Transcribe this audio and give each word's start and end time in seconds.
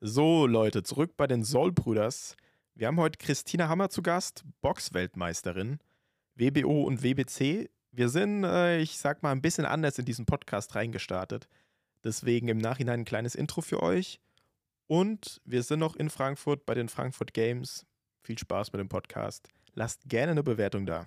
So, 0.00 0.46
Leute, 0.46 0.82
zurück 0.82 1.16
bei 1.16 1.26
den 1.26 1.44
Soul-Brüders. 1.44 2.36
Wir 2.74 2.88
haben 2.88 2.98
heute 2.98 3.18
Christina 3.18 3.68
Hammer 3.68 3.88
zu 3.88 4.02
Gast, 4.02 4.44
Boxweltmeisterin, 4.60 5.78
WBO 6.34 6.82
und 6.82 7.02
WBC. 7.02 7.70
Wir 7.92 8.08
sind, 8.08 8.44
äh, 8.44 8.80
ich 8.80 8.98
sag 8.98 9.22
mal, 9.22 9.30
ein 9.30 9.40
bisschen 9.40 9.64
anders 9.64 9.98
in 9.98 10.04
diesen 10.04 10.26
Podcast 10.26 10.74
reingestartet. 10.74 11.48
Deswegen 12.02 12.48
im 12.48 12.58
Nachhinein 12.58 13.00
ein 13.00 13.04
kleines 13.04 13.34
Intro 13.34 13.62
für 13.62 13.82
euch. 13.82 14.20
Und 14.88 15.40
wir 15.44 15.62
sind 15.62 15.78
noch 15.78 15.96
in 15.96 16.10
Frankfurt 16.10 16.66
bei 16.66 16.74
den 16.74 16.88
Frankfurt 16.88 17.32
Games. 17.32 17.86
Viel 18.22 18.38
Spaß 18.38 18.72
mit 18.72 18.80
dem 18.80 18.88
Podcast. 18.88 19.48
Lasst 19.74 20.02
gerne 20.08 20.32
eine 20.32 20.42
Bewertung 20.42 20.84
da. 20.86 21.06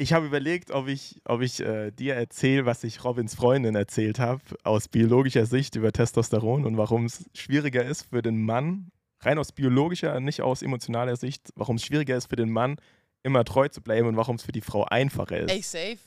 Ich 0.00 0.12
habe 0.12 0.26
überlegt, 0.26 0.70
ob 0.70 0.86
ich, 0.86 1.20
ob 1.24 1.40
ich 1.40 1.58
äh, 1.58 1.90
dir 1.90 2.14
erzähle, 2.14 2.64
was 2.64 2.84
ich 2.84 3.02
Robins 3.02 3.34
Freundin 3.34 3.74
erzählt 3.74 4.20
habe, 4.20 4.40
aus 4.62 4.86
biologischer 4.86 5.44
Sicht 5.44 5.74
über 5.74 5.90
Testosteron 5.90 6.64
und 6.64 6.76
warum 6.76 7.06
es 7.06 7.28
schwieriger 7.34 7.84
ist 7.84 8.04
für 8.04 8.22
den 8.22 8.40
Mann, 8.44 8.92
rein 9.22 9.38
aus 9.38 9.50
biologischer, 9.50 10.20
nicht 10.20 10.40
aus 10.40 10.62
emotionaler 10.62 11.16
Sicht, 11.16 11.52
warum 11.56 11.76
es 11.76 11.84
schwieriger 11.84 12.16
ist 12.16 12.26
für 12.26 12.36
den 12.36 12.52
Mann, 12.52 12.76
immer 13.24 13.44
treu 13.44 13.66
zu 13.66 13.82
bleiben 13.82 14.06
und 14.06 14.16
warum 14.16 14.36
es 14.36 14.44
für 14.44 14.52
die 14.52 14.60
Frau 14.60 14.84
einfacher 14.84 15.36
ist. 15.36 15.50
Ey, 15.50 15.62
safe. 15.62 15.98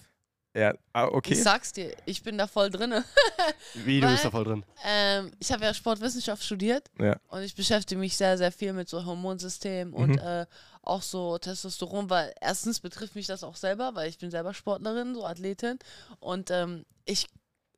Ja, 0.53 0.73
ah, 0.91 1.05
okay. 1.05 1.33
Ich 1.33 1.43
sag's 1.43 1.71
dir, 1.71 1.95
ich 2.05 2.23
bin 2.23 2.37
da 2.37 2.45
voll 2.45 2.69
drinne. 2.69 3.05
Wie, 3.73 4.01
du 4.01 4.07
bist 4.07 4.25
da 4.25 4.31
voll 4.31 4.43
drin? 4.43 4.65
Ähm, 4.83 5.31
ich 5.39 5.51
habe 5.51 5.63
ja 5.63 5.73
Sportwissenschaft 5.73 6.43
studiert 6.43 6.89
Ja. 6.99 7.15
und 7.29 7.41
ich 7.43 7.55
beschäftige 7.55 7.99
mich 7.99 8.17
sehr, 8.17 8.37
sehr 8.37 8.51
viel 8.51 8.73
mit 8.73 8.89
so 8.89 9.05
Hormonsystem 9.05 9.93
und 9.93 10.09
Mhm. 10.11 10.17
äh, 10.17 10.45
auch 10.81 11.01
so 11.03 11.37
Testosteron, 11.37 12.09
weil 12.09 12.33
erstens 12.41 12.79
betrifft 12.81 13.15
mich 13.15 13.27
das 13.27 13.43
auch 13.43 13.55
selber, 13.55 13.95
weil 13.95 14.09
ich 14.09 14.17
bin 14.17 14.29
selber 14.31 14.53
Sportlerin, 14.53 15.13
so 15.15 15.25
Athletin 15.25 15.79
und 16.19 16.51
ähm, 16.51 16.85
ich, 17.05 17.27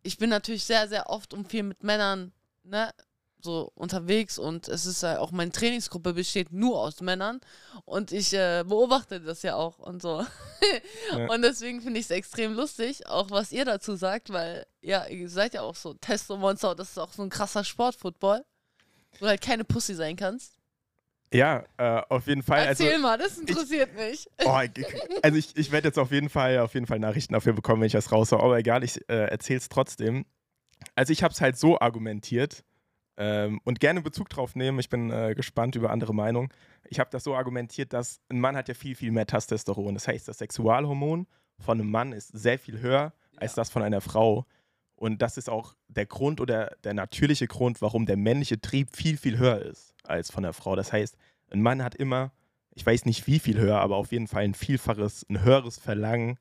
ich 0.02 0.18
bin 0.18 0.30
natürlich 0.32 0.63
sehr, 0.63 0.88
sehr 0.88 1.10
oft 1.10 1.34
und 1.34 1.49
viel 1.49 1.63
mit 1.63 1.84
Männern, 1.84 2.32
ne, 2.63 2.91
so 3.43 3.71
unterwegs 3.75 4.39
und 4.39 4.67
es 4.67 4.85
ist 4.85 5.03
äh, 5.03 5.15
auch 5.17 5.31
meine 5.31 5.51
Trainingsgruppe 5.51 6.13
besteht 6.13 6.51
nur 6.51 6.79
aus 6.79 7.01
Männern 7.01 7.41
und 7.85 8.12
ich 8.12 8.34
äh, 8.34 8.63
beobachte 8.68 9.20
das 9.21 9.41
ja 9.43 9.55
auch 9.55 9.79
und 9.79 10.01
so. 10.01 10.26
Ja. 11.12 11.27
Und 11.27 11.41
deswegen 11.41 11.81
finde 11.81 11.99
ich 11.99 12.05
es 12.05 12.12
extrem 12.12 12.53
lustig, 12.53 13.05
auch 13.07 13.29
was 13.31 13.51
ihr 13.51 13.65
dazu 13.65 13.95
sagt, 13.95 14.31
weil 14.31 14.65
ja, 14.81 15.05
ihr 15.07 15.29
seid 15.29 15.53
ja 15.53 15.62
auch 15.62 15.76
so 15.76 15.93
Testomonster 15.93 16.71
und 16.71 16.79
das 16.79 16.91
ist 16.91 16.98
auch 16.98 17.12
so 17.12 17.21
ein 17.21 17.29
krasser 17.29 17.63
Sportfootball, 17.65 18.43
wo 19.20 19.26
du 19.26 19.27
halt 19.27 19.41
keine 19.41 19.65
Pussy 19.65 19.93
sein 19.93 20.15
kannst. 20.15 20.53
Ja, 21.34 21.65
äh, 21.77 22.01
auf 22.09 22.27
jeden 22.27 22.43
Fall. 22.43 22.68
Also, 22.68 22.84
Erzähl 22.85 22.99
mal, 22.99 23.18
das 23.18 23.37
interessiert 23.37 23.93
mich. 23.96 24.27
oh, 24.46 24.59
ich- 24.62 24.85
also 25.23 25.37
ich, 25.37 25.55
ich 25.57 25.71
werde 25.71 25.90
jetzt 25.90 25.99
auf 25.99 26.12
jeden 26.12 26.29
Fall 26.29 26.59
auf 26.59 26.73
jeden 26.75 26.85
Fall 26.87 26.99
Nachrichten 26.99 27.34
dafür 27.34 27.53
bekommen, 27.53 27.81
wenn 27.81 27.87
ich 27.87 27.93
das 27.93 28.12
raushaue. 28.12 28.41
Aber 28.41 28.57
egal, 28.57 28.84
ich 28.84 28.98
äh, 29.09 29.25
erzähle 29.25 29.57
es 29.57 29.68
trotzdem. 29.68 30.25
Also 30.96 31.12
ich 31.12 31.23
habe 31.23 31.34
es 31.34 31.41
halt 31.41 31.57
so 31.57 31.79
argumentiert 31.79 32.63
ähm, 33.17 33.59
und 33.63 33.79
gerne 33.79 34.01
Bezug 34.01 34.29
drauf 34.29 34.55
nehmen. 34.55 34.79
Ich 34.79 34.89
bin 34.89 35.11
äh, 35.11 35.33
gespannt 35.35 35.75
über 35.75 35.91
andere 35.91 36.13
Meinungen. 36.13 36.49
Ich 36.85 36.99
habe 36.99 37.09
das 37.11 37.23
so 37.23 37.35
argumentiert, 37.35 37.93
dass 37.93 38.21
ein 38.29 38.39
Mann 38.39 38.55
hat 38.55 38.67
ja 38.67 38.73
viel, 38.73 38.95
viel 38.95 39.11
mehr 39.11 39.27
Testosteron. 39.27 39.93
Das 39.93 40.07
heißt, 40.07 40.27
das 40.27 40.39
Sexualhormon 40.39 41.27
von 41.59 41.79
einem 41.79 41.91
Mann 41.91 42.11
ist 42.13 42.29
sehr 42.29 42.59
viel 42.59 42.79
höher 42.79 43.13
als 43.37 43.53
das 43.55 43.69
von 43.69 43.81
einer 43.81 44.01
Frau. 44.01 44.45
Und 44.95 45.21
das 45.21 45.37
ist 45.37 45.49
auch 45.49 45.75
der 45.87 46.05
Grund 46.05 46.39
oder 46.39 46.75
der 46.84 46.93
natürliche 46.93 47.47
Grund, 47.47 47.81
warum 47.81 48.05
der 48.05 48.17
männliche 48.17 48.61
Trieb 48.61 48.95
viel, 48.95 49.17
viel 49.17 49.37
höher 49.37 49.61
ist 49.61 49.93
als 50.03 50.31
von 50.31 50.43
der 50.43 50.53
Frau. 50.53 50.75
Das 50.75 50.93
heißt, 50.93 51.17
ein 51.51 51.61
Mann 51.61 51.84
hat 51.84 51.95
immer, 51.95 52.31
ich 52.73 52.85
weiß 52.85 53.05
nicht 53.05 53.27
wie 53.27 53.39
viel 53.39 53.59
höher, 53.59 53.79
aber 53.79 53.97
auf 53.97 54.11
jeden 54.11 54.27
Fall 54.27 54.43
ein 54.43 54.53
vielfaches, 54.53 55.25
ein 55.29 55.43
höheres 55.43 55.77
Verlangen 55.77 56.37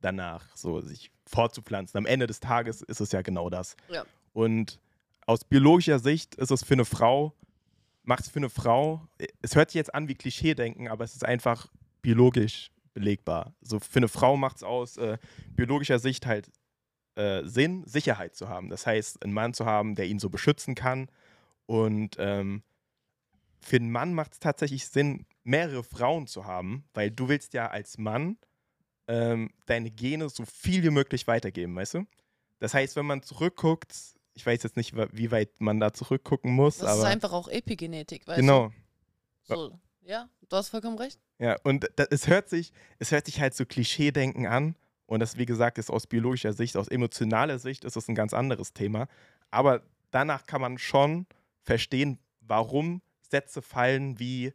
danach, 0.00 0.44
so 0.54 0.80
sich 0.80 1.10
fortzupflanzen. 1.26 1.98
Am 1.98 2.06
Ende 2.06 2.26
des 2.26 2.40
Tages 2.40 2.82
ist 2.82 3.00
es 3.00 3.12
ja 3.12 3.22
genau 3.22 3.50
das. 3.50 3.76
Ja. 3.88 4.04
Und 4.32 4.80
aus 5.26 5.44
biologischer 5.44 5.98
Sicht 5.98 6.34
ist 6.34 6.50
es 6.50 6.64
für 6.64 6.74
eine 6.74 6.84
Frau, 6.84 7.34
macht 8.02 8.24
es 8.24 8.28
für 8.28 8.38
eine 8.38 8.50
Frau, 8.50 9.06
es 9.42 9.56
hört 9.56 9.70
sich 9.70 9.76
jetzt 9.76 9.94
an 9.94 10.08
wie 10.08 10.14
Klischee-Denken, 10.14 10.88
aber 10.88 11.04
es 11.04 11.14
ist 11.14 11.24
einfach 11.24 11.68
biologisch 12.02 12.70
belegbar. 12.92 13.54
So 13.60 13.80
für 13.80 13.98
eine 13.98 14.08
Frau 14.08 14.36
macht 14.36 14.56
es 14.56 14.62
aus 14.62 14.96
äh, 14.96 15.18
biologischer 15.50 15.98
Sicht 15.98 16.26
halt 16.26 16.50
äh, 17.16 17.44
Sinn, 17.44 17.84
Sicherheit 17.86 18.34
zu 18.34 18.48
haben. 18.48 18.70
Das 18.70 18.86
heißt, 18.86 19.22
einen 19.22 19.32
Mann 19.32 19.54
zu 19.54 19.66
haben, 19.66 19.94
der 19.94 20.06
ihn 20.06 20.18
so 20.18 20.30
beschützen 20.30 20.74
kann. 20.74 21.08
Und 21.66 22.16
ähm, 22.18 22.62
für 23.60 23.76
einen 23.76 23.90
Mann 23.90 24.14
macht 24.14 24.34
es 24.34 24.38
tatsächlich 24.38 24.86
Sinn, 24.86 25.26
mehrere 25.42 25.82
Frauen 25.82 26.26
zu 26.26 26.44
haben, 26.44 26.84
weil 26.94 27.10
du 27.10 27.28
willst 27.28 27.54
ja 27.54 27.68
als 27.68 27.98
Mann 27.98 28.36
ähm, 29.08 29.50
deine 29.66 29.90
Gene 29.90 30.28
so 30.28 30.44
viel 30.44 30.82
wie 30.82 30.90
möglich 30.90 31.26
weitergeben, 31.26 31.74
weißt 31.76 31.94
du? 31.94 32.06
Das 32.58 32.74
heißt, 32.74 32.96
wenn 32.96 33.06
man 33.06 33.22
zurückguckt, 33.22 34.13
ich 34.34 34.44
weiß 34.44 34.62
jetzt 34.62 34.76
nicht, 34.76 34.94
wie 34.94 35.30
weit 35.30 35.60
man 35.60 35.80
da 35.80 35.92
zurückgucken 35.92 36.52
muss, 36.52 36.78
Das 36.78 36.98
ist 36.98 37.04
einfach 37.04 37.32
auch 37.32 37.48
Epigenetik, 37.48 38.26
weißt 38.26 38.40
genau. 38.40 38.68
du? 38.68 39.54
So, 39.54 39.80
ja, 40.02 40.28
du 40.48 40.56
hast 40.56 40.68
vollkommen 40.68 40.98
recht. 40.98 41.20
Ja, 41.38 41.56
und 41.62 41.88
da, 41.96 42.04
es, 42.10 42.28
hört 42.28 42.48
sich, 42.48 42.72
es 42.98 43.10
hört 43.10 43.26
sich 43.26 43.40
halt 43.40 43.54
so 43.54 43.64
Klischee-Denken 43.64 44.46
an. 44.46 44.76
Und 45.06 45.20
das, 45.20 45.36
wie 45.36 45.46
gesagt, 45.46 45.78
ist 45.78 45.90
aus 45.90 46.06
biologischer 46.06 46.52
Sicht, 46.52 46.76
aus 46.76 46.88
emotionaler 46.88 47.58
Sicht 47.58 47.84
ist 47.84 47.96
das 47.96 48.08
ein 48.08 48.14
ganz 48.14 48.32
anderes 48.32 48.72
Thema. 48.72 49.06
Aber 49.50 49.82
danach 50.10 50.46
kann 50.46 50.60
man 50.60 50.78
schon 50.78 51.26
verstehen, 51.60 52.18
warum 52.40 53.02
Sätze 53.20 53.62
fallen 53.62 54.18
wie, 54.18 54.52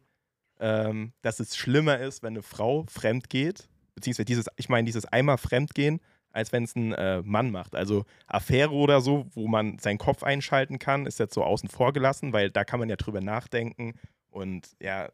ähm, 0.58 1.12
dass 1.22 1.40
es 1.40 1.56
schlimmer 1.56 1.98
ist, 1.98 2.22
wenn 2.22 2.34
eine 2.34 2.42
Frau 2.42 2.84
fremd 2.88 3.30
geht. 3.30 3.68
Beziehungsweise 3.94 4.24
dieses, 4.24 4.46
ich 4.56 4.68
meine, 4.68 4.86
dieses 4.86 5.04
einmal 5.04 5.38
Fremdgehen, 5.38 6.00
als 6.32 6.52
wenn 6.52 6.64
es 6.64 6.76
ein 6.76 6.92
äh, 6.92 7.22
Mann 7.22 7.50
macht. 7.50 7.74
Also 7.74 8.04
Affäre 8.26 8.72
oder 8.72 9.00
so, 9.00 9.26
wo 9.34 9.48
man 9.48 9.78
seinen 9.78 9.98
Kopf 9.98 10.22
einschalten 10.22 10.78
kann, 10.78 11.06
ist 11.06 11.18
jetzt 11.18 11.34
so 11.34 11.44
außen 11.44 11.68
vor 11.68 11.92
gelassen, 11.92 12.32
weil 12.32 12.50
da 12.50 12.64
kann 12.64 12.80
man 12.80 12.88
ja 12.88 12.96
drüber 12.96 13.20
nachdenken. 13.20 13.94
Und 14.30 14.68
ja, 14.80 15.08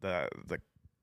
da, 0.00 0.28
da 0.46 0.56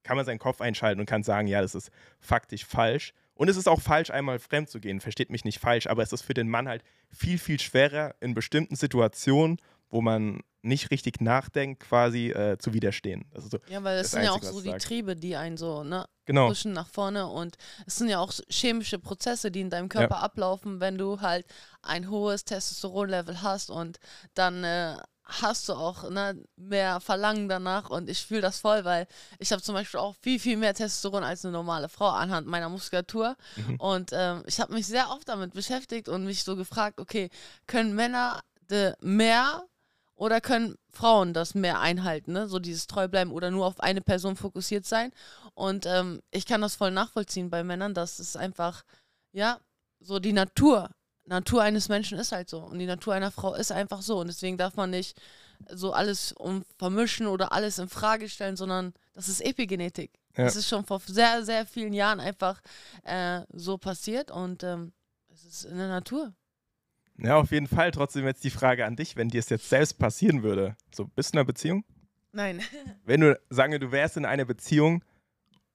kann 0.03 0.17
man 0.17 0.25
seinen 0.25 0.39
Kopf 0.39 0.61
einschalten 0.61 0.99
und 0.99 1.05
kann 1.05 1.23
sagen, 1.23 1.47
ja, 1.47 1.61
das 1.61 1.75
ist 1.75 1.91
faktisch 2.19 2.65
falsch. 2.65 3.13
Und 3.33 3.47
es 3.49 3.55
ist 3.55 3.69
auch 3.69 3.79
falsch, 3.79 4.09
einmal 4.09 4.37
fremd 4.39 4.69
zu 4.69 4.81
gehen, 4.81 4.99
versteht 4.99 5.29
mich 5.29 5.45
nicht 5.45 5.59
falsch, 5.59 5.87
aber 5.87 6.03
es 6.03 6.11
ist 6.11 6.23
für 6.23 6.33
den 6.33 6.49
Mann 6.49 6.67
halt 6.67 6.83
viel, 7.09 7.37
viel 7.37 7.59
schwerer, 7.59 8.15
in 8.19 8.33
bestimmten 8.33 8.75
Situationen, 8.75 9.61
wo 9.89 10.01
man 10.01 10.41
nicht 10.61 10.91
richtig 10.91 11.21
nachdenkt, 11.21 11.81
quasi 11.81 12.31
äh, 12.31 12.57
zu 12.57 12.73
widerstehen. 12.73 13.25
So, 13.33 13.59
Ja, 13.69 13.81
weil 13.83 13.97
das, 13.97 14.07
Das 14.07 14.11
sind 14.11 14.23
ja 14.23 14.31
auch 14.31 14.35
Einzige, 14.35 14.53
so 14.53 14.61
die 14.61 14.69
sag. 14.71 14.79
Triebe, 14.81 15.15
die 15.15 15.35
einen 15.37 15.55
so, 15.55 15.83
ne, 15.85 16.05
genau. 16.25 16.49
pushen 16.49 16.73
nach 16.73 16.89
vorne 16.89 17.27
und 17.27 17.55
es 17.87 17.95
sind 17.95 18.09
ja 18.09 18.19
auch 18.19 18.33
chemische 18.49 18.99
Prozesse, 18.99 19.51
die 19.51 19.61
in 19.61 19.69
deinem 19.69 19.87
Körper 19.87 20.21
ablaufen, 20.21 20.81
wenn 20.81 20.97
du 20.97 21.21
halt 21.21 21.45
ein 21.81 22.09
hohes 22.09 22.43
Testosteronlevel 22.43 23.41
hast 23.41 23.69
und 23.69 23.99
dann 24.33 24.65
äh, 24.65 24.97
hast 25.23 25.69
du 25.69 25.73
auch 25.73 26.09
ne, 26.09 26.43
mehr 26.57 26.99
Verlangen 26.99 27.47
danach 27.47 27.89
und 27.89 28.09
ich 28.09 28.25
fühle 28.25 28.41
das 28.41 28.59
voll, 28.59 28.83
weil 28.83 29.07
ich 29.37 29.53
habe 29.53 29.61
zum 29.61 29.75
Beispiel 29.75 30.01
auch 30.01 30.15
viel, 30.21 30.39
viel 30.39 30.57
mehr 30.57 30.73
Testosteron 30.73 31.23
als 31.23 31.45
eine 31.45 31.53
normale 31.53 31.87
Frau 31.87 32.09
anhand 32.09 32.47
meiner 32.47 32.67
Muskulatur 32.67 33.37
Mhm. 33.55 33.75
und 33.77 34.09
ähm, 34.11 34.43
ich 34.45 34.59
habe 34.59 34.73
mich 34.73 34.87
sehr 34.87 35.09
oft 35.09 35.29
damit 35.29 35.53
beschäftigt 35.53 36.09
und 36.09 36.25
mich 36.25 36.43
so 36.43 36.57
gefragt, 36.57 36.99
okay, 36.99 37.29
können 37.65 37.95
Männer 37.95 38.41
mehr 39.01 39.63
oder 40.19 40.41
können 40.41 40.75
Frauen 40.91 41.33
das 41.33 41.55
mehr 41.55 41.79
einhalten, 41.79 42.33
ne? 42.33 42.49
so 42.49 42.59
dieses 42.59 42.87
Treubleiben 42.87 43.31
oder 43.31 43.51
nur 43.51 43.65
auf 43.65 43.79
eine 43.79 44.01
Person 44.01 44.35
fokussiert 44.35 44.85
sein. 44.85 45.13
Und 45.53 45.85
ähm, 45.85 46.21
ich 46.29 46.45
kann 46.45 46.59
das 46.59 46.75
voll 46.75 46.91
nachvollziehen 46.91 47.49
bei 47.49 47.63
Männern, 47.63 47.93
dass 47.93 48.19
es 48.19 48.35
einfach, 48.35 48.83
ja, 49.31 49.61
so 50.01 50.19
die 50.19 50.33
Natur, 50.33 50.89
Natur 51.23 51.61
eines 51.61 51.87
Menschen 51.87 52.19
ist 52.19 52.33
halt 52.33 52.49
so. 52.49 52.59
Und 52.59 52.79
die 52.79 52.85
Natur 52.85 53.13
einer 53.13 53.31
Frau 53.31 53.55
ist 53.55 53.71
einfach 53.71 54.01
so. 54.01 54.19
Und 54.19 54.27
deswegen 54.27 54.57
darf 54.57 54.75
man 54.75 54.89
nicht 54.89 55.17
so 55.69 55.93
alles 55.93 56.33
um 56.33 56.65
vermischen 56.77 57.27
oder 57.27 57.53
alles 57.53 57.79
in 57.79 57.87
Frage 57.87 58.27
stellen, 58.27 58.57
sondern 58.57 58.93
das 59.13 59.29
ist 59.29 59.39
Epigenetik. 59.39 60.11
Ja. 60.35 60.43
Das 60.43 60.57
ist 60.57 60.67
schon 60.67 60.85
vor 60.85 60.99
sehr, 61.05 61.45
sehr 61.45 61.65
vielen 61.65 61.93
Jahren 61.93 62.19
einfach 62.19 62.59
äh, 63.05 63.43
so 63.53 63.77
passiert 63.77 64.31
und 64.31 64.63
ähm, 64.63 64.91
es 65.31 65.45
ist 65.45 65.63
in 65.63 65.77
der 65.77 65.87
Natur. 65.87 66.33
Ja, 67.21 67.37
auf 67.37 67.51
jeden 67.51 67.67
Fall. 67.67 67.91
Trotzdem 67.91 68.25
jetzt 68.25 68.43
die 68.43 68.49
Frage 68.49 68.85
an 68.85 68.95
dich, 68.95 69.15
wenn 69.15 69.29
dir 69.29 69.39
es 69.39 69.49
jetzt 69.49 69.69
selbst 69.69 69.99
passieren 69.99 70.43
würde. 70.43 70.75
So, 70.93 71.05
bist 71.05 71.33
du 71.33 71.35
in 71.35 71.39
einer 71.39 71.45
Beziehung? 71.45 71.83
Nein. 72.31 72.61
Wenn 73.05 73.21
du, 73.21 73.39
sagen 73.49 73.71
wir, 73.71 73.79
du 73.79 73.91
wärst 73.91 74.17
in 74.17 74.25
einer 74.25 74.45
Beziehung 74.45 75.03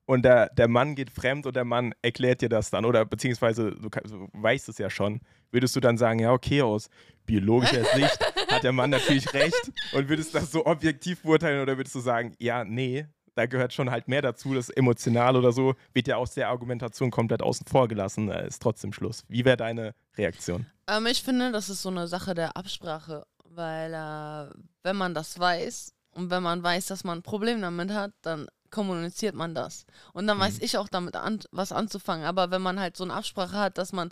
und 0.07 0.25
der, 0.25 0.51
der 0.51 0.69
Mann 0.69 0.95
geht 0.95 1.11
fremd 1.11 1.47
und 1.47 1.57
der 1.57 1.65
Mann 1.65 1.95
erklärt 2.03 2.43
dir 2.43 2.49
das 2.49 2.71
dann 2.71 2.85
oder 2.85 3.05
beziehungsweise 3.05 3.73
du, 3.73 3.89
du 3.89 4.29
weißt 4.33 4.69
es 4.69 4.79
ja 4.79 4.91
schon, 4.91 5.21
würdest 5.51 5.75
du 5.75 5.81
dann 5.81 5.99
sagen, 5.99 6.21
ja, 6.21 6.33
okay, 6.33 6.63
aus 6.63 6.91
biologischer 7.27 7.85
Sicht 7.95 8.19
hat 8.49 8.63
der 8.63 8.73
Mann 8.73 8.91
natürlich 8.91 9.33
recht 9.33 9.73
und 9.95 10.09
würdest 10.09 10.35
das 10.35 10.53
so 10.53 10.67
objektiv 10.67 11.23
beurteilen 11.23 11.61
oder 11.61 11.77
würdest 11.77 11.95
du 11.95 12.01
sagen, 12.01 12.35
ja, 12.39 12.65
nee, 12.65 13.07
da 13.35 13.47
gehört 13.47 13.73
schon 13.73 13.91
halt 13.91 14.09
mehr 14.09 14.23
dazu, 14.23 14.55
das 14.55 14.71
emotional 14.71 15.37
oder 15.37 15.53
so, 15.53 15.75
wird 15.93 16.09
ja 16.09 16.17
aus 16.17 16.35
der 16.35 16.49
Argumentation 16.49 17.11
komplett 17.11 17.43
außen 17.43 17.67
vor 17.67 17.89
gelassen, 17.89 18.29
da 18.29 18.41
ist 18.41 18.63
trotzdem 18.63 18.93
Schluss. 18.93 19.25
Wie 19.29 19.45
wäre 19.45 19.57
deine 19.57 19.95
Reaktion? 20.17 20.67
Ähm, 20.87 21.07
ich 21.07 21.23
finde, 21.23 21.53
das 21.53 21.69
ist 21.69 21.83
so 21.83 21.89
eine 21.89 22.07
Sache 22.07 22.35
der 22.35 22.57
Absprache, 22.57 23.27
weil 23.45 23.93
äh, 23.93 24.55
wenn 24.83 24.97
man 24.97 25.15
das 25.15 25.39
weiß 25.39 25.93
und 26.13 26.31
wenn 26.31 26.43
man 26.43 26.63
weiß, 26.63 26.87
dass 26.87 27.05
man 27.05 27.19
ein 27.19 27.23
Problem 27.23 27.61
damit 27.61 27.91
hat, 27.91 28.13
dann 28.23 28.47
kommuniziert 28.71 29.35
man 29.37 29.55
das. 29.55 29.87
Und 30.13 30.27
dann 30.27 30.39
weiß 30.39 30.59
ich 30.61 30.79
auch 30.79 30.89
damit 30.89 31.15
an, 31.15 31.39
was 31.53 31.71
anzufangen. 31.71 32.27
Aber 32.27 32.51
wenn 32.51 32.61
man 32.61 32.81
halt 32.81 32.97
so 32.97 33.05
eine 33.05 33.15
Absprache 33.15 33.57
hat, 33.57 33.79
dass 33.79 33.93
man 33.93 34.11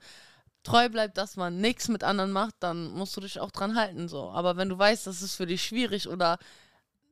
treu 0.63 0.89
bleibt, 0.89 1.19
dass 1.19 1.37
man 1.37 1.61
nichts 1.61 1.89
mit 1.89 2.05
anderen 2.05 2.31
macht, 2.31 2.55
dann 2.61 2.93
musst 2.93 3.17
du 3.17 3.21
dich 3.21 3.41
auch 3.41 3.51
dran 3.51 3.75
halten. 3.75 4.09
So. 4.09 4.31
Aber 4.31 4.57
wenn 4.57 4.69
du 4.69 4.79
weißt, 4.79 5.07
das 5.07 5.21
ist 5.21 5.35
für 5.35 5.47
dich 5.47 5.65
schwierig 5.65 6.09
oder 6.09 6.39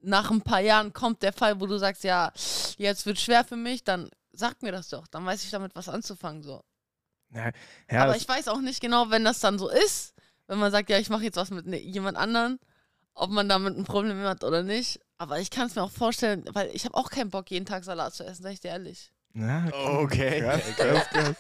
nach 0.03 0.31
ein 0.31 0.43
paar 0.43 0.61
Jahren 0.61 0.93
kommt 0.93 1.23
der 1.23 1.33
Fall, 1.33 1.61
wo 1.61 1.67
du 1.67 1.79
sagst, 1.79 2.05
ja, 2.05 2.33
jetzt 2.79 3.07
wird 3.07 3.19
schwer 3.19 3.45
für 3.45 3.57
mich, 3.57 3.85
dann 3.85 4.09
sag 4.33 4.63
mir 4.63 4.73
das 4.73 4.89
doch. 4.89 5.07
Dann 5.09 5.25
weiß 5.27 5.45
ich 5.45 5.51
damit 5.51 5.75
was 5.75 5.89
anzufangen. 5.89 6.43
So. 6.43 6.63
Ja, 7.33 7.51
ja, 7.91 8.03
Aber 8.03 8.17
ich 8.17 8.29
weiß 8.29 8.49
auch 8.49 8.61
nicht 8.61 8.81
genau, 8.81 9.11
wenn 9.11 9.25
das 9.25 9.41
dann 9.41 9.59
so 9.59 9.69
ist, 9.69 10.15
wenn 10.47 10.59
man 10.59 10.73
sagt, 10.73 10.91
ja, 10.91 10.99
ich 10.99 11.11
mache 11.11 11.25
jetzt 11.25 11.37
was 11.37 11.51
mit 11.51 11.67
ne, 11.67 11.79
jemand 11.79 12.17
anderen, 12.17 12.59
ob 13.15 13.31
man 13.31 13.49
damit 13.49 13.77
ein 13.77 13.85
Problem 13.85 14.21
hat 14.23 14.43
oder 14.45 14.63
nicht. 14.63 15.01
Aber 15.19 15.39
ich 15.39 15.51
kann 15.51 15.67
es 15.67 15.75
mir 15.75 15.83
auch 15.83 15.91
vorstellen, 15.91 16.45
weil 16.53 16.71
ich 16.75 16.85
habe 16.87 16.97
auch 16.97 17.11
keinen 17.11 17.31
Bock, 17.31 17.51
jeden 17.51 17.67
Tag 17.67 17.85
Salat 17.85 18.15
zu 18.15 18.25
essen, 18.25 18.43
sag 18.43 18.53
ich 18.53 18.61
dir 18.61 18.69
ehrlich. 18.69 19.13
Ja, 19.35 19.69
Okay. 19.73 20.41
krass, 20.41 20.63
krass, 20.77 21.09
krass. 21.11 21.37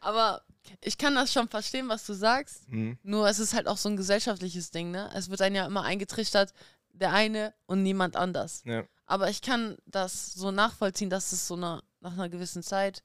Aber 0.00 0.42
ich 0.80 0.96
kann 0.98 1.14
das 1.14 1.32
schon 1.32 1.48
verstehen, 1.48 1.88
was 1.88 2.06
du 2.06 2.14
sagst. 2.14 2.66
Hm. 2.68 2.98
Nur 3.02 3.28
es 3.28 3.38
ist 3.38 3.54
halt 3.54 3.68
auch 3.68 3.76
so 3.76 3.88
ein 3.88 3.96
gesellschaftliches 3.96 4.70
Ding, 4.70 4.90
ne? 4.90 5.10
Es 5.14 5.28
wird 5.30 5.42
einem 5.42 5.56
ja 5.56 5.66
immer 5.66 5.82
eingetrichtert, 5.82 6.52
der 6.94 7.12
eine 7.12 7.54
und 7.66 7.82
niemand 7.82 8.16
anders. 8.16 8.62
Ja. 8.64 8.84
Aber 9.06 9.28
ich 9.28 9.42
kann 9.42 9.76
das 9.86 10.32
so 10.32 10.50
nachvollziehen, 10.50 11.10
dass 11.10 11.32
es 11.32 11.46
so 11.46 11.54
eine, 11.54 11.82
nach 12.00 12.12
einer 12.12 12.28
gewissen 12.28 12.62
Zeit 12.62 13.02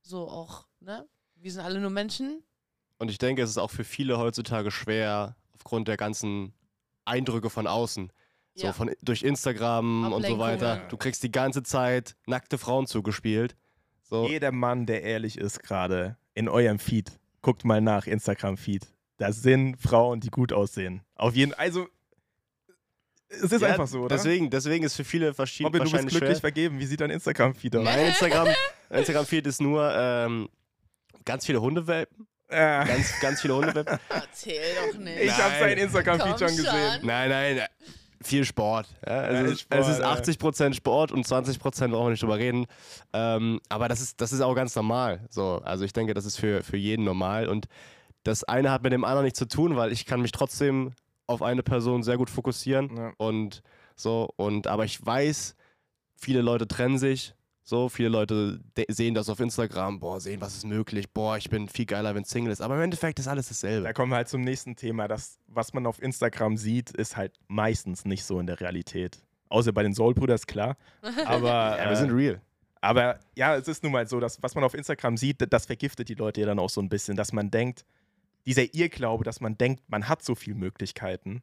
so 0.00 0.28
auch, 0.28 0.66
ne? 0.80 1.06
Wir 1.36 1.52
sind 1.52 1.62
alle 1.62 1.80
nur 1.80 1.90
Menschen. 1.90 2.42
Und 2.98 3.10
ich 3.10 3.18
denke, 3.18 3.42
es 3.42 3.50
ist 3.50 3.58
auch 3.58 3.70
für 3.70 3.84
viele 3.84 4.18
heutzutage 4.18 4.70
schwer, 4.70 5.36
aufgrund 5.54 5.88
der 5.88 5.96
ganzen 5.96 6.54
Eindrücke 7.04 7.50
von 7.50 7.66
außen. 7.66 8.12
So 8.54 8.66
Ja. 8.66 8.72
von, 8.72 8.90
durch 9.02 9.22
Instagram 9.22 10.04
und 10.04 10.10
so 10.10 10.16
Ablenkung, 10.16 10.38
weiter. 10.38 10.76
Du 10.88 10.96
kriegst 10.96 11.22
die 11.22 11.32
ganze 11.32 11.62
Zeit 11.62 12.16
nackte 12.26 12.58
Frauen 12.58 12.86
zugespielt. 12.86 13.56
So. 14.02 14.28
Jeder 14.28 14.52
Mann, 14.52 14.86
der 14.86 15.02
ehrlich 15.02 15.36
ist, 15.38 15.62
gerade 15.62 16.16
in 16.34 16.48
eurem 16.48 16.78
Feed, 16.78 17.18
guckt 17.40 17.64
mal 17.64 17.80
nach, 17.80 18.06
Instagram-Feed. 18.06 18.86
Da 19.16 19.32
sind 19.32 19.76
Frauen, 19.76 20.20
die 20.20 20.30
gut 20.30 20.52
aussehen. 20.52 21.02
Auf 21.16 21.34
jeden 21.34 21.54
also 21.54 21.88
es 23.42 23.52
ist 23.52 23.60
Ja, 23.62 23.68
einfach 23.68 23.86
so, 23.86 24.00
oder? 24.00 24.16
Deswegen, 24.16 24.50
deswegen 24.50 24.84
ist 24.84 24.94
für 24.94 25.04
viele 25.04 25.32
verschieden, 25.34 25.66
Robin, 25.66 25.84
du 25.84 25.90
bist 25.90 26.08
glücklich 26.08 26.30
schwer. 26.30 26.40
vergeben. 26.40 26.78
Wie 26.78 26.86
sieht 26.86 27.00
dein 27.00 27.10
Instagram-Feed 27.10 27.76
aus? 27.76 27.84
Mein 27.84 28.06
Instagram, 28.06 28.48
Instagram-Feed 28.90 29.46
ist 29.46 29.60
nur 29.60 29.92
ähm, 29.94 30.48
ganz 31.24 31.46
viele 31.46 31.60
Hundewelpen. 31.60 32.26
Äh, 32.48 32.84
Ganz, 32.86 33.18
ganz 33.20 33.40
viele 33.40 33.54
Hundewelpen. 33.56 33.98
Erzähl 34.10 34.60
doch 34.92 34.98
nicht. 34.98 35.20
ich 35.22 35.32
habe 35.32 35.50
Nein. 35.52 35.60
sein 35.60 35.78
Instagram-Feed 35.78 36.38
schon 36.38 36.48
gesehen. 36.48 36.64
schon. 36.98 37.06
Nein, 37.06 37.30
nein, 37.30 37.58
äh, 37.58 37.68
viel 38.22 38.44
Sport. 38.44 38.88
Ja, 39.06 39.20
also 39.20 39.42
Ja, 39.42 39.46
es, 39.46 39.52
ist 39.52 39.60
Sport, 39.62 39.80
es 39.80 39.88
ist 39.88 39.98
ja. 40.00 40.12
80% 40.68 40.74
Sport 40.74 41.12
und 41.12 41.26
20% 41.26 41.88
brauchen 41.88 42.06
wir 42.06 42.10
nicht 42.10 42.22
drüber 42.22 42.38
reden. 42.38 42.66
Ähm, 43.14 43.58
aber 43.70 43.88
das 43.88 44.00
ist, 44.02 44.20
das 44.20 44.32
ist 44.32 44.42
auch 44.42 44.54
ganz 44.54 44.76
normal. 44.76 45.20
So, 45.30 45.62
also 45.64 45.84
ich 45.84 45.92
denke, 45.94 46.12
das 46.14 46.26
ist 46.26 46.36
für, 46.38 46.62
für 46.62 46.76
jeden 46.76 47.04
normal. 47.04 47.48
Und 47.48 47.66
das 48.22 48.44
eine 48.44 48.70
hat 48.70 48.82
mit 48.82 48.92
dem 48.92 49.04
anderen 49.04 49.24
nichts 49.24 49.38
zu 49.38 49.48
tun, 49.48 49.74
weil 49.76 49.90
ich 49.90 50.04
kann 50.06 50.20
mich 50.20 50.30
trotzdem 50.32 50.92
auf 51.26 51.42
eine 51.42 51.62
Person 51.62 52.02
sehr 52.02 52.16
gut 52.16 52.30
fokussieren. 52.30 52.96
Ja. 52.96 53.12
Und 53.16 53.62
so, 53.96 54.30
und 54.36 54.66
aber 54.66 54.84
ich 54.84 55.04
weiß, 55.04 55.54
viele 56.16 56.42
Leute 56.42 56.66
trennen 56.66 56.98
sich. 56.98 57.34
So, 57.64 57.88
viele 57.88 58.08
Leute 58.08 58.60
sehen 58.88 59.14
das 59.14 59.28
auf 59.28 59.38
Instagram, 59.38 60.00
boah, 60.00 60.20
sehen, 60.20 60.40
was 60.40 60.56
ist 60.56 60.66
möglich, 60.66 61.08
boah, 61.12 61.36
ich 61.36 61.48
bin 61.48 61.68
viel 61.68 61.86
geiler, 61.86 62.12
wenn 62.14 62.24
Single 62.24 62.52
ist. 62.52 62.60
Aber 62.60 62.74
im 62.74 62.80
Endeffekt 62.80 63.20
ist 63.20 63.28
alles 63.28 63.48
dasselbe. 63.48 63.84
Da 63.84 63.92
kommen 63.92 64.10
wir 64.10 64.16
halt 64.16 64.28
zum 64.28 64.40
nächsten 64.40 64.74
Thema. 64.74 65.06
Das, 65.06 65.38
was 65.46 65.72
man 65.72 65.86
auf 65.86 66.02
Instagram 66.02 66.56
sieht, 66.56 66.90
ist 66.90 67.16
halt 67.16 67.38
meistens 67.46 68.04
nicht 68.04 68.24
so 68.24 68.40
in 68.40 68.46
der 68.48 68.60
Realität. 68.60 69.22
Außer 69.48 69.72
bei 69.72 69.84
den 69.84 69.94
Soul-Brüders, 69.94 70.46
klar. 70.46 70.76
Aber, 71.24 71.78
Ja, 71.78 71.84
wir 71.84 71.92
äh, 71.92 71.96
sind 71.96 72.10
real. 72.10 72.40
Aber 72.80 73.20
ja, 73.36 73.54
es 73.54 73.68
ist 73.68 73.84
nun 73.84 73.92
mal 73.92 74.08
so, 74.08 74.18
dass 74.18 74.42
was 74.42 74.56
man 74.56 74.64
auf 74.64 74.74
Instagram 74.74 75.16
sieht, 75.16 75.36
das 75.52 75.66
vergiftet 75.66 76.08
die 76.08 76.14
Leute 76.14 76.40
ja 76.40 76.48
dann 76.48 76.58
auch 76.58 76.70
so 76.70 76.80
ein 76.80 76.88
bisschen, 76.88 77.16
dass 77.16 77.32
man 77.32 77.48
denkt, 77.48 77.84
dieser 78.46 78.74
Irrglaube, 78.74 79.24
dass 79.24 79.40
man 79.40 79.56
denkt, 79.58 79.82
man 79.88 80.08
hat 80.08 80.24
so 80.24 80.34
viele 80.34 80.56
Möglichkeiten. 80.56 81.42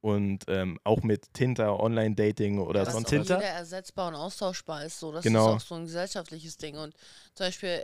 Und 0.00 0.44
ähm, 0.46 0.78
auch 0.84 1.02
mit 1.02 1.34
Tinder, 1.34 1.80
Online-Dating 1.80 2.60
oder 2.60 2.84
dass 2.84 2.94
sonst. 2.94 3.08
Tinder? 3.08 3.36
jeder 3.36 3.48
ersetzbar 3.50 4.08
und 4.08 4.14
austauschbar 4.14 4.84
ist. 4.84 5.00
So. 5.00 5.10
Das 5.10 5.24
Genau. 5.24 5.56
ist 5.56 5.62
auch 5.64 5.66
so 5.66 5.74
ein 5.74 5.84
gesellschaftliches 5.86 6.56
Ding. 6.56 6.76
Und 6.76 6.94
zum 7.34 7.46
Beispiel, 7.46 7.82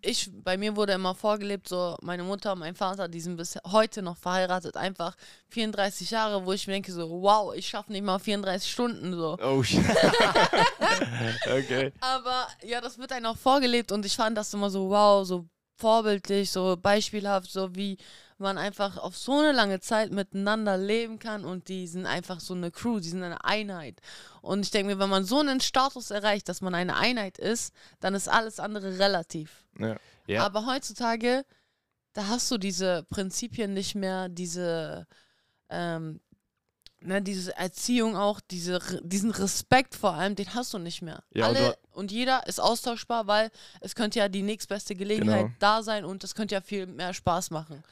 ich, 0.00 0.30
bei 0.44 0.56
mir 0.56 0.76
wurde 0.76 0.92
immer 0.92 1.16
vorgelebt, 1.16 1.68
so 1.68 1.96
meine 2.02 2.22
Mutter 2.22 2.52
und 2.52 2.60
mein 2.60 2.76
Vater, 2.76 3.08
die 3.08 3.20
sind 3.20 3.36
bis 3.36 3.58
heute 3.66 4.00
noch 4.02 4.16
verheiratet, 4.16 4.76
einfach 4.76 5.16
34 5.48 6.08
Jahre, 6.08 6.46
wo 6.46 6.52
ich 6.52 6.68
mir 6.68 6.74
denke, 6.74 6.92
so, 6.92 7.10
wow, 7.10 7.52
ich 7.52 7.66
schaffe 7.66 7.90
nicht 7.90 8.04
mal 8.04 8.20
34 8.20 8.70
Stunden 8.70 9.12
so. 9.14 9.36
Oh, 9.42 9.60
shit. 9.64 9.84
okay. 11.50 11.92
Aber 12.00 12.46
ja, 12.62 12.80
das 12.80 12.96
wird 12.98 13.10
einem 13.10 13.26
auch 13.26 13.36
vorgelebt 13.36 13.90
und 13.90 14.04
ich 14.06 14.14
fand 14.14 14.36
das 14.38 14.54
immer 14.54 14.70
so, 14.70 14.88
wow, 14.90 15.26
so 15.26 15.46
vorbildlich, 15.76 16.50
so 16.50 16.76
beispielhaft, 16.76 17.50
so 17.50 17.74
wie 17.74 17.98
man 18.38 18.58
einfach 18.58 18.98
auf 18.98 19.16
so 19.16 19.38
eine 19.38 19.52
lange 19.52 19.80
Zeit 19.80 20.10
miteinander 20.12 20.76
leben 20.76 21.18
kann 21.18 21.44
und 21.44 21.68
die 21.68 21.86
sind 21.86 22.06
einfach 22.06 22.40
so 22.40 22.54
eine 22.54 22.70
Crew, 22.70 23.00
die 23.00 23.08
sind 23.08 23.22
eine 23.22 23.44
Einheit. 23.44 24.00
Und 24.42 24.64
ich 24.64 24.70
denke 24.70 24.94
mir, 24.94 25.00
wenn 25.00 25.08
man 25.08 25.24
so 25.24 25.38
einen 25.40 25.60
Status 25.60 26.10
erreicht, 26.10 26.48
dass 26.48 26.60
man 26.60 26.74
eine 26.74 26.96
Einheit 26.96 27.38
ist, 27.38 27.72
dann 28.00 28.14
ist 28.14 28.28
alles 28.28 28.60
andere 28.60 28.98
relativ. 28.98 29.64
Ja. 29.78 29.96
Ja. 30.26 30.44
Aber 30.44 30.66
heutzutage, 30.66 31.44
da 32.12 32.26
hast 32.26 32.50
du 32.50 32.58
diese 32.58 33.04
Prinzipien 33.04 33.72
nicht 33.72 33.94
mehr, 33.94 34.28
diese, 34.28 35.06
ähm, 35.70 36.20
ne, 37.06 37.22
diese 37.22 37.56
Erziehung 37.56 38.16
auch, 38.16 38.40
diese, 38.40 38.78
diesen 39.02 39.30
Respekt 39.30 39.94
vor 39.94 40.14
allem, 40.14 40.34
den 40.34 40.52
hast 40.54 40.74
du 40.74 40.78
nicht 40.78 41.02
mehr. 41.02 41.22
Ja, 41.34 41.48
und 41.48 41.56
Alle 41.56 41.70
du- 41.70 41.98
und 41.98 42.12
jeder 42.12 42.46
ist 42.46 42.60
austauschbar, 42.60 43.26
weil 43.26 43.50
es 43.80 43.94
könnte 43.94 44.18
ja 44.18 44.28
die 44.28 44.42
nächstbeste 44.42 44.94
Gelegenheit 44.94 45.44
Genau. 45.46 45.54
da 45.58 45.82
sein 45.82 46.04
und 46.04 46.22
es 46.24 46.34
könnte 46.34 46.54
ja 46.54 46.60
viel 46.60 46.86
mehr 46.86 47.14
Spaß 47.14 47.50
machen. 47.50 47.82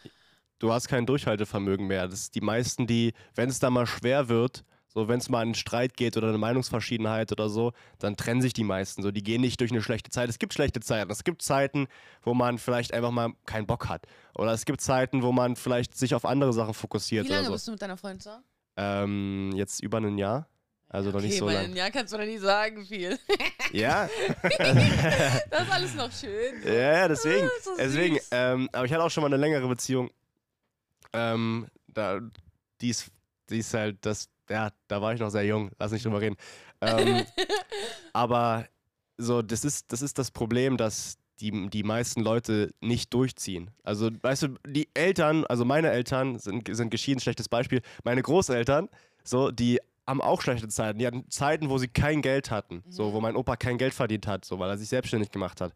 Du 0.59 0.73
hast 0.73 0.89
kein 0.89 1.07
Durchhaltevermögen 1.07 1.87
mehr. 1.87 2.07
Das 2.09 2.31
die 2.31 2.41
meisten, 2.41 2.87
die, 2.87 3.13
wenn 3.35 3.49
es 3.49 3.59
da 3.59 3.71
mal 3.71 3.87
schwer 3.87 4.29
wird, 4.29 4.65
so 4.87 5.09
wenn 5.09 5.19
es 5.19 5.29
mal 5.29 5.41
einen 5.41 5.55
Streit 5.57 5.97
geht 5.97 6.17
oder 6.17 6.29
eine 6.29 6.39
Meinungsverschiedenheit 6.39 7.33
oder 7.33 7.49
so, 7.49 7.73
dann 7.99 8.17
trennen 8.17 8.41
sich 8.41 8.53
die 8.53 8.63
meisten. 8.63 9.03
So, 9.03 9.11
die 9.11 9.25
gehen 9.25 9.41
nicht 9.41 9.59
durch 9.61 9.73
eine 9.73 9.83
schlechte 9.83 10.11
Zeit. 10.11 10.29
Es 10.31 10.39
gibt 10.39 10.55
schlechte 10.55 10.79
Zeiten. 10.81 11.11
Es 11.11 11.25
gibt 11.25 11.43
Zeiten, 11.43 11.89
wo 12.23 12.33
man 12.33 12.59
vielleicht 12.59 12.95
einfach 12.95 13.11
mal 13.11 13.33
keinen 13.45 13.67
Bock 13.67 13.89
hat. 13.89 14.07
Oder 14.37 14.53
es 14.53 14.65
gibt 14.65 14.81
Zeiten, 14.81 15.23
wo 15.23 15.33
man 15.33 15.57
vielleicht 15.57 15.97
sich 15.99 16.15
auf 16.15 16.25
andere 16.25 16.53
Sachen 16.53 16.75
fokussiert 16.75 17.27
Wie 17.27 17.31
lange 17.31 17.47
so. 17.47 17.53
bist 17.53 17.67
du 17.67 17.73
mit 17.73 17.83
deiner 17.83 17.97
Freundin 17.97 18.21
zusammen? 18.21 18.45
Ähm, 18.77 19.53
jetzt 19.55 19.83
über 19.83 19.99
ein 19.99 20.19
Jahr. 20.19 20.49
Also 20.89 21.11
noch 21.11 21.21
nicht 21.21 21.39
so 21.39 21.47
weil 21.47 21.55
lang. 21.55 21.65
ein 21.65 21.77
Jahr 21.77 21.91
kannst 21.91 22.13
du 22.13 22.19
doch 22.19 22.25
nicht 22.25 22.41
sagen 22.41 22.85
viel. 22.87 23.19
Ja, 23.73 24.09
das 25.51 25.63
ist 25.63 25.73
alles 25.73 25.95
noch 25.97 26.13
schön. 26.13 26.63
ja, 26.65 26.73
ja, 26.73 27.09
deswegen. 27.09 27.49
Ah, 27.49 27.51
so 27.61 27.77
Deswegen, 27.77 28.21
ähm, 28.31 28.69
aber 28.73 28.85
ich 28.85 28.93
hatte 28.93 29.03
auch 29.03 29.11
schon 29.11 29.23
mal 29.23 29.27
eine 29.27 29.37
längere 29.37 29.67
Beziehung. 29.67 30.11
Ähm, 31.13 31.67
da, 31.89 32.21
die 32.81 32.91
ist, 32.91 33.11
die 33.51 33.59
ist 33.59 33.75
halt, 33.75 33.97
das, 34.07 34.29
ja, 34.49 34.71
da 34.87 35.03
war 35.03 35.13
ich 35.13 35.19
noch 35.19 35.31
sehr 35.31 35.45
jung, 35.45 35.73
lass 35.77 35.91
nicht 35.91 36.05
drüber 36.05 36.21
reden. 36.21 36.37
Ähm, 36.81 37.27
aber 38.13 38.69
so, 39.19 39.43
das 39.43 39.65
ist, 39.65 39.91
das 39.91 40.03
ist 40.03 40.19
das 40.19 40.31
Problem, 40.31 40.77
dass 40.77 41.17
die, 41.51 41.71
die 41.71 41.83
meisten 41.83 42.23
Leute 42.23 42.73
nicht 42.81 43.13
durchziehen. 43.13 43.71
Also, 43.83 44.11
weißt 44.23 44.43
du, 44.45 44.49
die 44.67 44.89
Eltern, 44.95 45.45
also 45.47 45.65
meine 45.65 45.91
Eltern 45.91 46.39
sind, 46.39 46.75
sind 46.75 46.91
geschieden, 46.91 47.21
schlechtes 47.21 47.49
Beispiel. 47.49 47.83
Meine 48.03 48.23
Großeltern, 48.23 48.89
so, 49.23 49.51
die 49.51 49.81
haben 50.07 50.21
auch 50.21 50.41
schlechte 50.43 50.69
Zeiten. 50.69 50.99
Die 50.99 51.07
hatten 51.07 51.31
Zeiten, 51.31 51.71
wo 51.71 51.79
sie 51.79 51.89
kein 51.89 52.23
Geld 52.23 52.51
hatten. 52.51 52.83
So, 52.89 53.13
wo 53.13 53.21
mein 53.21 53.37
Opa 53.37 53.57
kein 53.57 53.79
Geld 53.79 53.95
verdient 53.95 54.27
hat, 54.27 54.45
so, 54.45 54.59
weil 54.59 54.71
er 54.71 54.79
sich 54.79 54.89
selbstständig 54.89 55.31
gemacht 55.31 55.61
hat. 55.61 55.73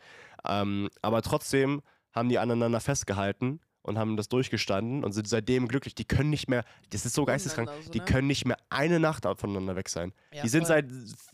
Ähm, 0.47 0.89
aber 1.03 1.23
trotzdem 1.23 1.83
haben 2.13 2.29
die 2.29 2.39
aneinander 2.39 2.81
festgehalten 2.81 3.61
und 3.89 3.99
haben 3.99 4.17
das 4.17 4.29
durchgestanden 4.29 5.03
und 5.03 5.13
sind 5.13 5.27
seitdem 5.29 5.67
glücklich. 5.67 5.95
Die 5.95 6.05
können 6.05 6.31
nicht 6.31 6.49
mehr, 6.49 6.65
das 6.91 7.05
ist 7.07 7.15
so 7.15 7.25
geisteskrank, 7.25 7.67
Miteinander 7.69 7.87
so, 7.87 7.91
die 7.93 7.99
ne? 7.99 8.05
können 8.05 8.27
nicht 8.29 8.45
mehr 8.47 8.57
eine 8.71 9.01
Nacht 9.01 9.25
voneinander 9.37 9.75
weg 9.75 9.89
sein. 9.89 10.13
Ja, 10.33 10.43
die 10.43 10.49
sind 10.49 10.67
voll. 10.67 10.69
seit 10.69 10.87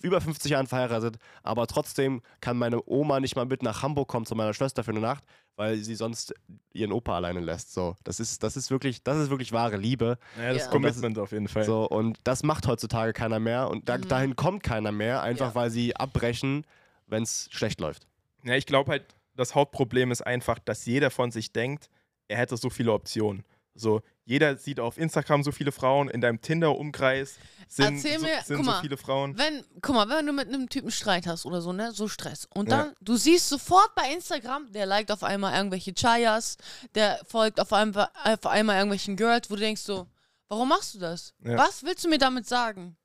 über 0.03 0.21
50 0.21 0.51
Jahren 0.53 0.67
verheiratet, 0.67 1.19
aber 1.43 1.67
trotzdem 1.67 2.23
kann 2.41 2.57
meine 2.57 2.81
Oma 2.89 3.21
nicht 3.21 3.37
mal 3.37 3.45
mit 3.45 3.63
nach 3.63 3.83
Hamburg 3.83 4.09
kommen 4.09 4.25
zu 4.25 4.35
meiner 4.35 4.55
Schwester 4.55 4.83
für 4.85 4.93
eine 4.93 5.01
Nacht, 5.01 5.25
weil 5.57 5.77
sie 5.77 5.95
sonst 5.95 6.35
ihren 6.73 6.93
Opa 6.93 7.17
alleine 7.17 7.41
lässt. 7.41 7.73
So, 7.75 7.95
das 8.05 8.21
ist, 8.21 8.43
das 8.43 8.57
ist 8.57 8.71
wirklich, 8.71 9.03
das 9.03 9.19
ist 9.19 9.31
wirklich 9.31 9.53
wahre 9.53 9.77
Liebe. 9.77 10.19
Ja, 10.39 10.53
das 10.53 10.63
Ja. 10.65 10.71
Commitment 10.71 11.19
auf 11.19 11.33
jeden 11.33 11.49
Fall. 11.49 11.65
So, 11.65 11.87
und 11.89 12.19
das 12.25 12.43
macht 12.43 12.67
heutzutage 12.67 13.13
keiner 13.13 13.39
mehr 13.41 13.69
und 13.69 13.89
da, 13.89 13.99
Mhm. 13.99 14.09
dahin 14.09 14.37
kommt 14.37 14.63
keiner 14.63 14.93
mehr, 14.93 15.23
einfach 15.23 15.49
Ja. 15.51 15.55
weil 15.55 15.71
sie 15.71 15.95
abbrechen, 15.97 16.65
wenn 17.07 17.23
es 17.23 17.49
schlecht 17.51 17.81
läuft. 17.81 18.07
Ja, 18.45 18.55
ich 18.55 18.67
glaube 18.67 18.91
halt, 18.91 19.05
das 19.37 19.55
Hauptproblem 19.55 20.11
ist 20.13 20.23
einfach, 20.23 20.59
dass 20.61 20.87
jeder 20.87 21.11
von 21.11 21.31
sich 21.33 21.53
denkt, 21.53 21.89
er 22.29 22.39
hätte 22.39 22.57
so 22.57 22.71
viele 22.71 22.93
Optionen. 22.93 23.45
So, 23.77 24.03
jeder 24.25 24.57
sieht 24.57 24.79
auf 24.79 24.97
Instagram 24.99 25.43
so 25.43 25.51
viele 25.51 25.73
Frauen, 25.73 26.09
in 26.09 26.21
deinem 26.21 26.41
Tinder-Umkreis 26.41 27.37
sind, 27.67 27.97
Erzähl 27.97 28.21
so, 28.21 28.25
mir, 28.25 28.41
sind 28.45 28.57
guck 28.57 28.65
so 28.67 28.71
mal, 28.71 28.81
viele 28.81 28.97
Frauen. 28.97 29.37
Wenn, 29.37 29.65
guck 29.83 29.97
mal, 29.97 30.09
wenn 30.09 30.27
du 30.27 30.33
mit 30.33 30.47
einem 30.47 30.69
Typen 30.69 30.93
Streit 30.93 31.27
hast 31.27 31.45
oder 31.45 31.61
so, 31.61 31.73
ne, 31.73 31.91
so 31.93 32.07
Stress. 32.07 32.47
Und 32.55 32.69
Ja. 32.71 32.77
dann, 32.85 32.95
du 33.01 33.17
siehst 33.17 33.49
sofort 33.49 33.93
bei 33.97 34.13
Instagram, 34.13 34.71
der 34.71 34.87
liked 34.87 35.11
auf 35.11 35.25
einmal 35.25 35.57
irgendwelche 35.57 35.93
Chayas, 35.93 36.57
der 36.95 37.21
folgt 37.27 37.59
auf 37.59 37.73
einmal, 37.73 38.09
auf 38.23 38.47
einmal 38.47 38.77
irgendwelchen 38.77 39.17
Girls, 39.17 39.51
wo 39.51 39.55
du 39.57 39.61
denkst 39.63 39.83
so, 39.83 40.07
warum 40.49 40.69
machst 40.69 40.95
du 40.95 41.01
das? 41.01 41.35
Ja. 41.43 41.59
Was 41.59 41.83
willst 41.83 42.05
du 42.05 42.09
mir 42.09 42.19
damit 42.19 42.47
sagen? 42.47 42.97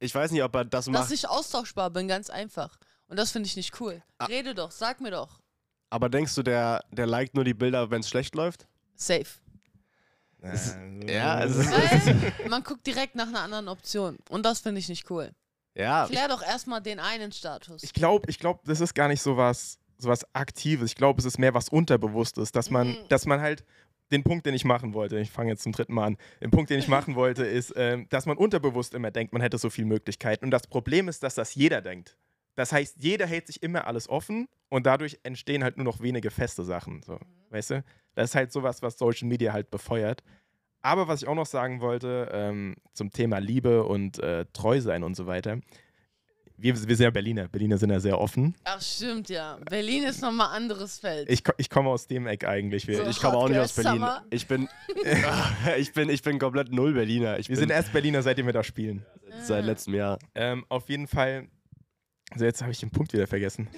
Ich 0.00 0.14
weiß 0.14 0.32
nicht, 0.32 0.42
ob 0.42 0.54
er 0.54 0.66
das 0.66 0.84
Dass 0.84 0.92
macht, 0.92 1.12
ich 1.12 1.26
austauschbar 1.28 1.88
bin, 1.90 2.08
ganz 2.08 2.28
einfach. 2.28 2.78
Und 3.06 3.18
das 3.18 3.32
finde 3.32 3.46
ich 3.46 3.56
nicht 3.56 3.80
cool. 3.80 4.02
Ah. 4.18 4.26
Rede 4.26 4.54
doch, 4.54 4.70
sag 4.70 5.00
mir 5.00 5.10
doch. 5.10 5.39
Aber 5.90 6.08
denkst 6.08 6.34
du, 6.34 6.42
der, 6.42 6.84
der 6.90 7.06
liked 7.06 7.34
nur 7.34 7.44
die 7.44 7.54
Bilder, 7.54 7.90
wenn 7.90 8.00
es 8.00 8.08
schlecht 8.08 8.34
läuft? 8.34 8.66
Safe. 8.94 9.26
Es- 10.42 10.74
Äh, 10.74 11.12
ja, 11.14 11.44
es 11.44 11.56
ist- 11.56 11.70
Weil 11.72 12.48
man 12.48 12.62
guckt 12.62 12.86
direkt 12.86 13.14
nach 13.14 13.28
einer 13.28 13.40
anderen 13.40 13.68
Option. 13.68 14.18
Und 14.28 14.44
das 14.44 14.60
finde 14.60 14.78
ich 14.80 14.88
nicht 14.88 15.10
cool. 15.10 15.30
Ja, 15.74 16.06
Klär 16.06 16.28
doch 16.28 16.42
erstmal 16.42 16.80
den 16.80 16.98
einen 16.98 17.30
Status. 17.32 17.82
Ich 17.82 17.92
glaube, 17.92 18.28
ich 18.28 18.38
glaub, 18.38 18.64
das 18.64 18.80
ist 18.80 18.94
gar 18.94 19.08
nicht 19.08 19.22
so 19.22 19.36
was, 19.36 19.78
so 19.98 20.08
was 20.08 20.24
Aktives. 20.34 20.90
Ich 20.90 20.96
glaube, 20.96 21.20
es 21.20 21.24
ist 21.26 21.38
mehr 21.38 21.54
was 21.54 21.68
Unterbewusstes, 21.68 22.52
dass 22.52 22.70
man, 22.70 22.88
Mhm. 22.88 22.96
dass 23.08 23.26
man 23.26 23.40
halt 23.40 23.64
den 24.10 24.24
Punkt, 24.24 24.44
den 24.46 24.54
ich 24.54 24.64
machen 24.64 24.92
wollte, 24.92 25.18
ich 25.20 25.30
fange 25.30 25.50
jetzt 25.50 25.62
zum 25.62 25.70
dritten 25.72 25.94
Mal 25.94 26.06
an, 26.06 26.16
den 26.40 26.50
Punkt, 26.50 26.70
den 26.70 26.80
ich 26.80 26.88
machen 26.88 27.14
wollte, 27.14 27.44
ist, 27.44 27.72
ähm, 27.76 28.08
dass 28.10 28.26
man 28.26 28.36
unterbewusst 28.36 28.92
immer 28.94 29.12
denkt, 29.12 29.32
man 29.32 29.40
hätte 29.40 29.56
so 29.58 29.70
viele 29.70 29.86
Möglichkeiten. 29.86 30.44
Und 30.46 30.50
das 30.50 30.66
Problem 30.66 31.06
ist, 31.08 31.22
dass 31.22 31.36
das 31.36 31.54
jeder 31.54 31.80
denkt. 31.80 32.16
Das 32.56 32.72
heißt, 32.72 32.96
jeder 32.98 33.26
hält 33.26 33.46
sich 33.46 33.62
immer 33.62 33.86
alles 33.86 34.08
offen 34.08 34.48
und 34.68 34.86
dadurch 34.86 35.18
entstehen 35.22 35.62
halt 35.64 35.76
nur 35.76 35.84
noch 35.84 36.00
wenige 36.00 36.30
feste 36.30 36.64
Sachen. 36.64 37.02
So, 37.02 37.18
weißt 37.50 37.70
du? 37.70 37.84
Das 38.14 38.30
ist 38.30 38.34
halt 38.34 38.52
sowas, 38.52 38.82
was 38.82 38.98
Social 38.98 39.28
Media 39.28 39.52
halt 39.52 39.70
befeuert. 39.70 40.22
Aber 40.82 41.08
was 41.08 41.22
ich 41.22 41.28
auch 41.28 41.34
noch 41.34 41.46
sagen 41.46 41.80
wollte 41.80 42.28
ähm, 42.32 42.74
zum 42.94 43.10
Thema 43.10 43.38
Liebe 43.38 43.84
und 43.84 44.18
äh, 44.18 44.46
treu 44.52 44.80
sein 44.80 45.02
und 45.02 45.14
so 45.14 45.26
weiter. 45.26 45.60
Wir, 46.56 46.74
wir 46.74 46.96
sind 46.96 47.04
ja 47.04 47.10
Berliner. 47.10 47.48
Berliner 47.48 47.78
sind 47.78 47.90
ja 47.90 48.00
sehr 48.00 48.18
offen. 48.20 48.54
Ach, 48.64 48.80
stimmt 48.82 49.30
ja. 49.30 49.58
Berlin 49.70 50.04
ist 50.04 50.20
nochmal 50.20 50.48
ein 50.48 50.56
anderes 50.64 50.98
Feld. 50.98 51.30
Ich, 51.30 51.42
ich 51.56 51.70
komme 51.70 51.88
aus 51.88 52.06
dem 52.06 52.26
Eck 52.26 52.44
eigentlich. 52.44 52.86
Wir, 52.86 52.98
So. 52.98 53.06
ich, 53.06 53.18
komme 53.18 53.38
auch 53.38 53.48
nicht 53.48 53.58
aus 53.58 53.72
Berlin. 53.72 53.92
Summer. 53.92 54.24
Ich 54.28 54.46
bin, 54.46 54.68
ich 55.78 55.92
bin, 55.94 56.10
ich 56.10 56.22
bin 56.22 56.38
komplett 56.38 56.70
null 56.70 56.92
Berliner. 56.92 57.38
Ich 57.38 57.48
wir 57.48 57.54
bin 57.56 57.60
sind 57.60 57.70
erst 57.70 57.92
Berliner, 57.92 58.22
seitdem 58.22 58.44
wir 58.44 58.52
da 58.52 58.62
spielen. 58.62 59.06
seit 59.42 59.64
letztem 59.64 59.94
Jahr. 59.94 60.18
Ähm, 60.34 60.66
auf 60.68 60.88
jeden 60.90 61.06
Fall. 61.06 61.48
Also 62.30 62.44
jetzt 62.44 62.62
habe 62.62 62.72
ich 62.72 62.80
den 62.80 62.90
Punkt 62.90 63.12
wieder 63.12 63.26
vergessen. 63.26 63.68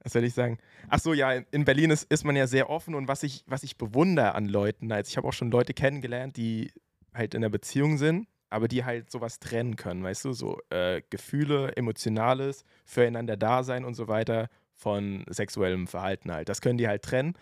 Was 0.00 0.12
soll 0.12 0.24
ich 0.24 0.34
sagen? 0.34 0.58
Ach 0.88 1.00
so, 1.00 1.12
ja, 1.14 1.32
in 1.32 1.64
Berlin 1.64 1.90
ist, 1.90 2.04
ist 2.04 2.24
man 2.24 2.36
ja 2.36 2.46
sehr 2.46 2.70
offen 2.70 2.94
und 2.94 3.08
was 3.08 3.24
ich, 3.24 3.42
was 3.46 3.64
ich 3.64 3.76
bewundere 3.76 4.34
an 4.34 4.46
Leuten, 4.46 4.92
also 4.92 5.08
ich 5.08 5.16
habe 5.16 5.26
auch 5.26 5.32
schon 5.32 5.50
Leute 5.50 5.74
kennengelernt, 5.74 6.36
die 6.36 6.70
halt 7.12 7.34
in 7.34 7.42
einer 7.42 7.50
Beziehung 7.50 7.98
sind, 7.98 8.28
aber 8.48 8.68
die 8.68 8.84
halt 8.84 9.10
sowas 9.10 9.40
trennen 9.40 9.74
können, 9.74 10.04
weißt 10.04 10.24
du, 10.26 10.32
so 10.32 10.60
äh, 10.70 11.02
Gefühle, 11.10 11.76
Emotionales, 11.76 12.64
füreinander 12.84 13.36
da 13.36 13.64
sein 13.64 13.84
und 13.84 13.94
so 13.94 14.06
weiter 14.06 14.48
von 14.74 15.24
sexuellem 15.28 15.88
Verhalten 15.88 16.30
halt. 16.30 16.48
Das 16.48 16.60
können 16.60 16.78
die 16.78 16.86
halt 16.86 17.02
trennen. 17.02 17.34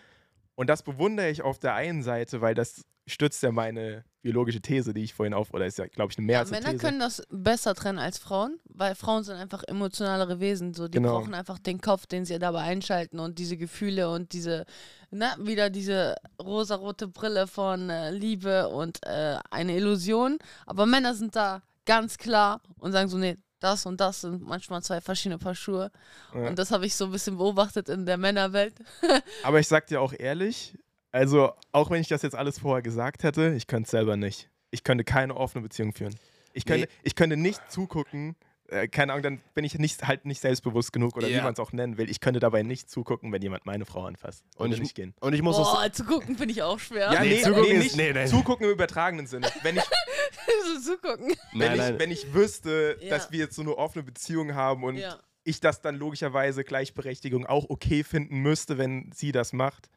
Und 0.55 0.69
das 0.69 0.81
bewundere 0.83 1.29
ich 1.29 1.43
auf 1.43 1.59
der 1.59 1.75
einen 1.75 2.01
Seite, 2.01 2.41
weil 2.41 2.55
das 2.55 2.85
stützt 3.07 3.43
ja 3.43 3.51
meine 3.51 4.03
biologische 4.21 4.59
These, 4.59 4.93
die 4.93 5.03
ich 5.03 5.13
vorhin 5.13 5.35
auf, 5.35 5.53
oder 5.53 5.67
ist 5.67 5.77
ja, 5.77 5.85
glaube 5.85 6.11
ich, 6.11 6.17
eine 6.17 6.25
mehr 6.25 6.39
Ja, 6.43 6.49
Männer 6.49 6.71
These. 6.71 6.77
können 6.79 6.99
das 6.99 7.21
besser 7.29 7.75
trennen 7.75 7.99
als 7.99 8.17
Frauen, 8.17 8.59
weil 8.65 8.95
Frauen 8.95 9.23
sind 9.23 9.35
einfach 9.35 9.63
emotionalere 9.67 10.39
Wesen. 10.39 10.73
So, 10.73 10.87
die 10.87 10.97
Genau. 10.97 11.19
brauchen 11.19 11.35
einfach 11.35 11.59
den 11.59 11.79
Kopf, 11.79 12.07
den 12.07 12.25
sie 12.25 12.39
dabei 12.39 12.61
einschalten 12.61 13.19
und 13.19 13.37
diese 13.37 13.55
Gefühle 13.57 14.09
und 14.09 14.33
diese, 14.33 14.65
na, 15.11 15.35
wieder 15.39 15.69
diese 15.69 16.15
rosarote 16.41 17.07
Brille 17.07 17.45
von 17.45 17.91
äh, 17.91 18.09
Liebe 18.09 18.69
und 18.69 18.97
äh, 19.05 19.37
eine 19.51 19.75
Illusion. 19.77 20.39
Aber 20.65 20.87
Männer 20.87 21.13
sind 21.13 21.35
da 21.35 21.61
ganz 21.85 22.17
klar 22.17 22.61
und 22.79 22.91
sagen 22.93 23.09
so, 23.09 23.19
nee, 23.19 23.37
das 23.59 23.85
und 23.85 24.01
das 24.01 24.21
sind 24.21 24.41
manchmal 24.41 24.81
zwei 24.81 25.01
verschiedene 25.01 25.37
Paar 25.37 25.53
Schuhe. 25.55 25.91
Ja. 26.33 26.47
Und 26.47 26.57
das 26.57 26.71
habe 26.71 26.87
ich 26.87 26.95
so 26.95 27.05
ein 27.05 27.11
bisschen 27.11 27.37
beobachtet 27.37 27.89
in 27.89 28.07
der 28.07 28.17
Männerwelt. 28.17 28.73
Aber 29.43 29.59
ich 29.59 29.67
sag 29.67 29.85
dir 29.87 30.01
auch 30.01 30.13
ehrlich, 30.17 30.75
also 31.15 31.53
auch 31.71 31.89
wenn 31.89 32.01
ich 32.01 32.07
das 32.09 32.21
jetzt 32.23 32.35
alles 32.35 32.59
vorher 32.59 32.81
gesagt 32.81 33.23
hätte, 33.23 33.53
ich 33.55 33.67
könnte 33.67 33.85
es 33.85 33.91
selber 33.91 34.17
nicht. 34.17 34.49
Ich 34.71 34.83
könnte 34.83 35.03
keine 35.03 35.35
offene 35.35 35.61
Beziehung 35.63 35.93
führen. 35.93 36.15
Ich 36.53 36.65
könnte, 36.65 36.87
Nee. 36.87 36.93
ich 37.03 37.15
könnte 37.15 37.37
nicht 37.37 37.61
zugucken, 37.71 38.35
äh, 38.67 38.87
keine 38.87 39.13
Ahnung, 39.13 39.23
dann 39.23 39.41
bin 39.53 39.63
ich 39.63 39.77
nicht, 39.79 40.05
halt 40.07 40.25
nicht 40.25 40.41
selbstbewusst 40.41 40.91
genug 40.91 41.15
oder 41.15 41.27
wie 41.27 41.31
Ja. 41.33 41.43
man 41.43 41.53
es 41.53 41.59
auch 41.59 41.71
nennen 41.71 41.97
will. 41.97 42.09
Ich 42.09 42.19
könnte 42.19 42.39
dabei 42.39 42.63
nicht 42.63 42.89
zugucken, 42.89 43.31
wenn 43.31 43.41
jemand 43.41 43.65
meine 43.65 43.85
Frau 43.85 44.05
anfasst. 44.05 44.43
Und 44.57 44.65
Würde 44.65 44.75
ich- 44.75 44.81
nicht 44.81 44.95
gehen. 44.95 45.13
Und 45.21 45.33
ich 45.33 45.41
muss 45.41 45.55
Boah, 45.57 45.89
zu 45.91 46.03
gucken 46.03 46.35
finde 46.37 46.51
ich 46.53 46.63
auch 46.63 46.79
schwer. 46.79 47.11
Ja, 47.13 47.21
nee, 47.21 47.29
nee, 47.35 47.41
zugucken 47.43 47.71
nee, 47.71 47.77
nicht 47.77 47.95
nee, 47.95 48.11
nee. 48.13 48.25
zugucken 48.25 48.65
im 48.65 48.71
übertragenen 48.73 49.27
Sinne. 49.27 49.47
Wenn 49.63 49.77
ich, 49.77 49.83
so 50.83 50.93
zugucken. 50.95 51.33
wenn 51.53 51.59
Nein, 51.59 51.71
ich, 51.73 51.77
nein. 51.77 51.99
wenn 51.99 52.11
ich 52.11 52.33
wüsste, 52.33 52.97
Ja. 53.01 53.09
dass 53.11 53.31
wir 53.31 53.39
jetzt 53.39 53.55
so 53.55 53.61
eine 53.61 53.77
offene 53.77 54.03
Beziehung 54.03 54.55
haben 54.55 54.83
und 54.83 54.97
Ja. 54.97 55.17
ich 55.43 55.59
das 55.61 55.81
dann 55.81 55.95
logischerweise 55.95 56.63
Gleichberechtigung 56.63 57.45
auch 57.45 57.69
okay 57.69 58.03
finden 58.03 58.39
müsste, 58.41 58.77
wenn 58.77 59.11
sie 59.13 59.31
das 59.31 59.53
macht, 59.53 59.89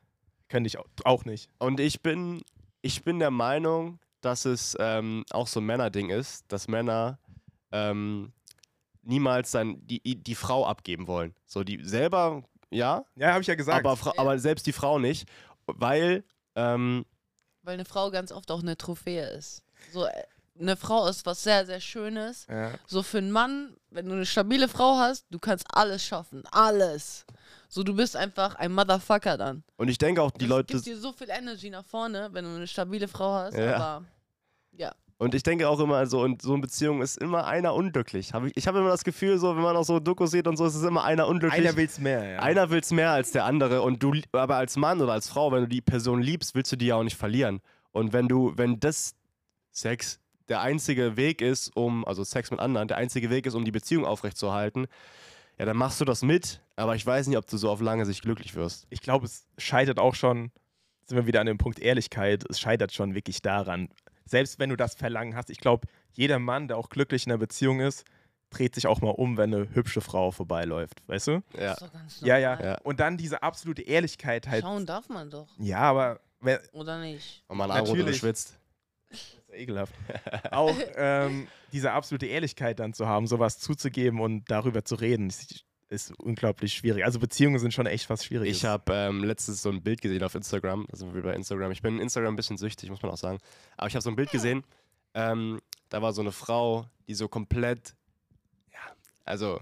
könnte 0.48 0.68
ich 0.68 0.78
auch, 1.04 1.24
nicht. 1.24 1.48
Und 1.58 1.80
ich 1.80 2.00
bin, 2.02 2.42
ich 2.82 3.04
bin 3.04 3.18
der 3.18 3.30
Meinung, 3.30 3.98
dass 4.20 4.44
es 4.44 4.76
ähm, 4.80 5.24
auch 5.30 5.46
so 5.46 5.60
ein 5.60 5.66
Männerding 5.66 6.10
ist, 6.10 6.44
dass 6.48 6.68
Männer 6.68 7.18
ähm, 7.72 8.32
niemals 9.02 9.50
dann 9.52 9.86
die, 9.86 10.00
die 10.00 10.34
Frau 10.34 10.66
abgeben 10.66 11.06
wollen. 11.06 11.34
So, 11.46 11.64
die 11.64 11.82
selber, 11.84 12.42
ja, 12.70 13.04
Ja, 13.16 13.32
habe 13.32 13.42
ich 13.42 13.46
ja 13.46 13.54
gesagt. 13.54 13.78
aber, 13.78 13.96
Fra 13.96 14.12
Ja. 14.16 14.20
aber 14.22 14.38
selbst 14.38 14.66
die 14.66 14.72
Frau 14.72 14.98
nicht, 14.98 15.28
weil 15.66 16.24
ähm, 16.56 17.04
Weil 17.62 17.74
eine 17.74 17.84
Frau 17.84 18.10
ganz 18.10 18.32
oft 18.32 18.50
auch 18.50 18.60
eine 18.62 18.76
Trophäe 18.76 19.28
ist. 19.30 19.62
So, 19.92 20.06
äh, 20.06 20.10
eine 20.58 20.76
Frau 20.76 21.06
ist 21.06 21.24
was 21.24 21.42
sehr, 21.44 21.64
sehr 21.66 21.80
Schönes. 21.80 22.46
ja. 22.48 22.72
So 22.86 23.02
für 23.04 23.18
einen 23.18 23.30
Mann, 23.30 23.76
wenn 23.90 24.06
du 24.06 24.12
eine 24.14 24.26
stabile 24.26 24.68
Frau 24.68 24.96
hast, 24.96 25.26
du 25.30 25.38
kannst 25.38 25.66
alles 25.72 26.04
schaffen. 26.04 26.42
Alles. 26.50 27.24
So, 27.68 27.82
du 27.82 27.94
bist 27.94 28.16
einfach 28.16 28.54
ein 28.54 28.72
Motherfucker 28.72 29.36
dann. 29.36 29.62
und 29.76 29.88
ich 29.88 29.98
denke 29.98 30.22
auch, 30.22 30.30
die 30.30 30.46
das 30.46 30.48
Leute, 30.48 30.74
gibt 30.74 30.86
dir 30.86 30.96
so 30.96 31.12
viel 31.12 31.28
Energy 31.30 31.70
nach 31.70 31.84
vorne, 31.84 32.28
wenn 32.32 32.44
du 32.44 32.50
eine 32.50 32.66
stabile 32.66 33.08
Frau 33.08 33.32
hast. 33.34 33.56
Ja. 33.56 33.76
Aber 33.76 34.06
ja. 34.72 34.94
und 35.18 35.34
ich 35.34 35.42
denke 35.42 35.68
auch 35.68 35.78
immer, 35.80 36.06
so 36.06 36.24
in 36.24 36.38
so 36.40 36.52
einer 36.52 36.62
Beziehung 36.62 37.02
ist 37.02 37.18
immer 37.18 37.46
einer 37.46 37.74
unglücklich. 37.74 38.32
Hab 38.32 38.44
ich 38.44 38.56
ich 38.56 38.66
habe 38.66 38.78
immer 38.78 38.90
das 38.90 39.04
Gefühl, 39.04 39.38
so 39.38 39.54
wenn 39.54 39.62
man 39.62 39.76
auch 39.76 39.84
so 39.84 40.00
Dokus 40.00 40.30
sieht 40.30 40.46
und 40.46 40.56
so, 40.56 40.66
ist 40.66 40.76
es 40.76 40.82
immer 40.82 41.04
einer 41.04 41.28
unglücklich. 41.28 41.60
Einer 41.60 41.76
will 41.76 41.86
es 41.86 41.98
mehr, 41.98 42.24
ja. 42.24 42.38
Einer 42.40 42.70
will 42.70 42.80
es 42.80 42.90
mehr 42.90 43.10
als 43.10 43.32
der 43.32 43.44
andere 43.44 43.82
und 43.82 44.02
du, 44.02 44.14
aber 44.32 44.56
als 44.56 44.76
Mann 44.76 45.00
oder 45.02 45.12
als 45.12 45.28
Frau, 45.28 45.52
wenn 45.52 45.60
du 45.60 45.68
die 45.68 45.82
Person 45.82 46.22
liebst, 46.22 46.54
willst 46.54 46.72
du 46.72 46.76
die 46.76 46.86
ja 46.86 46.96
auch 46.96 47.04
nicht 47.04 47.16
verlieren. 47.16 47.60
Und 47.92 48.12
wenn 48.12 48.28
du, 48.28 48.52
wenn 48.56 48.80
das 48.80 49.14
Sex 49.72 50.20
der 50.48 50.60
einzige 50.60 51.16
Weg 51.16 51.40
ist, 51.40 51.74
um, 51.76 52.04
also 52.06 52.24
Sex 52.24 52.50
mit 52.50 52.60
anderen, 52.60 52.88
der 52.88 52.96
einzige 52.96 53.30
Weg 53.30 53.46
ist, 53.46 53.54
um 53.54 53.64
die 53.64 53.70
Beziehung 53.70 54.04
aufrechtzuerhalten, 54.04 54.86
ja, 55.58 55.64
dann 55.64 55.76
machst 55.76 56.00
du 56.00 56.04
das 56.04 56.22
mit, 56.22 56.60
aber 56.76 56.94
ich 56.94 57.04
weiß 57.04 57.26
nicht, 57.26 57.36
ob 57.36 57.46
du 57.46 57.56
so 57.56 57.70
auf 57.70 57.80
lange 57.80 58.06
Sicht 58.06 58.22
glücklich 58.22 58.54
wirst. 58.54 58.86
ich 58.90 59.00
glaube, 59.00 59.26
es 59.26 59.46
scheitert 59.58 59.98
auch 59.98 60.14
schon, 60.14 60.52
sind 61.04 61.16
wir 61.16 61.26
wieder 61.26 61.40
an 61.40 61.46
dem 61.46 61.58
Punkt 61.58 61.78
Ehrlichkeit, 61.80 62.44
es 62.48 62.60
scheitert 62.60 62.92
schon 62.92 63.14
wirklich 63.14 63.42
daran. 63.42 63.88
Selbst 64.24 64.58
wenn 64.58 64.70
du 64.70 64.76
das 64.76 64.94
Verlangen 64.94 65.34
hast, 65.34 65.50
ich 65.50 65.58
glaube, 65.58 65.88
jeder 66.12 66.38
Mann, 66.38 66.68
der 66.68 66.76
auch 66.76 66.90
glücklich 66.90 67.26
in 67.26 67.32
einer 67.32 67.38
Beziehung 67.38 67.80
ist, 67.80 68.04
dreht 68.50 68.74
sich 68.74 68.86
auch 68.86 69.00
mal 69.00 69.10
um, 69.10 69.36
wenn 69.36 69.54
eine 69.54 69.74
hübsche 69.74 70.00
Frau 70.00 70.30
vorbeiläuft, 70.30 71.02
weißt 71.06 71.26
du? 71.28 71.42
Ja. 71.58 71.72
Ist 71.72 71.82
doch 71.82 71.92
ganz 71.92 72.20
Ja, 72.20 72.38
ja. 72.38 72.62
Ja. 72.62 72.78
Und 72.82 73.00
dann 73.00 73.16
diese 73.16 73.42
absolute 73.42 73.82
Ehrlichkeit 73.82 74.48
halt. 74.48 74.62
Schauen 74.62 74.86
darf 74.86 75.08
man 75.08 75.30
doch. 75.30 75.48
Ja, 75.58 75.80
aber 75.80 76.20
wenn, 76.40 76.58
Oder 76.72 77.00
nicht? 77.00 77.44
Und 77.48 77.58
man 77.58 77.68
Natürlich. 77.68 78.18
schwitzt. 78.18 78.58
Ist 79.48 79.54
ekelhaft. 79.54 79.94
auch 80.50 80.76
ähm, 80.96 81.48
diese 81.72 81.92
absolute 81.92 82.26
Ehrlichkeit 82.26 82.78
dann 82.78 82.92
zu 82.92 83.06
haben, 83.06 83.26
sowas 83.26 83.58
zuzugeben 83.58 84.20
und 84.20 84.50
darüber 84.50 84.84
zu 84.84 84.94
reden, 84.94 85.28
ist, 85.28 85.64
ist 85.88 86.12
unglaublich 86.18 86.74
schwierig. 86.74 87.04
Also 87.04 87.18
Beziehungen 87.18 87.58
sind 87.58 87.72
schon 87.72 87.86
echt 87.86 88.08
was 88.10 88.24
Schwieriges. 88.24 88.56
Ich 88.56 88.64
habe 88.64 88.92
ähm, 88.92 89.24
letztens 89.24 89.62
so 89.62 89.70
ein 89.70 89.82
Bild 89.82 90.00
gesehen 90.00 90.22
auf 90.22 90.34
Instagram. 90.34 90.86
Sind 90.92 91.14
wir 91.14 91.22
bei 91.22 91.34
Instagram. 91.34 91.72
Ich 91.72 91.82
bin 91.82 91.98
Instagram 91.98 92.34
ein 92.34 92.36
bisschen 92.36 92.58
süchtig, 92.58 92.90
muss 92.90 93.02
man 93.02 93.10
auch 93.10 93.16
sagen. 93.16 93.38
Aber 93.76 93.88
ich 93.88 93.94
habe 93.94 94.02
so 94.02 94.10
ein 94.10 94.16
Bild 94.16 94.30
gesehen. 94.30 94.64
Ähm, 95.14 95.60
da 95.88 96.02
war 96.02 96.12
so 96.12 96.20
eine 96.20 96.32
Frau, 96.32 96.86
die 97.06 97.14
so 97.14 97.28
komplett, 97.28 97.94
ja, 98.72 98.94
also 99.24 99.58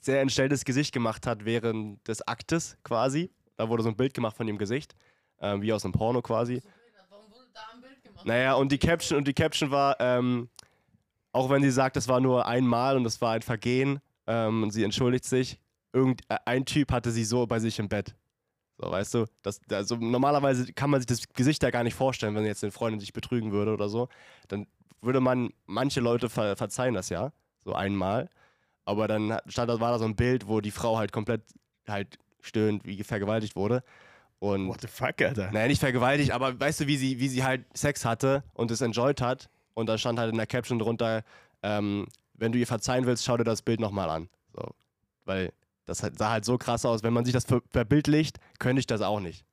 sehr 0.00 0.20
entstelltes 0.20 0.64
Gesicht 0.64 0.92
gemacht 0.92 1.26
hat 1.26 1.44
während 1.44 2.06
des 2.06 2.26
Aktes 2.28 2.76
quasi. 2.84 3.30
Da 3.56 3.68
wurde 3.68 3.82
so 3.82 3.88
ein 3.88 3.96
Bild 3.96 4.14
gemacht 4.14 4.36
von 4.36 4.46
ihrem 4.46 4.58
Gesicht, 4.58 4.94
ähm, 5.40 5.62
wie 5.62 5.72
aus 5.72 5.84
einem 5.84 5.92
Porno 5.92 6.22
quasi. 6.22 6.62
Warum 7.08 7.30
wurde 7.32 7.46
da 7.54 7.60
ein 7.72 7.80
Bild 7.80 8.03
gemacht? 8.14 8.26
Naja, 8.26 8.54
und 8.54 8.72
die 8.72 8.78
Caption, 8.78 9.18
und 9.18 9.28
die 9.28 9.34
Caption 9.34 9.70
war, 9.70 9.96
ähm, 10.00 10.48
auch 11.32 11.50
wenn 11.50 11.62
sie 11.62 11.70
sagt, 11.70 11.96
das 11.96 12.08
war 12.08 12.20
nur 12.20 12.46
einmal 12.46 12.96
und 12.96 13.04
das 13.04 13.20
war 13.20 13.32
ein 13.32 13.42
Vergehen 13.42 14.00
ähm, 14.26 14.62
und 14.62 14.70
sie 14.70 14.84
entschuldigt 14.84 15.24
sich, 15.24 15.60
irgend, 15.92 16.22
äh, 16.28 16.36
ein 16.44 16.64
Typ 16.64 16.92
hatte 16.92 17.10
sie 17.10 17.24
so 17.24 17.46
bei 17.46 17.58
sich 17.58 17.78
im 17.78 17.88
Bett. 17.88 18.14
So, 18.78 18.90
weißt 18.90 19.14
du? 19.14 19.26
Das, 19.42 19.60
also 19.70 19.96
normalerweise 19.96 20.72
kann 20.72 20.90
man 20.90 21.00
sich 21.00 21.06
das 21.06 21.28
Gesicht 21.28 21.62
ja 21.62 21.70
gar 21.70 21.84
nicht 21.84 21.94
vorstellen, 21.94 22.34
wenn 22.34 22.44
jetzt 22.44 22.64
eine 22.64 22.72
Freundin 22.72 23.00
sich 23.00 23.12
betrügen 23.12 23.52
würde 23.52 23.72
oder 23.72 23.88
so. 23.88 24.08
Dann 24.48 24.66
würde 25.00 25.20
man, 25.20 25.50
manche 25.66 26.00
Leute 26.00 26.28
ver 26.28 26.56
verzeihen 26.56 26.94
das 26.94 27.08
ja, 27.08 27.32
so 27.64 27.74
einmal. 27.74 28.30
Aber 28.84 29.08
dann 29.08 29.38
stand, 29.46 29.70
da- 29.70 29.80
war 29.80 29.92
da 29.92 29.98
so 29.98 30.04
ein 30.04 30.16
Bild, 30.16 30.48
wo 30.48 30.60
die 30.60 30.70
Frau 30.70 30.98
halt 30.98 31.12
komplett 31.12 31.42
halt 31.88 32.18
stöhnt, 32.40 32.84
wie 32.84 33.02
vergewaltigt 33.02 33.56
wurde. 33.56 33.82
Und 34.44 34.68
What 34.68 34.82
the 34.82 34.88
fuck, 34.88 35.22
Alter? 35.22 35.50
naja, 35.52 35.68
nicht 35.68 35.80
vergewaltigt, 35.80 36.30
aber 36.32 36.58
weißt 36.60 36.80
du, 36.80 36.86
wie 36.86 36.98
sie, 36.98 37.18
wie 37.18 37.28
sie 37.28 37.42
halt 37.44 37.64
Sex 37.74 38.04
hatte 38.04 38.44
und 38.52 38.70
es 38.70 38.82
enjoyed 38.82 39.20
hat. 39.22 39.48
Und 39.72 39.88
da 39.88 39.96
stand 39.96 40.18
halt 40.18 40.30
in 40.32 40.36
der 40.36 40.46
Caption 40.46 40.78
drunter, 40.78 41.22
ähm, 41.62 42.06
wenn 42.34 42.52
du 42.52 42.58
ihr 42.58 42.66
verzeihen 42.66 43.06
willst, 43.06 43.24
schau 43.24 43.36
dir 43.38 43.44
das 43.44 43.62
Bild 43.62 43.80
nochmal 43.80 44.10
an. 44.10 44.28
So. 44.54 44.62
Weil 45.24 45.52
das 45.86 46.02
halt- 46.02 46.18
sah 46.18 46.30
halt 46.30 46.44
so 46.44 46.58
krass 46.58 46.84
aus. 46.84 47.02
Wenn 47.02 47.14
man 47.14 47.24
sich 47.24 47.32
das 47.32 47.46
ver 47.46 47.62
verbildlicht, 47.70 48.38
könnte 48.58 48.80
ich 48.80 48.86
das 48.86 49.00
auch 49.00 49.20
nicht. 49.20 49.46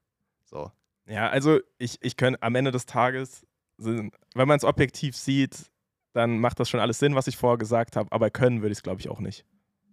So. 0.44 0.70
Ja, 1.08 1.30
also 1.30 1.60
ich, 1.78 1.98
ich 2.02 2.18
könnte 2.18 2.42
am 2.44 2.56
Ende 2.56 2.72
des 2.72 2.86
Tages, 2.86 3.46
wenn 3.78 4.12
man 4.36 4.58
es 4.58 4.64
objektiv 4.66 5.16
sieht, 5.16 5.72
dann 6.14 6.40
macht 6.40 6.60
das 6.60 6.70
schon 6.70 6.82
alles 6.82 7.00
Sinn, 7.00 7.16
was 7.16 7.28
ich 7.28 7.38
vorher 7.38 7.58
gesagt 7.58 7.96
habe, 7.96 8.12
aber 8.12 8.30
können 8.30 8.62
würde 8.62 8.74
ich 8.74 8.80
es, 8.80 8.84
glaube 8.84 9.00
ich, 9.00 9.10
auch 9.10 9.20
nicht. 9.20 9.46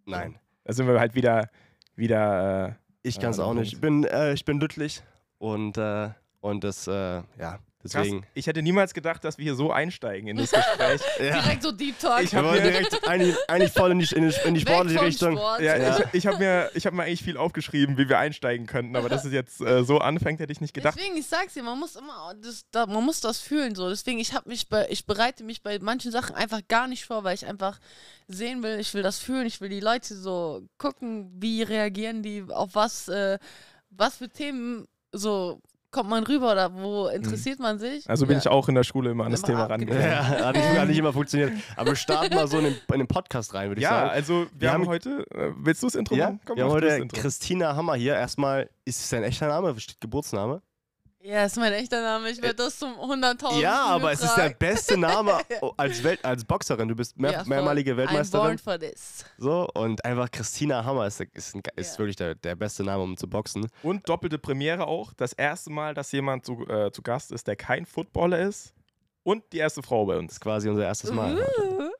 Nein. 0.06 0.38
Da 0.64 0.72
sind 0.72 0.88
wir 0.88 0.98
halt 0.98 1.14
wieder, 1.14 1.48
wieder, 1.94 2.68
äh, 2.70 2.72
Ich 3.02 3.16
Ja, 3.16 3.22
kann 3.22 3.30
es 3.30 3.38
an 3.38 3.46
auch 3.46 3.54
nicht. 3.54 3.74
Ich 3.74 3.80
bin, 3.80 4.04
äh, 4.04 4.32
ich 4.32 4.44
bin 4.44 4.58
glücklich 4.58 5.02
Und, 5.38 5.76
äh, 5.78 6.10
und 6.40 6.64
das, 6.64 6.86
äh, 6.86 7.22
ja, 7.38 7.58
deswegen. 7.82 8.20
Krass. 8.20 8.30
Ich 8.34 8.46
hätte 8.46 8.62
niemals 8.62 8.94
gedacht, 8.94 9.24
dass 9.24 9.38
wir 9.38 9.44
hier 9.44 9.54
so 9.54 9.70
einsteigen 9.72 10.28
in 10.28 10.36
das 10.36 10.50
Gespräch. 10.52 11.00
Ja. 11.18 11.40
Direkt 11.42 11.62
so 11.62 11.72
Deep 11.72 11.98
Talk. 11.98 12.22
Ich 12.22 12.32
Wir 12.32 12.38
hab 12.38 12.44
wollen 12.46 12.62
mir- 12.62 12.70
direkt 12.70 13.08
eigentlich, 13.08 13.36
eigentlich 13.48 13.72
voll 13.72 13.90
in 13.92 13.98
die, 13.98 14.14
in 14.14 14.28
die, 14.28 14.34
in 14.44 14.54
die 14.54 14.60
sportliche 14.60 15.00
Richtung. 15.02 15.36
Sport. 15.36 15.60
ja, 15.60 15.76
Ja. 15.76 15.98
ich, 15.98 16.04
ich 16.12 16.26
habe 16.26 16.38
mir, 16.38 16.70
ich 16.74 16.86
hab 16.86 16.94
mir 16.94 17.02
eigentlich 17.04 17.22
viel 17.22 17.36
aufgeschrieben, 17.36 17.96
wie 17.98 18.08
wir 18.08 18.18
einsteigen 18.18 18.66
könnten, 18.66 18.94
aber 18.96 19.08
dass 19.08 19.24
es 19.24 19.32
jetzt 19.32 19.60
äh, 19.60 19.84
so 19.84 19.98
anfängt, 19.98 20.40
hätte 20.40 20.52
ich 20.52 20.60
nicht 20.60 20.74
gedacht. 20.74 20.96
Deswegen, 20.98 21.16
ich 21.16 21.26
sag's 21.26 21.54
dir, 21.54 21.62
man 21.62 21.78
muss 21.78 21.96
immer, 21.96 22.34
das, 22.42 22.64
da, 22.70 22.86
man 22.86 23.04
muss 23.04 23.20
das 23.20 23.38
fühlen 23.40 23.74
so. 23.74 23.88
Deswegen, 23.88 24.18
ich 24.18 24.32
habe 24.34 24.48
mich 24.48 24.68
bei, 24.68 24.86
ich 24.90 25.06
bereite 25.06 25.44
mich 25.44 25.62
bei 25.62 25.78
manchen 25.80 26.12
Sachen 26.12 26.34
einfach 26.36 26.60
gar 26.68 26.86
nicht 26.88 27.04
vor, 27.04 27.24
weil 27.24 27.34
ich 27.34 27.46
einfach 27.46 27.78
sehen 28.28 28.62
will, 28.62 28.78
ich 28.78 28.92
will 28.94 29.02
das 29.02 29.18
fühlen, 29.18 29.46
ich 29.46 29.60
will 29.60 29.68
die 29.70 29.80
Leute 29.80 30.14
so 30.14 30.62
gucken, 30.78 31.30
wie 31.34 31.62
reagieren 31.62 32.22
die, 32.22 32.44
auf 32.48 32.74
was, 32.74 33.08
äh, 33.08 33.38
was 33.90 34.16
für 34.16 34.28
Themen 34.28 34.86
so 35.12 35.60
kommt 35.90 36.10
man 36.10 36.24
rüber 36.24 36.52
oder 36.52 36.72
wo 36.74 37.06
interessiert 37.08 37.58
man 37.60 37.78
sich. 37.78 38.08
Also 38.08 38.26
bin 38.26 38.34
ja. 38.34 38.40
ich 38.40 38.48
auch 38.48 38.68
in 38.68 38.74
der 38.74 38.84
Schule 38.84 39.10
immer 39.10 39.24
an 39.24 39.30
das 39.32 39.42
Thema 39.42 39.64
rangegangen. 39.64 40.02
Ja, 40.02 40.24
hat 40.46 40.56
nicht, 40.56 40.68
hat 40.68 40.88
nicht 40.88 40.98
immer 40.98 41.12
funktioniert. 41.12 41.52
Aber 41.76 41.90
wir 41.90 41.96
starten 41.96 42.34
mal 42.34 42.46
so 42.46 42.58
in 42.58 42.64
den, 42.64 42.76
in 42.92 42.98
den 42.98 43.06
Podcast 43.08 43.54
rein, 43.54 43.68
würde 43.70 43.80
ich 43.80 43.84
Ja, 43.84 43.90
sagen. 43.90 44.10
also 44.10 44.34
wir, 44.34 44.48
Wir 44.60 44.72
haben, 44.72 44.82
haben- 44.82 44.88
heute, 44.88 45.26
äh, 45.30 45.52
willst 45.56 45.82
du 45.82 45.86
das 45.86 45.94
Intro 45.94 46.14
Ja, 46.14 46.26
machen? 46.26 46.40
Komm, 46.44 46.56
wir 46.56 46.64
haben 46.64 46.72
heute. 46.72 47.06
Christina 47.08 47.74
Hammer 47.74 47.94
hier. 47.94 48.14
Erstmal, 48.14 48.68
ist 48.84 49.00
es 49.00 49.08
dein 49.08 49.22
echter 49.22 49.48
Name? 49.48 49.78
Steht 49.80 50.00
Geburtsname? 50.00 50.62
Ja, 51.20 51.44
ist 51.44 51.56
mein 51.56 51.72
echter 51.72 52.00
Name. 52.00 52.30
Ich 52.30 52.40
werde 52.40 52.54
das 52.54 52.78
zum 52.78 52.92
100.000. 52.94 53.60
Ja, 53.60 53.86
aber 53.86 54.12
es 54.12 54.22
ist 54.22 54.36
der 54.36 54.50
beste 54.50 54.96
Name 54.96 55.38
als, 55.76 56.02
Welt, 56.04 56.24
als 56.24 56.44
Boxerin. 56.44 56.88
Du 56.88 56.94
bist 56.94 57.18
mehr, 57.18 57.32
Ja, 57.32 57.44
mehrmalige 57.44 57.92
I'm 57.92 57.96
Weltmeisterin. 57.96 58.46
born 58.46 58.58
for 58.58 58.78
this. 58.78 59.24
So, 59.36 59.68
und 59.74 60.04
einfach 60.04 60.30
Christina 60.30 60.84
Hammer 60.84 61.06
ist, 61.08 61.20
ist, 61.20 61.56
ein, 61.56 61.62
ist 61.74 61.94
Ja. 61.94 61.98
wirklich 61.98 62.16
der, 62.16 62.34
der 62.36 62.54
beste 62.54 62.84
Name, 62.84 63.02
um 63.02 63.16
zu 63.16 63.28
boxen. 63.28 63.66
Und 63.82 64.08
doppelte 64.08 64.38
Premiere 64.38 64.86
auch. 64.86 65.12
Das 65.14 65.32
erste 65.32 65.70
Mal, 65.70 65.92
dass 65.92 66.12
jemand 66.12 66.46
zu, 66.46 66.66
äh, 66.68 66.92
zu 66.92 67.02
Gast 67.02 67.32
ist, 67.32 67.48
der 67.48 67.56
kein 67.56 67.84
Footballer 67.84 68.38
ist. 68.38 68.72
Und 69.24 69.42
die 69.52 69.58
erste 69.58 69.82
Frau 69.82 70.06
bei 70.06 70.14
Das 70.14 70.20
uns. 70.22 70.32
ist 70.34 70.40
quasi 70.40 70.68
unser 70.68 70.84
erstes 70.84 71.10
Mal. 71.10 71.36
Uh. 71.36 71.90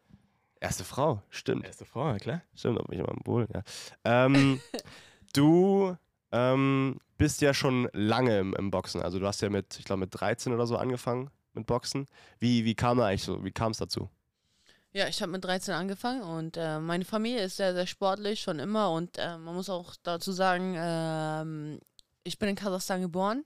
Erste 0.61 0.85
Frau, 0.85 1.23
stimmt. 1.29 1.65
Erste 1.67 1.85
Frau, 1.85 2.09
ja 2.09 2.19
klar. 2.19 2.43
Stimmt, 2.55 2.79
ob 2.81 2.91
ich 2.93 2.99
immer 3.01 3.15
wohl, 3.25 3.47
ja. 3.53 3.63
Ähm, 4.05 4.61
du 5.35 5.97
ähm, 6.33 6.99
bist 7.17 7.41
ja 7.41 7.55
schon 7.55 7.89
lange 7.93 8.39
im, 8.39 8.55
im 8.55 8.71
Boxen. 8.71 9.03
Also 9.03 9.19
du 9.19 9.27
hast 9.27 9.41
ja 9.41 9.51
mit, 9.51 9.79
ich 9.79 9.85
glaube, 9.85 10.01
mit 10.01 10.11
13 10.13 10.53
oder 10.53 10.67
so 10.67 10.77
angefangen 10.77 11.31
mit 11.55 11.67
Boxen. 11.67 12.09
Wie, 12.39 12.65
wie 12.65 12.75
kam 12.75 12.99
da 12.99 13.07
eigentlich 13.07 13.25
so, 13.25 13.45
wie 13.45 13.51
kam 13.51 13.73
es 13.73 13.79
dazu? 13.79 14.09
Ja, 14.93 15.07
ich 15.07 15.21
habe 15.21 15.33
mit 15.33 15.45
13 15.45 15.75
angefangen 15.75 16.23
und 16.23 16.57
äh, 16.57 16.79
meine 16.79 17.05
Familie 17.05 17.43
ist 17.43 17.59
sehr, 17.59 17.75
sehr 17.75 17.87
sportlich 17.87 18.41
schon 18.41 18.59
immer 18.59 18.91
und 18.91 19.19
äh, 19.19 19.37
man 19.37 19.55
muss 19.55 19.69
auch 19.69 19.95
dazu 20.03 20.33
sagen, 20.33 20.75
ähm, 20.79 21.79
ich 22.25 22.39
bin 22.39 22.49
in 22.49 22.57
Kasachstan 22.57 23.03
geboren. 23.03 23.45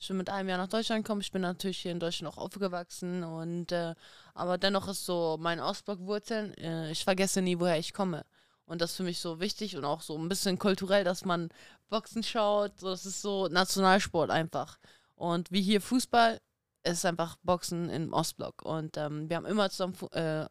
Ich 0.00 0.08
bin 0.08 0.16
mit 0.16 0.30
einem 0.30 0.48
Jahr 0.48 0.58
nach 0.58 0.68
Deutschland 0.68 1.04
gekommen. 1.04 1.20
Ich 1.20 1.32
bin 1.32 1.42
natürlich 1.42 1.78
hier 1.78 1.92
in 1.92 2.00
Deutschland 2.00 2.32
auch 2.32 2.38
aufgewachsen 2.38 3.24
und 3.24 3.72
äh, 3.72 3.94
aber 4.32 4.56
dennoch 4.56 4.88
ist 4.88 5.04
so 5.04 5.36
mein 5.40 5.60
Ostblockwurzeln. 5.60 6.54
Äh, 6.54 6.90
ich 6.92 7.04
vergesse 7.04 7.42
nie, 7.42 7.58
woher 7.58 7.78
ich 7.78 7.92
komme. 7.92 8.24
Und 8.68 8.80
das 8.80 8.90
ist 8.90 8.96
für 8.98 9.02
mich 9.02 9.18
so 9.18 9.40
wichtig 9.40 9.76
und 9.76 9.84
auch 9.84 10.02
so 10.02 10.16
ein 10.16 10.28
bisschen 10.28 10.58
kulturell, 10.58 11.02
dass 11.02 11.24
man 11.24 11.48
Boxen 11.88 12.22
schaut. 12.22 12.78
So, 12.78 12.90
das 12.90 13.06
ist 13.06 13.22
so 13.22 13.48
Nationalsport 13.48 14.30
einfach. 14.30 14.78
Und 15.16 15.50
wie 15.50 15.62
hier 15.62 15.80
Fußball, 15.80 16.38
ist 16.84 17.04
einfach 17.04 17.36
Boxen 17.42 17.90
im 17.90 18.12
Ostblock. 18.12 18.62
Und 18.62 18.96
ähm, 18.96 19.28
wir 19.28 19.36
haben 19.36 19.46
immer 19.46 19.70
zusammen 19.70 19.94
äh, 20.12 20.46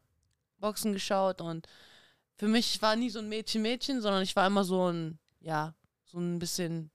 Boxen 0.59 0.93
geschaut 0.93 1.41
und 1.41 1.67
für 2.35 2.47
mich 2.47 2.81
war 2.81 2.95
nie 2.95 3.09
so 3.09 3.19
ein 3.19 3.29
Mädchen-Mädchen, 3.29 4.01
sondern 4.01 4.21
ich 4.21 4.35
war 4.35 4.47
immer 4.47 4.63
so 4.63 4.91
ein, 4.91 5.19
ja, 5.39 5.73
so 6.05 6.19
ein 6.19 6.39
bisschen 6.39 6.91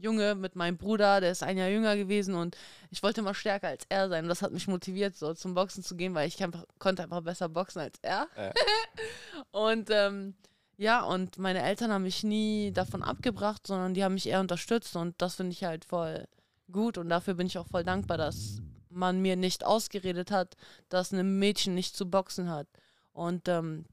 Junge 0.00 0.34
mit 0.34 0.56
meinem 0.56 0.76
Bruder, 0.76 1.20
der 1.20 1.32
ist 1.32 1.42
ein 1.42 1.58
Jahr 1.58 1.68
jünger 1.68 1.96
gewesen 1.96 2.34
und 2.34 2.56
ich 2.90 3.02
wollte 3.02 3.20
immer 3.20 3.34
stärker 3.34 3.68
als 3.68 3.84
er 3.88 4.08
sein. 4.08 4.24
Und 4.24 4.28
das 4.28 4.42
hat 4.42 4.52
mich 4.52 4.68
motiviert, 4.68 5.16
so 5.16 5.34
zum 5.34 5.54
Boxen 5.54 5.82
zu 5.82 5.96
gehen, 5.96 6.14
weil 6.14 6.28
ich 6.28 6.42
einfach, 6.42 6.64
konnte 6.78 7.02
einfach 7.02 7.22
besser 7.22 7.48
boxen 7.48 7.80
als 7.80 7.98
er. 8.02 8.28
Ja. 8.36 8.52
und 9.50 9.88
ähm, 9.90 10.34
ja, 10.76 11.02
und 11.02 11.38
meine 11.38 11.62
Eltern 11.62 11.92
haben 11.92 12.04
mich 12.04 12.22
nie 12.22 12.72
davon 12.72 13.02
abgebracht, 13.02 13.66
sondern 13.66 13.94
die 13.94 14.04
haben 14.04 14.14
mich 14.14 14.28
eher 14.28 14.40
unterstützt 14.40 14.94
und 14.94 15.20
das 15.20 15.34
finde 15.34 15.52
ich 15.52 15.64
halt 15.64 15.84
voll 15.84 16.26
gut 16.70 16.98
und 16.98 17.08
dafür 17.08 17.34
bin 17.34 17.48
ich 17.48 17.58
auch 17.58 17.66
voll 17.66 17.82
dankbar, 17.82 18.16
dass 18.16 18.62
man 18.90 19.20
mir 19.20 19.36
nicht 19.36 19.64
ausgeredet 19.64 20.30
hat, 20.30 20.56
dass 20.88 21.12
ein 21.12 21.38
Mädchen 21.38 21.74
nicht 21.74 21.96
zu 21.96 22.08
boxen 22.08 22.48
hat. 22.48 22.68
Und 23.12 23.48
ähm, 23.48 23.86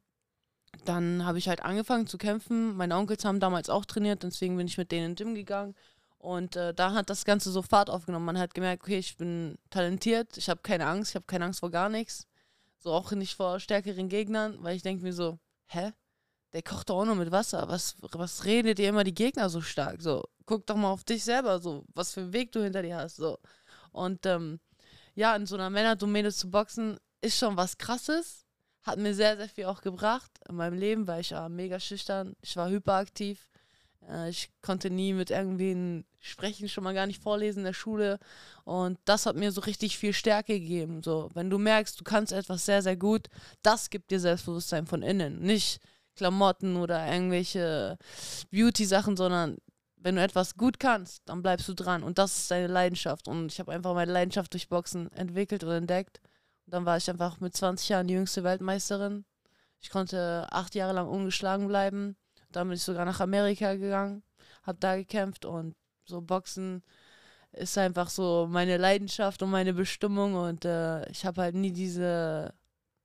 dann 0.83 1.25
habe 1.25 1.37
ich 1.37 1.47
halt 1.47 1.63
angefangen 1.63 2.07
zu 2.07 2.17
kämpfen. 2.17 2.75
Meine 2.75 2.95
Onkels 2.95 3.25
haben 3.25 3.39
damals 3.39 3.69
auch 3.69 3.85
trainiert, 3.85 4.23
deswegen 4.23 4.57
bin 4.57 4.67
ich 4.67 4.77
mit 4.77 4.91
denen 4.91 5.05
in 5.05 5.15
den 5.15 5.25
Gym 5.25 5.35
gegangen. 5.35 5.75
Und 6.25 6.55
äh, 6.55 6.73
da 6.73 6.93
hat 6.93 7.11
das 7.11 7.23
Ganze 7.23 7.51
so 7.51 7.61
Fahrt 7.61 7.87
aufgenommen. 7.87 8.25
Man 8.25 8.39
hat 8.39 8.55
gemerkt, 8.55 8.81
okay, 8.81 8.97
ich 8.97 9.15
bin 9.15 9.59
talentiert, 9.69 10.37
ich 10.37 10.49
habe 10.49 10.61
keine 10.63 10.87
Angst, 10.87 11.11
ich 11.11 11.15
habe 11.15 11.27
keine 11.27 11.45
Angst 11.45 11.59
vor 11.59 11.69
gar 11.69 11.87
nichts. 11.87 12.25
So 12.79 12.93
auch 12.93 13.11
nicht 13.11 13.35
vor 13.35 13.59
stärkeren 13.59 14.09
Gegnern, 14.09 14.57
weil 14.63 14.75
ich 14.75 14.81
denke 14.81 15.03
mir 15.03 15.13
so, 15.13 15.37
hä? 15.67 15.93
Der 16.53 16.63
kocht 16.63 16.89
doch 16.89 17.01
auch 17.01 17.05
nur 17.05 17.15
mit 17.15 17.31
Wasser. 17.31 17.67
Was, 17.67 17.95
was 17.99 18.45
redet 18.45 18.79
ihr 18.79 18.89
immer 18.89 19.03
die 19.03 19.13
Gegner 19.13 19.49
so 19.49 19.61
stark? 19.61 20.01
So, 20.01 20.23
guck 20.47 20.65
doch 20.65 20.75
mal 20.75 20.89
auf 20.89 21.03
dich 21.03 21.23
selber, 21.23 21.59
so, 21.59 21.85
was 21.93 22.13
für 22.13 22.21
einen 22.21 22.33
Weg 22.33 22.51
du 22.51 22.63
hinter 22.63 22.81
dir 22.81 22.97
hast. 22.97 23.17
So. 23.17 23.37
Und 23.91 24.25
ähm, 24.25 24.59
ja, 25.13 25.35
in 25.35 25.45
so 25.45 25.55
einer 25.55 25.69
Männerdomäne 25.69 26.31
zu 26.33 26.49
boxen, 26.49 26.97
ist 27.21 27.37
schon 27.37 27.55
was 27.55 27.77
krasses. 27.77 28.47
Hat 28.81 28.97
mir 28.97 29.13
sehr, 29.13 29.37
sehr 29.37 29.49
viel 29.49 29.65
auch 29.65 29.81
gebracht 29.81 30.31
in 30.49 30.55
meinem 30.55 30.79
Leben, 30.79 31.05
weil 31.07 31.21
ich 31.21 31.33
war 31.33 31.49
mega 31.49 31.79
schüchtern, 31.79 32.35
ich 32.41 32.57
war 32.57 32.69
hyperaktiv. 32.69 33.47
Äh, 34.09 34.29
ich 34.29 34.49
konnte 34.61 34.89
nie 34.89 35.13
mit 35.13 35.29
irgendwen 35.31 36.05
sprechen, 36.19 36.69
schon 36.69 36.83
mal 36.83 36.93
gar 36.93 37.07
nicht 37.07 37.21
vorlesen 37.21 37.59
in 37.59 37.65
der 37.65 37.73
Schule. 37.73 38.19
Und 38.63 38.99
das 39.05 39.25
hat 39.25 39.35
mir 39.35 39.51
so 39.51 39.61
richtig 39.61 39.97
viel 39.97 40.13
Stärke 40.13 40.59
gegeben. 40.59 41.03
So, 41.03 41.29
wenn 41.33 41.49
du 41.49 41.57
merkst, 41.57 41.99
du 41.99 42.03
kannst 42.03 42.33
etwas 42.33 42.65
sehr, 42.65 42.81
sehr 42.81 42.97
gut, 42.97 43.27
das 43.61 43.89
gibt 43.89 44.11
dir 44.11 44.19
Selbstbewusstsein 44.19 44.87
von 44.87 45.01
innen. 45.01 45.41
Nicht 45.41 45.79
Klamotten 46.15 46.77
oder 46.77 47.11
irgendwelche 47.11 47.97
Beauty-Sachen, 48.51 49.17
sondern 49.17 49.57
wenn 49.97 50.15
du 50.15 50.21
etwas 50.21 50.55
gut 50.55 50.79
kannst, 50.79 51.23
dann 51.25 51.41
bleibst 51.41 51.67
du 51.67 51.73
dran. 51.73 52.03
Und 52.03 52.17
das 52.17 52.37
ist 52.37 52.51
deine 52.51 52.67
Leidenschaft. 52.67 53.27
Und 53.27 53.51
ich 53.51 53.59
habe 53.59 53.71
einfach 53.71 53.93
meine 53.93 54.11
Leidenschaft 54.11 54.53
durch 54.53 54.69
Boxen 54.69 55.11
entwickelt 55.13 55.63
und 55.63 55.71
entdeckt. 55.71 56.21
Und 56.65 56.73
dann 56.73 56.85
war 56.85 56.97
ich 56.97 57.09
einfach 57.09 57.39
mit 57.39 57.55
20 57.55 57.89
Jahren 57.89 58.07
die 58.07 58.13
jüngste 58.13 58.43
Weltmeisterin. 58.43 59.25
Ich 59.81 59.89
konnte 59.89 60.47
acht 60.51 60.75
Jahre 60.75 60.93
lang 60.93 61.07
ungeschlagen 61.07 61.67
bleiben. 61.67 62.15
Dann 62.55 62.67
bin 62.67 62.77
ich 62.77 62.83
sogar 62.83 63.05
nach 63.05 63.19
Amerika 63.19 63.75
gegangen, 63.75 64.23
habe 64.63 64.77
da 64.79 64.95
gekämpft 64.95 65.45
und 65.45 65.75
so 66.05 66.21
Boxen 66.21 66.83
ist 67.51 67.77
einfach 67.77 68.09
so 68.09 68.47
meine 68.49 68.77
Leidenschaft 68.77 69.41
und 69.41 69.49
meine 69.49 69.73
Bestimmung 69.73 70.35
und 70.35 70.65
äh, 70.65 71.09
ich 71.09 71.25
habe 71.25 71.41
halt 71.41 71.55
nie 71.55 71.71
diese, 71.71 72.53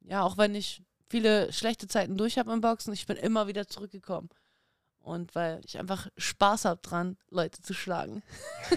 ja, 0.02 0.22
auch 0.22 0.38
wenn 0.38 0.54
ich 0.54 0.82
viele 1.08 1.52
schlechte 1.52 1.86
Zeiten 1.88 2.16
durch 2.16 2.38
habe 2.38 2.52
im 2.52 2.60
Boxen, 2.60 2.92
ich 2.92 3.06
bin 3.06 3.16
immer 3.16 3.46
wieder 3.46 3.66
zurückgekommen. 3.66 4.28
Und 5.00 5.34
weil 5.34 5.60
ich 5.64 5.78
einfach 5.78 6.08
Spaß 6.18 6.66
habe 6.66 6.80
dran, 6.82 7.16
Leute 7.30 7.62
zu 7.62 7.74
schlagen. 7.74 8.22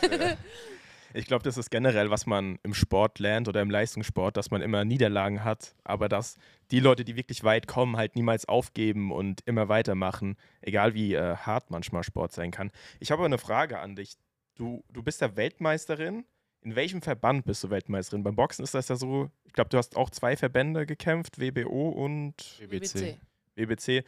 Ich 1.13 1.25
glaube, 1.25 1.43
das 1.43 1.57
ist 1.57 1.69
generell, 1.69 2.09
was 2.09 2.25
man 2.25 2.57
im 2.63 2.73
Sport 2.73 3.19
lernt 3.19 3.47
oder 3.47 3.61
im 3.61 3.69
Leistungssport, 3.69 4.35
dass 4.35 4.51
man 4.51 4.61
immer 4.61 4.83
Niederlagen 4.83 5.43
hat, 5.43 5.75
aber 5.83 6.09
dass 6.09 6.37
die 6.71 6.79
Leute, 6.79 7.03
die 7.05 7.15
wirklich 7.15 7.43
weit 7.43 7.67
kommen, 7.67 7.97
halt 7.97 8.15
niemals 8.15 8.47
aufgeben 8.47 9.11
und 9.11 9.41
immer 9.45 9.69
weitermachen, 9.69 10.37
egal 10.61 10.93
wie 10.93 11.13
äh, 11.13 11.35
hart 11.35 11.69
manchmal 11.69 12.03
Sport 12.03 12.31
sein 12.31 12.51
kann. 12.51 12.71
Ich 12.99 13.11
habe 13.11 13.19
aber 13.19 13.27
eine 13.27 13.37
Frage 13.37 13.79
an 13.79 13.95
dich. 13.95 14.15
Du, 14.55 14.83
du 14.91 15.03
bist 15.03 15.21
ja 15.21 15.35
Weltmeisterin. 15.35 16.25
In 16.61 16.75
welchem 16.75 17.01
Verband 17.01 17.45
bist 17.45 17.63
du 17.63 17.69
Weltmeisterin? 17.69 18.23
Beim 18.23 18.35
Boxen 18.35 18.63
ist 18.63 18.73
das 18.73 18.87
ja 18.87 18.95
so, 18.95 19.29
ich 19.43 19.53
glaube, 19.53 19.69
du 19.69 19.77
hast 19.77 19.95
auch 19.95 20.09
zwei 20.09 20.35
Verbände 20.35 20.85
gekämpft, 20.85 21.39
WBO 21.39 21.89
und 21.89 22.35
BBC. 22.59 23.17
WBC. 23.55 24.03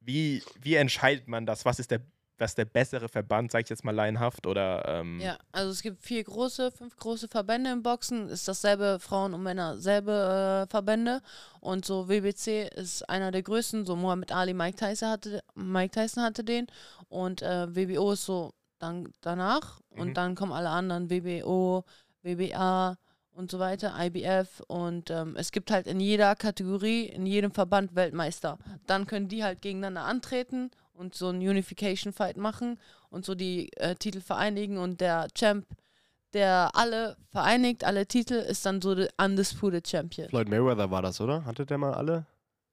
Wie, 0.00 0.42
wie 0.60 0.74
entscheidet 0.74 1.26
man 1.26 1.46
das? 1.46 1.64
Was 1.64 1.78
ist 1.78 1.90
der, 1.90 2.00
was 2.38 2.54
der 2.54 2.64
bessere 2.64 3.08
Verband, 3.08 3.52
sage 3.52 3.64
ich 3.64 3.70
jetzt 3.70 3.84
mal 3.84 3.94
laienhaft? 3.94 4.46
Oder, 4.46 4.84
ähm, 4.86 5.20
Ja, 5.20 5.38
also 5.52 5.70
es 5.70 5.82
gibt 5.82 6.02
vier 6.02 6.24
große, 6.24 6.72
fünf 6.72 6.96
große 6.96 7.28
Verbände 7.28 7.70
im 7.70 7.82
Boxen. 7.82 8.28
Ist 8.28 8.48
dasselbe 8.48 8.98
Frauen 9.00 9.34
und 9.34 9.42
Männer, 9.42 9.78
selbe 9.78 10.64
äh, 10.66 10.70
Verbände. 10.70 11.20
Und 11.60 11.84
so 11.84 12.08
WBC 12.08 12.68
ist 12.74 13.08
einer 13.08 13.30
der 13.30 13.42
größten. 13.42 13.86
So 13.86 13.96
Muhammad 13.96 14.32
Ali, 14.32 14.54
Mike 14.54 14.76
Tyson 14.76 15.08
hatte, 15.10 15.42
Mike 15.54 15.92
Tyson 15.92 16.22
hatte 16.22 16.44
den. 16.44 16.66
Und 17.08 17.42
äh, 17.42 17.74
WBO 17.74 18.12
ist 18.12 18.24
so 18.24 18.52
dann 18.78 19.12
danach. 19.20 19.80
Mhm. 19.90 20.00
Und 20.00 20.16
dann 20.16 20.34
kommen 20.34 20.52
alle 20.52 20.70
anderen 20.70 21.10
WBO, 21.10 21.84
WBA 22.22 22.96
und 23.32 23.50
so 23.50 23.58
weiter, 23.58 23.94
IBF. 23.98 24.60
Und 24.66 25.10
ähm, 25.10 25.36
es 25.36 25.52
gibt 25.52 25.70
halt 25.70 25.86
in 25.86 26.00
jeder 26.00 26.34
Kategorie, 26.34 27.06
in 27.06 27.26
jedem 27.26 27.52
Verband 27.52 27.94
Weltmeister. 27.94 28.58
Dann 28.86 29.06
können 29.06 29.28
die 29.28 29.44
halt 29.44 29.62
gegeneinander 29.62 30.04
antreten 30.04 30.70
und 30.94 31.14
so 31.14 31.28
einen 31.28 31.40
Unification-Fight 31.40 32.36
machen 32.36 32.78
und 33.10 33.24
so 33.24 33.34
die 33.34 33.72
äh, 33.76 33.94
Titel 33.96 34.20
vereinigen 34.20 34.78
und 34.78 35.00
der 35.00 35.28
Champ, 35.34 35.66
der 36.32 36.70
alle 36.74 37.16
vereinigt, 37.30 37.84
alle 37.84 38.06
Titel, 38.06 38.34
ist 38.34 38.64
dann 38.66 38.80
so 38.80 38.94
der 38.94 39.08
Undisputed 39.20 39.86
Champion. 39.86 40.28
Floyd 40.28 40.48
Mayweather 40.48 40.90
war 40.90 41.02
das, 41.02 41.20
oder? 41.20 41.44
Hatte 41.44 41.66
der 41.66 41.78
mal 41.78 41.94
alle? 41.94 42.26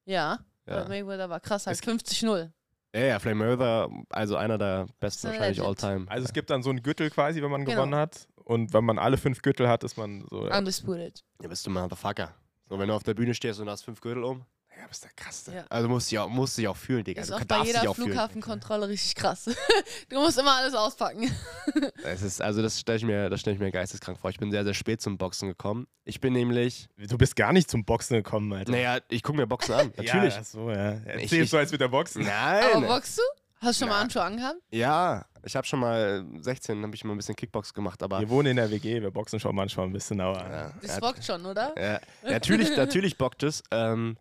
Ja, 0.05 0.39
Ja. 0.67 0.73
Floyd 0.85 0.89
Mayweather 0.89 1.29
war 1.29 1.39
krass, 1.39 1.67
halt 1.67 1.77
Es- 1.77 1.83
50-0. 1.83 2.51
Ja, 2.93 3.01
ja, 3.01 3.19
Floyd 3.19 3.35
Mayweather, 3.35 3.89
also 4.09 4.35
einer 4.35 4.57
der 4.57 4.87
besten 4.99 5.27
wahrscheinlich 5.29 5.59
all 5.61 5.67
Legend. 5.69 5.79
time. 5.79 6.05
Also 6.09 6.25
es 6.25 6.33
gibt 6.33 6.49
dann 6.49 6.61
so 6.61 6.69
einen 6.71 6.83
Gürtel 6.83 7.09
quasi, 7.09 7.41
wenn 7.41 7.49
man 7.51 7.63
Genau. 7.63 7.75
gewonnen 7.77 7.95
hat. 7.95 8.27
Und 8.43 8.73
wenn 8.73 8.83
man 8.83 8.99
alle 8.99 9.17
fünf 9.17 9.41
Gürtel 9.41 9.69
hat, 9.69 9.83
ist 9.83 9.95
man 9.97 10.25
so. 10.29 10.41
Undisputed. 10.41 11.23
Ja, 11.41 11.47
bist 11.47 11.65
du 11.65 11.69
Motherfucker. 11.69 12.33
So, 12.67 12.77
wenn 12.79 12.87
du 12.89 12.93
auf 12.93 13.03
der 13.03 13.13
Bühne 13.13 13.33
stehst 13.33 13.59
und 13.61 13.69
hast 13.69 13.83
fünf 13.83 14.01
Gürtel 14.01 14.23
um, 14.23 14.43
ja, 14.81 14.87
bist 14.87 15.03
der 15.03 15.11
krasseste. 15.15 15.53
Ja. 15.53 15.65
Also 15.69 15.87
musst 15.87 16.07
du 16.07 16.15
dich 16.15 16.19
auch, 16.19 16.29
musst 16.29 16.57
dich 16.57 16.67
auch 16.67 16.75
fühlen, 16.75 17.03
Digga. 17.03 17.21
Ist 17.21 17.29
du 17.29 17.35
auch 17.35 17.43
bei 17.45 17.63
jeder. 17.63 17.93
Flughafenkontrolle 17.93 18.87
richtig 18.89 19.15
krass. 19.15 19.45
du 20.09 20.19
musst 20.19 20.37
immer 20.39 20.55
alles 20.57 20.73
auspacken. 20.73 21.29
Es 22.03 22.21
ist, 22.23 22.41
also 22.41 22.61
das 22.61 22.79
stelle 22.79 22.97
ich, 22.97 23.03
mir- 23.05 23.29
das 23.29 23.39
stell 23.41 23.53
ich 23.53 23.59
mir 23.59 23.71
geisteskrank 23.71 24.17
vor. 24.19 24.29
Ich 24.31 24.39
bin 24.39 24.51
sehr, 24.51 24.63
sehr 24.63 24.73
spät 24.73 25.01
zum 25.01 25.17
Boxen 25.17 25.47
gekommen. 25.47 25.87
Ich 26.03 26.19
bin 26.19 26.33
nämlich, 26.33 26.87
Du 26.97 27.17
bist 27.17 27.35
gar 27.35 27.53
nicht 27.53 27.69
zum 27.69 27.85
Boxen 27.85 28.15
gekommen, 28.17 28.51
Alter. 28.53 28.71
naja, 28.71 28.97
ich 29.09 29.21
gucke 29.23 29.37
mir 29.37 29.47
Boxen 29.47 29.73
an, 29.75 29.93
natürlich. 29.95 30.35
Ja, 30.35 30.43
so, 30.43 30.69
ja. 30.71 30.93
Ich- 30.93 31.23
Erzähl 31.23 31.43
ich- 31.43 31.49
so 31.49 31.57
als 31.57 31.71
mit 31.71 31.79
der 31.79 31.87
Boxen. 31.89 32.27
Aber 32.27 32.79
Nein. 32.79 32.87
boxst 32.87 33.19
du? 33.19 33.21
Hast 33.61 33.79
du 33.79 33.83
schon 33.85 33.89
mal 33.89 33.95
Na. 33.95 34.01
Handschuhe 34.01 34.23
angehabt? 34.23 34.57
Ja, 34.71 35.23
ich 35.43 35.55
habe 35.55 35.67
schon 35.67 35.79
mal, 35.79 36.25
äh, 36.35 36.41
16, 36.41 36.81
habe 36.83 36.95
ich 36.95 37.03
mal 37.03 37.13
ein 37.13 37.17
bisschen 37.17 37.35
Kickbox 37.35 37.71
gemacht, 37.73 38.01
aber 38.01 38.19
Wir 38.19 38.29
wohnen 38.29 38.47
in 38.49 38.55
der 38.57 38.71
WG, 38.71 38.99
wir 39.01 39.11
boxen 39.11 39.39
schon 39.39 39.55
manchmal 39.55 39.85
ein 39.85 39.93
bisschen, 39.93 40.19
aber. 40.19 40.39
ja, 40.49 40.71
Das 40.81 40.95
ja, 40.95 40.99
bockt 40.99 41.23
schon, 41.23 41.45
oder? 41.45 41.73
Ja, 41.79 41.99
natürlich, 42.27 42.75
natürlich 42.75 43.17
bockt 43.19 43.43
es. 43.43 43.61
Ähm, 43.69 44.17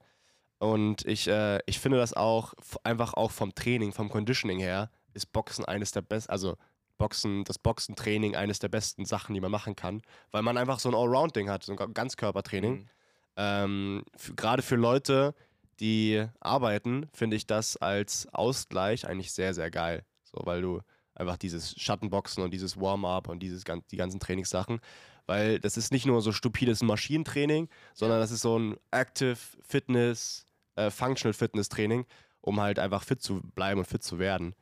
und 0.60 1.06
ich, 1.06 1.26
äh, 1.26 1.58
ich 1.64 1.80
finde 1.80 1.96
das 1.96 2.12
auch 2.12 2.52
einfach 2.84 3.14
auch 3.14 3.30
vom 3.30 3.54
Training, 3.54 3.92
vom 3.92 4.10
Conditioning 4.10 4.58
her, 4.58 4.90
ist 5.14 5.32
Boxen 5.32 5.64
eines 5.64 5.90
der 5.90 6.02
besten, 6.02 6.30
also 6.30 6.56
Boxen, 6.98 7.44
das 7.44 7.58
Boxentraining 7.58 8.36
eines 8.36 8.58
der 8.58 8.68
besten 8.68 9.06
Sachen, 9.06 9.34
die 9.34 9.40
man 9.40 9.50
machen 9.50 9.74
kann, 9.74 10.02
weil 10.30 10.42
man 10.42 10.58
einfach 10.58 10.78
so 10.78 10.90
ein 10.90 10.94
Allround-Ding 10.94 11.48
hat, 11.48 11.64
so 11.64 11.72
ein 11.72 11.76
Ga- 11.76 11.86
Ganzkörpertraining. 11.86 12.74
Mhm. 12.74 12.88
Ähm, 13.36 14.04
Gerade 14.36 14.60
für 14.60 14.76
Leute, 14.76 15.34
die 15.80 16.26
arbeiten, 16.40 17.08
finde 17.14 17.36
ich 17.36 17.46
das 17.46 17.78
als 17.78 18.28
Ausgleich 18.34 19.08
eigentlich 19.08 19.32
sehr, 19.32 19.54
sehr 19.54 19.70
geil. 19.70 20.04
So, 20.24 20.42
weil 20.44 20.60
du 20.60 20.82
einfach 21.14 21.38
dieses 21.38 21.74
Schattenboxen 21.80 22.44
und 22.44 22.52
dieses 22.52 22.78
Warm-up 22.78 23.28
und 23.28 23.40
dieses, 23.40 23.64
die 23.90 23.96
ganzen 23.96 24.20
Trainingssachen, 24.20 24.80
weil 25.24 25.58
das 25.58 25.78
ist 25.78 25.92
nicht 25.92 26.04
nur 26.04 26.20
so 26.20 26.32
stupides 26.32 26.82
Maschinentraining, 26.82 27.70
sondern 27.94 28.20
das 28.20 28.30
ist 28.30 28.42
so 28.42 28.58
ein 28.58 28.76
Active 28.90 29.38
Fitness, 29.62 30.44
äh, 30.76 30.90
Functional 30.90 31.32
Fitness 31.32 31.68
Training, 31.68 32.06
um 32.40 32.60
halt 32.60 32.78
einfach 32.78 33.04
fit 33.04 33.22
zu 33.22 33.40
bleiben 33.54 33.80
und 33.80 33.86
fit 33.86 34.02
zu 34.02 34.18
werden. 34.18 34.54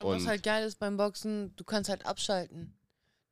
Und 0.00 0.16
was 0.16 0.26
halt 0.26 0.42
geil 0.42 0.66
ist 0.66 0.78
beim 0.78 0.96
Boxen, 0.96 1.54
du 1.56 1.64
kannst 1.64 1.88
halt 1.90 2.04
abschalten. 2.06 2.74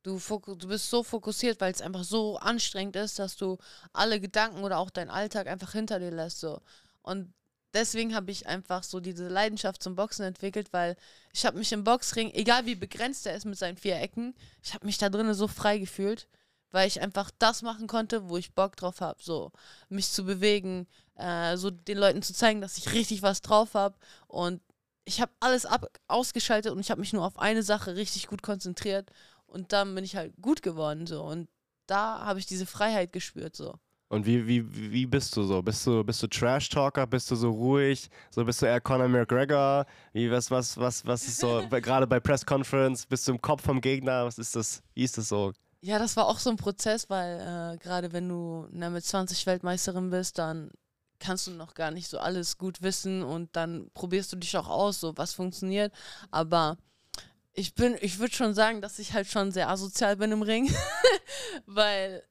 Du, 0.03 0.19
du 0.19 0.67
bist 0.67 0.89
so 0.89 1.03
fokussiert, 1.03 1.59
weil 1.61 1.71
es 1.71 1.81
einfach 1.81 2.03
so 2.03 2.37
anstrengend 2.37 2.95
ist, 2.95 3.17
dass 3.17 3.37
du 3.37 3.57
alle 3.91 4.19
Gedanken 4.19 4.63
oder 4.63 4.77
auch 4.77 4.91
deinen 4.91 5.09
Alltag 5.09 5.47
einfach 5.47 5.71
hinter 5.71 5.99
dir 5.99 6.11
lässt. 6.11 6.39
So. 6.39 6.61
Und 7.01 7.33
deswegen 7.73 8.15
habe 8.15 8.31
ich 8.31 8.47
einfach 8.47 8.83
so 8.83 8.99
diese 8.99 9.27
Leidenschaft 9.27 9.81
zum 9.81 9.95
Boxen 9.95 10.23
entwickelt, 10.23 10.73
weil 10.73 10.95
ich 11.33 11.45
habe 11.45 11.57
mich 11.57 11.71
im 11.71 11.83
Boxring, 11.83 12.31
egal 12.31 12.65
wie 12.65 12.75
begrenzt 12.75 13.25
er 13.25 13.35
ist 13.35 13.45
mit 13.45 13.57
seinen 13.57 13.77
vier 13.77 13.99
Ecken, 13.99 14.35
ich 14.63 14.73
habe 14.73 14.85
mich 14.85 14.97
da 14.97 15.09
drinnen 15.09 15.33
so 15.33 15.47
frei 15.47 15.77
gefühlt, 15.79 16.27
weil 16.75 16.89
ich 16.89 17.01
einfach 17.01 17.31
das 17.39 17.61
machen 17.61 17.87
konnte, 17.87 18.27
wo 18.29 18.35
ich 18.35 18.53
Bock 18.53 18.75
drauf 18.75 18.99
habe. 18.99 19.17
So, 19.23 19.53
mich 19.87 20.09
zu 20.09 20.25
bewegen, 20.25 20.87
äh, 21.15 21.55
so 21.55 21.71
den 21.71 21.97
Leuten 21.97 22.21
zu 22.21 22.33
zeigen, 22.33 22.59
dass 22.59 22.77
ich 22.77 22.91
richtig 22.91 23.21
was 23.21 23.39
drauf 23.41 23.75
habe. 23.75 23.95
Und 24.27 24.61
ich 25.05 25.21
habe 25.21 25.31
alles 25.39 25.65
ab 25.65 25.87
ausgeschaltet 26.09 26.73
und 26.73 26.81
ich 26.81 26.91
habe 26.91 26.99
mich 26.99 27.13
nur 27.13 27.25
auf 27.25 27.39
eine 27.39 27.63
Sache 27.63 27.95
richtig 27.95 28.27
gut 28.27 28.41
konzentriert 28.41 29.09
und 29.45 29.71
dann 29.71 29.95
bin 29.95 30.03
ich 30.03 30.17
halt 30.17 30.33
gut 30.41 30.61
geworden 30.63 31.07
so 31.07 31.23
und 31.23 31.47
da 31.87 32.19
habe 32.25 32.39
ich 32.39 32.45
diese 32.45 32.65
Freiheit 32.65 33.13
gespürt 33.13 33.55
so. 33.55 33.75
Und 34.09 34.25
wie, 34.25 34.45
wie, 34.45 34.91
wie 34.91 35.05
bist 35.05 35.35
du 35.37 35.43
so? 35.43 35.61
Bist 35.61 35.85
du, 35.87 36.03
bist 36.03 36.21
du 36.21 36.27
Trash-Talker? 36.27 37.07
Bist 37.07 37.31
du 37.31 37.35
so 37.35 37.51
ruhig? 37.51 38.09
So 38.29 38.45
bist 38.45 38.61
du 38.61 38.65
eher 38.65 38.79
Conor 38.79 39.07
McGregor? 39.07 39.85
Wie, 40.13 40.29
was, 40.29 40.51
was, 40.51 40.77
was, 40.77 41.05
was 41.05 41.27
ist 41.27 41.39
so, 41.39 41.63
gerade 41.69 42.05
bei 42.05 42.19
Press 42.19 42.45
Conference, 42.45 43.05
bist 43.05 43.27
du 43.27 43.31
im 43.33 43.41
Kopf 43.41 43.63
vom 43.63 43.81
Gegner? 43.81 44.25
Was 44.25 44.37
ist 44.37 44.55
das? 44.55 44.83
Wie 44.93 45.03
ist 45.03 45.17
das 45.17 45.29
so? 45.29 45.53
Ja, 45.81 45.99
das 45.99 46.15
war 46.17 46.27
auch 46.27 46.39
so 46.39 46.49
ein 46.49 46.57
Prozess, 46.57 47.09
weil 47.09 47.39
äh, 47.75 47.77
gerade 47.77 48.11
wenn 48.11 48.27
du 48.27 48.67
na, 48.71 48.89
mit 48.89 49.05
20 49.05 49.45
Weltmeisterin 49.45 50.09
bist, 50.09 50.37
dann 50.37 50.71
kannst 51.19 51.47
du 51.47 51.51
noch 51.51 51.73
gar 51.73 51.91
nicht 51.91 52.07
so 52.07 52.19
alles 52.19 52.57
gut 52.57 52.81
wissen 52.81 53.23
und 53.23 53.55
dann 53.55 53.89
probierst 53.93 54.31
du 54.33 54.37
dich 54.37 54.57
auch 54.57 54.67
aus, 54.67 54.99
so 54.99 55.17
was 55.17 55.33
funktioniert. 55.33 55.93
Aber 56.31 56.77
ich 57.53 57.73
bin, 57.73 57.95
ich 58.01 58.19
würde 58.19 58.33
schon 58.33 58.53
sagen, 58.53 58.81
dass 58.81 58.99
ich 58.99 59.13
halt 59.13 59.27
schon 59.27 59.51
sehr 59.51 59.69
asozial 59.69 60.17
bin 60.17 60.31
im 60.31 60.41
Ring, 60.41 60.73
weil 61.65 62.23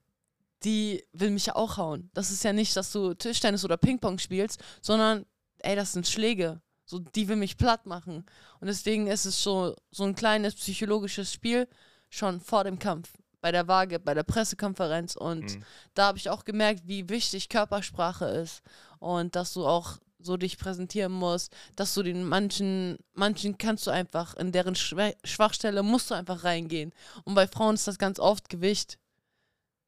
die 0.63 1.03
will 1.13 1.31
mich 1.31 1.47
ja 1.47 1.55
auch 1.55 1.77
hauen. 1.77 2.09
Das 2.13 2.31
ist 2.31 2.43
ja 2.43 2.53
nicht, 2.53 2.75
dass 2.75 2.91
du 2.91 3.13
Tischtennis 3.13 3.65
oder 3.65 3.77
Ping-Pong 3.77 4.19
spielst, 4.19 4.59
sondern 4.81 5.25
ey, 5.59 5.75
das 5.75 5.93
sind 5.93 6.07
Schläge. 6.07 6.61
So, 6.85 6.99
die 6.99 7.27
will 7.27 7.35
mich 7.35 7.57
platt 7.57 7.85
machen. 7.85 8.25
Und 8.59 8.67
deswegen 8.67 9.07
ist 9.07 9.25
es 9.25 9.41
so, 9.41 9.75
so 9.91 10.03
ein 10.03 10.15
kleines 10.15 10.55
psychologisches 10.55 11.33
Spiel 11.33 11.67
schon 12.09 12.39
vor 12.39 12.63
dem 12.63 12.77
Kampf, 12.77 13.11
bei 13.45 13.51
der 13.51 13.67
Waage, 13.67 13.99
bei 13.99 14.15
der 14.15 14.23
Pressekonferenz. 14.23 15.15
Und 15.15 15.43
Mhm. 15.57 15.63
da 15.93 16.07
habe 16.07 16.17
ich 16.17 16.31
auch 16.31 16.45
gemerkt, 16.45 16.87
wie 16.87 17.07
wichtig 17.09 17.47
Körpersprache 17.47 18.25
ist. 18.25 18.63
Und 18.97 19.35
dass 19.35 19.53
du 19.53 19.67
auch 19.67 19.99
so 20.17 20.35
dich 20.35 20.57
präsentieren 20.57 21.11
musst, 21.11 21.55
dass 21.75 21.93
du 21.93 22.01
den 22.01 22.23
manchen, 22.23 22.97
manchen 23.13 23.59
kannst 23.59 23.85
du 23.85 23.91
einfach, 23.91 24.33
in 24.33 24.51
deren 24.51 24.73
Schwachstelle 24.73 25.83
musst 25.83 26.09
du 26.09 26.15
einfach 26.15 26.43
reingehen. 26.43 26.91
Und 27.23 27.35
bei 27.35 27.45
Frauen 27.45 27.75
ist 27.75 27.87
das 27.87 27.99
ganz 27.99 28.17
oft 28.19 28.49
Gewicht. 28.49 28.97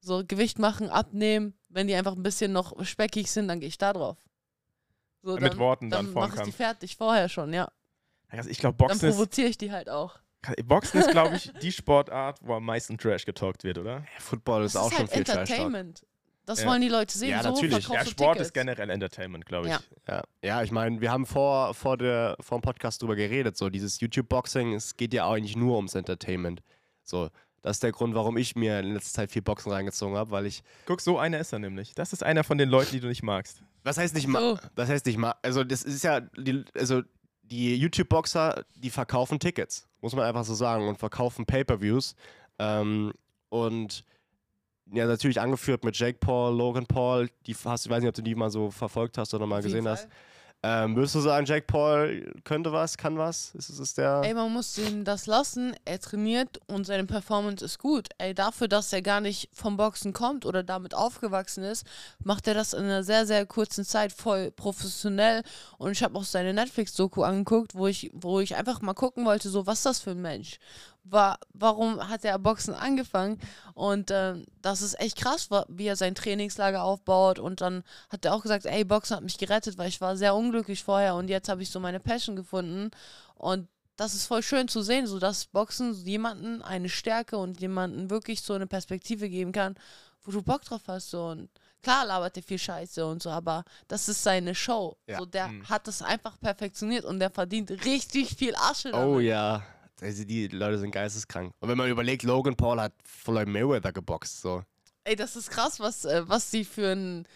So 0.01 0.23
Gewicht 0.23 0.59
machen, 0.59 0.91
abnehmen. 0.91 1.55
Wenn 1.67 1.87
die 1.87 1.95
einfach 1.95 2.15
ein 2.15 2.21
bisschen 2.21 2.51
noch 2.53 2.85
speckig 2.85 3.31
sind, 3.31 3.47
dann 3.47 3.59
gehe 3.59 3.69
ich 3.69 3.79
da 3.79 3.91
drauf. 3.91 4.17
So, 5.23 5.35
Mit 5.35 5.57
Worten 5.57 5.89
dann 5.89 6.05
dann 6.05 6.13
vorm 6.13 6.29
mache 6.29 6.41
ich 6.41 6.45
die 6.45 6.51
fertig 6.51 6.95
vorher 6.95 7.27
schon, 7.27 7.51
ja. 7.53 7.71
Also 8.27 8.51
ich 8.51 8.59
glaube, 8.59 8.77
Dann 8.77 8.89
Boxen 8.89 9.09
ist, 9.09 9.15
provoziere 9.15 9.49
ich 9.49 9.57
die 9.57 9.71
halt 9.71 9.89
auch. 9.89 10.19
Boxen 10.65 10.99
ist 10.99 11.11
glaube 11.11 11.35
ich, 11.35 11.51
die 11.61 11.71
Sportart, 11.71 12.39
wo 12.41 12.53
am 12.53 12.65
meisten 12.65 12.97
Trash 12.97 13.25
getalkt 13.25 13.63
wird, 13.63 13.77
oder? 13.77 14.05
Football 14.19 14.63
ist 14.63 14.75
Das 14.75 14.81
auch 14.81 14.87
ist 14.87 14.97
schon 14.97 15.07
halt 15.07 15.13
viel 15.13 15.23
Trash 15.23 15.35
Talk. 15.35 15.49
Entertainment. 15.49 16.05
Das 16.45 16.61
Ja. 16.61 16.67
wollen 16.67 16.81
die 16.81 16.87
Leute 16.87 17.17
sehen. 17.17 17.31
Ja, 17.31 17.43
so 17.43 17.49
natürlich. 17.49 17.89
Ja, 17.89 18.05
Sport 18.05 18.33
Tickets. 18.35 18.47
ist 18.47 18.53
generell 18.53 18.89
Entertainment, 18.89 19.45
glaube 19.45 19.67
ich. 19.67 19.73
Ja. 19.73 19.81
Ja, 20.07 20.23
ja 20.41 20.63
ich 20.63 20.71
meine, 20.71 21.01
wir 21.01 21.11
haben 21.11 21.25
vor, 21.25 21.73
vor, 21.73 21.97
der, 21.97 22.37
vor 22.39 22.59
dem 22.59 22.61
Podcast 22.61 23.01
drüber 23.01 23.17
geredet. 23.17 23.57
So, 23.57 23.69
dieses 23.69 23.99
YouTube-Boxing, 23.99 24.73
es 24.73 24.95
geht 24.95 25.13
ja 25.13 25.25
auch 25.25 25.33
eigentlich 25.33 25.57
nur 25.57 25.75
ums 25.75 25.93
Entertainment. 25.95 26.61
So, 27.03 27.29
das 27.63 27.77
ist 27.77 27.83
der 27.83 27.91
Grund, 27.91 28.15
warum 28.15 28.37
ich 28.37 28.55
mir 28.55 28.79
in 28.79 28.93
letzter 28.93 29.13
Zeit 29.13 29.31
viel 29.31 29.41
Boxen 29.41 29.73
reingezogen 29.73 30.15
habe, 30.15 30.31
weil 30.31 30.45
ich. 30.45 30.63
Guck, 30.85 31.01
so 31.01 31.19
einer 31.19 31.39
ist 31.39 31.51
er 31.51 31.59
nämlich. 31.59 31.93
Das 31.95 32.13
ist 32.13 32.23
einer 32.23 32.45
von 32.45 32.57
den 32.57 32.69
Leuten, 32.69 32.91
die 32.91 33.01
du 33.01 33.07
nicht 33.07 33.23
magst. 33.23 33.61
Was 33.83 33.97
heißt 33.97 34.15
nicht 34.15 34.27
mal? 34.27 34.39
So. 34.39 34.59
Das 34.75 34.87
heißt 34.87 35.05
nicht 35.05 35.17
mal. 35.17 35.35
Also, 35.41 35.65
das 35.65 35.83
ist 35.83 36.03
ja. 36.03 36.21
Die, 36.21 36.63
also, 36.75 37.01
die 37.43 37.75
YouTube-Boxer, 37.75 38.63
die 38.75 38.89
verkaufen 38.89 39.39
Tickets, 39.39 39.86
muss 40.01 40.15
man 40.15 40.25
einfach 40.25 40.43
so 40.43 40.53
sagen, 40.53 40.87
und 40.87 40.97
verkaufen 40.97 41.45
Pay-Per-Views. 41.45 42.15
Ähm, 42.59 43.13
und 43.49 44.03
ja, 44.91 45.05
natürlich 45.05 45.41
angeführt 45.41 45.83
mit 45.83 45.97
Jake 45.97 46.17
Paul, 46.19 46.55
Logan 46.55 46.85
Paul. 46.85 47.29
Die 47.45 47.55
hast, 47.65 47.85
ich 47.85 47.91
weiß 47.91 48.01
nicht, 48.01 48.09
ob 48.09 48.15
du 48.15 48.21
die 48.21 48.35
mal 48.35 48.49
so 48.49 48.71
verfolgt 48.71 49.17
hast 49.17 49.33
oder 49.33 49.45
mal 49.45 49.61
gesehen 49.61 49.87
hast. 49.87 50.07
Ähm, 50.63 50.95
würdest 50.95 51.13
du 51.13 51.19
sagen, 51.19 51.45
Jake 51.45 51.67
Paul 51.67 52.33
könnte 52.43 52.71
was, 52.71 52.97
kann 52.97 53.17
was? 53.17 53.53
Ist 53.53 53.69
es 53.69 53.93
der. 53.93 54.21
Ey, 54.23 54.33
man 54.33 54.51
muss 54.51 54.77
ihm 54.79 55.03
das 55.03 55.27
lassen. 55.27 55.75
Er 55.85 55.99
trainiert 55.99 56.59
und 56.67 56.85
seine 56.85 57.05
Performance 57.05 57.63
ist 57.63 57.77
gut. 57.77 58.09
Ey, 58.17 58.33
dafür, 58.33 58.67
dass 58.67 58.91
er 58.91 59.03
gar 59.03 59.21
nicht 59.21 59.49
vom 59.53 59.77
Boxen 59.77 60.13
kommt 60.13 60.45
oder 60.45 60.63
damit 60.63 60.95
aufgewachsen 60.95 61.63
ist, 61.63 61.85
macht 62.23 62.47
er 62.47 62.55
das 62.55 62.73
in 62.73 62.85
einer 62.85 63.03
sehr, 63.03 63.27
sehr 63.27 63.45
kurzen 63.45 63.85
Zeit 63.85 64.11
voll 64.11 64.49
professionell. 64.49 65.43
Und 65.77 65.91
ich 65.91 66.01
habe 66.03 66.17
auch 66.17 66.23
seine 66.23 66.53
Netflix-Doku 66.53 67.21
angeguckt, 67.21 67.75
wo 67.75 67.85
ich, 67.85 68.09
wo 68.13 68.39
ich 68.39 68.55
einfach 68.55 68.81
mal 68.81 68.93
gucken 68.93 69.25
wollte, 69.25 69.49
so, 69.49 69.67
was 69.67 69.79
ist 69.79 69.85
das 69.85 69.99
für 69.99 70.11
ein 70.11 70.21
Mensch? 70.21 70.57
War, 71.09 71.39
warum 71.53 72.09
hat 72.09 72.25
er 72.25 72.37
Boxen 72.39 72.73
angefangen? 72.73 73.39
Und 73.73 74.11
ähm, 74.11 74.45
das 74.61 74.81
ist 74.81 74.99
echt 74.99 75.17
krass, 75.17 75.49
wie 75.69 75.85
er 75.87 75.95
sein 75.95 76.15
Trainingslager 76.15 76.83
aufbaut. 76.83 77.39
Und 77.39 77.61
dann 77.61 77.83
hat 78.09 78.25
er 78.25 78.33
auch 78.33 78.41
gesagt, 78.41 78.65
ey, 78.65 78.83
Boxen 78.83 79.15
hat 79.15 79.23
mich 79.23 79.37
gerettet, 79.37 79.77
weil 79.77 79.89
ich 79.89 80.01
war 80.01 80.17
sehr 80.17 80.35
unglücklich 80.35 80.83
vorher 80.83 81.15
und 81.15 81.29
jetzt 81.29 81.49
habe 81.49 81.61
ich 81.63 81.69
so 81.69 81.79
meine 81.79 81.99
Passion 81.99 82.35
gefunden. 82.35 82.91
Und 83.35 83.67
das 83.95 84.13
ist 84.13 84.27
voll 84.27 84.43
schön 84.43 84.67
zu 84.67 84.81
sehen, 84.81 85.07
so 85.07 85.17
dass 85.19 85.45
Boxen 85.45 85.93
jemanden 86.05 86.61
eine 86.61 86.89
Stärke 86.89 87.37
und 87.37 87.59
jemanden 87.61 88.09
wirklich 88.09 88.41
so 88.41 88.53
eine 88.53 88.67
Perspektive 88.67 89.27
geben 89.29 89.51
kann, 89.51 89.75
wo 90.23 90.31
du 90.31 90.41
Bock 90.41 90.63
drauf 90.63 90.81
hast. 90.87 91.09
So. 91.09 91.27
Und 91.27 91.49
klar 91.81 92.05
labert 92.05 92.37
er 92.37 92.43
viel 92.43 92.59
Scheiße 92.59 93.05
und 93.05 93.23
so, 93.23 93.29
aber 93.29 93.63
das 93.87 94.07
ist 94.09 94.21
seine 94.21 94.53
Show. 94.53 94.97
Ja. 95.07 95.17
So, 95.19 95.25
der 95.25 95.47
Mhm. 95.47 95.69
hat 95.69 95.87
das 95.87 96.01
einfach 96.01 96.39
perfektioniert 96.39 97.05
und 97.05 97.19
der 97.19 97.29
verdient 97.31 97.71
richtig 97.85 98.35
viel 98.35 98.55
Asche 98.55 98.91
damit. 98.91 99.07
Oh 99.15 99.19
ja. 99.19 99.63
Also 100.01 100.23
die 100.25 100.47
Leute 100.47 100.77
sind 100.77 100.91
geisteskrank. 100.91 101.53
Und 101.59 101.69
wenn 101.69 101.77
man 101.77 101.89
überlegt, 101.89 102.23
Logan 102.23 102.55
Paul 102.55 102.79
hat 102.79 102.93
Floyd 103.03 103.47
Mayweather 103.47 103.91
geboxt. 103.91 104.41
So. 104.41 104.63
Ey, 105.03 105.15
das 105.15 105.35
ist 105.35 105.49
krass, 105.49 105.79
was, 105.79 106.05
äh, 106.05 106.23
was 106.27 106.49
die 106.51 106.63
für 106.65 106.89
einen 106.91 107.27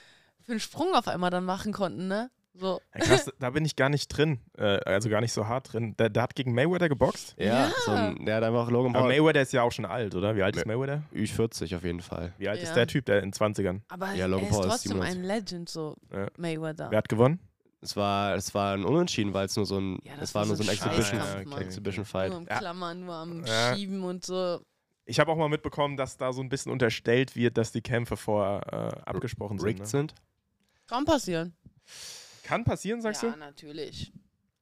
für 0.43 0.53
einen 0.53 0.59
Sprung 0.59 0.93
auf 0.95 1.07
einmal 1.07 1.29
dann 1.29 1.45
machen 1.45 1.71
konnten, 1.71 2.07
ne? 2.07 2.29
So. 2.53 2.81
Ja, 2.95 2.99
krass, 3.05 3.31
da 3.39 3.49
bin 3.51 3.63
ich 3.63 3.75
gar 3.77 3.87
nicht 3.89 4.07
drin. 4.09 4.41
Äh, 4.57 4.79
also 4.85 5.07
gar 5.09 5.21
nicht 5.21 5.31
so 5.31 5.47
hart 5.47 5.71
drin. 5.71 5.95
Der, 5.97 6.09
der 6.09 6.23
hat 6.23 6.35
gegen 6.35 6.53
Mayweather 6.53 6.89
geboxt. 6.89 7.35
Ja, 7.37 7.45
Ja. 7.45 7.71
So 7.85 7.91
ein, 7.91 8.25
der 8.25 8.35
hat 8.37 8.43
einfach 8.43 8.69
Logan 8.69 8.93
Aber 8.95 9.05
Paul. 9.07 9.17
Mayweather 9.17 9.41
ist 9.41 9.53
ja 9.53 9.61
auch 9.63 9.71
schon 9.71 9.85
alt, 9.85 10.13
oder? 10.15 10.35
Wie 10.35 10.43
alt 10.43 10.55
ist 10.57 10.65
Mayweather? 10.65 11.03
Ü40 11.13 11.75
auf 11.77 11.83
jeden 11.83 12.01
Fall. 12.01 12.33
Wie 12.37 12.49
alt 12.49 12.57
Ja. 12.57 12.63
ist 12.65 12.73
der 12.75 12.87
Typ, 12.87 13.05
der 13.05 13.23
in 13.23 13.31
20ern? 13.31 13.81
Aber 13.87 14.13
Ja, 14.13 14.25
Logan 14.25 14.45
er 14.45 14.49
ist 14.49 14.55
Paul 14.55 14.65
ist 14.65 14.69
trotzdem 14.71 14.91
97. 15.01 15.17
ein 15.17 15.23
Legend, 15.23 15.69
so 15.69 15.95
Ja. 16.11 16.27
Mayweather. 16.37 16.91
Wer 16.91 16.97
hat 16.97 17.07
gewonnen? 17.09 17.39
Es 17.83 17.95
war, 17.95 18.35
es 18.35 18.53
war 18.53 18.75
ein 18.75 18.85
Unentschieden, 18.85 19.33
weil 19.33 19.47
es 19.47 19.55
nur 19.55 19.65
so 19.65 19.79
ein, 19.79 19.97
Ja, 20.03 20.13
es 20.21 20.35
war 20.35 20.45
nur 20.45 20.55
so 20.55 20.63
ein 20.63 20.69
Exhibition, 20.69 21.19
Scheißkampf, 21.19 21.45
Mann. 21.49 21.61
Exhibition 21.63 22.01
Nur 22.03 22.05
Fight. 22.05 22.31
am 22.31 22.45
Ja. 22.47 22.57
Klammern, 22.59 22.99
nur 23.05 23.15
am 23.15 23.45
Ja. 23.45 23.75
Schieben 23.75 24.03
und 24.03 24.23
so. 24.25 24.61
Ich 25.05 25.19
habe 25.19 25.31
auch 25.31 25.37
mal 25.37 25.49
mitbekommen, 25.49 25.97
dass 25.97 26.15
da 26.15 26.31
so 26.31 26.41
ein 26.41 26.49
bisschen 26.49 26.71
unterstellt 26.71 27.35
wird, 27.35 27.57
dass 27.57 27.71
die 27.71 27.81
Kämpfe 27.81 28.17
vorher 28.17 28.61
äh, 28.95 29.09
abgesprochen 29.09 29.57
sind. 29.57 29.67
Rigged 29.67 29.81
Ne? 29.81 29.87
sind. 29.87 30.13
Kann 30.87 31.05
passieren. 31.05 31.55
Kann 32.43 32.63
passieren, 32.63 33.01
sagst 33.01 33.23
ja, 33.23 33.31
du? 33.31 33.37
natürlich. 33.39 34.11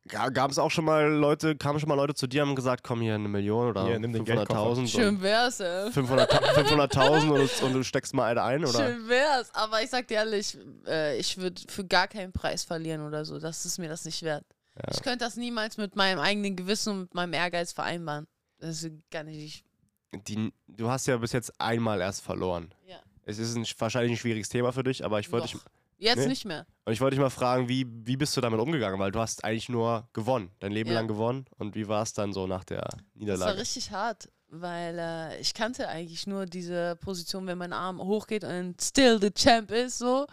Gab 0.09 0.49
es 0.51 0.57
auch 0.57 0.71
schon 0.71 0.85
mal 0.85 1.05
Leute, 1.07 1.55
kamen 1.55 1.79
schon 1.79 1.87
mal 1.87 1.95
Leute 1.95 2.15
zu 2.15 2.25
dir 2.27 2.41
und 2.43 2.49
haben 2.49 2.55
gesagt, 2.55 2.83
komm 2.83 3.01
hier 3.01 3.15
eine 3.15 3.27
Million 3.29 3.69
oder 3.69 3.85
Hier, 3.85 3.99
nimm 3.99 4.11
den 4.11 4.25
Geldkoffer. 4.25 4.81
500.000 4.81 4.87
Schön 4.87 5.07
und 5.09 5.21
wär's, 5.21 5.59
ey. 5.59 5.91
500 5.91 6.31
500.000 6.31 7.29
und, 7.29 7.61
du- 7.61 7.65
und 7.65 7.73
du 7.73 7.83
steckst 7.83 8.13
mal 8.13 8.25
eine 8.25 8.41
ein, 8.43 8.65
oder? 8.65 8.73
Schön 8.79 9.07
wär's, 9.07 9.53
aber 9.53 9.83
ich 9.83 9.89
sag 9.89 10.07
dir 10.07 10.15
ehrlich, 10.15 10.57
äh, 10.87 11.17
ich 11.17 11.37
würde 11.37 11.61
für 11.67 11.85
gar 11.85 12.07
keinen 12.07 12.31
Preis 12.33 12.63
verlieren 12.63 13.05
oder 13.05 13.23
so. 13.23 13.39
Das 13.39 13.65
ist 13.65 13.77
mir 13.77 13.87
das 13.89 14.03
nicht 14.05 14.23
wert. 14.23 14.43
Ja. 14.75 14.89
Ich 14.91 15.01
könnte 15.03 15.19
das 15.25 15.35
niemals 15.35 15.77
mit 15.77 15.95
meinem 15.95 16.19
eigenen 16.19 16.55
Gewissen 16.55 16.93
und 16.93 16.99
mit 17.01 17.13
meinem 17.13 17.33
Ehrgeiz 17.33 17.71
vereinbaren. 17.71 18.27
Das 18.59 18.83
ist 18.83 18.91
gar 19.11 19.23
nicht. 19.23 19.63
Die, 20.27 20.51
du 20.67 20.89
hast 20.89 21.05
ja 21.07 21.17
bis 21.17 21.33
jetzt 21.33 21.53
einmal 21.61 22.01
erst 22.01 22.23
verloren. 22.23 22.73
Ja. 22.87 22.97
Es 23.25 23.37
ist 23.37 23.55
ein, 23.55 23.65
wahrscheinlich 23.77 24.13
ein 24.13 24.17
schwieriges 24.17 24.49
Thema 24.49 24.71
für 24.71 24.83
dich, 24.83 25.05
aber 25.05 25.19
ich 25.19 25.31
wollte 25.31 25.47
dich. 25.49 25.57
Jetzt 26.01 26.19
Nee? 26.19 26.27
nicht 26.27 26.45
mehr. 26.45 26.65
und 26.85 26.93
ich 26.93 27.01
wollte 27.01 27.15
dich 27.15 27.21
mal 27.21 27.29
fragen, 27.29 27.67
wie, 27.67 27.85
wie 28.05 28.15
bist 28.17 28.35
du 28.35 28.41
damit 28.41 28.59
umgegangen? 28.59 28.99
Weil 28.99 29.11
du 29.11 29.19
hast 29.19 29.43
eigentlich 29.43 29.67
nur 29.69 30.07
gewonnen, 30.13 30.49
dein 30.59 30.71
Leben 30.71 30.89
Ja. 30.89 30.95
lang 30.95 31.07
gewonnen. 31.09 31.45
Und 31.57 31.75
wie 31.75 31.87
war 31.87 32.01
es 32.03 32.13
dann 32.13 32.31
so 32.33 32.47
nach 32.47 32.63
der 32.63 32.79
Das 32.81 32.91
war 32.93 33.03
Niederlage? 33.15 33.59
richtig 33.59 33.91
hart, 33.91 34.29
weil 34.47 34.97
äh, 34.97 35.39
ich 35.41 35.53
kannte 35.53 35.89
eigentlich 35.89 36.25
nur 36.25 36.45
diese 36.45 36.95
Position, 37.01 37.45
wenn 37.47 37.57
mein 37.57 37.73
Arm 37.73 37.99
hochgeht 38.01 38.43
und 38.45 38.81
still 38.81 39.19
the 39.21 39.29
champ 39.31 39.71
ist 39.71 39.97
so. 39.97 40.25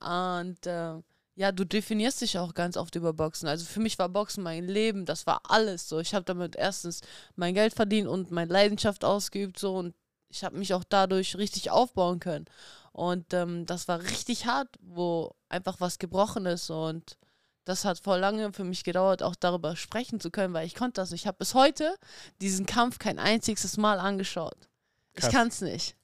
Und 0.00 0.66
äh, 0.66 0.94
ja, 1.34 1.52
du 1.52 1.64
definierst 1.64 2.20
dich 2.20 2.38
auch 2.38 2.52
ganz 2.52 2.76
oft 2.76 2.94
über 2.96 3.12
Boxen. 3.12 3.48
Also 3.48 3.64
für 3.64 3.80
mich 3.80 3.98
war 3.98 4.08
Boxen 4.08 4.42
mein 4.42 4.66
Leben, 4.66 5.06
das 5.06 5.26
war 5.26 5.40
alles 5.48 5.88
so. 5.88 6.00
Ich 6.00 6.14
habe 6.14 6.24
damit 6.24 6.56
erstens 6.56 7.00
mein 7.36 7.54
Geld 7.54 7.74
verdient 7.74 8.08
und 8.08 8.30
meine 8.30 8.52
Leidenschaft 8.52 9.04
ausgeübt 9.04 9.58
so 9.58 9.76
und 9.76 9.94
ich 10.28 10.44
habe 10.44 10.56
mich 10.58 10.72
auch 10.74 10.84
dadurch 10.88 11.36
richtig 11.36 11.70
aufbauen 11.70 12.18
können. 12.18 12.46
Und 12.92 13.32
ähm, 13.32 13.66
das 13.66 13.88
war 13.88 14.02
richtig 14.02 14.46
hart, 14.46 14.68
wo 14.80 15.34
einfach 15.48 15.80
was 15.80 15.98
gebrochen 15.98 16.46
ist 16.46 16.70
und 16.70 17.16
das 17.64 17.84
hat 17.84 17.98
voll 17.98 18.18
lange 18.18 18.52
für 18.52 18.64
mich 18.64 18.84
gedauert, 18.84 19.22
auch 19.22 19.36
darüber 19.36 19.76
sprechen 19.76 20.20
zu 20.20 20.30
können, 20.30 20.52
weil 20.52 20.66
ich 20.66 20.74
konnte 20.74 21.00
das 21.00 21.10
nicht. 21.10 21.22
Ich 21.22 21.26
habe 21.26 21.38
bis 21.38 21.54
heute 21.54 21.94
diesen 22.40 22.66
Kampf 22.66 22.98
kein 22.98 23.18
einziges 23.18 23.76
Mal 23.76 24.00
angeschaut. 24.00 24.68
Krass. 25.14 25.28
Ich 25.28 25.34
kann 25.34 25.48
es 25.48 25.60
nicht. 25.60 25.96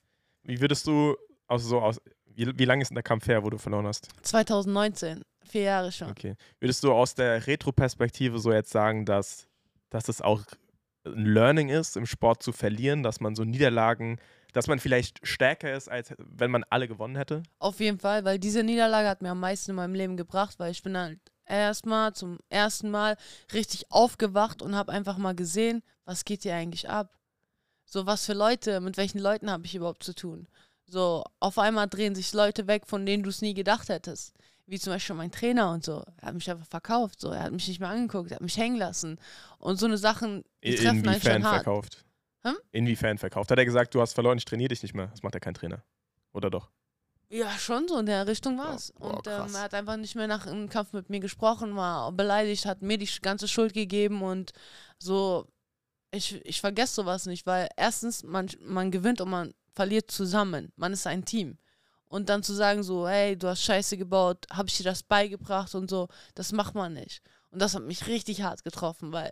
Wie 0.45 0.61
würdest 0.61 0.87
du 0.87 1.17
aus 1.49 1.65
so 1.65 1.81
aus 1.81 2.01
wie, 2.39 2.57
wie 2.57 2.65
lange 2.65 2.83
ist 2.83 2.89
denn 2.89 2.95
der 2.95 3.03
Kampf 3.03 3.27
her, 3.27 3.43
wo 3.43 3.51
du 3.51 3.59
verloren 3.59 3.87
hast? 3.87 4.09
2019, 4.23 5.23
vier 5.43 5.63
Jahre 5.63 5.91
schon. 5.91 6.11
Okay. 6.11 6.37
Würdest 6.61 6.85
du 6.85 6.93
aus 6.93 7.15
der 7.15 7.47
Retro-Perspektive 7.47 8.39
so 8.39 8.53
jetzt 8.53 8.71
sagen, 8.71 9.05
dass, 9.05 9.49
dass 9.91 10.09
es 10.09 10.23
auch 10.23 10.43
ein 11.05 11.27
Learning 11.27 11.69
ist, 11.69 11.97
im 11.97 12.07
Sport 12.07 12.45
zu 12.45 12.53
verlieren, 12.53 13.03
dass 13.03 13.19
man 13.19 13.35
so 13.35 13.45
Niederlagen, 13.45 14.21
dass 14.53 14.67
man 14.67 14.79
vielleicht 14.79 15.27
stärker 15.27 15.73
ist, 15.75 15.89
als 15.89 16.15
wenn 16.19 16.51
man 16.51 16.65
alle 16.71 16.89
gewonnen 16.89 17.17
hätte? 17.17 17.43
Auf 17.59 17.81
jeden 17.81 17.99
Fall, 17.99 18.25
weil 18.25 18.39
diese 18.39 18.63
Niederlage 18.63 19.09
hat 19.09 19.23
mir 19.23 19.31
am 19.31 19.41
meisten 19.41 19.73
in 19.73 19.77
meinem 19.77 19.95
Leben 19.95 20.17
gebracht, 20.17 20.59
weil 20.59 20.71
ich 20.71 20.83
bin 20.83 20.97
halt 20.97 21.21
erstmal 21.47 22.13
zum 22.15 22.39
ersten 22.49 22.91
Mal 22.91 23.17
richtig 23.53 23.91
aufgewacht 23.91 24.63
und 24.63 24.75
habe 24.75 24.93
einfach 24.93 25.19
mal 25.19 25.35
gesehen, 25.35 25.83
was 26.05 26.25
geht 26.25 26.43
hier 26.43 26.55
eigentlich 26.55 26.89
ab? 26.89 27.19
So, 27.85 28.07
was 28.07 28.27
für 28.27 28.35
Leute, 28.35 28.81
mit 28.81 28.97
welchen 28.97 29.19
Leuten 29.19 29.51
habe 29.51 29.65
ich 29.65 29.75
überhaupt 29.75 30.03
zu 30.03 30.15
tun? 30.15 30.47
So, 30.85 31.25
auf 31.41 31.59
einmal 31.59 31.89
drehen 31.89 32.15
sich 32.15 32.33
Leute 32.33 32.67
weg, 32.67 32.87
von 32.87 33.05
denen 33.05 33.23
du 33.23 33.31
es 33.31 33.43
nie 33.43 33.55
gedacht 33.55 33.89
hättest. 33.89 34.35
Wie 34.67 34.79
zum 34.79 34.93
Beispiel 34.93 35.17
mein 35.17 35.31
Trainer 35.31 35.73
und 35.73 35.85
so. 35.85 36.05
Er 36.19 36.29
hat 36.29 36.35
mich 36.35 36.51
einfach 36.51 36.67
verkauft, 36.67 37.21
so. 37.21 37.31
Er 37.31 37.45
hat 37.45 37.53
mich 37.53 37.67
nicht 37.69 37.81
mehr 37.81 37.89
angeguckt, 37.89 38.31
er 38.31 38.37
hat 38.37 38.43
mich 38.43 38.59
hängen 38.59 38.77
lassen. 38.77 39.19
Und 39.59 39.79
so 39.79 39.87
eine 39.87 39.97
Sachen, 39.97 40.45
die 40.63 40.75
treffen 40.75 41.09
einen 41.09 41.21
schon 41.21 41.45
hart. 41.45 41.65
verkauft? 41.65 42.05
Hm? 42.43 42.57
Inwiefern 42.71 43.19
verkauft? 43.19 43.51
Hat 43.51 43.59
er 43.59 43.65
gesagt, 43.65 43.95
du 43.95 44.01
hast 44.01 44.13
verloren, 44.13 44.39
ich 44.39 44.45
trainiere 44.45 44.69
dich 44.69 44.83
nicht 44.83 44.95
mehr? 44.95 45.09
Das 45.09 45.23
macht 45.23 45.35
ja 45.35 45.41
kein 45.41 45.55
Trainer. 45.55 45.83
Oder 46.33 46.51
doch? 46.51 46.71
Ja, 47.31 47.51
schon 47.59 47.87
so 47.89 47.99
in 47.99 48.07
der 48.07 48.27
Richtung 48.27 48.57
war 48.59 48.75
es. 48.75 48.93
boah, 48.93 49.17
und 49.17 49.27
ähm, 49.27 49.55
er 49.55 49.63
hat 49.63 49.75
einfach 49.75 49.97
nicht 49.97 50.15
mehr 50.15 50.27
nach 50.27 50.47
einem 50.47 50.69
Kampf 50.69 50.93
mit 50.95 51.11
mir 51.11 51.21
gesprochen, 51.21 51.77
war 51.77 52.11
beleidigt, 52.13 52.65
hat 52.65 52.81
mir 52.81 52.97
die 52.97 53.11
ganze 53.21 53.49
Schuld 53.49 53.75
gegeben 53.75 54.23
und 54.23 54.53
so. 54.99 55.47
Ich, 56.11 56.43
ich 56.47 56.63
vergesse 56.63 56.95
sowas 56.95 57.27
nicht, 57.27 57.47
weil 57.47 57.69
erstens, 57.77 58.23
man, 58.23 58.49
man 58.61 58.91
gewinnt 58.91 59.21
und 59.21 59.29
man 59.29 59.53
verliert 59.75 60.11
zusammen. 60.11 60.73
Man 60.77 60.95
ist 60.95 61.07
ein 61.07 61.27
Team. 61.27 61.59
Und 62.07 62.31
dann 62.31 62.43
zu 62.43 62.55
sagen 62.55 62.83
so, 62.83 63.07
hey, 63.07 63.37
du 63.37 63.49
hast 63.49 63.63
Scheiße 63.63 63.99
gebaut, 63.99 64.47
habe 64.51 64.69
ich 64.69 64.79
dir 64.79 64.85
das 64.85 65.03
beigebracht 65.03 65.75
und 65.75 65.91
so, 65.91 66.09
das 66.35 66.53
macht 66.53 66.75
man 66.75 66.95
nicht. 66.95 67.21
Und 67.51 67.61
das 67.61 67.75
hat 67.75 67.83
mich 67.83 68.07
richtig 68.07 68.41
hart 68.43 68.65
getroffen, 68.65 69.13
weil 69.13 69.31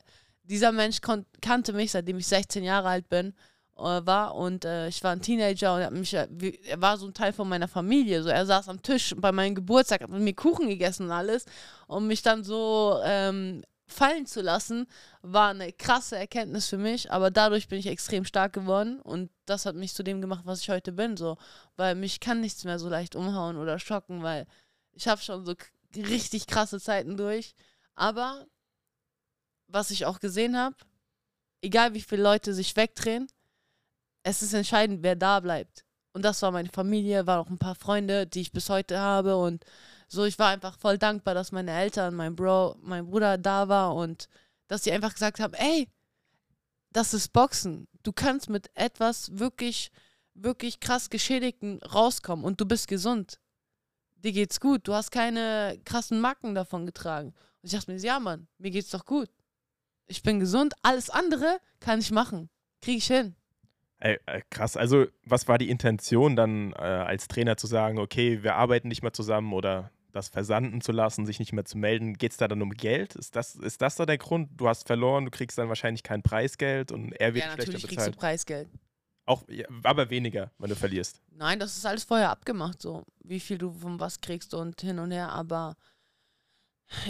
dieser 0.49 0.73
Mensch 0.73 1.01
kannte 1.01 1.73
mich, 1.73 1.93
seitdem 1.93 2.19
ich 2.19 2.27
16 2.27 2.65
Jahre 2.65 2.89
alt 2.89 3.09
bin, 3.09 3.35
äh, 3.77 4.07
war 4.07 4.35
und 4.35 4.65
äh, 4.65 4.89
ich 4.89 5.03
war 5.05 5.13
ein 5.13 5.21
Teenager 5.21 5.75
und 5.75 5.81
er, 5.81 5.91
mich, 5.91 6.15
äh, 6.15 6.29
er 6.65 6.81
war 6.81 6.97
so 6.97 7.07
ein 7.07 7.15
Teil 7.15 7.33
von 7.33 7.49
meiner 7.49 7.69
Familie. 7.69 8.23
So, 8.23 8.29
er 8.29 8.47
saß 8.47 8.69
am 8.69 8.83
Tisch 8.83 9.15
bei 9.19 9.33
meinem 9.33 9.55
Geburtstag, 9.55 10.03
hat 10.03 10.11
mit 10.11 10.23
mir 10.23 10.35
Kuchen 10.35 10.69
gegessen 10.69 11.07
und 11.07 11.13
alles. 11.13 11.45
Und 11.87 12.07
mich 12.07 12.23
dann 12.23 12.43
so 12.43 12.99
ähm, 13.05 13.63
fallen 13.87 14.27
zu 14.27 14.41
lassen, 14.41 14.87
war 15.23 15.51
eine 15.51 15.73
krasse 15.73 16.17
Erkenntnis 16.17 16.69
für 16.69 16.79
mich. 16.79 17.13
Aber 17.13 17.31
dadurch 17.31 17.69
bin 17.69 17.79
ich 17.79 17.87
extrem 17.87 18.25
stark 18.25 18.53
geworden 18.53 19.01
und 19.01 19.31
das 19.45 19.67
hat 19.67 19.77
mich 19.77 19.95
zu 19.95 20.03
dem 20.03 20.21
gemacht, 20.21 20.43
was 20.45 20.61
ich 20.61 20.71
heute 20.71 20.93
bin. 20.93 21.17
So, 21.17 21.37
weil 21.77 21.95
mich 21.95 22.21
kann 22.21 22.41
nichts 22.41 22.65
mehr 22.65 22.79
so 22.79 22.89
leicht 22.89 23.15
umhauen 23.15 23.57
oder 23.57 23.79
schocken, 23.79 24.23
weil 24.23 24.47
ich 24.93 25.07
habe 25.07 25.21
schon 25.21 25.45
so 25.45 25.55
richtig 25.95 26.47
krasse 26.47 26.81
Zeiten 26.81 27.17
durch. 27.17 27.55
Aber 27.95 28.47
was 29.69 29.91
ich 29.91 30.07
auch 30.07 30.21
gesehen 30.21 30.57
habe, 30.57 30.77
egal 31.63 31.95
wie 31.95 32.01
viele 32.01 32.23
Leute 32.23 32.55
sich 32.55 32.77
wegdrehen, 32.77 33.29
es 34.23 34.43
ist 34.43 34.55
entscheidend, 34.55 35.03
wer 35.03 35.17
da 35.17 35.41
bleibt. 35.41 35.85
Und 36.13 36.23
das 36.23 36.41
war 36.43 36.51
meine 36.51 36.71
Familie, 36.71 37.27
waren 37.27 37.41
auch 37.41 37.51
ein 37.51 37.59
paar 37.59 37.75
Freunde, 37.75 38.27
die 38.27 38.41
ich 38.41 38.53
bis 38.53 38.71
heute 38.71 38.99
habe. 38.99 39.37
Und 39.37 39.65
so, 40.09 40.25
ich 40.25 40.39
war 40.39 40.49
einfach 40.49 40.79
voll 40.79 40.99
dankbar, 40.99 41.35
dass 41.35 41.53
meine 41.53 41.73
Eltern, 41.73 42.15
mein 42.15 42.35
Bro, 42.35 42.77
mein 42.81 43.07
Bruder 43.07 43.37
da 43.37 43.69
war 43.69 43.95
und 43.95 44.29
dass 44.67 44.85
sie 44.85 44.93
einfach 44.93 45.13
gesagt 45.13 45.41
haben, 45.41 45.55
ey, 45.55 45.89
das 46.91 47.13
ist 47.13 47.33
Boxen. 47.33 47.87
Du 48.03 48.13
kannst 48.13 48.49
mit 48.49 48.71
etwas 48.75 49.39
wirklich, 49.39 49.93
wirklich 50.35 50.81
krass 50.81 51.11
Geschädigten 51.11 51.83
rauskommen 51.83 52.45
und 52.45 52.61
du 52.61 52.67
bist 52.67 52.89
gesund. 52.89 53.39
Dir 54.17 54.33
geht's 54.33 54.59
gut. 54.59 54.89
Du 54.89 54.95
hast 54.95 55.11
keine 55.11 55.79
krassen 55.85 56.21
Macken 56.21 56.55
davon 56.55 56.87
getragen. 56.87 57.35
Und 57.61 57.65
ich 57.65 57.73
dachte 57.73 57.93
mir, 57.93 57.99
ja, 57.99 58.19
Mann, 58.19 58.49
mir 58.57 58.71
geht's 58.71 58.91
doch 58.91 59.05
gut. 59.05 59.29
Ich 60.07 60.23
bin 60.23 60.41
gesund. 60.41 60.75
Alles 60.83 61.11
andere 61.11 61.59
kann 61.81 62.01
ich 62.01 62.11
machen. 62.11 62.49
Krieg 62.81 62.99
ich 62.99 63.07
hin. 63.07 63.35
Ey, 63.99 64.19
äh, 64.27 64.43
krass. 64.51 64.77
Also, 64.77 65.07
was 65.25 65.49
war 65.49 65.59
die 65.59 65.71
Intention 65.71 66.37
dann 66.37 66.73
äh, 66.73 66.77
als 66.83 67.29
Trainer 67.29 67.57
zu 67.57 67.67
sagen, 67.67 67.99
okay, 67.99 68.43
wir 68.43 68.55
arbeiten 68.57 68.89
nicht 68.89 69.03
mehr 69.03 69.13
zusammen 69.13 69.53
oder 69.53 69.91
das 70.13 70.29
versanden 70.29 70.81
zu 70.81 70.93
lassen, 70.93 71.27
sich 71.27 71.39
nicht 71.39 71.53
mehr 71.53 71.65
zu 71.65 71.79
melden? 71.79 72.15
Geht 72.15 72.33
es 72.33 72.37
da 72.37 72.47
dann 72.47 72.63
um 72.63 72.71
Geld? 72.71 73.17
Ist 73.17 73.37
das, 73.37 73.55
ist 73.57 73.81
das 73.83 73.97
da 73.97 74.07
der 74.07 74.19
Grund? 74.19 74.51
Du 74.57 74.69
hast 74.69 74.87
verloren, 74.87 75.25
du 75.25 75.31
kriegst 75.31 75.57
dann 75.59 75.69
wahrscheinlich 75.69 76.03
kein 76.03 76.23
Preisgeld 76.23 76.93
und 76.93 77.13
er 77.13 77.35
wird 77.35 77.45
Ja, 77.45 77.53
schlechter 77.53 77.73
natürlich 77.73 77.89
kriegst 77.89 78.07
du 78.07 78.11
bezahlt. 78.11 78.17
Preisgeld. 78.19 78.69
Auch, 79.25 79.43
ja, 79.49 79.67
aber 79.83 80.09
weniger, 80.11 80.53
wenn 80.59 80.71
du 80.71 80.77
verlierst. 80.77 81.21
Nein, 81.33 81.59
das 81.59 81.77
ist 81.77 81.85
alles 81.85 82.05
vorher 82.05 82.31
abgemacht, 82.31 82.81
so 82.81 83.05
wie 83.25 83.41
viel 83.41 83.59
du 83.59 83.73
von 83.73 83.99
was 83.99 84.21
kriegst 84.21 84.55
und 84.55 84.81
hin 84.81 85.01
und 85.01 85.11
her. 85.11 85.33
Aber 85.33 85.75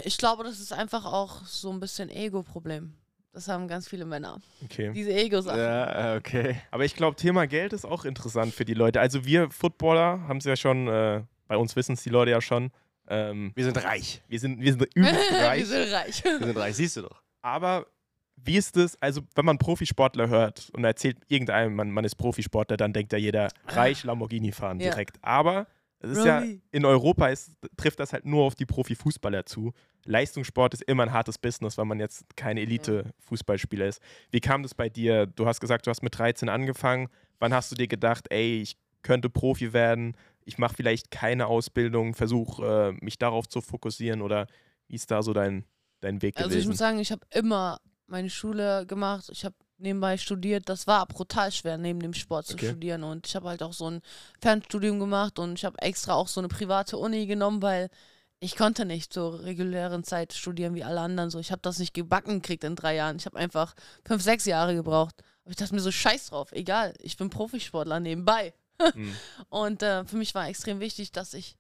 ich 0.05 0.17
glaube, 0.19 0.45
das 0.45 0.61
ist 0.61 0.73
einfach 0.73 1.05
auch 1.05 1.45
so 1.47 1.71
ein 1.71 1.81
bisschen 1.81 2.11
Ego-Problem. 2.11 2.95
Das 3.33 3.49
haben 3.49 3.69
ganz 3.69 3.87
viele 3.87 4.07
Männer. 4.07 4.41
Okay. 4.65 4.93
Diese 4.95 5.13
Ego-Sachen. 5.13 5.59
Ja, 5.61 6.17
okay. 6.17 6.57
Aber 6.71 6.85
ich 6.87 6.95
glaube, 6.97 7.17
Thema 7.17 7.47
Geld 7.47 7.75
ist 7.75 7.85
auch 7.85 8.07
interessant 8.07 8.55
für 8.55 8.65
die 8.65 8.73
Leute. 8.75 8.99
Also 9.01 9.27
wir 9.27 9.51
Footballer 9.51 10.27
haben 10.27 10.39
es 10.39 10.45
ja 10.45 10.57
schon, 10.57 10.89
äh, 10.89 11.23
bei 11.47 11.57
uns 11.59 11.77
wissen 11.77 11.93
es 11.93 12.03
die 12.03 12.09
Leute 12.09 12.31
ja 12.31 12.41
schon. 12.41 12.71
Ähm, 13.09 13.53
Wir 13.55 13.65
sind 13.65 13.83
reich. 13.85 14.23
wir 14.27 14.41
sind, 14.41 14.61
wir 14.61 14.73
sind 14.73 14.85
übelst 14.95 15.33
reich. 15.33 15.59
Wir 15.61 15.67
sind 15.67 15.93
reich. 15.93 16.25
Wir 16.25 16.39
sind 16.47 16.57
reich, 16.57 16.77
siehst 16.77 16.97
du 16.97 17.03
doch. 17.03 17.23
Aber 17.43 17.87
wie 18.37 18.57
ist 18.57 18.77
es, 18.79 19.01
also 19.03 19.21
wenn 19.35 19.45
man 19.45 19.59
Profisportler 19.59 20.29
hört 20.29 20.71
und 20.73 20.85
erzählt 20.85 21.19
irgendeinem, 21.29 21.75
man, 21.75 21.91
man 21.91 22.05
ist 22.05 22.15
Profisportler, 22.17 22.77
dann 22.79 22.93
denkt 22.95 23.13
ja 23.13 23.19
jeder, 23.19 23.49
reich 23.69 24.03
Lamborghini 24.03 24.51
fahren 24.53 24.81
Ja. 24.81 24.91
direkt. 24.91 25.19
Aber 25.23 25.67
es 26.01 26.11
ist 26.11 26.25
ja, 26.25 26.39
Rolli. 26.39 26.61
in 26.73 26.85
Europa 26.85 27.29
ist, 27.29 27.53
trifft 27.77 27.99
das 28.01 28.13
halt 28.13 28.25
nur 28.27 28.45
auf 28.45 28.55
die 28.55 28.67
Profifußballer 28.67 29.47
zu. 29.47 29.73
Leistungssport 30.05 30.75
ist 30.75 30.83
immer 30.85 31.05
ein 31.05 31.13
hartes 31.13 31.39
Business, 31.39 31.79
weil 31.79 31.85
man 31.87 31.99
jetzt 31.99 32.25
kein 32.37 32.57
Elite-Fußballspieler 32.59 33.87
ist. 33.87 34.01
Wie 34.31 34.41
kam 34.41 34.63
das 34.63 34.75
bei 34.75 34.89
dir? 34.89 35.27
Du 35.27 35.47
hast 35.47 35.61
gesagt, 35.61 35.87
du 35.87 35.91
hast 35.91 36.03
mit 36.03 36.17
13 36.17 36.49
angefangen. 36.49 37.09
Wann 37.39 37.53
hast 37.53 37.71
du 37.73 37.77
dir 37.77 37.89
gedacht, 37.89 38.27
ey, 38.31 38.63
ich 38.63 38.77
könnte 39.03 39.31
Profi 39.31 39.73
werden, 39.73 40.17
ich 40.45 40.59
mache 40.59 40.75
vielleicht 40.75 41.11
keine 41.11 41.47
Ausbildung, 41.47 42.15
versuche 42.15 42.95
äh, 42.99 43.05
mich 43.05 43.19
darauf 43.19 43.49
zu 43.49 43.61
fokussieren 43.61 44.23
oder 44.23 44.47
wie 44.89 44.95
ist 44.97 45.11
da 45.11 45.23
so 45.23 45.33
dein, 45.33 45.65
dein 46.01 46.23
Weg 46.23 46.37
Also 46.37 46.49
ich 46.51 46.55
gewesen? 46.55 46.69
muss 46.69 46.79
sagen, 46.79 46.99
ich 46.99 47.11
habe 47.13 47.27
immer 47.33 47.79
meine 48.07 48.31
Schule 48.31 48.87
gemacht. 48.87 49.29
Ich 49.33 49.45
habe 49.45 49.55
nebenbei 49.79 50.17
studiert. 50.17 50.69
Das 50.69 50.87
war 50.87 51.07
brutal 51.07 51.53
schwer, 51.53 51.79
neben 51.79 52.01
dem 52.01 52.15
Sport 52.15 52.47
zu 52.47 52.55
Okay. 52.55 52.69
studieren. 52.69 53.05
Und 53.05 53.27
ich 53.27 53.37
habe 53.37 53.49
halt 53.49 53.63
auch 53.63 53.73
so 53.73 53.91
ein 53.91 54.01
Fernstudium 54.41 54.99
gemacht 54.99 55.39
und 55.39 55.55
ich 55.59 55.65
habe 55.65 55.81
extra 55.81 56.15
auch 56.15 56.29
so 56.29 56.41
eine 56.41 56.49
private 56.49 56.97
Uni 56.99 57.27
genommen, 57.27 57.63
weil 57.63 57.89
ich 58.39 58.57
konnte 58.57 58.85
nicht 58.85 59.13
zur 59.13 59.43
regulären 59.45 60.05
Zeit 60.05 60.33
studieren 60.33 60.75
wie 60.75 60.85
alle 60.85 61.01
anderen. 61.01 61.31
So, 61.31 61.39
ich 61.39 61.53
habe 61.53 61.63
das 61.63 61.79
nicht 61.79 61.95
gebacken 61.95 62.43
gekriegt 62.43 62.65
in 62.65 62.77
drei 62.77 62.95
Jahren. 62.97 63.17
Ich 63.17 63.27
habe 63.27 63.39
einfach 63.39 63.75
fünf, 64.05 64.23
sechs 64.23 64.45
Jahre 64.45 64.75
gebraucht. 64.75 65.15
Aber 65.45 65.51
ich 65.51 65.57
dachte 65.57 65.75
mir 65.75 65.81
so, 65.81 65.93
scheiß 65.93 66.29
drauf, 66.29 66.53
egal, 66.53 66.93
ich 67.01 67.17
bin 67.17 67.31
Profisportler 67.31 68.01
nebenbei. 68.01 68.53
mhm. 68.95 69.17
Und 69.49 69.83
äh, 69.83 70.05
für 70.05 70.17
mich 70.17 70.35
war 70.35 70.49
extrem 70.49 70.81
wichtig, 70.81 71.13
dass 71.13 71.33
ich 71.35 71.57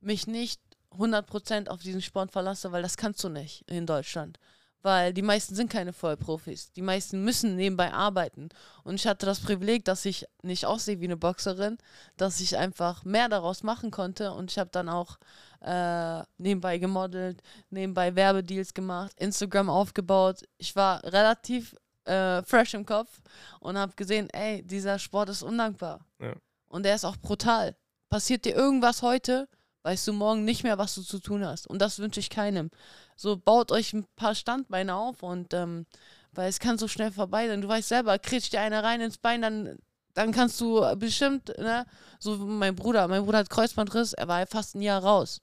mich 0.00 0.26
nicht 0.26 0.60
100% 0.92 1.68
auf 1.68 1.80
diesen 1.80 2.02
Sport 2.02 2.32
verlasse, 2.32 2.72
weil 2.72 2.82
das 2.82 2.96
kannst 2.96 3.22
du 3.22 3.28
nicht 3.28 3.62
in 3.70 3.86
Deutschland 3.86 4.38
weil 4.86 5.12
die 5.12 5.22
meisten 5.22 5.56
sind 5.56 5.68
keine 5.68 5.92
Vollprofis. 5.92 6.70
Die 6.70 6.80
meisten 6.80 7.24
müssen 7.24 7.56
nebenbei 7.56 7.92
arbeiten. 7.92 8.50
Und 8.84 8.94
ich 8.94 9.08
hatte 9.08 9.26
das 9.26 9.40
Privileg, 9.40 9.84
dass 9.84 10.04
ich 10.04 10.26
nicht 10.42 10.64
aussehe 10.64 11.00
wie 11.00 11.06
eine 11.06 11.16
Boxerin, 11.16 11.76
dass 12.16 12.38
ich 12.38 12.56
einfach 12.56 13.04
mehr 13.04 13.28
daraus 13.28 13.64
machen 13.64 13.90
konnte. 13.90 14.30
Und 14.30 14.52
ich 14.52 14.60
habe 14.60 14.70
dann 14.70 14.88
auch 14.88 15.18
äh, 15.60 16.22
nebenbei 16.38 16.78
gemodelt, 16.78 17.42
nebenbei 17.68 18.14
Werbedeals 18.14 18.74
gemacht, 18.74 19.10
Instagram 19.16 19.68
aufgebaut. 19.68 20.44
Ich 20.56 20.76
war 20.76 21.02
relativ 21.02 21.74
äh, 22.04 22.44
fresh 22.44 22.74
im 22.74 22.86
Kopf 22.86 23.20
und 23.58 23.76
habe 23.76 23.94
gesehen, 23.96 24.30
ey, 24.30 24.62
dieser 24.62 25.00
Sport 25.00 25.30
ist 25.30 25.42
undankbar. 25.42 26.06
Ja. 26.20 26.32
Und 26.68 26.86
er 26.86 26.94
ist 26.94 27.04
auch 27.04 27.16
brutal. 27.16 27.74
Passiert 28.08 28.44
dir 28.44 28.54
irgendwas 28.54 29.02
heute, 29.02 29.48
weißt 29.86 30.08
du 30.08 30.12
morgen 30.12 30.44
nicht 30.44 30.64
mehr, 30.64 30.78
was 30.78 30.96
du 30.96 31.02
zu 31.02 31.20
tun 31.20 31.46
hast. 31.46 31.68
Und 31.68 31.80
das 31.80 32.00
wünsche 32.00 32.18
ich 32.18 32.28
keinem. 32.28 32.70
So 33.14 33.36
baut 33.36 33.70
euch 33.70 33.92
ein 33.92 34.04
paar 34.16 34.34
Standbeine 34.34 34.96
auf 34.96 35.22
und 35.22 35.54
ähm, 35.54 35.86
weil 36.32 36.48
es 36.48 36.58
kann 36.58 36.76
so 36.76 36.88
schnell 36.88 37.12
vorbei 37.12 37.46
sein. 37.46 37.62
Du 37.62 37.68
weißt 37.68 37.88
selber, 37.88 38.18
kriegst 38.18 38.52
dir 38.52 38.60
einer 38.60 38.82
rein 38.82 39.00
ins 39.00 39.16
Bein, 39.16 39.42
dann, 39.42 39.78
dann 40.12 40.32
kannst 40.32 40.60
du 40.60 40.82
bestimmt, 40.96 41.56
ne, 41.56 41.86
so 42.18 42.36
mein 42.36 42.74
Bruder, 42.74 43.06
mein 43.06 43.24
Bruder 43.24 43.38
hat 43.38 43.48
Kreuzbandriss, 43.48 44.12
er 44.12 44.26
war 44.26 44.44
fast 44.48 44.74
ein 44.74 44.82
Jahr 44.82 45.04
raus. 45.04 45.40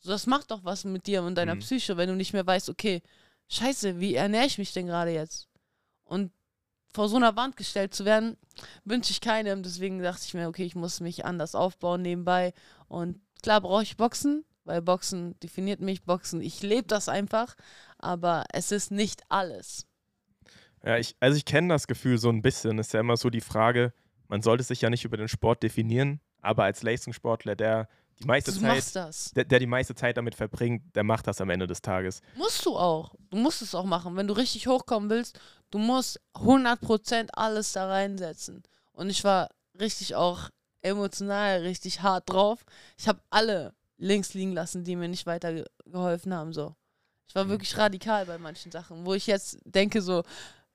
So, 0.00 0.10
das 0.10 0.26
macht 0.26 0.50
doch 0.50 0.64
was 0.64 0.84
mit 0.84 1.06
dir 1.06 1.22
und 1.22 1.34
deiner 1.34 1.54
mhm. 1.54 1.60
Psyche, 1.60 1.98
wenn 1.98 2.08
du 2.08 2.16
nicht 2.16 2.32
mehr 2.32 2.46
weißt, 2.46 2.70
okay, 2.70 3.02
scheiße, 3.48 4.00
wie 4.00 4.14
ernähre 4.14 4.46
ich 4.46 4.56
mich 4.56 4.72
denn 4.72 4.86
gerade 4.86 5.10
jetzt? 5.10 5.48
Und 6.04 6.32
vor 6.94 7.10
so 7.10 7.16
einer 7.16 7.36
Wand 7.36 7.58
gestellt 7.58 7.94
zu 7.94 8.06
werden, 8.06 8.36
wünsche 8.84 9.12
ich 9.12 9.20
keinem. 9.20 9.62
Deswegen 9.62 10.02
dachte 10.02 10.24
ich 10.26 10.34
mir, 10.34 10.48
okay, 10.48 10.64
ich 10.64 10.74
muss 10.74 11.00
mich 11.00 11.24
anders 11.24 11.54
aufbauen 11.54 12.02
nebenbei. 12.02 12.52
Und 12.88 13.20
klar 13.42 13.60
brauche 13.60 13.82
ich 13.82 13.96
Boxen, 13.96 14.44
weil 14.64 14.82
Boxen 14.82 15.38
definiert 15.40 15.80
mich, 15.80 16.02
Boxen, 16.04 16.40
ich 16.40 16.62
lebe 16.62 16.86
das 16.86 17.08
einfach, 17.08 17.54
aber 17.98 18.44
es 18.52 18.72
ist 18.72 18.90
nicht 18.90 19.22
alles. 19.28 19.86
Ja, 20.84 20.96
ich, 20.96 21.16
also 21.20 21.36
ich 21.36 21.44
kenne 21.44 21.68
das 21.68 21.86
Gefühl 21.86 22.18
so 22.18 22.30
ein 22.30 22.42
bisschen. 22.42 22.78
Es 22.78 22.88
ist 22.88 22.92
ja 22.92 23.00
immer 23.00 23.16
so 23.16 23.30
die 23.30 23.40
Frage, 23.40 23.92
man 24.28 24.42
sollte 24.42 24.62
sich 24.62 24.80
ja 24.80 24.90
nicht 24.90 25.04
über 25.04 25.16
den 25.16 25.28
Sport 25.28 25.62
definieren, 25.62 26.20
aber 26.40 26.64
als 26.64 26.82
Leistungssportler, 26.82 27.56
der 27.56 27.88
die 28.20 28.26
meiste 28.26 28.52
du 28.52 28.60
Zeit, 28.60 29.36
der, 29.36 29.44
der, 29.44 29.58
die 29.58 29.66
meiste 29.66 29.94
Zeit 29.94 30.16
damit 30.18 30.34
verbringt, 30.34 30.94
der 30.94 31.04
macht 31.04 31.26
das 31.26 31.40
am 31.40 31.48
Ende 31.48 31.66
des 31.66 31.80
Tages. 31.80 32.20
Musst 32.36 32.64
du 32.66 32.76
auch. 32.76 33.14
Du 33.30 33.38
musst 33.38 33.62
es 33.62 33.74
auch 33.74 33.84
machen. 33.84 34.16
Wenn 34.16 34.26
du 34.26 34.34
richtig 34.34 34.66
hochkommen 34.66 35.08
willst, 35.08 35.40
du 35.70 35.78
musst 35.78 36.20
100% 36.34 37.30
alles 37.32 37.72
da 37.72 37.88
reinsetzen. 37.88 38.62
Und 38.92 39.08
ich 39.08 39.24
war 39.24 39.48
richtig 39.78 40.16
auch 40.16 40.50
emotional 40.82 41.60
richtig 41.60 42.02
hart 42.02 42.28
drauf. 42.28 42.64
Ich 42.98 43.08
habe 43.08 43.20
alle 43.30 43.74
links 43.98 44.34
liegen 44.34 44.52
lassen, 44.52 44.84
die 44.84 44.96
mir 44.96 45.08
nicht 45.08 45.26
weitergeholfen 45.26 46.34
haben. 46.34 46.52
So. 46.52 46.74
Ich 47.28 47.34
war 47.34 47.44
mhm. 47.44 47.50
wirklich 47.50 47.76
radikal 47.76 48.26
bei 48.26 48.38
manchen 48.38 48.72
Sachen, 48.72 49.06
wo 49.06 49.14
ich 49.14 49.26
jetzt 49.26 49.58
denke 49.64 50.02
so, 50.02 50.24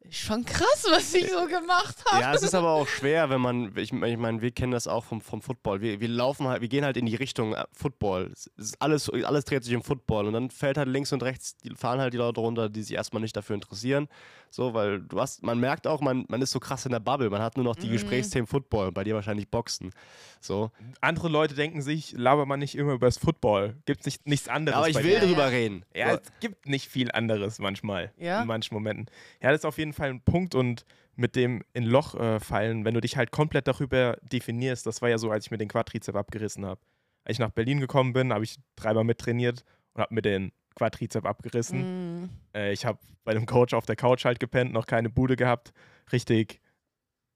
Schon 0.09 0.45
krass, 0.45 0.85
was 0.89 1.13
ich 1.13 1.29
so 1.29 1.45
gemacht 1.47 2.03
habe. 2.05 2.21
Ja, 2.21 2.33
es 2.33 2.43
ist 2.43 2.55
aber 2.55 2.71
auch 2.71 2.87
schwer, 2.87 3.29
wenn 3.29 3.41
man, 3.41 3.71
ich, 3.75 3.91
ich 3.91 4.17
meine, 4.17 4.41
wir 4.41 4.51
kennen 4.51 4.71
das 4.71 4.87
auch 4.87 5.03
vom, 5.03 5.21
vom 5.21 5.41
Football. 5.41 5.81
Wir, 5.81 5.99
wir 5.99 6.07
laufen 6.07 6.47
halt, 6.47 6.61
wir 6.61 6.67
gehen 6.67 6.85
halt 6.85 6.97
in 6.97 7.05
die 7.05 7.15
Richtung 7.15 7.53
äh, 7.53 7.65
Football. 7.73 8.33
alles, 8.79 9.09
alles 9.09 9.45
dreht 9.45 9.63
sich 9.63 9.75
um 9.75 9.83
Football 9.83 10.27
und 10.27 10.33
dann 10.33 10.49
fällt 10.49 10.77
halt 10.77 10.87
links 10.87 11.11
und 11.11 11.23
rechts, 11.23 11.57
die 11.57 11.75
fahren 11.75 11.99
halt 11.99 12.13
die 12.13 12.17
Leute 12.17 12.39
runter, 12.39 12.69
die 12.69 12.83
sich 12.83 12.95
erstmal 12.95 13.21
nicht 13.21 13.35
dafür 13.35 13.55
interessieren. 13.55 14.07
So, 14.49 14.73
weil 14.73 15.01
du 15.01 15.19
hast, 15.19 15.43
man 15.43 15.59
merkt 15.59 15.85
auch, 15.85 15.99
man, 15.99 16.25
man 16.29 16.41
ist 16.41 16.51
so 16.51 16.59
krass 16.61 16.85
in 16.85 16.91
der 16.91 17.01
Bubble. 17.01 17.29
Man 17.29 17.41
hat 17.41 17.57
nur 17.57 17.65
noch 17.65 17.75
die 17.75 17.87
mhm. 17.87 17.93
Gesprächsthemen 17.93 18.47
Football, 18.47 18.91
bei 18.91 19.03
dir 19.03 19.15
wahrscheinlich 19.15 19.49
Boxen. 19.49 19.91
So. 20.39 20.71
Andere 21.01 21.27
Leute 21.27 21.55
denken 21.55 21.81
sich, 21.81 22.13
laber 22.13 22.45
man 22.45 22.59
nicht 22.59 22.75
immer 22.75 22.93
über 22.93 23.07
das 23.07 23.17
Football. 23.17 23.75
Gibt 23.85 24.05
nicht, 24.05 24.25
nichts 24.27 24.47
anderes. 24.47 24.77
Aber 24.77 24.87
ich 24.87 24.95
will 24.95 25.19
dir. 25.19 25.27
drüber 25.27 25.51
reden. 25.51 25.83
Ja, 25.93 26.13
es 26.13 26.21
gibt 26.39 26.67
nicht 26.67 26.87
viel 26.87 27.11
anderes 27.11 27.59
manchmal. 27.59 28.13
Ja? 28.17 28.41
In 28.41 28.47
manchen 28.47 28.73
Momenten. 28.73 29.07
Ja, 29.41 29.51
das 29.51 29.61
ist 29.61 29.65
auf 29.65 29.77
jeden 29.77 29.91
Fall 29.91 29.94
ein 29.99 30.21
Punkt 30.21 30.55
und 30.55 30.85
mit 31.15 31.35
dem 31.35 31.63
in 31.73 31.83
Loch 31.83 32.15
äh, 32.15 32.39
fallen, 32.39 32.85
wenn 32.85 32.93
du 32.93 33.01
dich 33.01 33.17
halt 33.17 33.31
komplett 33.31 33.67
darüber 33.67 34.17
definierst, 34.21 34.85
das 34.85 35.01
war 35.01 35.09
ja 35.09 35.17
so, 35.17 35.31
als 35.31 35.45
ich 35.45 35.51
mir 35.51 35.57
den 35.57 35.69
Quadrizep 35.69 36.15
abgerissen 36.15 36.65
habe. 36.65 36.81
Als 37.23 37.35
ich 37.35 37.39
nach 37.39 37.51
Berlin 37.51 37.79
gekommen 37.79 38.13
bin, 38.13 38.33
habe 38.33 38.43
ich 38.43 38.57
dreimal 38.75 39.03
mittrainiert 39.03 39.63
und 39.93 40.01
habe 40.01 40.13
mir 40.13 40.21
den 40.21 40.51
Quadrizep 40.75 41.25
abgerissen. 41.25 42.23
Mm. 42.23 42.29
Äh, 42.53 42.73
ich 42.73 42.85
habe 42.85 42.99
bei 43.23 43.33
dem 43.33 43.45
Coach 43.45 43.73
auf 43.73 43.85
der 43.85 43.95
Couch 43.95 44.25
halt 44.25 44.39
gepennt, 44.39 44.73
noch 44.73 44.85
keine 44.85 45.09
Bude 45.09 45.35
gehabt. 45.35 45.73
Richtig. 46.11 46.61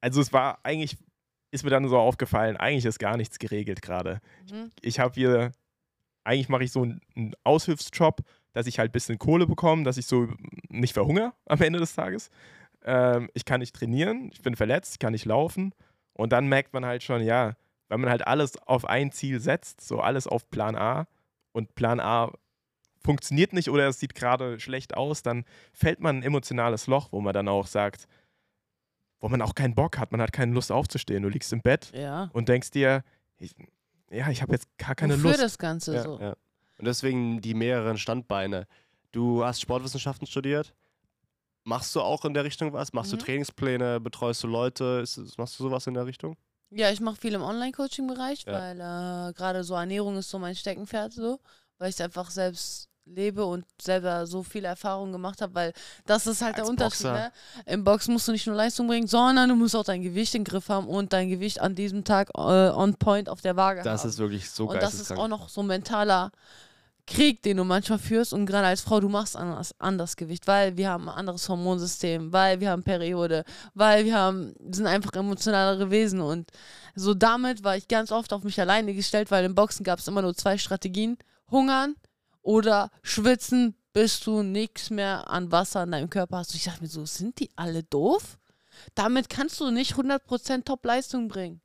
Also 0.01 0.21
es 0.21 0.31
war 0.33 0.59
eigentlich, 0.63 0.97
ist 1.51 1.63
mir 1.63 1.69
dann 1.69 1.87
so 1.87 1.97
aufgefallen, 1.97 2.57
eigentlich 2.57 2.85
ist 2.85 2.99
gar 2.99 3.17
nichts 3.17 3.39
geregelt 3.39 3.81
gerade. 3.81 4.21
Mhm. 4.51 4.71
Ich, 4.81 4.87
ich 4.87 4.99
habe 4.99 5.13
hier, 5.15 5.51
eigentlich 6.23 6.49
mache 6.49 6.63
ich 6.63 6.71
so 6.71 6.83
einen, 6.83 7.01
einen 7.15 7.33
Aushilfsjob, 7.43 8.21
dass 8.59 8.67
ich 8.67 8.77
halt 8.77 8.89
ein 8.89 8.91
bisschen 8.91 9.17
Kohle 9.17 9.47
bekomme, 9.47 9.83
dass 9.83 9.95
ich 9.95 10.05
so 10.05 10.27
nicht 10.67 10.93
verhungere 10.93 11.31
am 11.45 11.61
Ende 11.61 11.79
des 11.79 11.95
Tages. 11.95 12.29
Ähm, 12.83 13.29
ich 13.33 13.45
kann 13.45 13.61
nicht 13.61 13.73
trainieren, 13.73 14.31
ich 14.33 14.41
bin 14.41 14.57
verletzt, 14.57 14.95
ich 14.95 14.99
kann 14.99 15.13
nicht 15.13 15.23
laufen. 15.23 15.73
Und 16.11 16.33
dann 16.33 16.47
merkt 16.47 16.73
man 16.73 16.85
halt 16.85 17.01
schon, 17.01 17.23
ja, 17.23 17.55
wenn 17.87 18.01
man 18.01 18.09
halt 18.09 18.27
alles 18.27 18.57
auf 18.57 18.83
ein 18.83 19.13
Ziel 19.13 19.39
setzt, 19.39 19.79
so 19.79 20.01
alles 20.01 20.27
auf 20.27 20.49
Plan 20.49 20.75
A 20.75 21.07
und 21.53 21.73
Plan 21.75 22.01
A 22.01 22.33
funktioniert 23.01 23.53
nicht 23.53 23.69
oder 23.69 23.87
es 23.87 24.01
sieht 24.01 24.13
gerade 24.13 24.59
schlecht 24.59 24.97
aus, 24.97 25.23
dann 25.23 25.45
fällt 25.71 26.01
man 26.01 26.17
ein 26.17 26.23
emotionales 26.23 26.87
Loch, 26.87 27.13
wo 27.13 27.21
man 27.21 27.33
dann 27.33 27.47
auch 27.47 27.65
sagt, 27.65 28.09
wo 29.21 29.29
man 29.29 29.41
auch 29.41 29.55
keinen 29.55 29.73
Bock 29.73 29.97
hat, 29.97 30.11
man 30.11 30.21
hat 30.21 30.33
keine 30.33 30.53
Lust 30.53 30.69
aufzustehen. 30.69 31.23
Du 31.23 31.29
liegst 31.29 31.53
im 31.53 31.61
Bett 31.61 31.93
ja. 31.95 32.29
und 32.33 32.49
denkst 32.49 32.71
dir, 32.71 33.05
ich, 33.37 33.55
ja, 34.11 34.29
ich 34.29 34.41
habe 34.41 34.51
jetzt 34.51 34.67
gar 34.77 34.95
keine 34.95 35.13
Wofür 35.13 35.31
Lust. 35.31 35.43
das 35.43 35.57
Ganze 35.57 35.95
ja. 35.95 36.03
so. 36.03 36.19
Ja. 36.19 36.35
Und 36.79 36.85
deswegen 36.85 37.41
die 37.41 37.53
mehreren 37.53 37.97
Standbeine. 37.97 38.65
Du 39.11 39.43
hast 39.43 39.59
Sportwissenschaften 39.59 40.25
studiert. 40.25 40.73
Machst 41.65 41.93
du 41.93 42.01
auch 42.01 42.23
in 42.23 42.33
der 42.33 42.45
Richtung 42.45 42.71
was? 42.71 42.93
Machst 42.93 43.11
mhm. 43.11 43.17
du 43.17 43.25
Trainingspläne? 43.25 43.99
Betreust 43.99 44.41
du 44.43 44.47
Leute? 44.47 45.01
Ist, 45.03 45.37
machst 45.37 45.59
du 45.59 45.63
sowas 45.63 45.85
in 45.87 45.93
der 45.93 46.05
Richtung? 46.05 46.37
Ja, 46.71 46.89
ich 46.89 47.01
mache 47.01 47.17
viel 47.17 47.33
im 47.33 47.41
Online-Coaching-Bereich, 47.41 48.45
weil 48.45 48.79
äh, 48.79 49.33
gerade 49.33 49.63
so 49.63 49.73
Ernährung 49.73 50.17
ist 50.17 50.29
so 50.29 50.39
mein 50.39 50.55
Steckenpferd 50.55 51.13
so, 51.13 51.39
weil 51.79 51.89
ich 51.89 52.01
einfach 52.01 52.29
selbst 52.29 52.87
lebe 53.05 53.43
und 53.43 53.65
selber 53.81 54.25
so 54.27 54.43
viele 54.43 54.67
Erfahrungen 54.67 55.11
gemacht 55.11 55.41
habe, 55.41 55.55
weil 55.55 55.73
das 56.05 56.27
ist 56.27 56.41
halt 56.41 56.55
Als 56.55 56.63
der 56.63 56.69
Unterschied. 56.69 57.07
Ne? 57.07 57.31
Im 57.65 57.83
Boxen 57.83 58.13
musst 58.13 58.27
du 58.27 58.31
nicht 58.31 58.45
nur 58.47 58.55
Leistung 58.55 58.87
bringen, 58.87 59.07
sondern 59.07 59.49
du 59.49 59.55
musst 59.55 59.75
auch 59.75 59.83
dein 59.83 60.01
Gewicht 60.03 60.35
im 60.35 60.43
Griff 60.43 60.69
haben 60.69 60.87
und 60.87 61.11
dein 61.11 61.27
Gewicht 61.27 61.59
an 61.59 61.75
diesem 61.75 62.03
Tag 62.03 62.29
äh, 62.35 62.39
on 62.39 62.93
point 62.95 63.27
auf 63.27 63.41
der 63.41 63.55
Waage 63.55 63.79
das 63.79 63.87
haben. 63.87 63.93
Das 63.95 64.05
ist 64.05 64.19
wirklich 64.19 64.49
so 64.49 64.67
geil. 64.67 64.75
Und 64.75 64.83
das 64.83 64.93
ist 64.93 65.11
auch 65.11 65.27
noch 65.27 65.49
so 65.49 65.63
mentaler 65.63 66.31
Krieg, 67.09 67.41
den 67.41 67.57
du 67.57 67.63
manchmal 67.63 67.97
führst 67.97 68.33
und 68.33 68.45
gerade 68.45 68.67
als 68.67 68.81
Frau, 68.81 68.99
du 68.99 69.09
machst 69.09 69.35
anders, 69.35 69.73
anders 69.79 70.15
Gewicht, 70.15 70.45
weil 70.45 70.77
wir 70.77 70.89
haben 70.91 71.09
ein 71.09 71.15
anderes 71.15 71.49
Hormonsystem, 71.49 72.31
weil 72.31 72.59
wir 72.59 72.69
haben 72.69 72.83
Periode, 72.83 73.45
weil 73.73 74.05
wir 74.05 74.15
haben, 74.15 74.53
sind 74.69 74.85
einfach 74.85 75.13
emotionalere 75.13 75.89
Wesen 75.89 76.21
und 76.21 76.51
so 76.93 77.15
damit 77.15 77.63
war 77.63 77.75
ich 77.75 77.87
ganz 77.87 78.11
oft 78.11 78.31
auf 78.31 78.43
mich 78.43 78.61
alleine 78.61 78.93
gestellt, 78.93 79.31
weil 79.31 79.43
im 79.43 79.55
Boxen 79.55 79.83
gab 79.83 79.97
es 79.97 80.07
immer 80.07 80.21
nur 80.21 80.35
zwei 80.35 80.59
Strategien, 80.59 81.17
hungern 81.49 81.95
oder 82.43 82.91
schwitzen, 83.01 83.75
bis 83.91 84.19
du 84.19 84.43
nichts 84.43 84.91
mehr 84.91 85.27
an 85.29 85.51
Wasser 85.51 85.83
in 85.83 85.91
deinem 85.91 86.11
Körper 86.11 86.37
hast. 86.37 86.51
Und 86.51 86.57
ich 86.57 86.65
dachte 86.65 86.83
mir 86.83 86.89
so, 86.89 87.05
sind 87.05 87.39
die 87.39 87.49
alle 87.55 87.81
doof? 87.81 88.37
Damit 88.93 89.29
kannst 89.29 89.59
du 89.59 89.71
nicht 89.71 89.95
100% 89.95 90.63
Top-Leistung 90.63 91.27
bringen. 91.27 91.59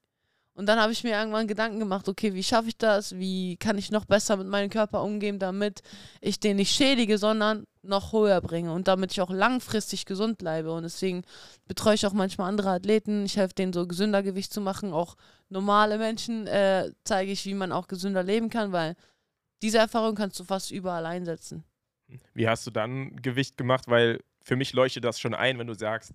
Und 0.54 0.66
dann 0.66 0.78
habe 0.78 0.92
ich 0.92 1.02
mir 1.02 1.10
irgendwann 1.10 1.48
Gedanken 1.48 1.80
gemacht, 1.80 2.08
okay, 2.08 2.32
wie 2.32 2.44
schaffe 2.44 2.68
ich 2.68 2.78
das? 2.78 3.16
Wie 3.16 3.56
kann 3.56 3.76
ich 3.76 3.90
noch 3.90 4.04
besser 4.04 4.36
mit 4.36 4.46
meinem 4.46 4.70
Körper 4.70 5.02
umgehen, 5.02 5.40
damit 5.40 5.82
ich 6.20 6.38
den 6.38 6.56
nicht 6.56 6.72
schädige, 6.72 7.18
sondern 7.18 7.64
noch 7.82 8.12
höher 8.12 8.40
bringe 8.40 8.72
und 8.72 8.86
damit 8.86 9.12
ich 9.12 9.20
auch 9.20 9.30
langfristig 9.30 10.06
gesund 10.06 10.38
bleibe. 10.38 10.72
Und 10.72 10.84
deswegen 10.84 11.22
betreue 11.66 11.96
ich 11.96 12.06
auch 12.06 12.12
manchmal 12.12 12.48
andere 12.48 12.70
Athleten. 12.70 13.24
Ich 13.24 13.36
helfe 13.36 13.54
denen 13.54 13.72
so 13.72 13.86
gesünder 13.86 14.22
Gewicht 14.22 14.52
zu 14.52 14.60
machen. 14.60 14.92
Auch 14.92 15.16
normale 15.48 15.98
Menschen 15.98 16.46
äh, 16.46 16.92
zeige 17.02 17.32
ich, 17.32 17.44
wie 17.46 17.54
man 17.54 17.72
auch 17.72 17.88
gesünder 17.88 18.22
leben 18.22 18.48
kann, 18.48 18.70
weil 18.72 18.94
diese 19.60 19.78
Erfahrung 19.78 20.14
kannst 20.14 20.38
du 20.38 20.44
fast 20.44 20.70
überall 20.70 21.04
einsetzen. 21.04 21.64
Wie 22.32 22.48
hast 22.48 22.66
du 22.66 22.70
dann 22.70 23.16
Gewicht 23.16 23.56
gemacht? 23.56 23.84
Weil 23.88 24.20
für 24.42 24.56
mich 24.56 24.72
leuchtet 24.72 25.04
das 25.04 25.18
schon 25.18 25.34
ein, 25.34 25.58
wenn 25.58 25.66
du 25.66 25.74
sagst, 25.74 26.14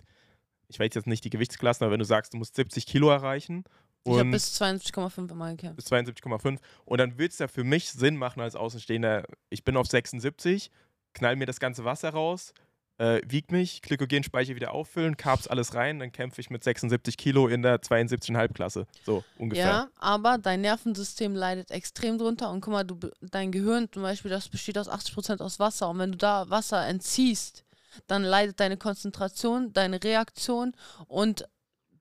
ich 0.68 0.78
weiß 0.78 0.94
jetzt 0.94 1.06
nicht 1.06 1.24
die 1.24 1.30
Gewichtsklassen, 1.30 1.84
aber 1.84 1.92
wenn 1.92 1.98
du 1.98 2.04
sagst, 2.04 2.32
du 2.32 2.38
musst 2.38 2.54
70 2.54 2.86
Kilo 2.86 3.10
erreichen. 3.10 3.64
Ich 4.04 4.12
habe 4.12 4.30
bis 4.30 4.60
72,5 4.60 5.34
mal 5.34 5.56
gekämpft. 5.56 5.76
Bis 5.76 5.92
72,5. 5.92 6.58
Und 6.84 6.98
dann 6.98 7.18
würde 7.18 7.28
es 7.28 7.38
ja 7.38 7.48
für 7.48 7.64
mich 7.64 7.90
Sinn 7.90 8.16
machen 8.16 8.40
als 8.40 8.56
Außenstehender, 8.56 9.24
ich 9.50 9.64
bin 9.64 9.76
auf 9.76 9.86
76, 9.86 10.70
knall 11.12 11.36
mir 11.36 11.46
das 11.46 11.60
ganze 11.60 11.84
Wasser 11.84 12.10
raus, 12.10 12.54
äh, 13.00 13.22
wieg 13.26 13.50
mich, 13.50 13.80
Glykogenspeicher 13.82 14.54
wieder 14.54 14.72
auffüllen, 14.72 15.16
Carbs 15.16 15.48
alles 15.48 15.74
rein, 15.74 15.98
dann 15.98 16.12
kämpfe 16.12 16.40
ich 16.40 16.50
mit 16.50 16.62
76 16.62 17.16
Kilo 17.16 17.48
in 17.48 17.62
der 17.62 17.80
72,5 17.80 18.52
Klasse. 18.52 18.86
So 19.04 19.24
ungefähr. 19.38 19.66
Ja, 19.66 19.88
aber 19.96 20.38
dein 20.38 20.60
Nervensystem 20.60 21.34
leidet 21.34 21.70
extrem 21.70 22.18
drunter 22.18 22.50
und 22.50 22.60
guck 22.60 22.72
mal, 22.72 22.84
du, 22.84 22.98
dein 23.22 23.52
Gehirn 23.52 23.88
zum 23.90 24.02
Beispiel, 24.02 24.30
das 24.30 24.48
besteht 24.48 24.76
aus 24.76 24.88
80% 24.88 25.40
aus 25.40 25.58
Wasser 25.58 25.88
und 25.88 25.98
wenn 25.98 26.12
du 26.12 26.18
da 26.18 26.48
Wasser 26.50 26.86
entziehst, 26.86 27.64
dann 28.06 28.22
leidet 28.22 28.60
deine 28.60 28.76
Konzentration, 28.76 29.72
deine 29.72 30.02
Reaktion 30.02 30.74
und 31.08 31.48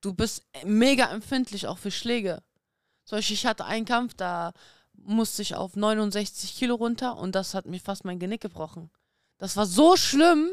du 0.01 0.13
bist 0.13 0.43
mega 0.65 1.11
empfindlich 1.11 1.67
auch 1.67 1.77
für 1.77 1.91
Schläge. 1.91 2.41
Beispiel, 3.09 3.35
ich 3.35 3.45
hatte 3.45 3.65
einen 3.65 3.85
Kampf, 3.85 4.13
da 4.13 4.53
musste 4.93 5.41
ich 5.41 5.55
auf 5.55 5.75
69 5.75 6.55
Kilo 6.55 6.75
runter 6.75 7.17
und 7.17 7.33
das 7.33 7.53
hat 7.53 7.65
mir 7.65 7.79
fast 7.79 8.05
mein 8.05 8.19
Genick 8.19 8.41
gebrochen. 8.41 8.89
Das 9.37 9.55
war 9.57 9.65
so 9.65 9.95
schlimm, 9.95 10.49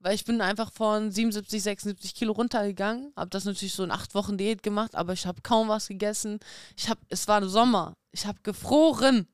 weil 0.00 0.14
ich 0.14 0.24
bin 0.24 0.40
einfach 0.40 0.72
von 0.72 1.10
77, 1.10 1.62
76 1.62 2.14
Kilo 2.14 2.32
runtergegangen, 2.32 3.12
habe 3.16 3.30
das 3.30 3.44
natürlich 3.44 3.74
so 3.74 3.84
in 3.84 3.90
acht 3.90 4.14
Wochen 4.14 4.38
Diät 4.38 4.62
gemacht, 4.62 4.94
aber 4.94 5.12
ich 5.12 5.26
habe 5.26 5.42
kaum 5.42 5.68
was 5.68 5.88
gegessen. 5.88 6.38
Ich 6.76 6.88
habe, 6.88 7.00
es 7.08 7.26
war 7.28 7.46
Sommer, 7.48 7.94
ich 8.12 8.26
habe 8.26 8.38
gefroren. 8.42 9.26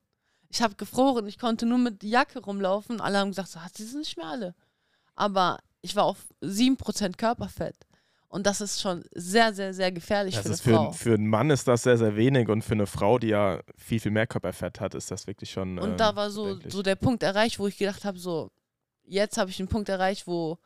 Ich 0.48 0.62
habe 0.62 0.76
gefroren, 0.76 1.26
ich 1.26 1.38
konnte 1.38 1.66
nur 1.66 1.78
mit 1.78 2.04
Jacke 2.04 2.38
rumlaufen. 2.38 3.00
Alle 3.00 3.18
haben 3.18 3.30
gesagt, 3.30 3.48
so, 3.48 3.60
hat 3.60 3.76
sie 3.76 3.84
sind 3.84 4.00
nicht 4.00 4.16
mehr 4.16 4.28
alle. 4.28 4.54
Aber 5.16 5.58
ich 5.82 5.96
war 5.96 6.04
auf 6.04 6.28
7% 6.42 7.16
Körperfett. 7.16 7.74
Und 8.34 8.48
das 8.48 8.60
ist 8.60 8.80
schon 8.80 9.04
sehr, 9.14 9.54
sehr, 9.54 9.72
sehr 9.72 9.92
gefährlich 9.92 10.34
Das 10.34 10.42
für 10.42 10.48
eine 10.48 10.56
für, 10.56 10.70
Frau. 10.70 10.90
für 10.90 11.14
einen 11.14 11.28
Mann 11.28 11.50
ist 11.50 11.68
das 11.68 11.84
sehr, 11.84 11.96
sehr 11.96 12.16
wenig 12.16 12.48
und 12.48 12.62
für 12.62 12.72
eine 12.72 12.88
Frau, 12.88 13.20
die 13.20 13.28
ja 13.28 13.60
viel, 13.76 14.00
viel 14.00 14.10
mehr 14.10 14.26
Körperfett 14.26 14.80
hat, 14.80 14.96
ist 14.96 15.12
das 15.12 15.28
wirklich 15.28 15.52
schon. 15.52 15.78
Und 15.78 15.90
ähm, 15.90 15.96
da 15.96 16.16
war 16.16 16.32
so, 16.32 16.58
so 16.68 16.82
der 16.82 16.96
Punkt 16.96 17.22
erreicht, 17.22 17.60
wo 17.60 17.68
ich 17.68 17.78
gedacht 17.78 18.04
habe, 18.04 18.18
so, 18.18 18.50
jetzt 19.04 19.38
habe 19.38 19.50
ich 19.50 19.60
einen 19.60 19.68
Punkt 19.68 19.88
erreicht, 19.88 20.26
wo 20.26 20.58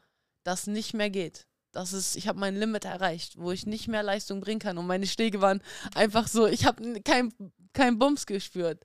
das 0.44 0.66
nicht 0.66 0.94
mehr 0.94 1.10
geht. 1.10 1.46
Das 1.72 1.92
ist, 1.92 2.16
ich 2.16 2.26
habe 2.26 2.38
mein 2.38 2.56
Limit 2.56 2.86
erreicht, 2.86 3.36
wo 3.36 3.52
ich 3.52 3.66
nicht 3.66 3.86
mehr 3.86 4.02
Leistung 4.02 4.40
bringen 4.40 4.60
kann. 4.60 4.78
Und 4.78 4.86
meine 4.86 5.06
Schläge 5.06 5.42
waren 5.42 5.60
einfach 5.94 6.26
so, 6.26 6.46
ich 6.46 6.64
habe 6.64 7.02
kein, 7.02 7.34
kein 7.74 7.98
Bums 7.98 8.24
gespürt. 8.24 8.82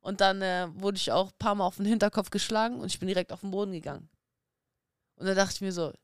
Und 0.00 0.20
dann 0.20 0.42
äh, 0.42 0.68
wurde 0.74 0.98
ich 0.98 1.10
auch 1.10 1.28
ein 1.28 1.38
paar 1.38 1.54
Mal 1.54 1.64
auf 1.64 1.76
den 1.76 1.86
Hinterkopf 1.86 2.28
geschlagen 2.28 2.80
und 2.80 2.88
ich 2.88 2.98
bin 2.98 3.08
direkt 3.08 3.32
auf 3.32 3.40
den 3.40 3.50
Boden 3.50 3.72
gegangen. 3.72 4.10
Und 5.14 5.24
da 5.24 5.32
dachte 5.32 5.54
ich 5.54 5.62
mir 5.62 5.72
so, 5.72 5.94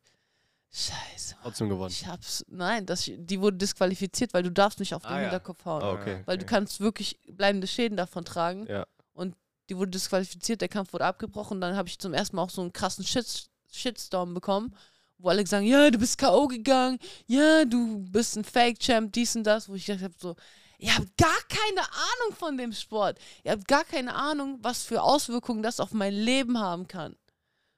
scheiße, 0.73 1.37
Trotzdem 1.43 1.68
gewonnen. 1.68 1.91
ich 1.91 2.07
hab's, 2.07 2.45
nein, 2.49 2.87
das, 2.87 3.11
die 3.14 3.41
wurde 3.41 3.59
disqualifiziert, 3.59 4.33
weil 4.35 4.43
du 4.43 4.51
darfst 4.51 4.81
nicht 4.81 4.95
auf 4.95 5.03
den 5.03 5.11
Ah, 5.12 5.16
ja. 5.16 5.20
Hinterkopf 5.23 5.64
hauen. 5.64 5.83
Ah, 5.83 5.93
okay. 5.93 6.23
Weil 6.25 6.39
du 6.39 6.47
kannst 6.47 6.81
wirklich 6.81 7.18
bleibende 7.29 7.66
Schäden 7.66 7.97
davon 7.97 8.25
tragen. 8.25 8.66
Ja. 8.66 8.87
Und 9.12 9.37
die 9.68 9.77
wurde 9.77 9.91
disqualifiziert, 9.91 10.61
der 10.61 10.68
Kampf 10.68 10.93
wurde 10.93 11.05
abgebrochen. 11.05 11.61
Dann 11.61 11.77
habe 11.77 11.89
ich 11.89 11.99
zum 11.99 12.14
ersten 12.14 12.37
Mal 12.37 12.43
auch 12.43 12.51
so 12.51 12.62
einen 12.62 12.73
krassen 12.73 13.05
Shit 13.05 13.49
Shitstorm 13.70 14.35
bekommen, 14.35 14.75
wo 15.16 15.29
alle 15.31 15.47
sagen, 15.47 15.64
ja, 15.64 15.91
du 15.91 15.99
bist 15.99 16.18
K.O. 16.18 16.47
gegangen, 16.47 16.99
ja, 17.27 17.64
du 17.64 18.01
bist 18.11 18.37
ein 18.37 18.45
Fake-Champ, 18.45 19.12
dies 19.14 19.35
und 19.35 19.45
das, 19.45 19.66
wo 19.68 19.75
ich 19.75 19.87
gedacht 19.87 20.05
habe, 20.05 20.14
so, 20.18 20.37
ihr 20.79 20.95
habt 20.95 21.16
gar 21.16 21.41
keine 21.49 21.81
Ahnung 21.81 22.37
von 22.37 22.59
dem 22.59 22.73
Sport. 22.73 23.18
Ihr 23.45 23.53
habt 23.53 23.66
gar 23.66 23.85
keine 23.85 24.14
Ahnung, 24.14 24.59
was 24.61 24.83
für 24.83 25.03
Auswirkungen 25.03 25.62
das 25.62 25.81
auf 25.81 25.93
mein 25.93 26.12
Leben 26.12 26.59
haben 26.59 26.87
kann. 26.87 27.16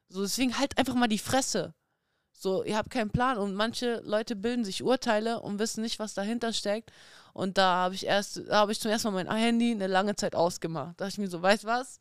So, 0.08 0.22
deswegen 0.22 0.58
halt 0.58 0.76
einfach 0.78 0.94
mal 0.94 1.06
die 1.06 1.18
Fresse. 1.18 1.74
So, 2.36 2.62
ihr 2.64 2.76
habt 2.76 2.90
keinen 2.90 3.10
Plan 3.10 3.38
und 3.38 3.54
manche 3.54 4.02
Leute 4.04 4.36
bilden 4.36 4.64
sich 4.64 4.82
Urteile 4.82 5.40
und 5.40 5.58
wissen 5.58 5.82
nicht, 5.82 5.98
was 5.98 6.14
dahinter 6.14 6.52
steckt. 6.52 6.90
Und 7.32 7.58
da 7.58 7.74
habe 7.74 7.94
ich 7.94 8.06
erst, 8.06 8.42
da 8.48 8.58
habe 8.58 8.70
ich 8.70 8.80
zum 8.80 8.90
ersten 8.92 9.12
Mal 9.12 9.24
mein 9.24 9.36
Handy 9.36 9.72
eine 9.72 9.88
lange 9.88 10.14
Zeit 10.14 10.36
ausgemacht. 10.36 11.00
Da 11.00 11.04
dachte 11.04 11.14
ich 11.14 11.18
mir 11.18 11.28
so, 11.28 11.42
weißt 11.42 11.64
was? 11.64 11.98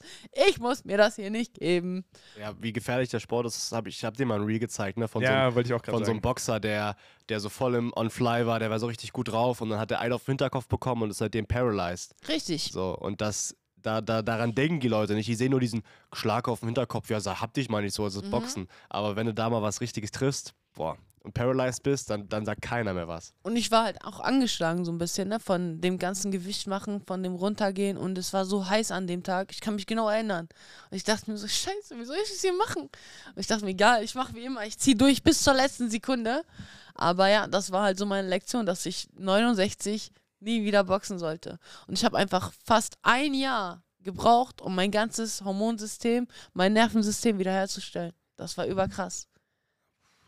Ich 0.48 0.60
muss 0.60 0.86
mir 0.86 0.98
das 0.98 1.16
hier 1.16 1.32
nicht 1.32 1.56
geben. 1.56 2.06
Ja, 2.40 2.54
wie 2.60 2.72
gefährlich 2.72 3.10
der 3.10 3.20
Sport 3.20 3.48
ist, 3.48 3.72
habe 3.72 3.90
ich, 3.90 3.98
ich 3.98 4.04
habe 4.04 4.16
dir 4.16 4.28
mal 4.28 4.40
ein 4.40 4.46
Reel 4.46 4.60
gezeigt, 4.60 4.98
ne? 5.00 5.08
Von 5.08 5.24
so 5.24 5.28
einem 5.28 5.38
ja, 5.38 5.56
wollte 5.56 5.70
ich 5.70 5.74
auch 5.74 5.82
gerade 5.82 5.98
von 5.98 6.06
so 6.06 6.12
einem 6.12 6.18
sagen. 6.18 6.22
Boxer, 6.22 6.60
der, 6.60 6.96
der 7.30 7.40
so 7.40 7.50
voll 7.50 7.74
im 7.76 7.92
On-Fly 7.96 8.46
war, 8.46 8.60
der 8.60 8.70
war 8.70 8.80
so 8.80 8.86
richtig 8.86 9.12
gut 9.12 9.30
drauf 9.30 9.62
und 9.62 9.70
dann 9.70 9.80
hat 9.80 9.90
er 9.90 10.02
einen 10.02 10.14
auf 10.14 10.24
den 10.26 10.34
Hinterkopf 10.34 10.68
bekommen 10.68 11.02
und 11.02 11.10
ist 11.10 11.18
seitdem 11.18 11.48
paralyzed. 11.48 12.16
Richtig. 12.28 12.70
So, 12.72 12.96
und 12.96 13.22
das, 13.22 13.56
da, 13.84 14.02
da, 14.02 14.22
daran 14.22 14.56
denken 14.56 14.80
die 14.80 14.88
Leute 14.88 15.14
nicht. 15.14 15.28
Die 15.28 15.36
sehen 15.36 15.52
nur 15.52 15.60
diesen 15.60 15.84
Schlag 16.12 16.48
auf 16.48 16.60
den 16.62 16.70
Hinterkopf, 16.70 17.10
ja, 17.10 17.20
sag, 17.20 17.42
hab 17.42 17.54
dich 17.54 17.70
mal 17.70 17.82
nicht 17.82 17.94
so, 17.94 18.06
es 18.08 18.16
ist 18.16 18.26
Mhm. 18.26 18.32
Boxen. 18.32 18.68
Aber 18.90 19.16
wenn 19.16 19.28
du 19.28 19.34
da 19.34 19.50
mal 19.50 19.62
was 19.62 19.82
Richtiges 19.82 20.12
triffst, 20.12 20.54
boah, 20.74 20.98
und 21.22 21.34
paralyzed 21.34 21.84
bist, 21.84 22.10
dann, 22.10 22.28
dann 22.28 22.46
sagt 22.46 22.62
keiner 22.62 22.94
mehr 22.94 23.08
was. 23.08 23.34
Und 23.44 23.56
ich 23.56 23.72
war 23.72 23.86
halt 23.86 24.04
auch 24.04 24.20
angeschlagen 24.20 24.84
so 24.84 24.92
ein 24.92 24.98
bisschen, 24.98 25.30
ne? 25.30 25.40
Von 25.40 25.80
dem 25.80 25.98
ganzen 25.98 26.32
Gewicht 26.32 26.68
machen, 26.68 27.02
von 27.08 27.24
dem 27.24 27.36
runtergehen. 27.36 27.96
Und 27.98 28.18
es 28.18 28.34
war 28.34 28.44
so 28.44 28.68
heiß 28.68 28.92
an 28.92 29.08
dem 29.08 29.24
Tag. 29.24 29.52
Ich 29.52 29.62
kann 29.62 29.76
mich 29.76 29.86
genau 29.86 30.10
erinnern. 30.10 30.50
Und 30.92 30.98
ich 30.98 31.06
dachte 31.06 31.32
mir 31.32 31.38
so, 31.38 31.48
scheiße, 31.48 31.98
wie 31.98 32.04
soll 32.04 32.18
ich 32.22 32.30
das 32.30 32.42
hier 32.42 32.52
machen? 32.52 32.84
Und 32.84 33.38
ich 33.40 33.48
dachte 33.48 33.64
mir, 33.64 33.72
egal, 33.72 34.04
ich 34.04 34.16
mache 34.16 34.36
wie 34.36 34.44
immer. 34.44 34.66
Ich 34.66 34.78
ziehe 34.78 34.98
durch 34.98 35.24
bis 35.24 35.42
zur 35.44 35.54
letzten 35.54 35.90
Sekunde. 35.90 36.44
Aber 36.94 37.30
ja, 37.30 37.48
das 37.48 37.72
war 37.72 37.84
halt 37.84 37.98
so 37.98 38.06
meine 38.06 38.28
Lektion, 38.28 38.66
dass 38.66 38.86
ich 38.86 39.08
69 39.18 40.12
nie 40.44 40.64
wieder 40.64 40.84
boxen 40.84 41.20
sollte. 41.20 41.60
Und 41.88 41.98
ich 41.98 42.06
habe 42.06 42.18
einfach 42.18 42.54
fast 42.64 42.98
ein 43.02 43.34
Jahr 43.34 43.84
gebraucht, 44.02 44.62
um 44.62 44.76
mein 44.76 44.92
ganzes 44.92 45.42
Hormonsystem, 45.44 46.28
mein 46.54 46.74
Nervensystem 46.74 47.40
wiederherzustellen. 47.40 48.14
Das 48.36 48.58
war 48.58 48.66
überkrass. 48.66 49.28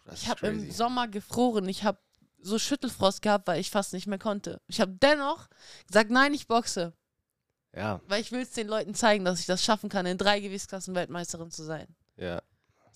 Das 0.05 0.23
Ich 0.23 0.29
habe 0.29 0.47
im. 0.47 0.71
Sommer 0.71 1.07
gefroren. 1.07 1.67
Ich 1.67 1.83
habe 1.83 1.99
so 2.39 2.59
Schüttelfrost 2.59 3.21
gehabt, 3.21 3.47
weil 3.47 3.59
ich 3.59 3.71
fast 3.71 3.93
nicht 3.93 4.07
mehr 4.07 4.19
konnte. 4.19 4.61
Ich 4.67 4.79
habe 4.79 4.91
dennoch 5.01 5.47
gesagt, 5.87 6.11
nein, 6.11 6.33
ich 6.33 6.47
boxe. 6.47 6.93
Ja, 7.75 7.99
Weil 8.07 8.21
ich 8.21 8.31
will 8.31 8.41
es 8.41 8.51
den 8.51 8.67
Leuten 8.67 8.93
zeigen, 8.95 9.25
dass 9.25 9.41
ich 9.41 9.47
das 9.47 9.61
schaffen 9.61 9.89
kann, 9.89 10.05
in 10.05 10.17
drei 10.17 10.39
Gewichtsklassen 10.39 10.95
Weltmeisterin 10.95 11.51
zu 11.51 11.63
sein. 11.63 11.87
ja. 12.17 12.41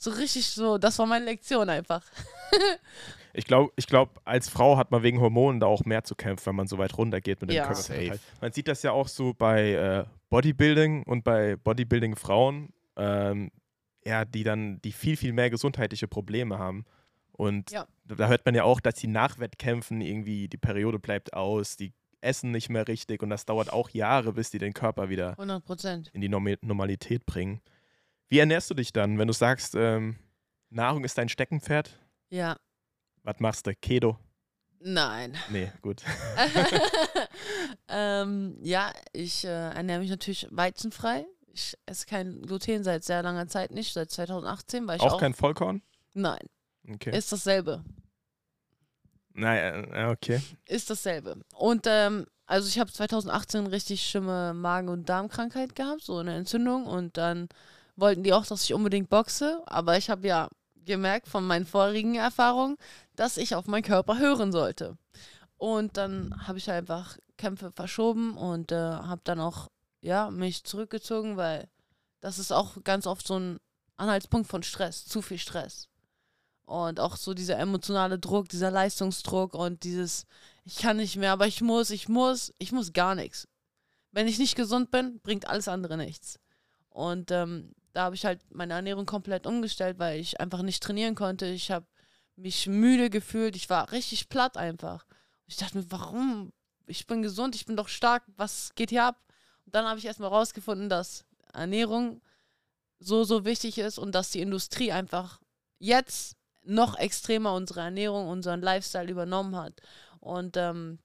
So 0.01 0.11
richtig 0.11 0.47
so, 0.47 0.77
das 0.77 0.97
war 0.97 1.05
meine 1.07 1.25
Lektion 1.25 1.69
einfach. 1.69 2.05
Ich 3.39 3.45
glaube, 3.45 3.71
ich 3.77 3.87
glaub, 3.87 4.21
als 4.25 4.49
Frau 4.49 4.77
hat 4.77 4.91
man 4.91 5.01
wegen 5.03 5.19
Hormonen 5.19 5.59
da 5.59 5.65
auch 5.67 5.85
mehr 5.85 6.03
zu 6.03 6.13
kämpfen, 6.15 6.47
wenn 6.47 6.55
man 6.55 6.67
so 6.67 6.77
weit 6.77 6.97
runtergeht 6.97 7.41
mit 7.41 7.49
dem 7.49 7.55
Ja. 7.55 7.65
Körperfett. 7.67 8.07
Safe. 8.13 8.19
Man 8.41 8.51
sieht 8.51 8.67
das 8.67 8.83
ja 8.83 8.91
auch 8.91 9.07
so 9.07 9.33
bei 9.33 9.71
äh, 9.71 10.05
Bodybuilding 10.29 11.03
und 11.03 11.23
bei 11.23 11.55
Bodybuilding-Frauen, 11.55 12.69
ähm, 12.97 13.51
ja, 14.05 14.25
die 14.25 14.43
dann 14.43 14.81
die 14.81 14.91
viel, 14.91 15.17
viel 15.17 15.33
mehr 15.33 15.49
gesundheitliche 15.49 16.07
Probleme 16.07 16.59
haben. 16.59 16.85
Und 17.31 17.71
Ja. 17.71 17.87
da 18.05 18.27
hört 18.27 18.45
man 18.45 18.55
ja 18.55 18.63
auch, 18.63 18.79
dass 18.79 18.95
die 18.95 19.07
nach 19.07 19.39
Wettkämpfen 19.39 20.01
irgendwie, 20.01 20.47
die 20.49 20.57
Periode 20.57 20.99
bleibt 20.99 21.33
aus, 21.33 21.77
die 21.77 21.93
essen 22.21 22.51
nicht 22.51 22.69
mehr 22.69 22.85
richtig 22.87 23.23
und 23.23 23.29
das 23.29 23.45
dauert 23.45 23.71
auch 23.71 23.89
Jahre, 23.91 24.33
bis 24.33 24.51
die 24.51 24.57
den 24.57 24.73
Körper 24.73 25.07
wieder 25.07 25.31
100 25.39 25.63
Prozent. 25.63 26.09
in 26.13 26.19
die 26.19 26.27
Normalität 26.27 27.25
bringen. 27.25 27.61
Wie 28.27 28.39
ernährst 28.39 28.69
du 28.69 28.73
dich 28.73 28.91
dann, 28.91 29.17
wenn 29.17 29.27
du 29.27 29.33
sagst, 29.33 29.73
ähm, 29.75 30.17
Nahrung 30.69 31.05
ist 31.05 31.17
dein 31.17 31.29
Steckenpferd? 31.29 31.97
Ja. 32.29 32.57
Was 33.23 33.39
machst 33.39 33.67
du? 33.67 33.73
Keto? 33.75 34.17
Nein. 34.81 35.35
Nee, 35.49 35.71
gut. 35.81 36.03
ähm, 37.89 38.57
ja, 38.61 38.91
ich 39.13 39.43
äh, 39.45 39.47
ernähre 39.71 39.99
mich 39.99 40.09
natürlich 40.09 40.47
weizenfrei. 40.51 41.25
Ich 41.53 41.75
esse 41.85 42.05
kein 42.05 42.41
Gluten 42.43 42.83
seit 42.83 43.03
sehr 43.03 43.21
langer 43.23 43.47
Zeit 43.47 43.71
nicht, 43.71 43.93
seit 43.93 44.09
2018, 44.11 44.87
weil 44.87 44.97
ich 44.97 45.01
Auch, 45.01 45.13
auch. 45.13 45.19
kein 45.19 45.33
Vollkorn? 45.33 45.81
Nein, 46.13 46.39
Okay. 46.89 47.15
ist 47.17 47.31
dasselbe. 47.31 47.83
Naja, 49.33 50.07
äh, 50.09 50.11
okay. 50.11 50.41
ist 50.65 50.89
dasselbe. 50.89 51.41
Und 51.55 51.85
ähm, 51.87 52.25
also 52.45 52.67
ich 52.67 52.79
habe 52.79 52.91
2018 52.91 53.67
richtig 53.67 54.07
schlimme 54.09 54.53
Magen- 54.53 54.89
und 54.89 55.07
Darmkrankheit 55.07 55.75
gehabt, 55.75 56.01
so 56.01 56.17
eine 56.17 56.35
Entzündung. 56.35 56.85
Und 56.85 57.17
dann 57.17 57.47
wollten 57.95 58.23
die 58.23 58.33
auch, 58.33 58.45
dass 58.45 58.63
ich 58.63 58.73
unbedingt 58.73 59.09
boxe. 59.09 59.61
Aber 59.65 59.97
ich 59.97 60.09
habe 60.09 60.27
ja 60.27 60.49
gemerkt 60.89 61.29
von 61.29 61.47
meinen 61.47 61.65
vorigen 61.65 62.15
Erfahrungen, 62.15 62.75
dass 63.15 63.37
ich 63.37 63.55
auf 63.55 63.67
meinen 63.67 63.83
Körper 63.83 64.19
hören 64.19 64.51
sollte. 64.51 64.97
Und 65.57 65.95
dann 65.95 66.35
habe 66.47 66.57
ich 66.57 66.69
einfach 66.69 67.17
Kämpfe 67.37 67.71
verschoben 67.71 68.35
und 68.37 68.71
äh, 68.71 68.75
habe 68.75 69.21
dann 69.23 69.39
auch 69.39 69.69
ja, 70.01 70.31
mich 70.31 70.63
zurückgezogen, 70.63 71.37
weil 71.37 71.69
das 72.21 72.39
ist 72.39 72.51
auch 72.51 72.83
ganz 72.83 73.07
oft 73.07 73.25
so 73.25 73.37
ein 73.39 73.59
Anhaltspunkt 73.97 74.49
von 74.49 74.63
Stress, 74.63 75.05
zu 75.05 75.21
viel 75.21 75.37
Stress. 75.37 75.87
Und 76.65 76.99
auch 76.99 77.15
so 77.15 77.33
dieser 77.33 77.57
emotionale 77.57 78.19
Druck, 78.19 78.49
dieser 78.49 78.71
Leistungsdruck 78.71 79.53
und 79.53 79.83
dieses, 79.83 80.25
ich 80.63 80.77
kann 80.77 80.97
nicht 80.97 81.15
mehr, 81.15 81.31
aber 81.31 81.47
ich 81.47 81.61
muss, 81.61 81.89
ich 81.89 82.07
muss, 82.07 82.53
ich 82.57 82.71
muss 82.71 82.93
gar 82.93 83.15
nichts. 83.15 83.47
Wenn 84.11 84.27
ich 84.27 84.39
nicht 84.39 84.55
gesund 84.55 84.91
bin, 84.91 85.19
bringt 85.21 85.47
alles 85.47 85.67
andere 85.67 85.97
nichts. 85.97 86.39
Und 86.89 87.31
ähm, 87.31 87.73
da 87.93 88.03
habe 88.03 88.15
ich 88.15 88.25
halt 88.25 88.41
meine 88.51 88.73
Ernährung 88.73 89.05
komplett 89.05 89.47
umgestellt, 89.47 89.99
weil 89.99 90.19
ich 90.19 90.39
einfach 90.39 90.61
nicht 90.61 90.83
trainieren 90.83 91.15
konnte. 91.15 91.45
Ich 91.47 91.71
habe 91.71 91.85
mich 92.35 92.67
müde 92.67 93.09
gefühlt, 93.09 93.55
ich 93.55 93.69
war 93.69 93.91
richtig 93.91 94.29
platt 94.29 94.57
einfach. 94.57 95.05
Ich 95.45 95.57
dachte 95.57 95.77
mir, 95.77 95.85
warum? 95.89 96.53
Ich 96.87 97.07
bin 97.07 97.21
gesund, 97.21 97.55
ich 97.55 97.65
bin 97.65 97.75
doch 97.75 97.87
stark, 97.87 98.23
was 98.37 98.73
geht 98.75 98.89
hier 98.89 99.05
ab? 99.05 99.21
Und 99.65 99.75
dann 99.75 99.85
habe 99.85 99.99
ich 99.99 100.05
erstmal 100.05 100.29
rausgefunden, 100.29 100.89
dass 100.89 101.25
Ernährung 101.53 102.21
so, 102.99 103.23
so 103.23 103.45
wichtig 103.45 103.77
ist 103.77 103.97
und 103.97 104.13
dass 104.13 104.31
die 104.31 104.41
Industrie 104.41 104.91
einfach 104.91 105.39
jetzt 105.79 106.35
noch 106.63 106.97
extremer 106.97 107.53
unsere 107.53 107.81
Ernährung, 107.81 108.27
unseren 108.27 108.61
Lifestyle 108.61 109.09
übernommen 109.09 109.55
hat. 109.55 109.81
Und 110.19 110.57
ähm, 110.57 110.99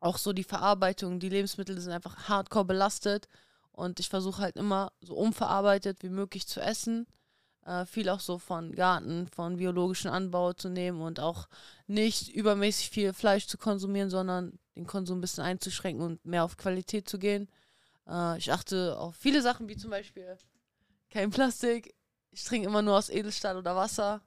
auch 0.00 0.18
so 0.18 0.32
die 0.32 0.44
Verarbeitung, 0.44 1.20
die 1.20 1.28
Lebensmittel 1.28 1.80
sind 1.80 1.92
einfach 1.92 2.28
hardcore 2.28 2.64
belastet. 2.64 3.28
Und 3.72 4.00
ich 4.00 4.08
versuche 4.08 4.42
halt 4.42 4.56
immer 4.56 4.92
so 5.00 5.14
unverarbeitet 5.14 6.02
wie 6.02 6.10
möglich 6.10 6.46
zu 6.46 6.60
essen. 6.60 7.06
Äh, 7.64 7.86
viel 7.86 8.08
auch 8.08 8.20
so 8.20 8.38
von 8.38 8.72
Garten, 8.72 9.28
von 9.28 9.56
biologischem 9.56 10.10
Anbau 10.10 10.52
zu 10.52 10.68
nehmen 10.68 11.00
und 11.00 11.20
auch 11.20 11.48
nicht 11.86 12.28
übermäßig 12.34 12.90
viel 12.90 13.12
Fleisch 13.12 13.46
zu 13.46 13.56
konsumieren, 13.56 14.10
sondern 14.10 14.58
den 14.76 14.86
Konsum 14.86 15.18
ein 15.18 15.20
bisschen 15.20 15.44
einzuschränken 15.44 16.04
und 16.04 16.24
mehr 16.24 16.44
auf 16.44 16.56
Qualität 16.56 17.08
zu 17.08 17.18
gehen. 17.18 17.48
Äh, 18.08 18.38
ich 18.38 18.52
achte 18.52 18.98
auf 18.98 19.14
viele 19.16 19.42
Sachen, 19.42 19.68
wie 19.68 19.76
zum 19.76 19.90
Beispiel 19.90 20.36
kein 21.10 21.30
Plastik. 21.30 21.94
Ich 22.30 22.44
trinke 22.44 22.66
immer 22.66 22.82
nur 22.82 22.96
aus 22.96 23.10
Edelstahl 23.10 23.56
oder 23.56 23.76
Wasser, 23.76 24.22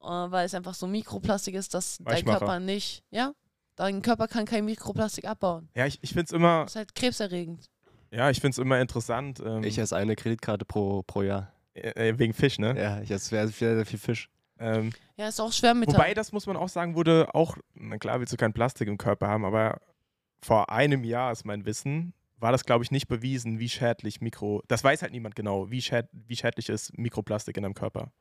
äh, 0.00 0.06
weil 0.06 0.46
es 0.46 0.54
einfach 0.54 0.74
so 0.74 0.86
Mikroplastik 0.86 1.54
ist, 1.54 1.74
dass 1.74 1.98
dein. 1.98 2.24
Körper 2.24 2.58
nicht, 2.58 3.04
ja, 3.10 3.34
dein 3.76 4.02
Körper 4.02 4.26
kann 4.26 4.46
kein 4.46 4.64
Mikroplastik 4.64 5.26
abbauen. 5.26 5.68
Ja, 5.74 5.86
ich, 5.86 5.98
ich 6.02 6.10
finde 6.10 6.24
es 6.24 6.32
immer, 6.32 6.62
Das 6.62 6.72
ist 6.72 6.76
halt 6.76 6.94
krebserregend. 6.94 7.70
Ja, 8.14 8.30
ich 8.30 8.40
find's 8.40 8.58
immer 8.58 8.80
interessant. 8.80 9.40
Ähm, 9.44 9.62
Ich 9.64 9.78
esse 9.78 9.96
eine 9.96 10.16
Kreditkarte 10.16 10.64
pro, 10.64 11.02
pro 11.02 11.22
Jahr. 11.22 11.52
äh, 11.74 12.14
wegen 12.18 12.32
Fisch, 12.32 12.58
ne? 12.58 12.74
Ja, 12.80 13.00
ich 13.00 13.10
esse 13.10 13.28
sehr, 13.28 13.48
sehr, 13.48 13.74
sehr 13.76 13.86
viel 13.86 13.98
Fisch. 13.98 14.28
Ähm, 14.58 14.90
Ja, 15.16 15.28
ist 15.28 15.40
auch 15.40 15.52
Schwermetall. 15.52 15.94
wobei, 15.94 16.14
das 16.14 16.30
muss 16.32 16.46
man 16.46 16.56
auch 16.56 16.68
sagen, 16.68 16.94
wurde 16.94 17.34
auch, 17.34 17.56
na 17.74 17.98
klar, 17.98 18.20
willst 18.20 18.32
du 18.32 18.36
kein 18.36 18.52
Plastik 18.52 18.86
im 18.88 18.98
Körper 18.98 19.26
haben, 19.28 19.44
aber 19.44 19.80
vor 20.40 20.70
einem 20.70 21.02
Jahr 21.04 21.32
ist 21.32 21.44
mein 21.44 21.64
Wissen, 21.66 22.14
war 22.38 22.52
das, 22.52 22.64
glaube 22.64 22.84
ich, 22.84 22.90
nicht 22.90 23.08
bewiesen, 23.08 23.58
wie 23.58 23.68
schädlich 23.68 24.20
Mikro, 24.20 24.62
das 24.68 24.84
weiß 24.84 25.02
halt 25.02 25.12
niemand 25.12 25.34
genau, 25.34 25.70
wie, 25.70 25.80
schäd, 25.82 26.06
wie 26.12 26.36
schädlich 26.36 26.68
ist 26.68 26.96
Mikroplastik 26.98 27.56
in 27.56 27.62
deinem 27.62 27.74
Körper. 27.74 28.12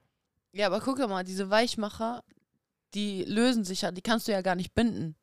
Ja, 0.54 0.68
aber 0.68 0.80
guck 0.80 0.98
mal, 1.10 1.24
diese 1.24 1.50
Weichmacher, 1.50 2.24
die 2.94 3.24
lösen 3.26 3.64
sich 3.66 3.82
ja, 3.82 3.92
die 3.92 4.02
kannst 4.02 4.28
du 4.28 4.32
ja 4.32 4.42
gar 4.42 4.56
nicht 4.56 4.74
binden, 4.74 5.16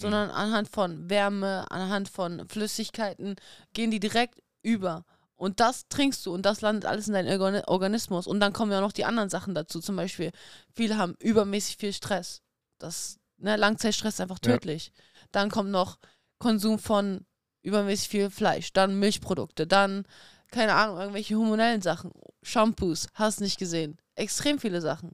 sondern 0.00 0.30
anhand 0.30 0.68
von 0.68 1.10
Wärme, 1.10 1.70
anhand 1.70 2.08
von 2.08 2.48
Flüssigkeiten 2.48 3.36
gehen 3.72 3.90
die 3.90 4.00
direkt 4.00 4.40
über. 4.62 5.04
Und 5.36 5.60
das 5.60 5.86
trinkst 5.88 6.26
du 6.26 6.34
und 6.34 6.42
das 6.42 6.60
landet 6.62 6.84
alles 6.84 7.06
in 7.06 7.14
deinem 7.14 7.28
Organ- 7.40 7.64
Organismus. 7.66 8.26
Und 8.26 8.40
dann 8.40 8.52
kommen 8.52 8.72
ja 8.72 8.80
noch 8.80 8.92
die 8.92 9.04
anderen 9.04 9.30
Sachen 9.30 9.54
dazu. 9.54 9.80
Zum 9.80 9.94
Beispiel, 9.96 10.32
viele 10.74 10.98
haben 10.98 11.14
übermäßig 11.20 11.76
viel 11.76 11.92
Stress. 11.92 12.42
Das, 12.78 13.18
ne, 13.36 13.56
Langzeitstress 13.56 14.14
ist 14.14 14.20
einfach 14.20 14.40
Ja. 14.44 14.52
tödlich. 14.52 14.92
Dann 15.30 15.50
kommt 15.50 15.70
noch 15.70 15.98
Konsum 16.38 16.78
von 16.78 17.24
übermäßig 17.62 18.08
viel 18.08 18.30
Fleisch, 18.30 18.72
dann 18.72 18.98
Milchprodukte, 18.98 19.66
dann, 19.66 20.04
keine 20.50 20.74
Ahnung, 20.74 20.98
irgendwelche 20.98 21.36
hormonellen 21.36 21.82
Sachen, 21.82 22.12
Shampoos, 22.42 23.08
hast 23.14 23.40
nicht 23.40 23.58
gesehen. 23.58 23.98
Extrem 24.14 24.58
viele 24.58 24.80
Sachen. 24.80 25.12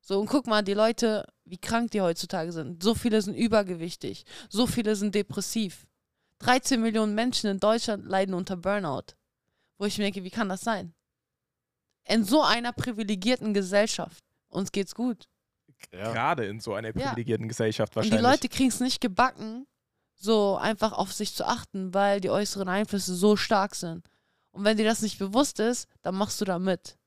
So, 0.00 0.20
und 0.20 0.26
guck 0.26 0.46
mal, 0.46 0.62
die 0.62 0.74
Leute, 0.74 1.24
wie 1.50 1.58
krank 1.58 1.90
die 1.90 2.00
heutzutage 2.00 2.52
sind. 2.52 2.82
So 2.82 2.94
viele 2.94 3.20
sind 3.20 3.34
übergewichtig. 3.34 4.24
So 4.48 4.66
viele 4.66 4.96
sind 4.96 5.14
depressiv. 5.14 5.86
13 6.38 6.80
Millionen 6.80 7.14
Menschen 7.14 7.50
in 7.50 7.60
Deutschland 7.60 8.06
leiden 8.06 8.34
unter 8.34 8.56
Burnout. 8.56 9.14
Wo 9.78 9.84
ich 9.84 9.98
mir 9.98 10.04
denke, 10.04 10.24
wie 10.24 10.30
kann 10.30 10.48
das 10.48 10.62
sein? 10.62 10.94
In 12.04 12.24
so 12.24 12.42
einer 12.42 12.72
privilegierten 12.72 13.52
Gesellschaft. 13.54 14.24
Uns 14.48 14.72
geht's 14.72 14.94
gut. 14.94 15.28
Ja. 15.92 16.12
Gerade 16.12 16.46
in 16.46 16.60
so 16.60 16.74
einer 16.74 16.92
privilegierten 16.92 17.48
Gesellschaft 17.48 17.92
Und 17.92 17.96
wahrscheinlich. 17.96 18.20
die 18.20 18.24
Leute 18.24 18.48
kriegen 18.48 18.68
es 18.68 18.80
nicht 18.80 19.00
gebacken, 19.00 19.66
so 20.14 20.56
einfach 20.56 20.92
auf 20.92 21.12
sich 21.12 21.34
zu 21.34 21.46
achten, 21.46 21.94
weil 21.94 22.20
die 22.20 22.30
äußeren 22.30 22.68
Einflüsse 22.68 23.14
so 23.14 23.36
stark 23.36 23.74
sind. 23.74 24.06
Und 24.50 24.64
wenn 24.64 24.76
dir 24.76 24.84
das 24.84 25.02
nicht 25.02 25.18
bewusst 25.18 25.60
ist, 25.60 25.88
dann 26.02 26.14
machst 26.16 26.40
du 26.40 26.44
da 26.44 26.58
mit. 26.58 26.98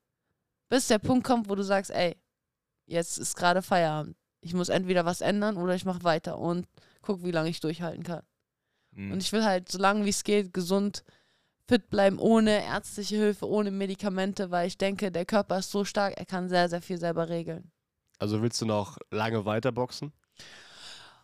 Bis 0.70 0.88
der 0.88 1.00
Punkt 1.00 1.26
kommt, 1.26 1.50
wo 1.50 1.56
du 1.56 1.64
sagst, 1.64 1.92
ey, 1.92 2.16
jetzt 2.86 3.20
ist 3.20 3.36
gerade 3.36 3.62
Feierabend. 3.62 4.18
Ich 4.44 4.54
muss 4.54 4.70
entweder 4.70 5.06
was 5.06 5.22
ändern 5.22 5.58
oder 5.58 5.74
ich 5.76 5.86
mache 5.86 6.04
weiter 6.04 6.38
und 6.38 6.68
guck, 7.02 7.24
wie 7.24 7.32
lange 7.32 7.50
ich 7.50 7.60
durchhalten 7.60 8.04
kann. 8.04 8.22
Mhm. 8.92 9.14
Und 9.14 9.22
ich 9.24 9.32
will 9.32 9.44
halt, 9.44 9.70
so 9.72 9.78
lange 9.80 10.06
wie 10.06 10.10
es 10.10 10.24
geht, 10.24 10.54
gesund, 10.54 11.04
fit 11.68 11.90
bleiben, 11.90 12.20
ohne 12.20 12.64
ärztliche 12.64 13.16
Hilfe, 13.16 13.48
ohne 13.48 13.72
Medikamente, 13.72 14.52
weil 14.52 14.68
ich 14.68 14.78
denke, 14.78 15.12
der 15.12 15.26
Körper 15.26 15.60
ist 15.60 15.72
so 15.72 15.86
stark, 15.86 16.16
er 16.18 16.26
kann 16.26 16.50
sehr, 16.50 16.68
sehr 16.70 16.82
viel 16.82 16.98
selber 16.98 17.30
regeln. 17.30 17.72
Also 18.20 18.42
willst 18.42 18.62
du 18.62 18.66
noch 18.66 18.98
lange 19.12 19.46
weiterboxen? 19.46 20.14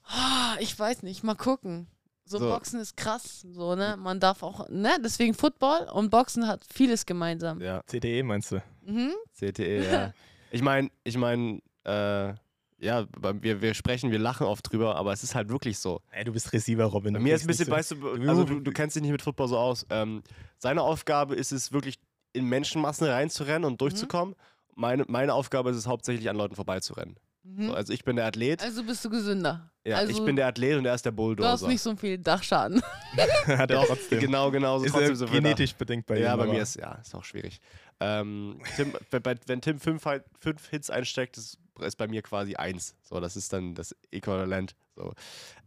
Ah, 0.06 0.56
Ich 0.60 0.78
weiß 0.78 1.04
nicht, 1.04 1.24
mal 1.24 1.36
gucken. 1.36 1.88
So, 2.26 2.38
So. 2.38 2.50
Boxen 2.50 2.80
ist 2.80 2.96
krass, 2.96 3.42
so, 3.42 3.76
ne? 3.76 3.96
Man 3.98 4.20
darf 4.20 4.44
auch, 4.44 4.70
ne? 4.70 4.98
Deswegen 5.04 5.34
Football 5.34 5.90
und 5.92 6.10
Boxen 6.12 6.48
hat 6.48 6.62
vieles 6.72 7.06
gemeinsam. 7.06 7.60
Ja, 7.60 7.82
CTE 7.88 8.22
meinst 8.24 8.52
du? 8.52 8.62
Mhm. 8.82 9.14
CTE, 9.34 9.92
ja. 9.92 10.14
Ich 10.52 10.64
meine, 10.64 10.90
ich 11.04 11.16
meine, 11.16 11.60
äh, 11.84 12.34
ja, 12.80 13.06
wir, 13.42 13.62
wir 13.62 13.74
sprechen, 13.74 14.12
wir 14.12 14.20
lachen 14.20 14.46
oft 14.46 14.72
drüber, 14.72 14.96
aber 14.96 15.12
es 15.14 15.24
ist 15.24 15.36
halt 15.36 15.50
wirklich 15.50 15.80
so. 15.80 16.02
Ey, 16.12 16.24
du 16.24 16.32
bist 16.32 16.52
Receiver, 16.54 16.86
Robin. 16.86 17.14
Bei 17.14 17.20
du 17.20 17.24
mir 17.24 17.36
ist 17.36 17.44
ein 17.44 17.48
bisschen, 17.48 17.66
nicht 17.68 17.76
weißt 17.76 17.92
du, 17.92 18.12
also 18.28 18.44
du, 18.44 18.60
du 18.60 18.72
kennst 18.72 18.96
dich 18.96 19.04
nicht 19.04 19.12
mit 19.12 19.22
Football 19.22 19.48
so 19.48 19.58
aus. 19.58 19.86
Ähm, 19.90 20.24
seine 20.58 20.82
Aufgabe 20.82 21.36
ist 21.36 21.52
es 21.52 21.72
wirklich, 21.72 22.00
in 22.32 22.46
Menschenmassen 22.46 23.08
reinzurennen 23.08 23.66
und 23.66 23.82
durchzukommen. 23.82 24.36
Meine, 24.76 25.04
meine 25.08 25.34
Aufgabe 25.34 25.72
ist 25.72 25.78
es 25.78 25.88
hauptsächlich, 25.88 26.30
an 26.30 26.36
Leuten 26.36 26.56
vorbeizurennen. 26.56 27.18
Mhm. 27.44 27.68
So, 27.68 27.74
also 27.74 27.94
ich 27.94 28.04
bin 28.04 28.16
der 28.18 28.26
Athlet. 28.26 28.62
Also 28.62 28.84
bist 28.84 29.04
du 29.06 29.10
gesünder. 29.10 29.72
Ja, 29.86 29.98
also 29.98 30.12
ich 30.12 30.24
bin 30.24 30.36
der 30.36 30.48
Athlet 30.48 30.78
und 30.78 30.86
er 30.86 30.94
ist 30.94 31.06
der 31.06 31.12
Du 31.12 31.16
Bulldozer. 31.18 31.50
hast 31.52 31.68
nicht 31.68 31.82
so 31.82 31.96
viel 31.96 32.18
Dachschaden. 32.18 32.82
Hat 33.46 33.72
er 33.72 33.84
trotzdem. 33.88 34.20
Genau, 34.20 34.52
genau. 34.52 34.80
So 34.80 34.86
ist 34.86 34.92
trotzdem 34.92 35.10
er 35.12 35.16
so 35.16 35.26
genetisch 35.28 35.74
bedingt 35.74 36.06
bei 36.06 36.18
ihm. 36.18 36.24
ja, 36.24 36.36
bei 36.36 36.44
aber- 36.44 36.52
mir 36.54 36.62
ist 36.62 36.76
ja 36.76 36.94
ist 36.96 37.16
auch 37.16 37.24
schwierig. 37.24 37.60
Ähm, 38.02 38.60
Tim, 38.76 38.94
bei, 39.24 39.36
wenn 39.48 39.62
Tim 39.62 39.80
fünf, 39.80 40.04
fünf 40.40 40.70
Hits 40.70 40.90
einsteckt, 40.90 41.38
ist, 41.38 41.58
ist 41.80 41.96
bei 41.98 42.08
mir 42.08 42.22
quasi 42.22 42.56
eins. 42.56 42.96
So, 43.04 43.20
das 43.20 43.36
ist 43.36 43.52
dann 43.54 43.74
das 43.76 43.96
Äquivalent. 44.12 44.76
So. 44.96 45.14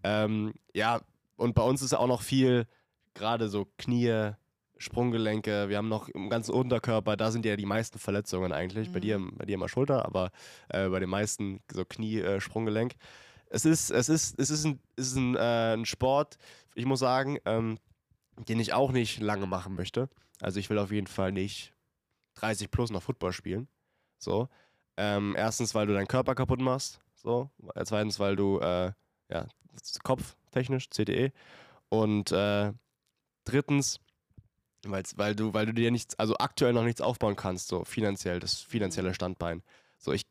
Ähm, 0.05 0.53
ja, 0.75 1.01
und 1.37 1.55
bei 1.55 1.63
uns 1.63 1.83
ist 1.83 1.95
auch 1.95 2.07
noch 2.07 2.23
viel, 2.23 2.67
gerade 3.15 3.49
so 3.49 3.67
Knie, 3.79 4.33
Sprunggelenke, 4.83 5.69
wir 5.69 5.79
haben 5.79 5.89
noch 5.89 6.09
im 6.11 6.29
ganzen 6.29 6.53
Unterkörper, 6.53 7.17
da 7.17 7.31
sind 7.31 7.47
ja 7.47 7.57
die 7.57 7.67
meisten 7.67 7.99
Verletzungen 7.99 8.53
eigentlich. 8.53 8.91
Bei, 8.91 8.99
Mhm. 8.99 9.03
dir, 9.03 9.21
bei 9.33 9.45
dir 9.47 9.55
immer 9.55 9.69
Schulter, 9.69 10.05
aber 10.05 10.31
äh, 10.69 10.89
bei 10.89 11.01
den 11.01 11.09
meisten 11.09 11.61
so 11.73 11.85
Knie, 11.85 12.19
äh, 12.19 12.41
Sprunggelenk. 12.41 12.95
Es 13.49 13.65
ist, 13.65 13.91
es 13.91 14.09
ist, 14.09 14.39
es 14.39 14.51
ist 14.51 14.65
ein, 14.65 14.81
es 14.97 15.09
ist 15.09 15.17
ein, 15.17 15.37
äh, 15.37 15.75
ein 15.75 15.85
Sport, 15.87 16.37
ich 16.75 16.85
muss 16.85 17.01
sagen, 17.01 17.39
ähm, 17.45 17.79
den 18.49 18.61
ich 18.61 18.73
auch 18.73 18.93
nicht 18.93 19.21
lange 19.21 19.47
machen 19.47 19.75
möchte. 19.75 20.09
Also 20.41 20.59
ich 20.59 20.69
will 20.71 20.79
auf 20.79 20.91
jeden 20.91 21.07
Fall 21.07 21.33
nicht 21.33 21.73
30 22.35 22.71
plus 22.71 22.91
noch 22.91 23.03
Football 23.03 23.33
spielen. 23.33 23.69
So. 24.19 24.49
Ähm, 24.97 25.35
erstens, 25.37 25.75
weil 25.75 25.87
du 25.87 25.93
deinen 25.95 26.09
Körper 26.09 26.35
kaputt 26.35 26.61
machst. 26.61 27.01
So. 27.15 27.51
Äh, 27.75 27.85
Zweitens, 27.85 28.19
weil 28.19 28.37
du, 28.37 28.59
äh, 28.61 28.93
ja, 29.31 29.47
kopftechnisch, 30.03 30.89
CTE. 30.91 31.31
Und 31.91 32.33
äh, 32.33 32.73
drittens, 33.45 34.01
weil's, 34.85 35.17
weil 35.19 35.35
du, 35.35 35.55
weil 35.55 35.67
du 35.67 35.75
dir 35.75 35.91
nichts, 35.91 36.19
also 36.19 36.37
aktuell 36.39 36.73
noch 36.73 36.85
nichts 36.85 37.01
aufbauen 37.01 37.37
kannst, 37.37 37.69
so 37.69 37.85
finanziell, 37.85 38.41
das 38.41 38.61
finanzielle 38.61 39.15
Standbein. 39.15 39.63
So, 39.99 40.13
ich, 40.13 40.27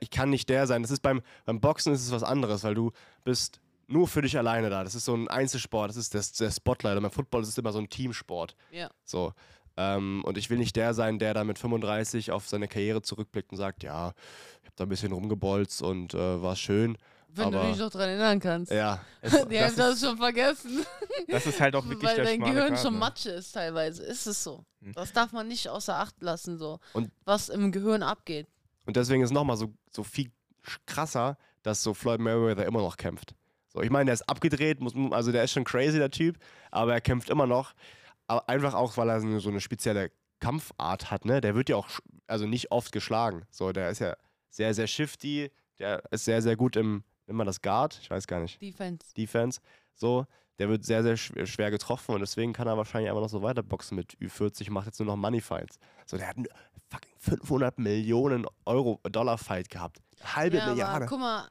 ich 0.00 0.10
kann 0.10 0.30
nicht 0.30 0.48
der 0.48 0.66
sein. 0.66 0.82
Das 0.82 0.90
ist 0.90 1.00
beim, 1.00 1.22
beim 1.44 1.60
Boxen 1.60 1.92
ist 1.92 2.02
es 2.02 2.10
was 2.10 2.22
anderes, 2.22 2.64
weil 2.64 2.74
du 2.74 2.92
bist 3.24 3.60
nur 3.86 4.08
für 4.08 4.22
dich 4.22 4.36
alleine 4.36 4.70
da. 4.70 4.84
Das 4.84 4.94
ist 4.94 5.04
so 5.04 5.14
ein 5.14 5.28
Einzelsport, 5.28 5.90
das 5.90 5.96
ist 5.96 6.14
das, 6.14 6.32
der 6.32 6.50
Spotlight. 6.50 6.96
Und 6.96 7.02
beim 7.02 7.12
Football 7.12 7.42
ist 7.42 7.48
es 7.48 7.58
immer 7.58 7.72
so 7.72 7.78
ein 7.78 7.88
Teamsport. 7.88 8.56
Ja. 8.70 8.90
So. 9.04 9.32
Ähm, 9.76 10.22
und 10.24 10.36
ich 10.36 10.50
will 10.50 10.58
nicht 10.58 10.76
der 10.76 10.94
sein, 10.94 11.18
der 11.18 11.34
da 11.34 11.44
mit 11.44 11.58
35 11.58 12.30
auf 12.30 12.48
seine 12.48 12.68
Karriere 12.68 13.02
zurückblickt 13.02 13.52
und 13.52 13.58
sagt, 13.58 13.82
ja, 13.82 14.12
ich 14.60 14.66
habe 14.66 14.76
da 14.76 14.84
ein 14.84 14.88
bisschen 14.88 15.12
rumgebolzt 15.12 15.82
und 15.82 16.14
äh, 16.14 16.42
war 16.42 16.56
schön. 16.56 16.98
Wenn 17.34 17.50
du 17.50 17.58
Aber- 17.58 17.68
dich 17.68 17.78
noch 17.78 17.90
dran 17.90 18.08
erinnern 18.08 18.40
kannst. 18.40 18.70
Ja, 18.72 19.00
Es, 19.22 19.32
Die 19.32 19.54
das, 19.54 19.70
haben 19.70 19.76
das 19.76 20.00
schon 20.00 20.16
vergessen. 20.18 20.84
das 21.28 21.46
ist 21.46 21.60
halt 21.60 21.74
auch 21.76 21.84
wirklich 21.88 22.10
Weil 22.10 22.24
dein 22.24 22.40
Gehirn 22.40 22.68
Grat, 22.74 22.80
schon 22.82 22.92
ne? 22.94 22.98
Matsche 23.00 23.30
ist 23.30 23.52
teilweise. 23.52 24.02
Ist 24.04 24.26
es 24.26 24.42
so. 24.42 24.64
Hm. 24.82 24.92
Das 24.92 25.12
darf 25.12 25.32
man 25.32 25.48
nicht 25.48 25.68
außer 25.68 25.96
Acht 25.98 26.20
lassen, 26.20 26.58
so. 26.58 26.78
Und- 26.92 27.10
was 27.24 27.48
im 27.48 27.72
Gehirn 27.72 28.02
abgeht. 28.02 28.46
Und 28.86 28.96
deswegen 28.96 29.22
ist 29.22 29.30
nochmal 29.30 29.56
so, 29.56 29.72
so 29.90 30.02
viel 30.02 30.30
krasser, 30.86 31.38
dass 31.62 31.82
so 31.82 31.94
Floyd 31.94 32.20
Mayweather 32.20 32.66
immer 32.66 32.80
noch 32.80 32.96
kämpft. 32.96 33.34
So, 33.68 33.80
ich 33.80 33.90
meine, 33.90 34.06
der 34.06 34.14
ist 34.14 34.28
abgedreht, 34.28 34.80
muss, 34.80 34.92
also 35.12 35.32
der 35.32 35.44
ist 35.44 35.52
schon 35.52 35.64
crazy, 35.64 35.98
der 35.98 36.10
Typ, 36.10 36.36
aber 36.70 36.92
er 36.92 37.00
kämpft 37.00 37.30
immer 37.30 37.46
noch. 37.46 37.72
Aber 38.26 38.48
einfach 38.48 38.74
auch, 38.74 38.96
weil 38.96 39.08
er 39.08 39.20
so 39.40 39.48
eine- 39.48 39.60
spezielle 39.60 40.10
Kampfart 40.40 41.10
hat, 41.10 41.24
ne? 41.24 41.40
Der 41.40 41.54
wird 41.54 41.68
ja 41.68 41.76
auch 41.76 41.88
also 42.26 42.46
nicht 42.46 42.70
oft 42.72 42.92
geschlagen. 42.92 43.44
So, 43.50 43.72
der 43.72 43.90
ist 43.90 44.00
ja 44.00 44.16
sehr, 44.50 44.74
sehr 44.74 44.86
shifty, 44.88 45.50
der 45.78 46.02
ist 46.10 46.24
sehr, 46.24 46.42
sehr 46.42 46.56
gut 46.56 46.76
im, 46.76 47.04
nennt 47.26 47.36
man 47.38 47.46
das 47.46 47.60
Guard? 47.62 47.98
Ich 48.02 48.10
weiß 48.10 48.26
gar 48.26 48.40
nicht. 48.40 48.60
Defense. 48.60 49.14
Defense. 49.14 49.60
So, 49.94 50.26
der 50.58 50.68
wird 50.68 50.84
sehr, 50.84 51.02
sehr 51.02 51.16
schw- 51.16 51.46
schwer 51.46 51.70
getroffen 51.70 52.14
und 52.14 52.20
deswegen 52.20 52.52
kann 52.52 52.66
er 52.68 52.76
wahrscheinlich 52.76 53.10
einfach 53.10 53.22
noch 53.22 53.28
so 53.30 53.42
weiterboxen 53.42 53.96
mit 53.96 54.14
Ü40, 54.18 54.70
macht 54.70 54.86
jetzt 54.86 54.98
nur 55.00 55.06
noch 55.06 55.16
Money 55.16 55.40
Fights. 55.40 55.78
So, 56.06 56.16
der 56.16 56.28
hat 56.28 56.36
einen 56.36 56.46
fucking 56.90 57.12
500 57.18 57.78
Millionen 57.78 58.46
Euro 58.66 59.00
Dollar 59.10 59.38
Fight 59.38 59.68
gehabt. 59.70 59.98
Halbe 60.22 60.58
Ja, 60.58 60.62
aber 60.64 60.72
Milliarde. 60.72 61.06
guck 61.06 61.20
mal, 61.20 61.48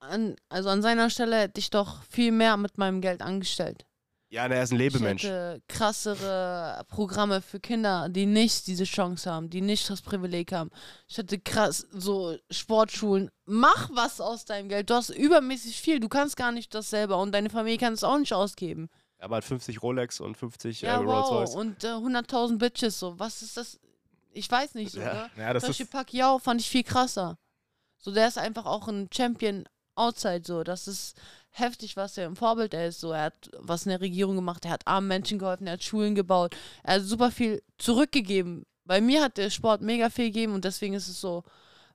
an, 0.00 0.36
also 0.48 0.68
an 0.68 0.82
seiner 0.82 1.10
Stelle 1.10 1.40
hätte 1.40 1.60
ich 1.60 1.70
doch 1.70 2.02
viel 2.04 2.32
mehr 2.32 2.56
mit 2.56 2.76
meinem 2.78 3.00
Geld 3.00 3.22
angestellt. 3.22 3.86
Ja, 4.32 4.48
der 4.48 4.62
ist 4.62 4.72
ein 4.72 4.76
Ich 4.80 4.92
Lebemensch. 4.94 5.24
hätte 5.24 5.60
krassere 5.68 6.84
Programme 6.88 7.42
für 7.42 7.60
Kinder, 7.60 8.08
die 8.08 8.24
nicht 8.24 8.66
diese 8.66 8.84
Chance 8.84 9.30
haben, 9.30 9.50
die 9.50 9.60
nicht 9.60 9.90
das 9.90 10.00
Privileg 10.00 10.52
haben. 10.52 10.70
Ich 11.06 11.18
hätte 11.18 11.38
krass 11.38 11.86
so 11.92 12.36
Sportschulen. 12.50 13.30
Mach 13.44 13.90
was 13.92 14.22
aus 14.22 14.46
deinem 14.46 14.70
Geld. 14.70 14.88
Du 14.88 14.94
hast 14.94 15.10
übermäßig 15.10 15.78
viel. 15.80 16.00
Du 16.00 16.08
kannst 16.08 16.36
gar 16.38 16.50
nicht 16.50 16.74
das 16.74 16.88
selber 16.88 17.18
und 17.18 17.32
deine 17.32 17.50
Familie 17.50 17.76
kann 17.78 17.92
es 17.92 18.04
auch 18.04 18.16
nicht 18.18 18.32
ausgeben. 18.32 18.88
Aber 19.18 19.36
hat 19.36 19.44
50 19.44 19.82
Rolex 19.82 20.18
und 20.18 20.36
50 20.36 20.80
Ja, 20.80 20.94
äh, 20.94 20.96
Rolls 20.96 21.08
wow. 21.28 21.30
Royce. 21.32 21.54
Und 21.54 21.84
äh, 21.84 21.88
100.000 21.88 22.56
Bitches 22.58 22.98
so. 22.98 23.18
Was 23.18 23.42
ist 23.42 23.56
das? 23.58 23.78
ich 24.32 24.50
weiß 24.50 24.74
nicht 24.76 24.92
so, 24.92 25.00
Ja. 25.00 25.28
Ja, 25.36 25.52
das 25.52 25.62
Zum 25.64 25.72
ist, 25.72 25.78
Beispiel 25.78 25.86
Pacquiao 25.98 26.38
fand 26.38 26.60
ich 26.62 26.70
viel 26.70 26.84
krasser. 26.84 27.36
So, 27.98 28.10
der 28.12 28.28
ist 28.28 28.38
einfach 28.38 28.64
auch 28.64 28.88
ein 28.88 29.10
Champion 29.14 29.64
outside 29.94 30.42
so. 30.46 30.64
Das 30.64 30.88
ist 30.88 31.16
heftig, 31.52 31.96
was 31.96 32.18
er 32.18 32.26
im 32.26 32.36
Vorbild 32.36 32.74
er 32.74 32.88
ist. 32.88 33.00
So, 33.00 33.12
er 33.12 33.24
hat 33.24 33.50
was 33.58 33.86
in 33.86 33.90
der 33.90 34.00
Regierung 34.00 34.36
gemacht, 34.36 34.64
er 34.64 34.72
hat 34.72 34.86
armen 34.86 35.08
Menschen 35.08 35.38
geholfen, 35.38 35.66
er 35.66 35.74
hat 35.74 35.84
Schulen 35.84 36.14
gebaut, 36.14 36.56
er 36.82 36.94
hat 36.94 37.02
super 37.02 37.30
viel 37.30 37.62
zurückgegeben. 37.78 38.66
Bei 38.84 39.00
mir 39.00 39.22
hat 39.22 39.38
der 39.38 39.50
Sport 39.50 39.80
mega 39.80 40.10
viel 40.10 40.26
gegeben 40.26 40.54
und 40.54 40.64
deswegen 40.64 40.94
ist 40.94 41.08
es 41.08 41.20
so 41.20 41.44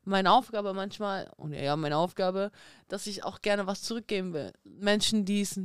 meine 0.05 0.31
Aufgabe 0.31 0.73
manchmal, 0.73 1.29
und 1.35 1.53
ja, 1.53 1.75
meine 1.75 1.97
Aufgabe, 1.97 2.51
dass 2.87 3.07
ich 3.07 3.25
auch 3.25 3.41
gerne 3.41 3.67
was 3.67 3.81
zurückgeben 3.81 4.33
will. 4.33 4.53
Menschen, 4.63 5.25
die 5.25 5.41
es 5.41 5.59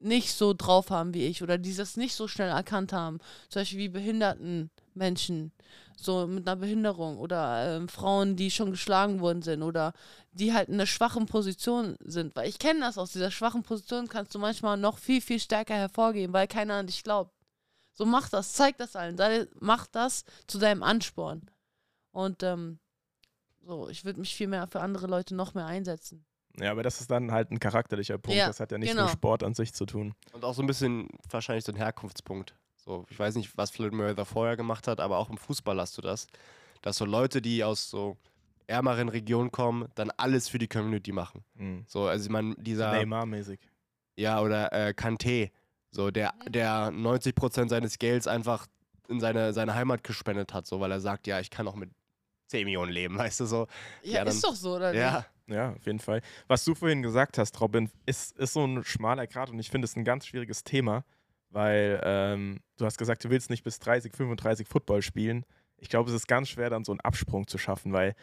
nicht 0.00 0.32
so 0.32 0.54
drauf 0.54 0.90
haben 0.90 1.14
wie 1.14 1.26
ich 1.26 1.42
oder 1.42 1.58
die 1.58 1.74
das 1.74 1.96
nicht 1.96 2.14
so 2.14 2.28
schnell 2.28 2.50
erkannt 2.50 2.92
haben. 2.92 3.18
Zum 3.48 3.60
Beispiel 3.60 3.78
wie 3.78 3.88
behinderten 3.88 4.70
Menschen, 4.94 5.52
so 5.96 6.26
mit 6.26 6.46
einer 6.46 6.56
Behinderung 6.56 7.18
oder 7.18 7.76
ähm, 7.76 7.88
Frauen, 7.88 8.36
die 8.36 8.50
schon 8.50 8.70
geschlagen 8.70 9.20
worden 9.20 9.42
sind 9.42 9.62
oder 9.62 9.92
die 10.32 10.52
halt 10.52 10.68
in 10.68 10.74
einer 10.74 10.86
schwachen 10.86 11.26
Position 11.26 11.96
sind. 12.00 12.36
Weil 12.36 12.48
ich 12.48 12.58
kenne 12.58 12.80
das 12.80 12.98
aus 12.98 13.12
dieser 13.12 13.30
schwachen 13.30 13.62
Position, 13.62 14.08
kannst 14.08 14.34
du 14.34 14.38
manchmal 14.38 14.76
noch 14.76 14.98
viel, 14.98 15.20
viel 15.20 15.40
stärker 15.40 15.74
hervorgehen, 15.74 16.32
weil 16.32 16.46
keiner 16.46 16.74
an 16.74 16.86
dich 16.86 17.02
glaubt. 17.02 17.34
So 17.92 18.06
mach 18.06 18.28
das, 18.28 18.52
zeig 18.52 18.76
das 18.78 18.94
allen, 18.94 19.16
sei, 19.16 19.48
mach 19.58 19.88
das 19.88 20.24
zu 20.46 20.58
deinem 20.58 20.84
Ansporn. 20.84 21.50
Und 22.12 22.44
ähm, 22.44 22.78
so, 23.66 23.88
ich 23.88 24.04
würde 24.04 24.20
mich 24.20 24.34
viel 24.36 24.46
mehr 24.46 24.68
für 24.68 24.80
andere 24.80 25.08
Leute 25.08 25.34
noch 25.34 25.54
mehr 25.54 25.66
einsetzen. 25.66 26.24
Ja, 26.60 26.70
aber 26.70 26.82
das 26.82 27.00
ist 27.00 27.10
dann 27.10 27.32
halt 27.32 27.50
ein 27.50 27.58
charakterlicher 27.60 28.18
Punkt. 28.18 28.38
Ja, 28.38 28.46
das 28.48 28.60
hat 28.60 28.72
ja 28.72 28.78
nichts 28.78 28.94
genau. 28.94 29.06
mit 29.08 29.12
Sport 29.14 29.42
an 29.42 29.54
sich 29.54 29.72
zu 29.72 29.86
tun. 29.86 30.14
Und 30.32 30.44
auch 30.44 30.54
so 30.54 30.62
ein 30.62 30.66
bisschen 30.66 31.08
wahrscheinlich 31.30 31.64
so 31.64 31.72
ein 31.72 31.76
Herkunftspunkt. 31.76 32.54
So, 32.76 33.04
ich 33.10 33.18
weiß 33.18 33.34
nicht, 33.36 33.56
was 33.56 33.70
Floyd 33.70 33.92
Mayweather 33.92 34.24
vorher 34.24 34.56
gemacht 34.56 34.86
hat, 34.88 35.00
aber 35.00 35.18
auch 35.18 35.28
im 35.30 35.36
Fußball 35.38 35.78
hast 35.80 35.96
du 35.98 36.02
das. 36.02 36.26
Dass 36.82 36.96
so 36.96 37.04
Leute, 37.04 37.42
die 37.42 37.62
aus 37.64 37.90
so 37.90 38.16
ärmeren 38.66 39.08
Regionen 39.08 39.50
kommen, 39.50 39.88
dann 39.94 40.10
alles 40.16 40.48
für 40.48 40.58
die 40.58 40.68
Community 40.68 41.12
machen. 41.12 41.44
Mhm. 41.54 41.84
So, 41.86 42.06
also 42.06 42.30
man, 42.30 42.54
dieser. 42.58 42.92
Neymar-mäßig. 42.92 43.58
Ja, 44.16 44.40
oder 44.40 44.72
äh, 44.72 44.90
Kanté, 44.96 45.50
so, 45.90 46.10
der, 46.10 46.32
Mhm. 46.46 46.52
der 46.52 46.90
90% 46.90 47.68
seines 47.68 47.98
Gelds 47.98 48.26
einfach 48.26 48.66
in 49.08 49.20
seine, 49.20 49.52
seine 49.52 49.74
Heimat 49.74 50.04
gespendet 50.04 50.52
hat, 50.52 50.66
so, 50.66 50.80
weil 50.80 50.90
er 50.92 51.00
sagt, 51.00 51.26
ja, 51.26 51.40
ich 51.40 51.50
kann 51.50 51.66
auch 51.68 51.74
mit 51.76 51.90
10 52.48 52.64
Millionen 52.64 52.92
leben, 52.92 53.16
weißt 53.18 53.40
du 53.40 53.46
so. 53.46 53.66
Ja, 54.02 54.18
Ja, 54.18 54.24
dann- 54.24 54.34
ist 54.34 54.44
doch 54.44 54.54
so, 54.54 54.76
oder? 54.76 54.92
Ja, 54.94 55.24
Ja, 55.48 55.72
auf 55.72 55.86
jeden 55.86 55.98
Fall. 55.98 56.20
Was 56.46 56.64
du 56.64 56.74
vorhin 56.74 57.02
gesagt 57.02 57.38
hast, 57.38 57.58
Robin, 57.60 57.90
ist, 58.06 58.36
ist 58.38 58.52
so 58.52 58.64
ein 58.66 58.84
schmaler 58.84 59.26
Grad 59.26 59.50
und 59.50 59.58
ich 59.58 59.70
finde 59.70 59.86
es 59.86 59.96
ein 59.96 60.04
ganz 60.04 60.26
schwieriges 60.26 60.62
Thema, 60.62 61.04
weil 61.50 62.00
ähm, 62.04 62.60
du 62.76 62.84
hast 62.84 62.98
gesagt, 62.98 63.24
du 63.24 63.30
willst 63.30 63.48
nicht 63.50 63.64
bis 63.64 63.78
30, 63.78 64.12
35 64.14 64.68
Football 64.68 65.00
spielen. 65.02 65.44
Ich 65.78 65.88
glaube, 65.88 66.10
es 66.10 66.16
ist 66.16 66.28
ganz 66.28 66.48
schwer, 66.50 66.68
dann 66.70 66.84
so 66.84 66.92
einen 66.92 67.00
Absprung 67.00 67.46
zu 67.46 67.56
schaffen, 67.56 67.92
weil 67.92 68.14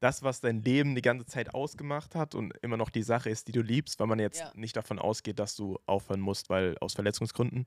das, 0.00 0.24
was 0.24 0.40
dein 0.40 0.62
Leben 0.62 0.96
die 0.96 1.02
ganze 1.02 1.26
Zeit 1.26 1.54
ausgemacht 1.54 2.16
hat 2.16 2.34
und 2.34 2.52
immer 2.62 2.76
noch 2.76 2.90
die 2.90 3.04
Sache 3.04 3.30
ist, 3.30 3.46
die 3.46 3.52
du 3.52 3.62
liebst, 3.62 4.00
weil 4.00 4.08
man 4.08 4.18
jetzt 4.18 4.40
Ja. 4.40 4.50
nicht 4.54 4.76
davon 4.76 4.98
ausgeht, 4.98 5.38
dass 5.38 5.54
du 5.54 5.78
aufhören 5.86 6.20
musst, 6.20 6.50
weil 6.50 6.76
aus 6.80 6.94
Verletzungsgründen, 6.94 7.66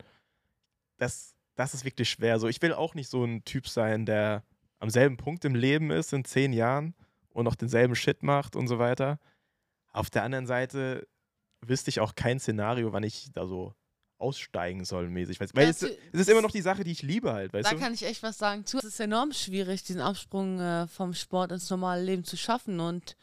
das, 0.98 1.34
das 1.56 1.74
ist 1.74 1.86
wirklich 1.86 2.10
schwer. 2.10 2.40
So, 2.40 2.50
ich 2.50 2.62
will 2.62 2.74
auch 2.74 2.94
nicht 2.96 3.10
so 3.10 3.24
ein 3.24 3.46
Typ 3.46 3.68
sein, 3.70 4.06
der 4.06 4.44
am 4.80 4.90
selben 4.90 5.16
Punkt 5.16 5.46
im 5.46 5.56
Leben 5.56 5.92
ist 5.92 6.12
in 6.12 6.26
zehn 6.26 6.52
Jahren 6.52 6.94
und 7.36 7.44
noch 7.44 7.56
denselben 7.56 7.96
Shit 7.96 8.24
macht 8.24 8.56
und 8.56 8.68
so 8.68 8.80
weiter. 8.80 9.20
Auf 9.92 10.10
der 10.10 10.24
anderen 10.24 10.48
Seite 10.48 11.08
wüsste 11.62 11.90
ich 11.90 12.00
auch 12.00 12.16
kein 12.16 12.40
Szenario, 12.40 12.94
wann 12.94 13.04
ich 13.04 13.30
da 13.34 13.46
so 13.46 13.74
aussteigen 14.18 14.86
soll, 14.86 15.10
mäßig. 15.10 15.40
Weil 15.42 15.50
weil 15.54 15.68
es, 15.68 15.82
es 15.84 15.92
ist 16.14 16.30
immer 16.30 16.42
noch 16.42 16.52
die 16.52 16.62
Sache, 16.62 16.86
die 16.86 16.92
ich 16.92 17.02
liebe 17.02 17.34
halt, 17.34 17.52
weißt 17.54 17.66
Da 17.70 17.76
du? 17.76 17.80
kann 17.82 17.94
ich 17.94 18.04
echt 18.04 18.24
was 18.24 18.38
sagen 18.38 18.66
zu. 18.66 18.78
Es 18.78 18.86
ist 18.86 19.00
enorm 19.02 19.34
schwierig, 19.34 19.84
diesen 19.84 20.00
Absprung 20.02 20.60
äh, 20.60 20.88
vom 20.88 21.14
Sport 21.14 21.52
ins 21.52 21.70
normale 21.70 22.02
Leben 22.02 22.24
zu 22.24 22.38
schaffen 22.38 22.80
und 22.80 23.18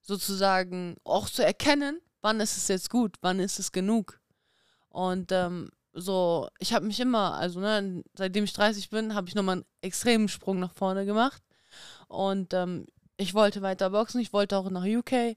sozusagen 0.00 0.96
auch 1.04 1.28
zu 1.30 1.44
erkennen, 1.44 2.00
wann 2.20 2.40
ist 2.40 2.56
es 2.56 2.66
jetzt 2.66 2.90
gut, 2.90 3.16
wann 3.20 3.38
ist 3.38 3.60
es 3.60 3.70
genug. 3.70 4.20
Und 4.88 5.30
ähm, 5.30 5.70
so, 5.92 6.48
ich 6.58 6.72
habe 6.74 6.86
mich 6.86 6.98
immer, 6.98 7.34
also 7.34 7.60
ne, 7.60 8.02
seitdem 8.14 8.42
ich 8.42 8.52
30 8.52 8.90
bin, 8.90 9.14
habe 9.14 9.28
ich 9.28 9.36
nochmal 9.36 9.56
einen 9.58 9.64
extremen 9.82 10.28
Sprung 10.28 10.58
nach 10.58 10.74
vorne 10.74 11.06
gemacht. 11.06 11.42
Und 12.08 12.52
ähm, 12.54 12.86
ich 13.16 13.34
wollte 13.34 13.62
weiter 13.62 13.90
boxen, 13.90 14.20
ich 14.20 14.32
wollte 14.32 14.56
auch 14.56 14.70
nach 14.70 14.84
UK. 14.84 15.36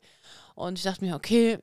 Und 0.56 0.78
ich 0.78 0.84
dachte 0.84 1.04
mir, 1.04 1.16
okay, 1.16 1.60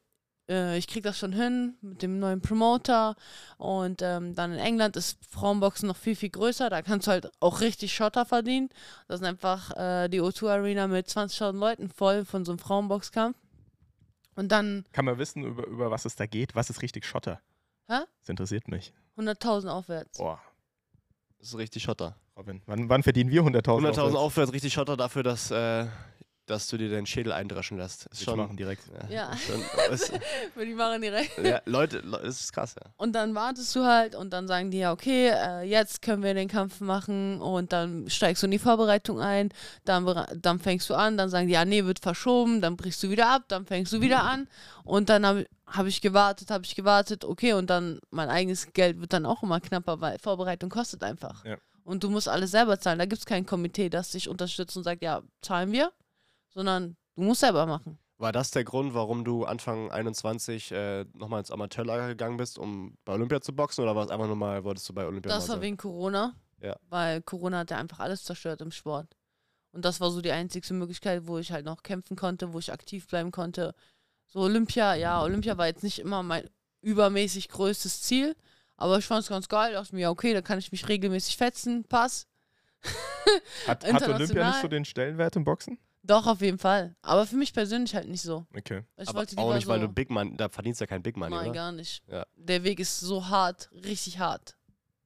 äh, 0.49 0.77
ich 0.77 0.87
krieg 0.87 1.03
das 1.03 1.19
schon 1.19 1.33
hin 1.33 1.77
mit 1.81 2.03
dem 2.03 2.19
neuen 2.19 2.41
Promoter. 2.41 3.17
Und 3.59 4.03
ähm, 4.03 4.35
dann 4.35 4.53
in 4.53 4.59
England 4.59 4.97
ist 4.97 5.19
Frauenboxen 5.29 5.89
noch 5.89 5.97
viel, 5.97 6.17
viel 6.17 6.31
größer. 6.31 6.71
Da 6.71 6.83
kannst 6.83 7.07
du 7.07 7.13
halt 7.13 7.31
auch 7.41 7.61
richtig 7.61 7.95
Schotter 7.95 8.27
verdienen. 8.27 8.69
Das 9.09 9.21
ist 9.21 9.27
einfach 9.27 9.77
äh, 9.77 10.09
die 10.09 10.21
O2 10.21 10.49
Arena 10.49 10.87
mit 10.87 11.09
20.000 11.09 11.53
Leuten 11.53 11.89
voll 11.89 12.25
von 12.25 12.45
so 12.45 12.53
einem 12.53 12.59
Frauenboxkampf. 12.59 13.37
Und 14.35 14.51
dann 14.51 14.85
Kann 14.93 15.05
man 15.05 15.19
wissen, 15.19 15.45
über, 15.45 15.67
über 15.67 15.91
was 15.91 16.05
es 16.05 16.17
da 16.17 16.27
geht? 16.27 16.55
Was 16.55 16.71
ist 16.71 16.83
richtig 16.83 17.05
Schotter? 17.05 17.41
Hä? 17.89 18.01
Das 18.21 18.29
interessiert 18.29 18.69
mich. 18.69 18.95
100.000 19.19 19.69
aufwärts. 19.69 20.19
Boah, 20.19 20.41
das 21.39 21.49
ist 21.49 21.59
richtig 21.59 21.83
Schotter. 21.83 22.17
Robin, 22.43 22.61
wann, 22.66 22.88
wann 22.88 23.03
verdienen 23.05 23.30
wir 23.30 23.43
100.000 23.43 23.62
100.000 23.62 23.88
aufwärts? 24.01 24.16
aufwärts, 24.16 24.53
richtig 24.53 24.72
Schotter 24.72 24.97
dafür, 24.97 25.22
dass, 25.22 25.51
äh, 25.53 25.86
dass 26.47 26.66
du 26.66 26.76
dir 26.76 26.90
deinen 26.90 27.07
Schädel 27.07 27.32
eindreschen 27.32 27.78
lässt. 27.78 28.07
Ist 28.07 28.24
schon, 28.24 28.36
machen 28.36 28.57
direkt. 28.57 28.82
Ja. 29.09 29.30
ist 29.30 29.45
Schon, 29.47 29.61
ist, 29.93 30.12
Würde 30.57 30.70
ich 30.72 30.76
machen 30.76 31.01
direkt. 31.01 31.38
ja, 31.38 31.61
Leute, 31.66 31.99
Le- 32.01 32.18
das 32.24 32.40
ist 32.40 32.53
krass, 32.53 32.74
ja. 32.74 32.90
Und 32.97 33.12
dann 33.12 33.32
wartest 33.36 33.74
du 33.76 33.84
halt 33.84 34.16
und 34.16 34.32
dann 34.32 34.49
sagen 34.49 34.72
die 34.72 34.78
ja, 34.78 34.90
okay, 34.90 35.28
äh, 35.28 35.62
jetzt 35.62 36.03
können 36.03 36.24
wir 36.24 36.34
den 36.34 36.49
Kampf 36.49 36.80
machen 36.80 37.40
und 37.40 37.72
dann 37.72 38.11
steigst 38.11 38.43
du 38.43 38.49
in 38.49 38.51
die 38.51 38.59
Vorbereitung 38.59 39.20
ein, 39.20 39.51
dann, 39.84 40.05
dann 40.36 40.59
fängst 40.59 40.90
du 40.90 40.95
an, 40.95 41.16
dann 41.16 41.28
sagen 41.30 41.47
die, 41.47 41.53
ja, 41.55 41.64
nee, 41.64 41.84
wird 41.84 42.01
verschoben, 42.01 42.61
dann 42.61 42.76
brichst 42.76 43.01
du 43.05 43.09
wieder 43.11 43.30
ab, 43.30 43.45
dann 43.47 43.64
fängst 43.64 43.93
du 43.93 44.01
wieder 44.01 44.24
an 44.24 44.49
und 44.82 45.09
dann 45.11 45.24
habe 45.24 45.47
hab 45.68 45.86
ich 45.86 46.01
gewartet, 46.01 46.51
habe 46.51 46.64
ich 46.64 46.74
gewartet, 46.74 47.24
okay, 47.24 47.53
und 47.53 47.70
dann 47.70 48.01
mein 48.11 48.28
eigenes 48.28 48.72
Geld 48.72 49.01
wird 49.01 49.12
dann 49.12 49.26
auch 49.26 49.45
immer 49.45 49.61
knapper, 49.61 50.01
weil 50.01 50.18
Vorbereitung 50.18 50.70
kostet 50.70 51.05
einfach. 51.05 51.45
Ja. 51.45 51.57
Und 51.85 52.05
du 52.05 52.11
musst 52.11 52.28
alles 52.28 52.53
selber 52.53 52.78
zahlen, 52.78 52.99
da 52.99 53.07
gibt 53.07 53.20
es 53.20 53.26
kein 53.26 53.45
Komitee, 53.47 53.89
das 53.89 54.12
dich 54.12 54.28
unterstützt 54.28 54.76
und 54.76 54.85
sagt, 54.85 55.03
ja, 55.03 55.22
zahlen 55.41 55.72
wir, 55.72 55.93
sondern 56.49 56.97
du 57.16 57.22
musst 57.22 57.41
selber 57.41 57.66
machen. 57.66 57.99
War 58.18 58.30
das 58.30 58.53
der 58.53 58.62
Grund, 58.62 58.95
warum 58.95 59.24
du 59.24 59.45
Anfang 59.45 59.91
21 59.91 60.70
äh, 60.70 61.05
nochmal 61.14 61.41
ins 61.41 61.51
Amateurlager 61.51 62.07
gegangen 62.07 62.37
bist, 62.37 62.57
um 62.57 62.97
bei 63.05 63.14
Olympia 63.14 63.41
zu 63.41 63.53
boxen? 63.53 63.83
Oder 63.83 63.97
war 63.97 64.05
es 64.05 64.11
einfach 64.11 64.28
nur 64.28 64.37
mal, 64.37 64.62
wolltest 64.62 64.89
du 64.89 64.95
bei 64.95 65.05
Olympia 65.05 65.33
Das 65.33 65.49
war 65.49 65.57
sein? 65.57 65.62
wegen 65.62 65.76
Corona. 65.76 66.37
Ja. 66.61 66.76
Weil 66.89 67.20
Corona 67.22 67.59
hat 67.59 67.72
ja 67.72 67.78
einfach 67.78 67.99
alles 67.99 68.22
zerstört 68.22 68.61
im 68.61 68.70
Sport. 68.70 69.16
Und 69.72 69.85
das 69.85 70.01
war 70.01 70.12
so 70.12 70.20
die 70.20 70.30
einzigste 70.30 70.74
Möglichkeit, 70.74 71.26
wo 71.26 71.39
ich 71.39 71.51
halt 71.51 71.64
noch 71.66 71.83
kämpfen 71.83 72.14
konnte, 72.14 72.53
wo 72.53 72.61
ich 72.61 72.72
aktiv 72.72 73.09
bleiben 73.09 73.33
konnte. 73.33 73.74
So 74.28 74.41
Olympia, 74.41 74.95
ja, 74.95 75.20
Olympia 75.20 75.59
war 75.59 75.66
jetzt 75.66 75.83
nicht 75.83 75.99
immer 75.99 76.22
mein 76.22 76.49
übermäßig 76.80 77.49
größtes 77.49 78.03
Ziel, 78.03 78.37
aber 78.77 78.99
ich 78.99 79.05
fand 79.05 79.23
es 79.23 79.29
ganz 79.29 79.49
geil. 79.49 79.73
Dachte 79.73 79.95
mir, 79.95 80.03
ja, 80.03 80.11
okay, 80.11 80.35
da 80.35 80.43
kann 80.43 80.59
ich 80.59 80.73
mich 80.73 80.89
regelmäßig 80.89 81.37
fetzen, 81.37 81.85
pass. 81.85 82.27
Hat, 83.68 83.85
hat 83.85 84.09
Olympia 84.09 84.49
nicht 84.49 84.61
so 84.61 84.68
den 84.68 84.85
Stellenwert 84.85 85.37
im 85.37 85.45
Boxen? 85.45 85.79
Doch, 86.03 86.27
auf 86.27 86.41
jeden 86.41 86.59
Fall. 86.59 86.97
Aber 87.03 87.27
für 87.27 87.37
mich 87.37 87.55
persönlich 87.55 87.95
halt 87.95 88.09
nicht 88.09 88.23
so. 88.23 88.45
Okay. 88.57 88.83
Ich 88.97 89.09
Aber 89.09 89.20
auch 89.20 89.55
nicht, 89.55 89.68
weil 89.68 89.81
so, 89.81 89.87
du 89.87 89.93
Big 89.93 90.11
Man, 90.11 90.37
da 90.37 90.49
verdienst 90.49 90.81
du 90.81 90.83
ja 90.83 90.87
kein 90.89 91.03
Big 91.03 91.16
Money, 91.16 91.37
Nein, 91.37 91.45
oder? 91.47 91.55
gar 91.55 91.73
nicht. 91.73 92.03
Ja. 92.09 92.27
Der 92.35 92.64
Weg 92.64 92.81
ist 92.81 92.99
so 92.99 93.29
hart, 93.29 93.70
richtig 93.73 94.18
hart. 94.18 94.57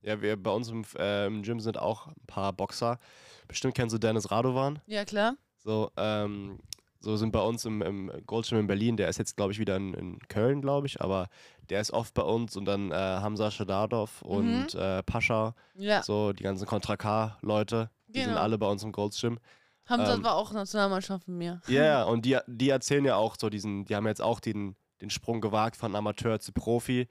Ja, 0.00 0.22
wir 0.22 0.42
bei 0.42 0.50
uns 0.50 0.68
im, 0.68 0.84
äh, 0.98 1.26
im 1.26 1.42
Gym 1.42 1.60
sind 1.60 1.78
auch 1.78 2.06
ein 2.06 2.14
paar 2.26 2.52
Boxer. 2.52 2.98
Bestimmt 3.46 3.74
kennst 3.74 3.94
du 3.94 3.98
Dennis 3.98 4.30
Radovan. 4.30 4.80
Ja, 4.86 5.04
klar. 5.04 5.36
So, 5.58 5.90
ähm, 5.96 6.60
so 7.00 7.16
sind 7.16 7.30
bei 7.30 7.40
uns 7.40 7.64
im, 7.64 7.82
im 7.82 8.10
Goldschirm 8.24 8.60
in 8.60 8.66
Berlin. 8.66 8.96
Der 8.96 9.08
ist 9.08 9.18
jetzt, 9.18 9.36
glaube 9.36 9.52
ich, 9.52 9.58
wieder 9.58 9.76
in, 9.76 9.94
in 9.94 10.18
Köln, 10.28 10.62
glaube 10.62 10.86
ich. 10.86 11.00
Aber 11.00 11.28
der 11.70 11.80
ist 11.80 11.92
oft 11.92 12.14
bei 12.14 12.22
uns. 12.22 12.56
Und 12.56 12.64
dann 12.64 12.90
äh, 12.90 12.94
Hamza 12.94 13.50
Shadadov 13.50 14.22
und 14.22 14.74
äh, 14.74 15.02
Pascha. 15.02 15.54
Ja, 15.74 16.02
So, 16.02 16.32
die 16.32 16.42
ganzen 16.42 16.66
Contra 16.66 16.96
K-Leute. 16.96 17.90
Die 18.08 18.20
sind 18.20 18.30
Genau. 18.30 18.40
alle 18.40 18.58
bei 18.58 18.66
uns 18.68 18.82
im 18.82 18.92
Goldschirm. 18.92 19.38
Hamza 19.86 20.14
ähm, 20.14 20.24
war 20.24 20.34
auch 20.34 20.52
Nationalmannschaft 20.52 21.28
mit 21.28 21.36
mir. 21.38 21.60
Ja, 21.68 21.82
yeah, 21.82 22.02
und 22.04 22.24
die, 22.24 22.38
die 22.46 22.70
erzählen 22.70 23.04
ja 23.04 23.16
auch 23.16 23.36
so 23.38 23.48
diesen, 23.50 23.84
die 23.84 23.94
haben 23.94 24.06
jetzt 24.06 24.22
auch 24.22 24.40
den, 24.40 24.74
den 25.00 25.10
Sprung 25.10 25.40
gewagt 25.40 25.76
von 25.76 25.94
Amateur 25.94 26.40
zu 26.40 26.52
Profi, 26.52 27.06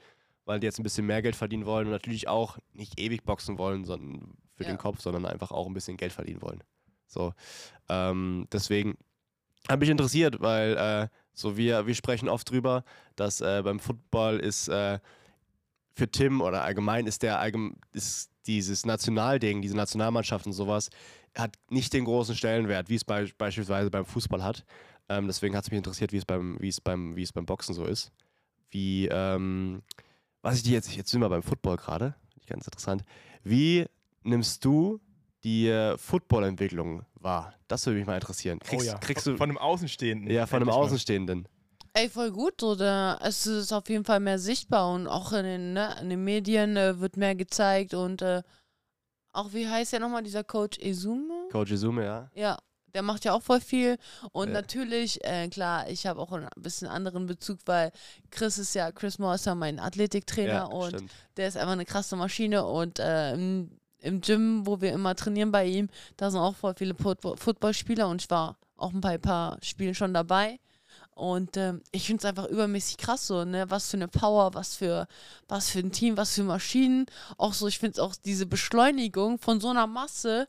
weil 0.46 0.60
die 0.60 0.66
jetzt 0.66 0.80
ein 0.80 0.84
bisschen 0.84 1.06
mehr 1.06 1.22
Geld 1.22 1.36
verdienen 1.36 1.66
wollen 1.66 1.86
und 1.88 1.92
natürlich 1.94 2.28
auch 2.28 2.58
nicht 2.74 3.00
ewig 3.00 3.24
boxen 3.24 3.58
wollen, 3.58 3.86
sondern 3.86 4.38
für 4.56 4.64
Ja. 4.64 4.70
den 4.70 4.78
Kopf, 4.78 5.00
sondern 5.02 5.26
einfach 5.26 5.52
auch 5.52 5.68
ein 5.68 5.74
bisschen 5.74 5.96
Geld 5.98 6.12
verdienen 6.14 6.42
wollen. 6.42 6.64
So, 7.08 7.34
ähm, 7.90 8.48
deswegen 8.52 8.98
habe 9.70 9.80
mich 9.80 9.90
interessiert, 9.90 10.42
weil 10.42 10.76
äh, 10.78 11.08
so 11.36 11.58
wir, 11.58 11.86
wir 11.86 11.94
sprechen 11.96 12.30
oft 12.30 12.50
drüber, 12.50 12.84
dass 13.16 13.42
äh, 13.42 13.62
beim 13.64 13.80
Football 13.80 14.40
ist 14.40 14.68
äh, 14.68 15.00
für 15.94 16.10
Tim 16.10 16.42
oder 16.42 16.64
allgemein 16.64 17.06
ist 17.06 17.24
der 17.24 17.52
ist 17.94 18.32
dieses 18.48 18.86
Nationalding, 18.86 19.62
diese 19.62 19.76
Nationalmannschaft 19.76 20.46
und 20.46 20.54
sowas, 20.54 20.90
hat 21.36 21.58
nicht 21.70 21.94
den 21.94 22.06
großen 22.06 22.36
Stellenwert, 22.36 22.90
wie 22.90 22.96
es 22.96 23.04
bei, 23.04 23.28
beispielsweise 23.38 23.90
beim 23.90 24.06
Fußball 24.06 24.44
hat. 24.44 24.66
Ähm, 25.10 25.28
deswegen 25.28 25.56
hat 25.56 25.66
es 25.66 25.72
mich 25.72 25.78
interessiert, 25.78 26.12
wie 26.12 26.18
es 26.18 26.26
beim, 26.26 26.58
wie 26.60 26.70
es 26.70 26.82
beim, 26.82 27.16
wie 27.16 27.24
es 27.24 27.34
beim 27.34 27.46
Boxen 27.46 27.76
so 27.76 27.86
ist. 27.86 28.12
Wie, 28.70 29.08
ähm, 29.12 29.82
was 30.42 30.58
ich 30.58 30.64
dir 30.64 30.74
jetzt, 30.74 30.96
jetzt 30.96 31.12
sind 31.12 31.22
wir 31.22 31.30
beim 31.30 31.44
Football 31.44 31.78
gerade, 31.78 32.16
ganz 32.48 32.66
interessant. 32.66 33.04
Wie 33.44 33.86
nimmst 34.24 34.64
du 34.66 35.00
die 35.44 35.68
äh, 35.68 35.98
Football-Entwicklung 35.98 37.06
war. 37.26 37.54
Das 37.68 37.86
würde 37.86 37.98
mich 38.00 38.08
mal 38.08 38.16
interessieren. 38.16 38.60
Kriegst, 38.60 38.86
oh 38.86 38.88
ja. 38.88 38.98
kriegst 39.00 39.26
von, 39.26 39.34
du 39.34 39.38
von 39.38 39.50
einem 39.50 39.58
Außenstehenden. 39.58 40.32
ja 40.32 40.46
von 40.46 40.62
einem. 40.62 40.70
Außenstehenden? 40.70 41.48
Ey, 41.94 42.10
voll 42.10 42.32
gut, 42.32 42.62
da, 42.62 43.18
es 43.22 43.48
ist 43.48 43.72
auf 43.72 43.88
jeden 43.90 44.04
Fall 44.04 44.20
mehr 44.20 44.38
sichtbar 44.38 44.94
und 44.94 45.08
auch 45.08 45.32
in 45.32 45.44
den, 45.46 45.74
ne, 45.74 45.96
in 46.02 46.10
den 46.10 46.24
Medien 46.26 46.76
äh, 46.76 47.00
wird 47.00 47.16
mehr 47.16 47.36
gezeigt 47.36 47.94
und 47.94 48.22
äh, 48.22 48.44
auch, 49.32 49.54
wie 49.54 49.68
heißt 49.68 49.94
ja 49.94 50.00
nochmal 50.00 50.24
dieser 50.24 50.44
Coach 50.44 50.78
Ezume? 50.80 51.48
Coach 51.52 51.72
Izume, 51.72 52.04
ja. 52.04 52.30
Ja, 52.34 52.58
der 52.94 53.02
macht 53.02 53.24
ja 53.26 53.34
auch 53.34 53.42
voll 53.44 53.62
viel. 53.62 53.98
Und 54.32 54.48
Ja. 54.48 54.54
natürlich, 54.56 55.24
äh, 55.24 55.48
klar, 55.50 55.90
ich 55.90 56.06
habe 56.06 56.20
auch 56.20 56.32
ein 56.32 56.48
bisschen 56.58 56.88
anderen 56.88 57.28
Bezug, 57.28 57.60
weil 57.66 57.92
Chris 58.30 58.58
ist 58.58 58.74
ja, 58.76 58.92
Chris 58.92 59.20
Moore 59.20 59.36
ist 59.36 59.46
ja 59.46 59.56
mein 59.56 59.80
Athletiktrainer 59.80 60.52
ja, 60.52 60.64
und 60.66 60.90
stimmt. 60.90 61.12
der 61.38 61.48
ist 61.48 61.58
einfach 61.58 61.74
eine 61.74 61.86
krasse 61.86 62.16
Maschine 62.16 62.66
und 62.66 63.00
äh, 63.00 63.34
im, 63.34 63.72
im 64.06 64.22
Gym, 64.22 64.66
wo 64.66 64.80
wir 64.82 64.94
immer 64.94 65.16
trainieren 65.16 65.52
bei 65.52 65.66
ihm, 65.66 65.90
da 66.18 66.30
sind 66.32 66.40
auch 66.40 66.56
voll 66.56 66.74
viele 66.78 66.96
Football- 66.96 67.38
Footballspieler 67.38 68.08
und 68.08 68.22
ich 68.22 68.30
war 68.30 68.58
auch 68.78 68.92
bei 68.94 69.16
ein 69.16 69.22
paar 69.22 69.58
Spielen 69.64 69.96
schon 69.96 70.14
dabei. 70.14 70.60
Und 71.14 71.56
ähm, 71.56 71.82
ich 71.92 72.06
finde 72.08 72.20
es 72.20 72.26
einfach 72.26 72.46
übermäßig 72.48 72.98
krass 72.98 73.26
so, 73.28 73.46
ne? 73.46 73.70
Was 73.70 73.90
für 73.90 73.96
eine 73.98 74.10
Power, 74.10 74.54
was 74.54 74.76
für, 74.76 75.08
was 75.48 75.70
für 75.70 75.80
ein 75.80 75.92
Team, 75.94 76.18
was 76.18 76.36
für 76.36 76.44
Maschinen. 76.44 77.06
Auch 77.38 77.54
so, 77.54 77.68
ich 77.68 77.80
finde 77.80 78.02
auch 78.04 78.16
diese 78.26 78.46
Beschleunigung 78.46 79.40
von 79.40 79.62
so 79.62 79.70
einer 79.70 79.88
Masse 79.88 80.48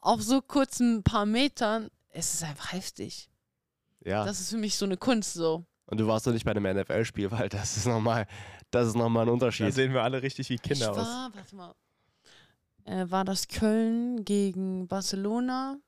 auf 0.00 0.22
so 0.22 0.40
kurzen 0.40 1.02
paar 1.02 1.26
Metern, 1.26 1.90
es 2.10 2.32
ist 2.34 2.42
einfach 2.42 2.72
heftig. 2.72 3.28
Ja. 4.04 4.24
Das 4.24 4.40
ist 4.40 4.48
für 4.50 4.56
mich 4.56 4.76
so 4.76 4.86
eine 4.86 4.96
Kunst 4.96 5.34
so. 5.34 5.64
Und 5.86 5.98
du 6.00 6.06
warst 6.06 6.26
doch 6.26 6.32
nicht 6.32 6.44
bei 6.44 6.52
einem 6.52 6.64
NFL-Spiel, 6.78 7.30
weil 7.30 7.48
das 7.50 7.76
ist 7.76 7.86
nochmal, 7.86 8.26
das 8.70 8.88
ist 8.88 8.94
nochmal 8.94 9.24
ein 9.24 9.26
Da 9.28 9.32
Unterschied. 9.32 9.74
sehen 9.74 9.92
wir 9.92 10.02
alle 10.02 10.22
richtig 10.22 10.48
wie 10.48 10.54
ich 10.54 10.62
Kinder 10.62 10.90
aus. 10.92 10.96
war, 10.98 11.30
warte 11.34 11.54
mal, 11.56 11.74
äh, 12.88 13.10
war 13.10 13.24
das 13.24 13.48
Köln 13.48 14.24
gegen 14.24 14.88
Barcelona? 14.88 15.78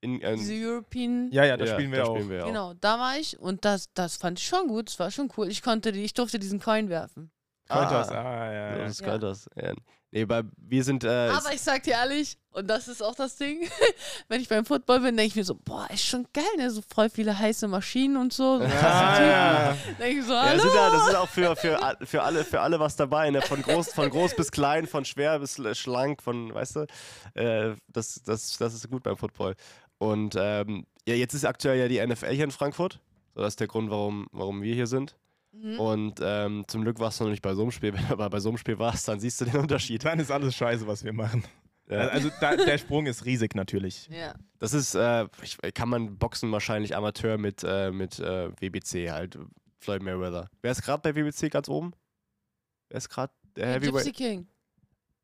In, 0.00 0.20
ähm, 0.22 0.38
Diese 0.38 0.54
European. 0.54 1.28
Ja, 1.32 1.44
ja, 1.44 1.56
da 1.56 1.64
ja, 1.64 1.74
spielen 1.74 1.90
wir 1.90 1.98
da 1.98 2.04
auch. 2.04 2.14
Spielen 2.14 2.30
wir 2.30 2.44
auch. 2.44 2.48
Genau, 2.48 2.74
da 2.74 2.98
war 2.98 3.18
ich 3.18 3.38
und 3.38 3.64
das, 3.64 3.92
das 3.94 4.16
fand 4.16 4.38
ich 4.38 4.46
schon 4.46 4.68
gut. 4.68 4.88
Das 4.88 4.98
war 4.98 5.10
schon 5.10 5.30
cool. 5.36 5.48
Ich 5.48 5.62
konnte 5.62 5.92
die, 5.92 6.04
ich 6.04 6.14
durfte 6.14 6.38
diesen 6.38 6.60
Coin 6.60 6.88
werfen. 6.88 7.30
Kontos, 7.68 8.08
Ah. 8.08 8.22
ah, 8.22 8.52
ja, 8.52 8.52
ja. 8.70 8.78
Das 8.78 8.92
ist 8.92 9.00
Ja. 9.00 9.18
das. 9.18 9.48
Ja. 9.56 9.72
Nee, 10.10 10.24
bei, 10.24 10.42
wir 10.56 10.84
sind. 10.84 11.04
Äh, 11.04 11.08
Aber 11.28 11.52
ich 11.52 11.60
sag 11.60 11.82
dir 11.82 11.90
ehrlich, 11.92 12.38
und 12.52 12.66
das 12.66 12.88
ist 12.88 13.02
auch 13.02 13.14
das 13.14 13.36
Ding, 13.36 13.68
wenn 14.28 14.40
ich 14.40 14.48
beim 14.48 14.64
Football 14.64 15.00
bin, 15.00 15.16
denke 15.18 15.26
ich 15.28 15.36
mir 15.36 15.44
so, 15.44 15.54
boah, 15.54 15.86
ist 15.92 16.02
schon 16.06 16.26
geil, 16.32 16.44
ne? 16.56 16.70
So 16.70 16.80
voll 16.80 17.10
viele 17.10 17.38
heiße 17.38 17.68
Maschinen 17.68 18.16
und 18.16 18.32
so. 18.32 18.58
so 18.58 18.64
Ah, 18.64 19.22
ja. 19.22 19.72
Typen. 19.74 19.98
Denk 19.98 20.18
ich 20.20 20.24
so, 20.24 20.32
ja, 20.32 20.42
hallo. 20.44 20.62
sind 20.62 20.74
da, 20.74 20.90
das 20.90 21.08
ist 21.08 21.14
auch 21.14 21.28
für, 21.28 21.56
für, 21.56 21.78
für, 22.04 22.22
alle, 22.22 22.44
für 22.44 22.60
alle 22.62 22.80
was 22.80 22.96
dabei, 22.96 23.30
ne? 23.30 23.42
Von 23.42 23.60
groß, 23.60 23.92
von 23.92 24.08
groß 24.08 24.34
bis 24.34 24.50
klein, 24.50 24.86
von 24.86 25.04
schwer 25.04 25.38
bis 25.40 25.60
schlank, 25.76 26.22
von, 26.22 26.54
weißt 26.54 26.76
du, 26.76 26.86
äh, 27.34 27.74
das, 27.88 28.22
das, 28.24 28.56
das 28.56 28.72
ist 28.72 28.88
gut 28.88 29.02
beim 29.02 29.18
Football. 29.18 29.56
Und 29.98 30.36
ähm, 30.38 30.86
ja, 31.06 31.16
jetzt 31.16 31.34
ist 31.34 31.44
aktuell 31.44 31.78
ja 31.78 31.88
die 31.88 32.04
NFL 32.14 32.32
hier 32.34 32.44
in 32.44 32.50
Frankfurt. 32.50 33.00
So, 33.34 33.42
das 33.42 33.52
ist 33.52 33.60
der 33.60 33.66
Grund, 33.66 33.90
warum, 33.90 34.26
warum 34.32 34.62
wir 34.62 34.74
hier 34.74 34.86
sind. 34.86 35.16
Mhm. 35.60 35.80
Und 35.80 36.20
ähm, 36.22 36.64
zum 36.68 36.82
Glück 36.82 36.98
warst 37.00 37.20
du 37.20 37.24
noch 37.24 37.30
nicht 37.30 37.42
bei 37.42 37.54
so 37.54 37.62
einem 37.62 37.70
Spiel. 37.70 37.92
Wenn 37.94 38.06
du 38.06 38.12
aber 38.12 38.30
bei 38.30 38.40
so 38.40 38.48
einem 38.48 38.58
Spiel 38.58 38.78
warst, 38.78 39.08
dann 39.08 39.20
siehst 39.20 39.40
du 39.40 39.44
den 39.44 39.56
Unterschied. 39.56 40.04
Dann 40.04 40.20
ist 40.20 40.30
alles 40.30 40.54
scheiße, 40.54 40.86
was 40.86 41.04
wir 41.04 41.12
machen. 41.12 41.44
Ja. 41.88 42.08
Also 42.08 42.30
da, 42.40 42.54
der 42.54 42.76
Sprung 42.78 43.06
ist 43.06 43.24
riesig 43.24 43.54
natürlich. 43.54 44.08
Ja. 44.08 44.34
Das 44.58 44.74
ist, 44.74 44.94
äh, 44.94 45.26
ich, 45.42 45.56
kann 45.74 45.88
man 45.88 46.18
Boxen 46.18 46.52
wahrscheinlich 46.52 46.94
Amateur 46.94 47.38
mit, 47.38 47.64
äh, 47.64 47.90
mit 47.90 48.18
äh, 48.18 48.50
WBC 48.60 49.10
halt. 49.10 49.38
Floyd 49.80 50.02
Mayweather. 50.02 50.50
Wer 50.60 50.72
ist 50.72 50.82
gerade 50.82 51.00
bei 51.00 51.14
WBC 51.14 51.50
ganz 51.50 51.68
oben? 51.68 51.92
Wer 52.88 52.98
ist 52.98 53.08
gerade 53.08 53.32
der 53.56 53.78
Gypsy 53.78 53.86
Heavyweight? 53.86 54.16
King. 54.16 54.48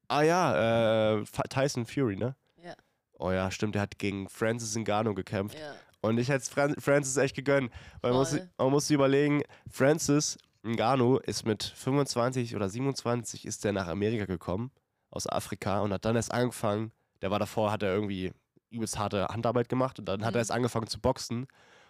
Ah 0.08 0.22
ja, 0.22 1.16
äh, 1.18 1.24
Tyson 1.48 1.86
Fury, 1.86 2.16
ne? 2.16 2.36
Ja. 2.62 2.74
Oh 3.18 3.32
ja, 3.32 3.50
stimmt, 3.50 3.74
der 3.74 3.82
hat 3.82 3.98
gegen 3.98 4.28
Francis 4.28 4.76
Ngannou 4.76 5.14
gekämpft. 5.14 5.58
Ja. 5.58 5.74
Und 6.04 6.18
ich 6.18 6.28
hätte 6.28 6.44
Fran 6.50 6.74
Francis 6.78 7.16
echt 7.16 7.34
gegönnt. 7.34 7.70
Weil 8.02 8.10
man 8.12 8.20
muss, 8.20 8.30
Voll. 8.30 8.50
man 8.58 8.70
muss 8.70 8.86
sich 8.88 8.94
überlegen, 8.94 9.42
Francis 9.70 10.36
Ngannou 10.62 11.16
ist 11.18 11.46
mit 11.46 11.62
25 11.62 12.54
oder 12.56 12.68
27 12.68 13.44
ist 13.46 13.64
der 13.64 13.72
nach 13.72 13.86
Amerika 13.88 14.24
gekommen, 14.26 14.70
aus 15.10 15.26
Afrika, 15.26 15.80
und 15.80 15.92
hat 15.92 16.04
dann 16.04 16.16
erst 16.16 16.32
angefangen, 16.32 16.92
der 17.22 17.30
war 17.30 17.38
davor, 17.38 17.70
hat 17.72 17.82
er 17.82 17.94
irgendwie 17.94 18.32
übelst 18.70 18.98
harte 18.98 19.28
Handarbeit 19.28 19.68
gemacht 19.68 19.98
und 19.98 20.04
dann 20.06 20.24
hat 20.24 20.32
Mhm. 20.32 20.36
er 20.36 20.40
erst 20.40 20.52
angefangen 20.52 20.86
zu 20.88 21.00
boxen 21.00 21.46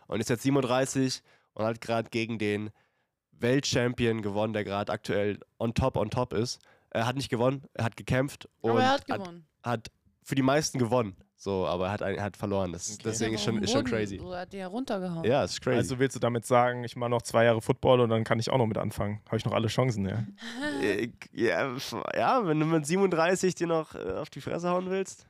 und 0.07 0.21
ist 0.21 0.29
jetzt 0.31 0.43
37 0.43 1.23
und 1.55 1.65
hat 1.65 1.81
gerade 1.81 2.09
gegen 2.11 2.39
den 2.39 2.71
Weltchampion 3.33 4.23
gewonnen, 4.23 4.53
der 4.53 4.65
gerade 4.65 4.93
aktuell 4.93 5.41
on 5.59 5.75
top, 5.75 5.97
on 5.97 6.11
top 6.11 6.33
ist. 6.33 6.61
Er 6.91 7.07
hat 7.07 7.17
nicht 7.17 7.29
gewonnen, 7.31 7.65
er 7.75 7.85
hat 7.85 7.97
gekämpft 7.97 8.49
und 8.61 8.71
Aber 8.73 8.83
er 8.83 8.91
hat 8.91 9.07
gewonnen. 9.07 9.47
hat 9.63 9.91
für 10.23 10.35
die 10.37 10.43
meisten 10.43 10.79
gewonnen. 10.79 11.17
So, 11.37 11.67
aber 11.67 11.87
er 11.87 11.93
hat, 11.93 12.01
er 12.01 12.23
hat 12.23 12.37
verloren. 12.37 12.73
Das, 12.73 12.95
Okay. 12.95 13.03
Deswegen 13.05 13.35
ist 13.35 13.43
schon, 13.45 13.63
ist 13.63 13.73
schon 13.73 13.85
crazy. 13.85 14.19
So, 14.19 14.33
er 14.33 14.41
hat 14.41 14.53
die 14.53 14.59
ja 14.59 14.67
runtergehauen. 14.67 15.25
Ja, 15.25 15.45
ist 15.45 15.61
crazy. 15.61 15.77
Also 15.77 15.99
willst 15.99 16.17
du 16.17 16.21
damit 16.21 16.47
sagen, 16.47 16.85
ich 16.85 16.97
mache 16.97 17.11
noch 17.11 17.23
zwei 17.23 17.45
Jahre 17.45 17.61
Football 17.61 18.01
und 18.01 18.11
dann 18.11 18.25
kann 18.25 18.39
ich 18.39 18.51
auch 18.51 18.59
noch 18.59 18.67
mit 18.67 18.79
anfangen? 18.79 19.21
Habe 19.27 19.37
ich 19.37 19.45
noch 19.45 19.53
alle 19.53 19.69
Chancen, 19.69 20.09
ja? 20.09 20.25
Ja, 21.33 21.77
ja, 22.17 22.47
wenn 22.47 22.61
du 22.61 22.67
mit 22.67 22.87
37 22.87 23.55
dir 23.55 23.67
noch 23.67 23.95
äh, 23.95 24.13
auf 24.13 24.31
die 24.31 24.41
Fresse 24.41 24.71
hauen 24.71 24.89
willst. 24.89 25.27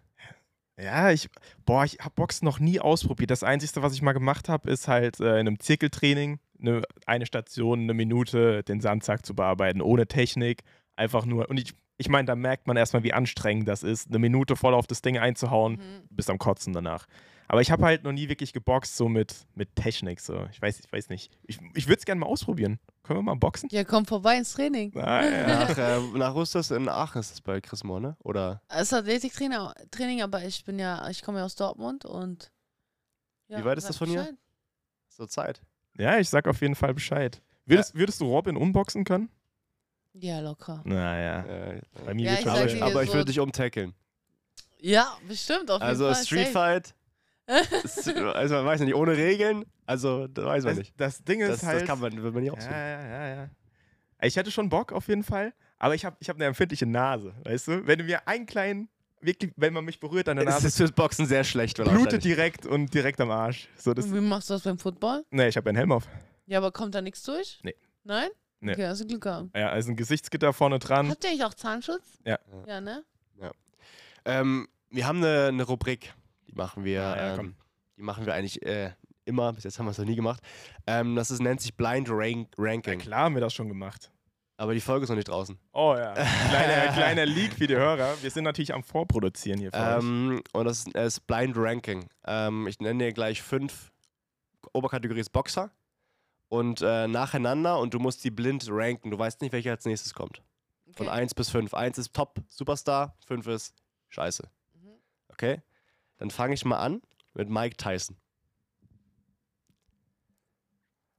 Ja, 0.77 1.11
ich, 1.11 1.29
boah, 1.65 1.85
ich 1.85 1.99
habe 2.01 2.15
Boxen 2.15 2.45
noch 2.45 2.59
nie 2.59 2.81
ausprobiert. 2.81 3.31
Das 3.31 3.45
Einzige, 3.45 3.83
was 3.83 3.95
ich 3.95 4.03
mal 4.03 4.13
gemacht 4.13 4.49
habe, 4.49 4.71
ist 4.71 4.89
halt 4.89 5.21
äh, 5.21 5.35
in 5.41 5.47
einem 5.47 5.61
Zirkeltraining 5.61 6.41
eine, 6.61 6.83
eine 7.07 7.27
Station, 7.27 7.81
eine 7.83 7.95
Minute 7.95 8.63
den 8.65 8.81
Sandsack 8.81 9.25
zu 9.25 9.35
bearbeiten, 9.35 9.81
ohne 9.81 10.07
Technik. 10.07 10.63
Einfach 10.97 11.27
nur, 11.27 11.49
und 11.49 11.59
ich, 11.59 11.75
ich 11.97 12.09
meine, 12.09 12.27
da 12.27 12.35
merkt 12.37 12.67
man 12.67 12.77
erstmal, 12.77 13.03
wie 13.03 13.13
anstrengend 13.13 13.69
das 13.69 13.83
ist, 13.83 14.09
eine 14.09 14.19
Minute 14.19 14.57
voll 14.57 14.75
auf 14.75 14.87
das 14.87 15.03
Ding 15.03 15.19
einzuhauen, 15.19 15.75
Mhm. 15.75 16.09
bis 16.11 16.29
am 16.31 16.39
Kotzen 16.39 16.73
danach. 16.73 17.07
Aber 17.47 17.61
ich 17.61 17.71
habe 17.71 17.85
halt 17.85 18.05
noch 18.05 18.13
nie 18.13 18.29
wirklich 18.31 18.55
geboxt, 18.55 18.97
so 18.97 19.07
mit, 19.09 19.47
mit 19.55 19.77
Technik. 19.77 20.19
So. 20.21 20.47
Ich 20.51 20.63
weiß, 20.63 20.81
ich 20.81 20.91
weiß 20.91 21.11
nicht. 21.11 21.31
Ich, 21.47 21.59
ich 21.75 21.87
würde 21.87 21.99
es 21.99 22.07
gerne 22.07 22.21
mal 22.21 22.27
ausprobieren. 22.27 22.79
Können 23.03 23.19
wir 23.19 23.23
mal 23.23 23.35
boxen? 23.35 23.69
Ja, 23.71 23.85
komm 23.85 24.07
vorbei 24.07 24.39
ins 24.39 24.55
Training. 24.55 24.97
Ah, 24.97 25.23
ja. 25.23 25.47
Nach, 25.47 25.77
äh, 25.79 26.01
nach? 26.17 26.71
In 26.71 26.89
Aachen 26.89 27.21
ist 27.21 27.33
das 27.33 27.41
bei 27.43 27.61
Chris 27.61 27.85
Moore, 27.85 28.01
ne? 28.01 28.17
Oder? 28.25 28.63
Es 28.69 28.83
ist 28.85 28.95
Athletiktraining, 28.95 29.59
Training, 29.91 30.23
aber 30.23 30.43
ich 30.43 30.65
bin 30.65 30.79
ja, 30.79 31.07
ich 31.11 31.23
komme 31.23 31.39
ja 31.39 31.45
aus 31.45 31.55
Dortmund 31.55 32.07
und. 32.07 32.51
Ja, 33.49 33.59
Wie 33.61 33.65
weit 33.67 33.77
ist 33.77 33.91
das 33.91 33.99
von 33.99 34.09
hier? 34.09 34.21
Bescheid. 34.21 34.37
So 35.11 35.27
Zeit. 35.27 35.61
ja, 35.99 36.19
ich 36.19 36.31
sag 36.31 36.49
auf 36.49 36.61
jeden 36.63 36.75
Fall 36.75 36.95
Bescheid. 36.95 37.43
Würdest, 37.67 37.95
würdest 37.95 38.21
du 38.23 38.25
Robin 38.27 38.57
unboxen 38.57 39.05
können? 39.05 39.29
Ja, 40.15 40.41
locker. 40.41 40.81
Naja, 40.85 41.45
Äh, 41.45 41.81
bei 42.07 42.15
mir 42.15 42.27
Ja, 42.33 42.39
ich 42.39 42.47
aber, 42.49 42.65
ich, 42.67 42.83
aber 42.83 43.03
ich 43.03 43.09
so- 43.11 43.15
würde 43.17 43.27
dich 43.27 43.41
umtackeln. 43.41 43.95
Ja, 44.81 45.17
bestimmt, 45.27 45.71
auf 45.71 45.81
jeden 45.81 45.89
Also 45.89 46.05
Fall. 46.13 46.25
Street 46.25 46.47
safe. 46.47 46.53
Fight, 46.53 46.95
also 48.35 48.55
man 48.55 48.67
weiß 48.67 48.81
ja 48.81 48.87
nicht, 48.87 48.95
ohne 48.95 49.17
Regeln, 49.17 49.65
also 49.87 50.27
das 50.29 50.45
weiß 50.45 50.65
man 50.65 50.71
das, 50.73 50.79
nicht. 50.79 50.95
das 50.99 51.25
Ding 51.25 51.41
ist 51.41 51.49
Das, 51.49 51.63
halt. 51.65 51.81
das 51.83 51.89
kann 51.89 52.01
man, 52.01 52.13
wird 52.23 52.33
man 52.35 52.43
nicht 52.43 52.53
ja, 52.53 52.57
ausführen. 52.59 52.77
ja, 52.79 53.01
ja, 53.07 53.35
ja. 53.35 53.49
Ich 54.23 54.37
hätte 54.37 54.51
schon 54.51 54.69
Bock 54.69 54.93
auf 54.93 55.09
jeden 55.09 55.23
Fall, 55.25 55.53
aber 55.79 55.95
ich 55.95 56.05
habe 56.05 56.17
ich 56.21 56.29
hab 56.29 56.37
eine 56.37 56.45
empfindliche 56.47 56.87
Nase, 56.87 57.35
weißt 57.45 57.69
du? 57.69 57.87
Wenn 57.87 57.99
du 57.99 58.05
mir 58.05 58.27
einen 58.29 58.47
kleinen, 58.47 58.89
wirklich, 59.21 59.53
wenn 59.57 59.73
man 59.75 59.85
mich 59.85 60.01
berührt 60.01 60.29
an 60.29 60.37
der 60.37 60.47
Nase, 60.47 60.67
ist 60.69 60.77
fürs 60.77 60.93
Boxen 60.93 61.27
sehr 61.27 61.45
schlecht, 61.45 61.77
blutet 61.83 62.25
direkt 62.25 62.65
und 62.67 62.93
direkt 62.95 63.21
am 63.21 63.31
Arsch. 63.31 63.69
So, 63.77 63.93
das, 63.95 64.11
wie 64.13 64.21
machst 64.21 64.49
du 64.51 64.55
das 64.55 64.63
beim 64.63 64.79
Football? 64.79 65.25
nee, 65.31 65.49
ich 65.49 65.57
habe 65.57 65.69
einen 65.69 65.77
Helm 65.77 65.93
auf. 65.93 66.07
Ja, 66.47 66.59
aber 66.59 66.73
kommt 66.73 66.95
da 66.95 67.01
nichts 67.03 67.23
durch? 67.23 67.59
Nee. 67.63 67.75
Nein? 68.05 68.29
Nee. 68.65 68.73
Okay, 68.73 68.87
hast 68.87 69.01
du 69.03 69.07
Glück 69.07 69.23
gehabt. 69.23 69.49
Ja, 69.55 69.69
also 69.69 69.91
ein 69.91 69.97
Gesichtsgitter 69.97 70.53
vorne 70.53 70.79
dran. 70.79 71.11
Habt 71.11 71.23
ihr 71.25 71.31
eigentlich 71.31 71.45
auch 71.45 71.55
Zahnschutz? 71.55 72.03
Ja. 72.25 72.39
Ja, 72.67 72.81
ne? 72.81 73.05
Ähm, 74.27 74.69
wir 74.89 75.07
haben 75.07 75.19
eine, 75.19 75.49
eine 75.49 75.65
Rubrik, 75.65 76.15
die 76.49 76.53
machen 76.55 76.83
wir, 76.85 77.03
Ah, 77.03 77.17
ja, 77.17 77.35
ähm, 77.39 77.55
die 77.99 78.03
machen 78.03 78.25
wir 78.25 78.33
eigentlich 78.33 78.63
äh, 78.65 78.93
immer, 79.27 79.53
bis 79.53 79.65
jetzt 79.65 79.79
haben 79.79 79.85
wir 79.85 79.91
es 79.91 79.99
noch 79.99 80.07
nie 80.07 80.17
gemacht. 80.17 80.41
Ähm, 80.87 81.15
das 81.15 81.31
ist, 81.31 81.41
nennt 81.43 81.61
sich 81.61 81.75
Blind 81.77 82.09
Rank 82.11 82.49
Ja, 82.57 82.65
Ranking. 82.65 82.99
klar 83.01 83.25
haben 83.25 83.35
wir 83.35 83.43
das 83.43 83.53
schon 83.53 83.69
gemacht. 83.69 84.11
Aber 84.57 84.73
die 84.73 84.81
Folge 84.81 85.03
ist 85.05 85.11
noch 85.11 85.17
nicht 85.17 85.29
draußen. 85.29 85.59
Oh 85.73 85.95
ja, 85.95 86.13
kleiner, 86.49 86.93
kleiner 86.93 87.27
Leak 87.27 87.53
für 87.55 87.67
die 87.67 87.75
Hörer. 87.77 88.15
Wir 88.23 88.31
sind 88.31 88.45
natürlich 88.45 88.73
am 88.73 88.83
Vorproduzieren 88.85 89.59
hier 89.59 89.71
für 89.73 89.77
euch. 89.79 90.03
Ähm, 90.03 90.43
und 90.55 90.65
das 90.65 90.79
ist, 90.87 90.95
ist 90.95 91.27
Blind 91.27 91.55
Ranking. 91.59 92.09
Ähm, 92.27 92.67
ich 92.67 92.79
nenne 92.81 93.05
dir 93.05 93.13
gleich 93.13 93.43
fünf 93.43 93.91
Oberkategorie 94.73 95.21
ist 95.21 95.31
Boxer 95.33 95.71
und 96.49 96.81
äh, 96.83 97.09
nacheinander 97.09 97.79
und 97.79 97.95
du 97.95 97.99
musst 97.99 98.25
die 98.25 98.31
blind 98.31 98.67
ranken. 98.69 99.11
Du 99.11 99.19
weißt 99.19 99.41
nicht, 99.41 99.53
welcher 99.53 99.73
als 99.73 99.85
nächstes 99.85 100.15
kommt. 100.15 100.43
Von 100.93 101.09
Okay. 101.09 101.17
1 101.17 101.35
bis 101.35 101.51
5. 101.51 101.75
1 101.75 101.99
ist 101.99 102.15
Top, 102.15 102.41
Superstar, 102.49 103.17
5 103.27 103.47
ist 103.49 103.75
Scheiße. 104.11 104.49
Mhm. 104.75 104.91
Okay? 105.29 105.63
Dann 106.19 106.31
fange 106.31 106.55
ich 106.55 106.65
mal 106.65 106.79
an 106.79 107.03
mit 107.33 107.49
Mike 107.51 107.77
Tyson. 107.77 108.17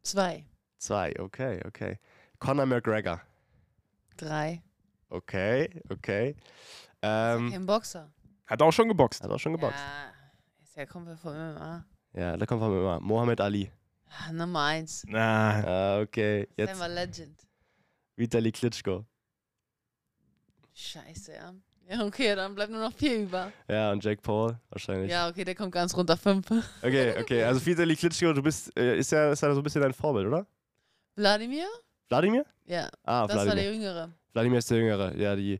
Zwei. 0.03 0.45
2, 0.77 1.19
okay, 1.19 1.61
okay. 1.65 1.99
Conor 2.39 2.65
McGregor. 2.65 3.21
Drei. 4.17 4.61
Okay, 5.09 5.81
okay. 5.89 6.35
Ähm, 7.01 7.51
kein 7.51 7.65
Boxer. 7.65 8.11
Hat 8.45 8.61
auch 8.61 8.71
schon 8.71 8.87
geboxt. 8.87 9.23
hat 9.23 9.31
auch 9.31 9.39
schon 9.39 9.53
geboxt. 9.53 9.79
Ja, 10.75 10.81
ja 10.81 10.85
komplett 10.85 11.19
von 11.19 11.33
MMA. 11.33 11.85
Ja, 12.13 12.37
da 12.37 12.45
kommt 12.45 12.61
von 12.61 12.71
mir 12.71 12.79
immer. 12.79 12.99
Mohammed 12.99 13.41
Ali. 13.41 13.71
Ah, 14.09 14.31
Nummer 14.31 14.61
eins. 14.63 15.03
Na, 15.07 15.63
Ah, 15.97 16.01
okay. 16.01 16.47
Jetzt 16.55 16.69
einfach 16.71 16.87
Legend. 16.87 17.37
Vitali 18.15 18.51
Klitschko. 18.51 19.05
Scheiße, 20.73 21.33
ja. 21.33 21.53
Ja, 21.87 22.03
okay, 22.03 22.33
dann 22.35 22.55
bleibt 22.55 22.71
nur 22.71 22.81
noch 22.81 22.93
vier 22.93 23.19
über. 23.19 23.51
Ja, 23.67 23.91
und 23.91 24.03
Jake 24.03 24.21
Paul 24.21 24.57
wahrscheinlich. 24.69 25.11
Ja, 25.11 25.29
okay, 25.29 25.43
der 25.43 25.53
kommt 25.53 25.71
ganz 25.71 25.95
runter. 25.95 26.17
Fünf. 26.17 26.49
Okay, 26.81 27.15
okay. 27.19 27.43
Also 27.43 27.63
Vitali 27.63 27.95
Klitschko, 27.95 28.33
du 28.33 28.41
bist, 28.41 28.75
äh, 28.77 28.97
ist 28.97 29.11
ja, 29.11 29.31
ist 29.31 29.41
ja 29.41 29.53
so 29.53 29.59
ein 29.59 29.63
bisschen 29.63 29.81
dein 29.81 29.93
Vorbild, 29.93 30.25
oder? 30.27 30.47
Wladimir? 31.15 31.67
Wladimir? 32.09 32.45
Ja, 32.65 32.89
Ah, 33.03 33.27
das 33.27 33.45
war 33.45 33.53
der. 33.55 33.71
Jüngere. 33.71 34.11
Wladimir 34.33 34.57
ist 34.59 34.69
der 34.71 34.77
Jüngere. 34.79 35.15
Ja, 35.15 35.35
die. 35.35 35.59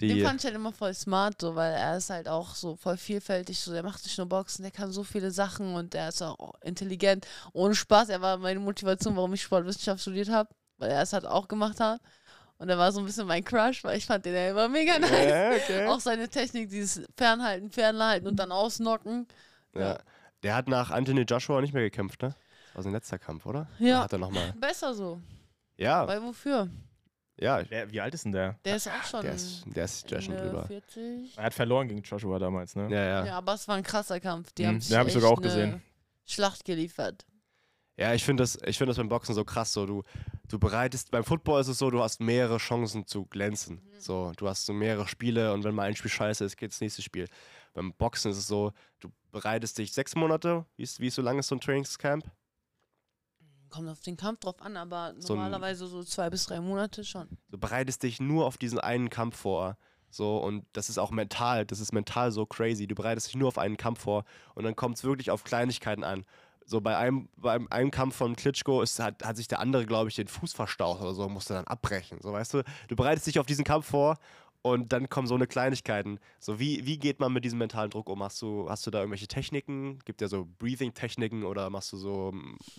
Den 0.00 0.14
die 0.14 0.22
fand 0.22 0.40
ich 0.40 0.44
halt 0.44 0.54
immer 0.54 0.72
voll 0.72 0.92
smart, 0.92 1.40
so, 1.40 1.54
weil 1.54 1.72
er 1.72 1.96
ist 1.96 2.10
halt 2.10 2.28
auch 2.28 2.54
so 2.54 2.76
voll 2.76 2.96
vielfältig. 2.96 3.58
So, 3.58 3.72
der 3.72 3.82
macht 3.82 4.04
nicht 4.04 4.18
nur 4.18 4.26
Boxen, 4.28 4.62
der 4.62 4.70
kann 4.70 4.92
so 4.92 5.02
viele 5.04 5.30
Sachen 5.30 5.74
und 5.74 5.94
der 5.94 6.10
ist 6.10 6.22
auch 6.22 6.54
intelligent. 6.62 7.26
Ohne 7.52 7.74
Spaß, 7.74 8.10
er 8.10 8.20
war 8.20 8.36
meine 8.36 8.60
Motivation, 8.60 9.16
warum 9.16 9.32
ich 9.32 9.42
Sportwissenschaft 9.42 10.02
studiert 10.02 10.28
habe, 10.28 10.50
weil 10.78 10.90
er 10.90 11.02
es 11.02 11.12
halt 11.12 11.24
auch 11.26 11.48
gemacht 11.48 11.80
hat. 11.80 12.00
Und 12.58 12.68
er 12.68 12.78
war 12.78 12.90
so 12.92 13.00
ein 13.00 13.06
bisschen 13.06 13.26
mein 13.26 13.44
Crush, 13.44 13.84
weil 13.84 13.98
ich 13.98 14.06
fand 14.06 14.24
den 14.24 14.34
ja 14.34 14.50
immer 14.50 14.68
mega 14.68 14.98
nice. 14.98 15.10
ja, 15.28 15.50
okay. 15.50 15.86
Auch 15.86 16.00
seine 16.00 16.28
Technik, 16.28 16.70
dieses 16.70 17.02
Fernhalten, 17.16 17.70
Fernhalten 17.70 18.26
und 18.28 18.36
dann 18.36 18.52
ausnocken. 18.52 19.26
ja. 19.74 19.98
Der 20.42 20.54
hat 20.54 20.68
nach 20.68 20.90
Anthony 20.90 21.22
Joshua 21.22 21.60
nicht 21.62 21.72
mehr 21.72 21.82
gekämpft, 21.82 22.22
ne? 22.22 22.28
Das 22.66 22.74
war 22.76 22.82
sein 22.82 22.92
letzter 22.92 23.18
Kampf, 23.18 23.46
oder? 23.46 23.66
Ja. 23.78 23.96
Da 23.96 24.04
Hat 24.04 24.12
er 24.12 24.18
nochmal. 24.18 24.52
Besser 24.60 24.94
so. 24.94 25.20
Ja, 25.76 26.06
Weil 26.06 26.22
wofür? 26.22 26.68
Ja. 27.38 27.62
Wer, 27.68 27.90
wie 27.90 28.00
alt 28.00 28.14
ist 28.14 28.24
denn 28.24 28.32
der? 28.32 28.58
Der 28.64 28.76
ist 28.76 28.88
auch 28.88 29.04
schon. 29.04 29.22
Der 29.22 29.34
ist, 29.34 29.64
der 29.66 29.84
ist 29.84 30.10
ja 30.10 30.20
schon 30.20 30.36
drüber. 30.36 30.66
40. 30.66 31.36
Er 31.36 31.44
hat 31.44 31.54
verloren 31.54 31.88
gegen 31.88 32.02
Joshua 32.02 32.38
damals, 32.38 32.74
ne? 32.76 32.88
Ja, 32.90 33.04
ja. 33.04 33.26
Ja, 33.26 33.38
aber 33.38 33.54
es 33.54 33.66
war 33.68 33.76
ein 33.76 33.82
krasser 33.82 34.20
Kampf. 34.20 34.52
Die 34.52 34.62
Mhm, 34.62 34.66
haben 34.68 34.80
sich 34.80 34.96
hab 34.96 35.06
ich 35.06 35.12
sogar 35.12 35.30
echt 35.30 35.38
auch 35.38 35.42
gesehen. 35.42 35.72
eine 35.74 35.82
Schlacht 36.24 36.64
geliefert. 36.64 37.26
Ja, 37.98 38.12
ich 38.12 38.24
finde 38.24 38.42
das, 38.42 38.58
ich 38.66 38.76
find 38.76 38.90
das 38.90 38.98
beim 38.98 39.08
Boxen 39.08 39.34
so 39.34 39.42
krass. 39.44 39.72
So, 39.72 39.86
du, 39.86 40.02
du 40.48 40.58
bereitest, 40.58 41.10
beim 41.10 41.24
Football 41.24 41.62
ist 41.62 41.68
es 41.68 41.78
so, 41.78 41.90
du 41.90 42.02
hast 42.02 42.20
mehrere 42.20 42.58
Chancen 42.58 43.06
zu 43.06 43.24
glänzen. 43.24 43.80
So, 43.98 44.32
du 44.36 44.48
hast 44.48 44.66
so 44.66 44.74
mehrere 44.74 45.08
Spiele 45.08 45.52
und 45.54 45.64
wenn 45.64 45.74
mal 45.74 45.84
ein 45.84 45.96
Spiel 45.96 46.10
scheiße 46.10 46.44
ist, 46.44 46.56
geht 46.58 46.72
das 46.72 46.80
nächste 46.82 47.00
Spiel. 47.00 47.26
Beim 47.72 47.94
Boxen 47.94 48.30
ist 48.32 48.36
es 48.38 48.46
so, 48.46 48.72
du 49.00 49.10
bereitest 49.32 49.78
dich 49.78 49.92
sechs 49.92 50.14
Monate. 50.14 50.66
Wie 50.76 50.82
ist, 50.82 51.00
wie 51.00 51.06
ist 51.06 51.14
so 51.14 51.22
lang 51.22 51.38
ist 51.38 51.48
so 51.48 51.54
ein 51.56 51.60
Trainingscamp? 51.60 52.24
Kommt 53.76 53.88
auf 53.90 54.00
den 54.00 54.16
Kampf 54.16 54.40
drauf 54.40 54.60
an, 54.60 54.76
aber 54.76 55.14
So 55.18 55.34
normalerweise 55.34 55.86
so 55.86 56.02
zwei 56.02 56.30
bis 56.30 56.46
drei 56.46 56.60
Monate 56.60 57.04
schon. 57.04 57.28
Du 57.50 57.58
bereitest 57.58 58.02
dich 58.02 58.20
nur 58.20 58.46
auf 58.46 58.56
diesen 58.58 58.80
einen 58.80 59.10
Kampf 59.10 59.36
vor. 59.36 59.76
So, 60.10 60.38
und 60.38 60.64
das 60.72 60.88
ist 60.88 60.98
auch 60.98 61.10
mental, 61.10 61.66
das 61.66 61.78
ist 61.80 61.92
mental 61.92 62.30
so 62.32 62.46
crazy. 62.46 62.86
Du 62.86 62.94
bereitest 62.94 63.26
dich 63.28 63.36
nur 63.36 63.48
auf 63.48 63.58
einen 63.58 63.76
Kampf 63.76 64.00
vor 64.00 64.24
und 64.54 64.64
dann 64.64 64.74
kommt 64.74 64.96
es 64.96 65.04
wirklich 65.04 65.30
auf 65.30 65.44
Kleinigkeiten 65.44 66.04
an. 66.04 66.24
So 66.64 66.80
bei 66.80 66.96
einem, 66.96 67.28
bei 67.36 67.52
einem- 67.52 67.68
einem 67.70 67.90
Kampf 67.90 68.16
von 68.16 68.34
Klitschko 68.34 68.82
ist, 68.82 68.98
hat, 68.98 69.22
hat 69.24 69.36
sich 69.36 69.46
der 69.46 69.60
andere, 69.60 69.84
glaube 69.86 70.08
ich, 70.08 70.16
den 70.16 70.26
Fuß 70.26 70.52
verstaucht 70.52 71.00
oder 71.02 71.14
so, 71.14 71.28
musste 71.28 71.54
dann 71.54 71.66
abbrechen. 71.66 72.18
So, 72.22 72.32
weißt 72.32 72.54
du, 72.54 72.62
du 72.88 72.96
bereitest 72.96 73.26
dich 73.26 73.38
auf 73.38 73.46
diesen 73.46 73.64
Kampf 73.64 73.86
vor 73.86 74.16
und 74.62 74.92
dann 74.92 75.08
kommen 75.08 75.26
so 75.26 75.34
eine 75.34 75.46
Kleinigkeiten. 75.46 76.18
So, 76.40 76.58
wie, 76.58 76.84
wie 76.86 76.98
geht 76.98 77.20
man 77.20 77.32
mit 77.32 77.44
diesem 77.44 77.58
mentalen 77.58 77.90
Druck 77.90 78.08
um? 78.08 78.22
Hast 78.22 78.40
du, 78.42 78.68
hast 78.68 78.86
du 78.86 78.90
da 78.90 78.98
irgendwelche 79.00 79.28
Techniken? 79.28 79.98
Gibt 80.04 80.20
ja 80.20 80.28
so 80.28 80.46
Breathing-Techniken 80.58 81.44
oder 81.44 81.70
machst 81.70 81.92
du 81.92 81.96
so, 81.96 82.34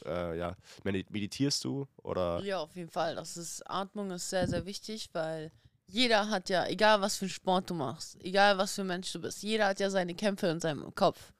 äh, 0.05 0.37
ja, 0.37 0.55
medi- 0.83 1.05
meditierst 1.09 1.63
du? 1.63 1.87
Oder 2.03 2.41
Ja, 2.43 2.59
auf 2.59 2.75
jeden 2.75 2.89
Fall. 2.89 3.15
Das 3.15 3.37
ist, 3.37 3.61
Atmung 3.69 4.11
ist 4.11 4.29
sehr, 4.29 4.47
sehr 4.47 4.65
wichtig, 4.65 5.09
weil 5.13 5.51
jeder 5.87 6.29
hat 6.29 6.49
ja, 6.49 6.65
egal 6.67 6.99
was 7.01 7.15
für 7.17 7.25
einen 7.25 7.29
Sport 7.31 7.69
du 7.69 7.73
machst, 7.73 8.17
egal 8.23 8.57
was 8.57 8.75
für 8.75 8.81
ein 8.81 8.87
Mensch 8.87 9.11
du 9.13 9.21
bist, 9.21 9.41
jeder 9.43 9.67
hat 9.67 9.79
ja 9.79 9.89
seine 9.89 10.13
Kämpfe 10.15 10.47
in 10.47 10.59
seinem 10.59 10.93
Kopf. 10.95 11.33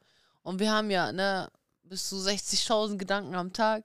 Und 0.43 0.59
wir 0.59 0.71
haben 0.71 0.89
ja, 0.89 1.11
ne, 1.11 1.49
bis 1.83 2.07
zu 2.07 2.15
60.000 2.15 2.97
Gedanken 2.97 3.35
am 3.35 3.51
Tag 3.51 3.83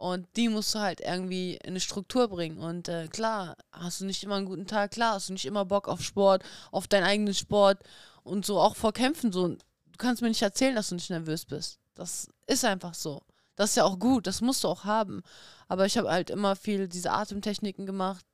und 0.00 0.26
die 0.36 0.48
musst 0.48 0.74
du 0.74 0.78
halt 0.78 1.02
irgendwie 1.02 1.56
in 1.56 1.70
eine 1.72 1.80
Struktur 1.80 2.26
bringen. 2.28 2.56
Und 2.56 2.88
äh, 2.88 3.06
klar, 3.08 3.54
hast 3.70 4.00
du 4.00 4.06
nicht 4.06 4.24
immer 4.24 4.36
einen 4.36 4.46
guten 4.46 4.66
Tag, 4.66 4.92
klar, 4.92 5.12
hast 5.16 5.28
du 5.28 5.34
nicht 5.34 5.44
immer 5.44 5.66
Bock 5.66 5.88
auf 5.88 6.00
Sport, 6.00 6.42
auf 6.70 6.88
deinen 6.88 7.04
eigenen 7.04 7.34
Sport 7.34 7.82
und 8.22 8.46
so 8.46 8.58
auch 8.58 8.76
vor 8.76 8.94
Kämpfen. 8.94 9.30
So, 9.30 9.48
du 9.48 9.58
kannst 9.98 10.22
mir 10.22 10.28
nicht 10.28 10.40
erzählen, 10.40 10.74
dass 10.74 10.88
du 10.88 10.94
nicht 10.94 11.10
nervös 11.10 11.44
bist. 11.44 11.80
Das 11.94 12.28
ist 12.46 12.64
einfach 12.64 12.94
so. 12.94 13.20
Das 13.56 13.70
ist 13.70 13.76
ja 13.76 13.84
auch 13.84 13.98
gut, 13.98 14.26
das 14.26 14.40
musst 14.40 14.64
du 14.64 14.68
auch 14.68 14.84
haben. 14.84 15.22
Aber 15.68 15.84
ich 15.84 15.98
habe 15.98 16.10
halt 16.10 16.30
immer 16.30 16.56
viel 16.56 16.88
diese 16.88 17.12
Atemtechniken 17.12 17.84
gemacht. 17.84 18.24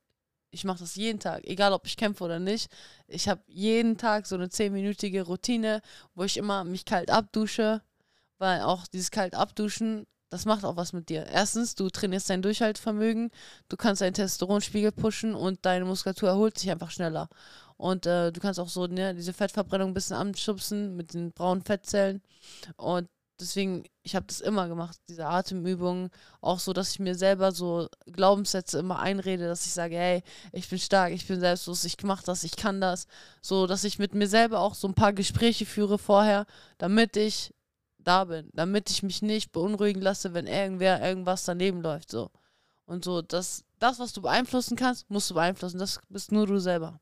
Ich 0.51 0.63
mache 0.63 0.79
das 0.79 0.95
jeden 0.95 1.19
Tag, 1.19 1.43
egal 1.43 1.73
ob 1.73 1.85
ich 1.85 1.97
kämpfe 1.97 2.23
oder 2.23 2.39
nicht. 2.39 2.71
Ich 3.07 3.27
habe 3.27 3.43
jeden 3.47 3.97
Tag 3.97 4.25
so 4.25 4.35
eine 4.35 4.47
zehnminütige 4.47 5.23
Routine, 5.23 5.81
wo 6.15 6.23
ich 6.23 6.37
immer 6.37 6.63
mich 6.63 6.85
kalt 6.85 7.11
abdusche, 7.11 7.81
weil 8.37 8.61
auch 8.61 8.87
dieses 8.87 9.11
kalt 9.11 9.35
abduschen, 9.35 10.07
das 10.29 10.45
macht 10.45 10.65
auch 10.65 10.75
was 10.75 10.93
mit 10.93 11.09
dir. 11.09 11.25
Erstens, 11.27 11.75
du 11.75 11.89
trainierst 11.89 12.29
dein 12.29 12.41
Durchhaltevermögen, 12.41 13.31
du 13.69 13.77
kannst 13.77 14.01
deinen 14.01 14.13
Testosteronspiegel 14.13 14.91
pushen 14.91 15.35
und 15.35 15.65
deine 15.65 15.85
Muskulatur 15.85 16.29
erholt 16.29 16.57
sich 16.57 16.69
einfach 16.71 16.91
schneller. 16.91 17.29
Und 17.77 18.05
äh, 18.05 18.31
du 18.31 18.39
kannst 18.39 18.59
auch 18.59 18.69
so 18.69 18.87
ne, 18.87 19.13
diese 19.13 19.33
Fettverbrennung 19.33 19.91
ein 19.91 19.93
bisschen 19.93 20.17
anschubsen 20.17 20.95
mit 20.95 21.13
den 21.13 21.31
braunen 21.31 21.63
Fettzellen. 21.63 22.21
Und 22.75 23.07
deswegen, 23.39 23.83
ich 24.03 24.15
habe 24.15 24.25
das 24.25 24.41
immer 24.41 24.67
gemacht, 24.67 24.97
diese 25.09 25.25
Atemübungen. 25.27 26.09
Auch 26.41 26.59
so, 26.59 26.73
dass 26.73 26.91
ich 26.91 26.99
mir 26.99 27.15
selber 27.15 27.51
so 27.51 27.87
Glaubenssätze 28.11 28.79
immer 28.79 28.99
einrede, 28.99 29.47
dass 29.47 29.65
ich 29.65 29.73
sage, 29.73 29.95
hey, 29.95 30.23
ich 30.51 30.67
bin 30.69 30.79
stark, 30.79 31.13
ich 31.13 31.27
bin 31.27 31.39
selbstlos, 31.39 31.83
ich 31.85 31.97
mach 32.03 32.23
das, 32.23 32.43
ich 32.43 32.55
kann 32.55 32.81
das. 32.81 33.07
So, 33.41 33.67
dass 33.67 33.83
ich 33.83 33.99
mit 33.99 34.15
mir 34.15 34.27
selber 34.27 34.59
auch 34.59 34.75
so 34.75 34.87
ein 34.87 34.95
paar 34.95 35.13
Gespräche 35.13 35.65
führe 35.65 35.97
vorher, 35.97 36.45
damit 36.77 37.15
ich 37.15 37.53
da 38.07 38.25
bin, 38.25 38.49
damit 38.53 38.89
ich 38.89 39.03
mich 39.03 39.21
nicht 39.21 39.51
beunruhigen 39.51 40.01
lasse, 40.01 40.33
wenn 40.33 40.47
irgendwer 40.47 41.01
irgendwas 41.01 41.43
daneben 41.43 41.81
läuft. 41.81 42.09
So. 42.09 42.31
Und 42.85 43.03
so, 43.03 43.21
das, 43.21 43.65
das, 43.79 43.99
was 43.99 44.13
du 44.13 44.21
beeinflussen 44.21 44.77
kannst, 44.77 45.09
musst 45.09 45.29
du 45.29 45.33
beeinflussen. 45.33 45.77
Das 45.77 45.99
bist 46.09 46.31
nur 46.31 46.47
du 46.47 46.57
selber. 46.59 46.99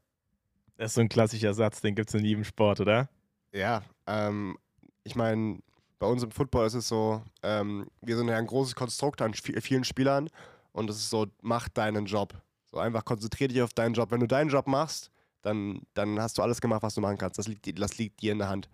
Das 0.77 0.91
ist 0.91 0.95
so 0.95 1.01
ein 1.01 1.09
klassischer 1.09 1.53
Satz, 1.53 1.79
den 1.81 1.95
gibt 1.95 2.09
es 2.09 2.15
in 2.15 2.25
jedem 2.25 2.43
Sport, 2.43 2.81
oder? 2.81 3.07
Ja, 3.53 3.83
ähm, 4.07 4.57
ich 5.03 5.15
meine, 5.15 5.59
bei 5.99 6.07
uns 6.07 6.23
im 6.23 6.31
Football 6.31 6.67
ist 6.67 6.73
es 6.73 6.87
so, 6.87 7.21
ähm, 7.43 7.87
wir 8.01 8.17
sind 8.17 8.27
ja 8.27 8.37
ein 8.37 8.47
großes 8.47 8.75
Konstrukt 8.75 9.21
an 9.21 9.33
vielen 9.33 9.83
Spielern 9.83 10.29
und 10.73 10.89
es 10.89 10.97
ist 10.97 11.09
so, 11.09 11.27
mach 11.41 11.69
deinen 11.69 12.05
Job. 12.05 12.33
So 12.65 12.79
einfach 12.79 13.05
konzentrier 13.05 13.47
dich 13.47 13.61
auf 13.61 13.73
deinen 13.73 13.93
Job. 13.93 14.11
Wenn 14.11 14.19
du 14.19 14.27
deinen 14.27 14.49
Job 14.49 14.67
machst, 14.67 15.11
dann, 15.41 15.81
dann 15.93 16.19
hast 16.19 16.37
du 16.37 16.41
alles 16.41 16.59
gemacht, 16.59 16.83
was 16.83 16.95
du 16.95 17.01
machen 17.01 17.17
kannst. 17.17 17.37
Das 17.39 17.47
liegt, 17.47 17.79
das 17.79 17.97
liegt 17.97 18.21
dir 18.21 18.33
in 18.33 18.39
der 18.39 18.49
Hand. 18.49 18.67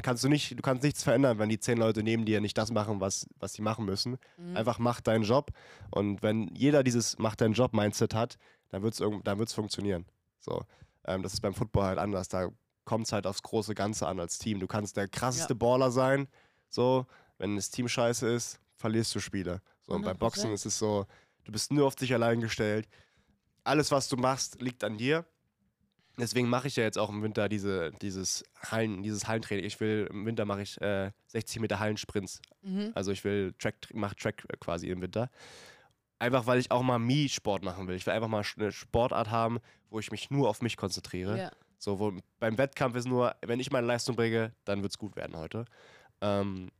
Kannst 0.00 0.24
du 0.24 0.28
nicht, 0.28 0.58
du 0.58 0.62
kannst 0.62 0.82
nichts 0.82 1.02
verändern, 1.02 1.38
wenn 1.38 1.48
die 1.48 1.58
zehn 1.58 1.76
Leute 1.76 2.02
neben 2.02 2.24
dir 2.24 2.40
nicht 2.40 2.56
das 2.56 2.70
machen, 2.70 3.00
was, 3.00 3.26
was 3.38 3.52
sie 3.52 3.62
machen 3.62 3.84
müssen. 3.84 4.18
Mhm. 4.38 4.56
Einfach 4.56 4.78
mach 4.78 5.00
deinen 5.00 5.24
Job. 5.24 5.50
Und 5.90 6.22
wenn 6.22 6.48
jeder 6.54 6.82
dieses 6.82 7.18
Mach 7.18 7.34
deinen 7.34 7.52
Job-Mindset 7.52 8.14
hat, 8.14 8.38
dann 8.70 8.82
wird 8.82 8.94
es 8.94 9.02
dann 9.24 9.38
wird's 9.38 9.52
funktionieren. 9.52 10.06
So. 10.40 10.64
Ähm, 11.04 11.22
das 11.22 11.34
ist 11.34 11.40
beim 11.40 11.54
Football 11.54 11.84
halt 11.84 11.98
anders. 11.98 12.28
Da 12.28 12.48
kommt 12.84 13.06
es 13.06 13.12
halt 13.12 13.26
aufs 13.26 13.42
große 13.42 13.74
Ganze 13.74 14.06
an 14.06 14.20
als 14.20 14.38
Team. 14.38 14.60
Du 14.60 14.66
kannst 14.66 14.96
der 14.96 15.08
krasseste 15.08 15.54
Baller 15.54 15.90
sein. 15.90 16.28
So, 16.68 17.06
wenn 17.38 17.56
das 17.56 17.70
Team 17.70 17.88
scheiße 17.88 18.28
ist, 18.28 18.60
verlierst 18.76 19.14
du 19.14 19.20
Spiele. 19.20 19.60
So, 19.82 19.92
und 19.94 20.02
beim 20.02 20.16
100%. 20.16 20.18
Boxen 20.18 20.52
ist 20.52 20.66
es 20.66 20.78
so, 20.78 21.06
du 21.44 21.52
bist 21.52 21.72
nur 21.72 21.86
auf 21.86 21.96
dich 21.96 22.12
allein 22.14 22.40
gestellt. 22.40 22.88
Alles, 23.64 23.90
was 23.90 24.08
du 24.08 24.16
machst, 24.16 24.60
liegt 24.60 24.82
an 24.84 24.96
dir. 24.96 25.24
Deswegen 26.18 26.48
mache 26.48 26.68
ich 26.68 26.76
ja 26.76 26.84
jetzt 26.84 26.98
auch 26.98 27.08
im 27.08 27.22
Winter 27.22 27.48
diese, 27.48 27.90
dieses, 28.02 28.44
Hallen, 28.70 29.02
dieses 29.02 29.26
Hallentraining. 29.26 29.64
Ich 29.64 29.80
will, 29.80 30.08
im 30.10 30.26
Winter 30.26 30.44
mache 30.44 30.62
ich 30.62 30.80
äh, 30.80 31.10
60 31.28 31.60
Meter 31.60 31.78
Hallensprints. 31.78 32.40
Mhm. 32.62 32.92
Also 32.94 33.12
ich 33.12 33.24
will 33.24 33.54
Track, 33.58 33.76
mache 33.94 34.16
Track 34.16 34.44
quasi 34.60 34.88
im 34.88 35.00
Winter. 35.00 35.30
Einfach 36.18 36.46
weil 36.46 36.58
ich 36.58 36.70
auch 36.70 36.82
mal 36.82 36.98
Mi-Sport 36.98 37.64
machen 37.64 37.88
will. 37.88 37.96
Ich 37.96 38.06
will 38.06 38.12
einfach 38.12 38.28
mal 38.28 38.44
eine 38.56 38.72
Sportart 38.72 39.30
haben, 39.30 39.58
wo 39.90 39.98
ich 39.98 40.10
mich 40.10 40.30
nur 40.30 40.48
auf 40.48 40.60
mich 40.60 40.76
konzentriere. 40.76 41.38
Ja. 41.38 41.50
So, 41.78 41.98
wo 41.98 42.12
beim 42.38 42.58
Wettkampf 42.58 42.94
ist 42.94 43.08
nur, 43.08 43.34
wenn 43.40 43.58
ich 43.58 43.72
meine 43.72 43.86
Leistung 43.86 44.14
bringe, 44.14 44.54
dann 44.64 44.82
wird 44.82 44.92
es 44.92 44.98
gut 44.98 45.16
werden 45.16 45.36
heute. 45.36 45.64
Ähm, 46.20 46.70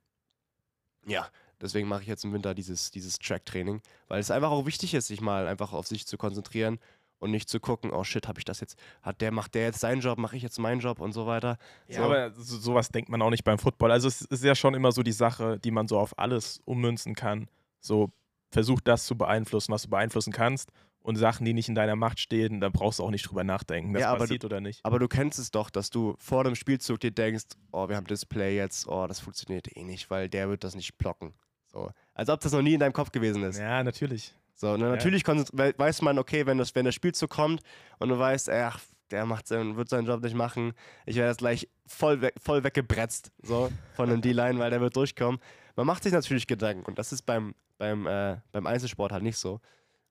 ja, 1.07 1.27
deswegen 1.61 1.89
mache 1.89 2.03
ich 2.03 2.09
jetzt 2.09 2.25
im 2.25 2.33
Winter 2.33 2.55
dieses, 2.55 2.91
dieses 2.93 3.19
Track-Training, 3.19 3.81
weil 4.07 4.21
es 4.21 4.31
einfach 4.31 4.51
auch 4.51 4.67
wichtig 4.67 4.95
ist, 4.95 5.09
sich 5.09 5.21
mal 5.21 5.49
einfach 5.49 5.73
auf 5.73 5.89
sich 5.89 6.07
zu 6.07 6.17
konzentrieren 6.19 6.79
und 7.23 7.31
nicht 7.31 7.49
zu 7.49 7.61
gucken, 7.61 7.91
oh 7.93 8.05
shit, 8.05 8.27
habe 8.29 8.39
ich 8.41 8.45
das 8.45 8.61
jetzt, 8.61 8.77
hat 9.01 9.21
der, 9.21 9.31
macht 9.31 9.55
der 9.55 9.63
jetzt 9.63 9.81
seinen 9.81 10.01
Job, 10.01 10.19
mache 10.19 10.37
ich 10.37 10.43
jetzt 10.43 10.59
meinen 10.59 10.81
Job 10.81 11.01
und 11.01 11.13
so 11.13 11.27
weiter. 11.27 11.57
Ja, 11.89 11.99
So. 11.99 12.05
aber 12.05 12.33
so, 12.33 12.59
sowas 12.59 12.89
denkt 12.91 13.09
man 13.09 13.23
auch 13.23 13.31
nicht 13.31 13.45
beim 13.45 13.59
Football. 13.59 13.91
Also 13.93 14.09
es 14.09 14.23
ist 14.23 14.45
ja 14.45 14.55
schon 14.55 14.75
immer 14.75 14.93
so 14.93 15.03
die 15.03 15.13
Sache, 15.13 15.59
die 15.61 15.71
man 15.71 15.89
so 15.89 15.99
auf 15.99 16.19
alles 16.19 16.61
ummünzen 16.65 17.15
kann. 17.15 17.49
So 17.81 18.11
versuch 18.51 18.81
das 18.81 19.07
zu 19.07 19.17
beeinflussen, 19.17 19.73
was 19.73 19.83
du 19.83 19.89
beeinflussen 19.91 20.33
kannst. 20.33 20.71
Und 21.05 21.17
Sachen, 21.17 21.45
die 21.45 21.53
nicht 21.53 21.69
in 21.69 21.75
deiner 21.75 21.97
Macht 21.97 22.21
stehen, 22.21 22.61
da 22.61 22.69
brauchst 22.69 22.99
du 23.01 23.03
auch 23.05 23.11
nicht 23.11 23.29
drüber 23.29 23.43
nachdenken, 23.43 23.93
das 23.93 24.03
Ja, 24.03 24.11
aber 24.11 24.19
du- 24.19 24.25
passiert 24.25 24.45
oder 24.45 24.61
nicht. 24.61 24.81
Aber 24.85 24.99
du 25.01 25.09
kennst 25.09 25.39
es 25.39 25.51
doch, 25.51 25.69
dass 25.71 25.91
du 25.91 26.15
vor 26.19 26.45
dem 26.45 26.55
Spielzug 26.55 27.01
dir 27.01 27.11
denkst, 27.11 27.45
oh, 27.73 27.89
wir 27.89 27.97
haben 27.97 28.07
Display 28.07 28.57
jetzt, 28.57 28.87
oh, 28.87 29.07
das 29.09 29.19
funktioniert 29.19 29.77
eh 29.77 29.83
nicht, 29.83 30.11
weil 30.11 30.29
der 30.29 30.49
wird 30.49 30.63
das 30.63 30.75
nicht 30.77 30.99
blocken. 30.99 31.35
So. 31.73 31.91
Als 32.15 32.29
ob 32.29 32.39
das 32.41 32.53
noch 32.53 32.63
nie 32.63 32.75
in 32.75 32.81
deinem 32.81 32.93
Kopf 32.93 33.11
gewesen 33.11 33.43
ist. 33.43 33.59
Ja, 33.59 33.83
natürlich. 33.83 34.33
So, 34.55 34.77
na, 34.77 34.91
natürlich 34.91 35.27
we- 35.27 35.75
weiß 35.77 36.03
man, 36.03 36.19
okay, 36.19 36.47
wenn, 36.47 36.59
das, 36.59 36.75
wenn 36.75 36.85
der 36.85 36.93
Spielzug 36.93 37.31
kommt 37.31 37.63
und 37.99 38.09
du 38.11 38.19
weißt, 38.19 38.49
ach, 38.51 38.81
der 39.11 39.27
macht 39.27 39.47
seinen, 39.49 39.77
wird 39.77 39.89
seinen 39.89 40.07
Job 40.07 40.23
nicht 40.23 40.35
machen, 40.37 40.73
ich 41.05 41.17
werde 41.17 41.31
jetzt 41.31 41.39
gleich 41.39 41.69
voll, 41.87 42.21
weg, 42.21 42.35
voll 42.43 42.63
weggebretzt 42.65 43.33
so, 43.43 43.71
von 43.95 44.09
dem 44.09 44.21
D-Line, 44.23 44.59
weil 44.59 44.71
der 44.71 44.81
wird 44.81 44.97
durchkommen. 44.97 45.41
Man 45.77 45.87
macht 45.87 46.03
sich 46.03 46.13
natürlich 46.13 46.47
Gedanken 46.47 46.85
und 46.87 46.99
das 46.99 47.13
ist 47.13 47.23
beim, 47.23 47.55
beim, 47.79 48.07
äh, 48.07 48.37
beim 48.53 48.67
Einzelsport 48.67 49.13
halt 49.13 49.23
nicht 49.23 49.39
so. 49.39 49.61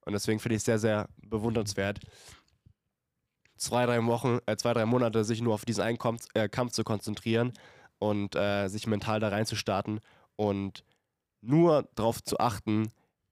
Und 0.06 0.14
deswegen 0.14 0.40
finde 0.40 0.56
ich 0.56 0.60
es 0.62 0.66
sehr, 0.66 0.80
sehr 0.80 1.08
bewundernswert 1.18 2.00
zwei, 3.58 3.86
drei 3.86 4.04
Wochen, 4.06 4.40
äh, 4.48 4.56
zwei, 4.58 4.74
drei 4.74 4.86
Monate 4.86 5.24
sich 5.24 5.42
nur 5.42 5.54
auf 5.54 5.66
diesen 5.66 5.84
einen 5.84 5.98
Kampf, 5.98 6.26
äh, 6.34 6.50
Kampf 6.50 6.72
zu 6.72 6.84
konzentrieren 6.84 7.54
und 8.00 8.36
äh, 8.36 8.68
sich 8.68 8.88
mental 8.88 9.20
da 9.20 9.30
reinzustarten 9.30 10.00
und 10.36 10.84
nur 11.42 11.88
darauf 11.96 12.24
zu 12.24 12.40
achten, 12.40 12.92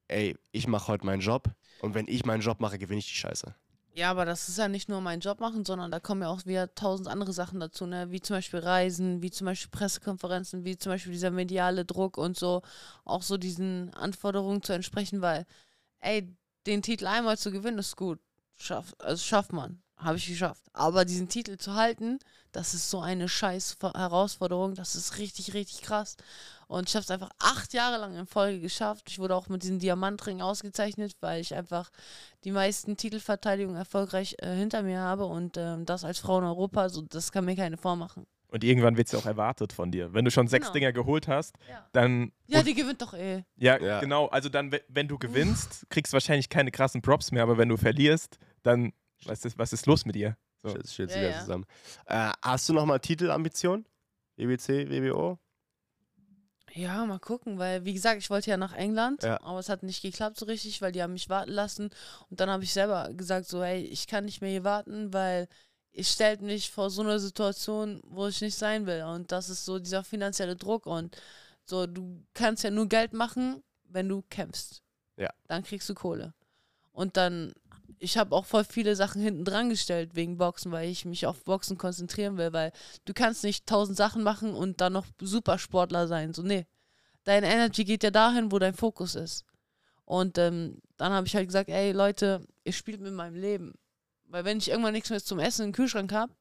ey, 0.10 0.38
ich 0.52 0.68
mache 0.68 0.88
heute 0.88 1.06
meinen 1.06 1.22
Job 1.22 1.50
und 1.82 1.96
wenn 1.96 2.08
ich 2.08 2.26
meinen 2.26 2.42
Job 2.42 2.60
mache, 2.60 2.78
gewinne 2.78 3.00
ich 3.00 3.08
die 3.08 3.14
Scheiße. 3.14 3.56
Ja, 3.96 4.12
aber 4.12 4.24
das 4.24 4.48
ist 4.48 4.58
ja 4.58 4.68
nicht 4.68 4.88
nur 4.88 5.02
mein 5.02 5.20
Job 5.20 5.40
machen, 5.40 5.66
sondern 5.66 5.92
da 5.92 6.00
kommen 6.00 6.22
ja 6.22 6.30
auch 6.30 6.46
wieder 6.46 6.74
tausend 6.76 7.08
andere 7.08 7.34
Sachen 7.34 7.60
dazu, 7.60 7.86
ne? 7.86 8.12
Wie 8.12 8.22
zum 8.22 8.38
Beispiel 8.38 8.60
Reisen, 8.60 9.22
wie 9.22 9.32
zum 9.32 9.46
Beispiel 9.46 9.72
Pressekonferenzen, 9.72 10.64
wie 10.64 10.78
zum 10.78 10.92
Beispiel 10.92 11.12
dieser 11.12 11.32
mediale 11.32 11.86
Druck 11.86 12.18
und 12.18 12.38
so, 12.38 12.62
auch 13.04 13.24
so 13.24 13.38
diesen 13.38 13.94
Anforderungen 13.96 14.62
zu 14.62 14.74
entsprechen, 14.74 15.22
weil, 15.22 15.46
ey, 16.00 16.34
den 16.68 16.82
Titel 16.82 17.08
einmal 17.08 17.38
zu 17.38 17.52
gewinnen 17.52 17.80
ist 17.80 17.96
gut. 17.96 18.20
Schafft, 18.56 19.02
also 19.02 19.22
schafft 19.24 19.54
man. 19.54 19.82
Habe 20.00 20.18
ich 20.18 20.28
geschafft. 20.28 20.64
Aber 20.74 21.04
diesen 21.04 21.28
Titel 21.28 21.58
zu 21.58 21.76
halten, 21.76 22.20
das 22.54 22.74
ist 22.74 22.90
so 22.90 23.02
eine 23.02 23.28
scheiß 23.28 23.78
Herausforderung. 23.82 24.74
Das 24.76 24.96
ist 24.96 25.18
richtig, 25.18 25.54
richtig 25.54 25.82
krass. 25.82 26.16
Und 26.68 26.88
ich 26.88 26.96
habe 26.96 27.04
es 27.04 27.12
einfach 27.12 27.32
acht 27.40 27.74
Jahre 27.74 27.98
lang 28.00 28.16
in 28.18 28.26
Folge 28.26 28.60
geschafft. 28.62 29.10
Ich 29.10 29.20
wurde 29.20 29.36
auch 29.36 29.50
mit 29.50 29.62
diesem 29.64 29.80
Diamantring 29.80 30.42
ausgezeichnet, 30.42 31.14
weil 31.20 31.42
ich 31.42 31.54
einfach 31.54 31.90
die 32.46 32.52
meisten 32.52 32.96
Titelverteidigungen 32.96 33.78
erfolgreich 33.78 34.36
äh, 34.40 34.56
hinter 34.56 34.84
mir 34.84 35.00
habe. 35.02 35.26
Und 35.26 35.58
äh, 35.58 35.78
das 35.84 36.04
als 36.06 36.20
Frau 36.20 36.38
in 36.40 36.46
Europa, 36.46 36.88
so, 36.90 37.02
das 37.02 37.32
kann 37.32 37.44
mir 37.46 37.56
keine 37.56 37.78
vormachen. 37.78 38.26
Und 38.48 38.64
irgendwann 38.64 38.98
wird 38.98 39.08
es 39.08 39.12
ja 39.12 39.20
auch 39.20 39.26
erwartet 39.28 39.74
von 39.74 39.92
dir. 39.92 40.14
Wenn 40.14 40.26
du 40.26 40.32
schon 40.32 40.48
sechs 40.48 40.68
Genau. 40.68 40.74
Dinger 40.74 40.92
geholt 40.94 41.28
hast, 41.28 41.56
Ja. 41.70 41.86
dann. 41.92 42.32
Ja, 42.48 42.64
die 42.64 42.74
gewinnt 42.74 43.02
doch 43.02 43.14
eh. 43.14 43.44
ja, 43.58 43.78
Ja. 43.80 44.00
genau. 44.00 44.28
Also 44.28 44.50
dann, 44.50 44.72
we- 44.72 44.82
wenn 44.88 45.08
du 45.08 45.18
gewinnst, 45.20 45.86
kriegst 45.90 46.14
du 46.14 46.16
wahrscheinlich 46.16 46.50
keine 46.50 46.72
krassen 46.72 47.02
Props 47.02 47.32
mehr, 47.32 47.44
aber 47.44 47.58
wenn 47.58 47.68
du 47.70 47.76
verlierst, 47.78 48.38
dann. 48.64 48.94
Was 49.26 49.44
ist, 49.46 49.58
was 49.58 49.74
ist 49.74 49.86
los 49.86 50.06
mit 50.06 50.16
dir? 50.16 50.38
So. 50.64 50.70
Steht, 50.70 50.88
steht 50.90 51.10
Ja, 51.12 51.16
wieder 51.18 51.30
ja. 51.32 51.40
zusammen. 51.42 51.66
Äh, 52.06 52.32
hast 52.42 52.68
du 52.70 52.74
nochmal 52.74 53.00
Titelambition? 53.00 53.86
WBC, 54.38 54.90
WBO? 54.90 55.38
Ja, 56.74 57.06
mal 57.06 57.20
gucken, 57.20 57.58
weil 57.58 57.84
wie 57.84 57.94
gesagt, 57.94 58.20
ich 58.22 58.30
wollte 58.30 58.52
ja 58.52 58.58
nach 58.58 58.74
England, 58.74 59.24
Ja. 59.24 59.42
aber 59.42 59.60
es 59.60 59.70
hat 59.70 59.82
nicht 59.84 60.02
geklappt 60.04 60.38
so 60.38 60.46
richtig, 60.46 60.82
weil 60.82 60.92
die 60.92 61.02
haben 61.02 61.14
mich 61.14 61.28
warten 61.28 61.52
lassen 61.52 61.90
und 62.30 62.40
dann 62.40 62.50
habe 62.50 62.64
ich 62.64 62.72
selber 62.72 63.12
gesagt 63.14 63.48
so, 63.48 63.64
hey, 63.64 63.82
ich 63.84 64.06
kann 64.06 64.26
nicht 64.26 64.42
mehr 64.42 64.52
hier 64.52 64.64
warten, 64.64 65.12
weil 65.12 65.48
ich 65.92 66.08
stellt 66.10 66.42
mich 66.42 66.70
vor 66.70 66.92
so 66.92 67.02
eine 67.02 67.20
Situation, 67.20 68.02
wo 68.06 68.28
ich 68.28 68.40
nicht 68.42 68.56
sein 68.56 68.86
will 68.86 69.02
und 69.04 69.32
das 69.32 69.50
ist 69.50 69.66
so 69.66 69.80
dieser 69.80 70.04
finanzielle 70.04 70.56
Druck 70.56 70.86
und 70.86 71.18
so 71.66 71.88
du 71.88 72.24
kannst 72.36 72.64
ja 72.64 72.70
nur 72.70 72.88
Geld 72.88 73.14
machen, 73.14 73.64
wenn 73.86 74.08
du 74.08 74.22
kämpfst. 74.30 74.84
Ja. 75.18 75.32
Dann 75.48 75.64
kriegst 75.64 75.90
du 75.90 75.96
Kohle. 75.96 76.34
Und 76.92 77.18
dann 77.18 77.52
ich 77.98 78.18
habe 78.18 78.36
auch 78.36 78.46
voll 78.46 78.64
viele 78.64 78.96
Sachen 78.96 79.22
hinten 79.22 79.46
dran 79.46 79.70
gestellt 79.70 80.16
wegen 80.16 80.38
Boxen, 80.38 80.72
weil 80.72 80.90
ich 80.90 81.06
mich 81.06 81.26
auf 81.26 81.44
Boxen 81.44 81.78
konzentrieren 81.78 82.38
will, 82.38 82.54
weil 82.54 82.72
du 83.06 83.14
kannst 83.14 83.44
nicht 83.44 83.66
tausend 83.66 83.98
Sachen 83.98 84.24
machen 84.24 84.54
und 84.54 84.82
dann 84.82 84.94
noch 84.94 85.06
Supersportler 85.20 86.08
sein. 86.08 86.34
So, 86.34 86.44
nee. 86.44 86.66
Deine 87.24 87.48
Energy 87.48 87.84
geht 87.84 88.04
ja 88.04 88.12
dahin, 88.12 88.52
wo 88.52 88.60
dein 88.60 88.74
Fokus 88.74 89.16
ist. 89.16 89.46
Und 90.06 90.38
ähm, 90.38 90.82
dann 90.98 91.12
habe 91.12 91.28
ich 91.28 91.36
halt 91.36 91.48
gesagt, 91.48 91.70
ey 91.70 91.92
Leute, 91.92 92.46
ihr 92.64 92.74
spielt 92.74 93.02
mit 93.02 93.14
meinem 93.14 93.36
Leben. 93.36 93.74
Weil 94.26 94.46
wenn 94.46 94.58
ich 94.58 94.70
irgendwann 94.70 94.94
nichts 94.94 95.10
mehr 95.10 95.24
zum 95.24 95.40
Essen 95.40 95.66
im 95.66 95.72
Kühlschrank 95.72 96.12
habe, 96.12 96.34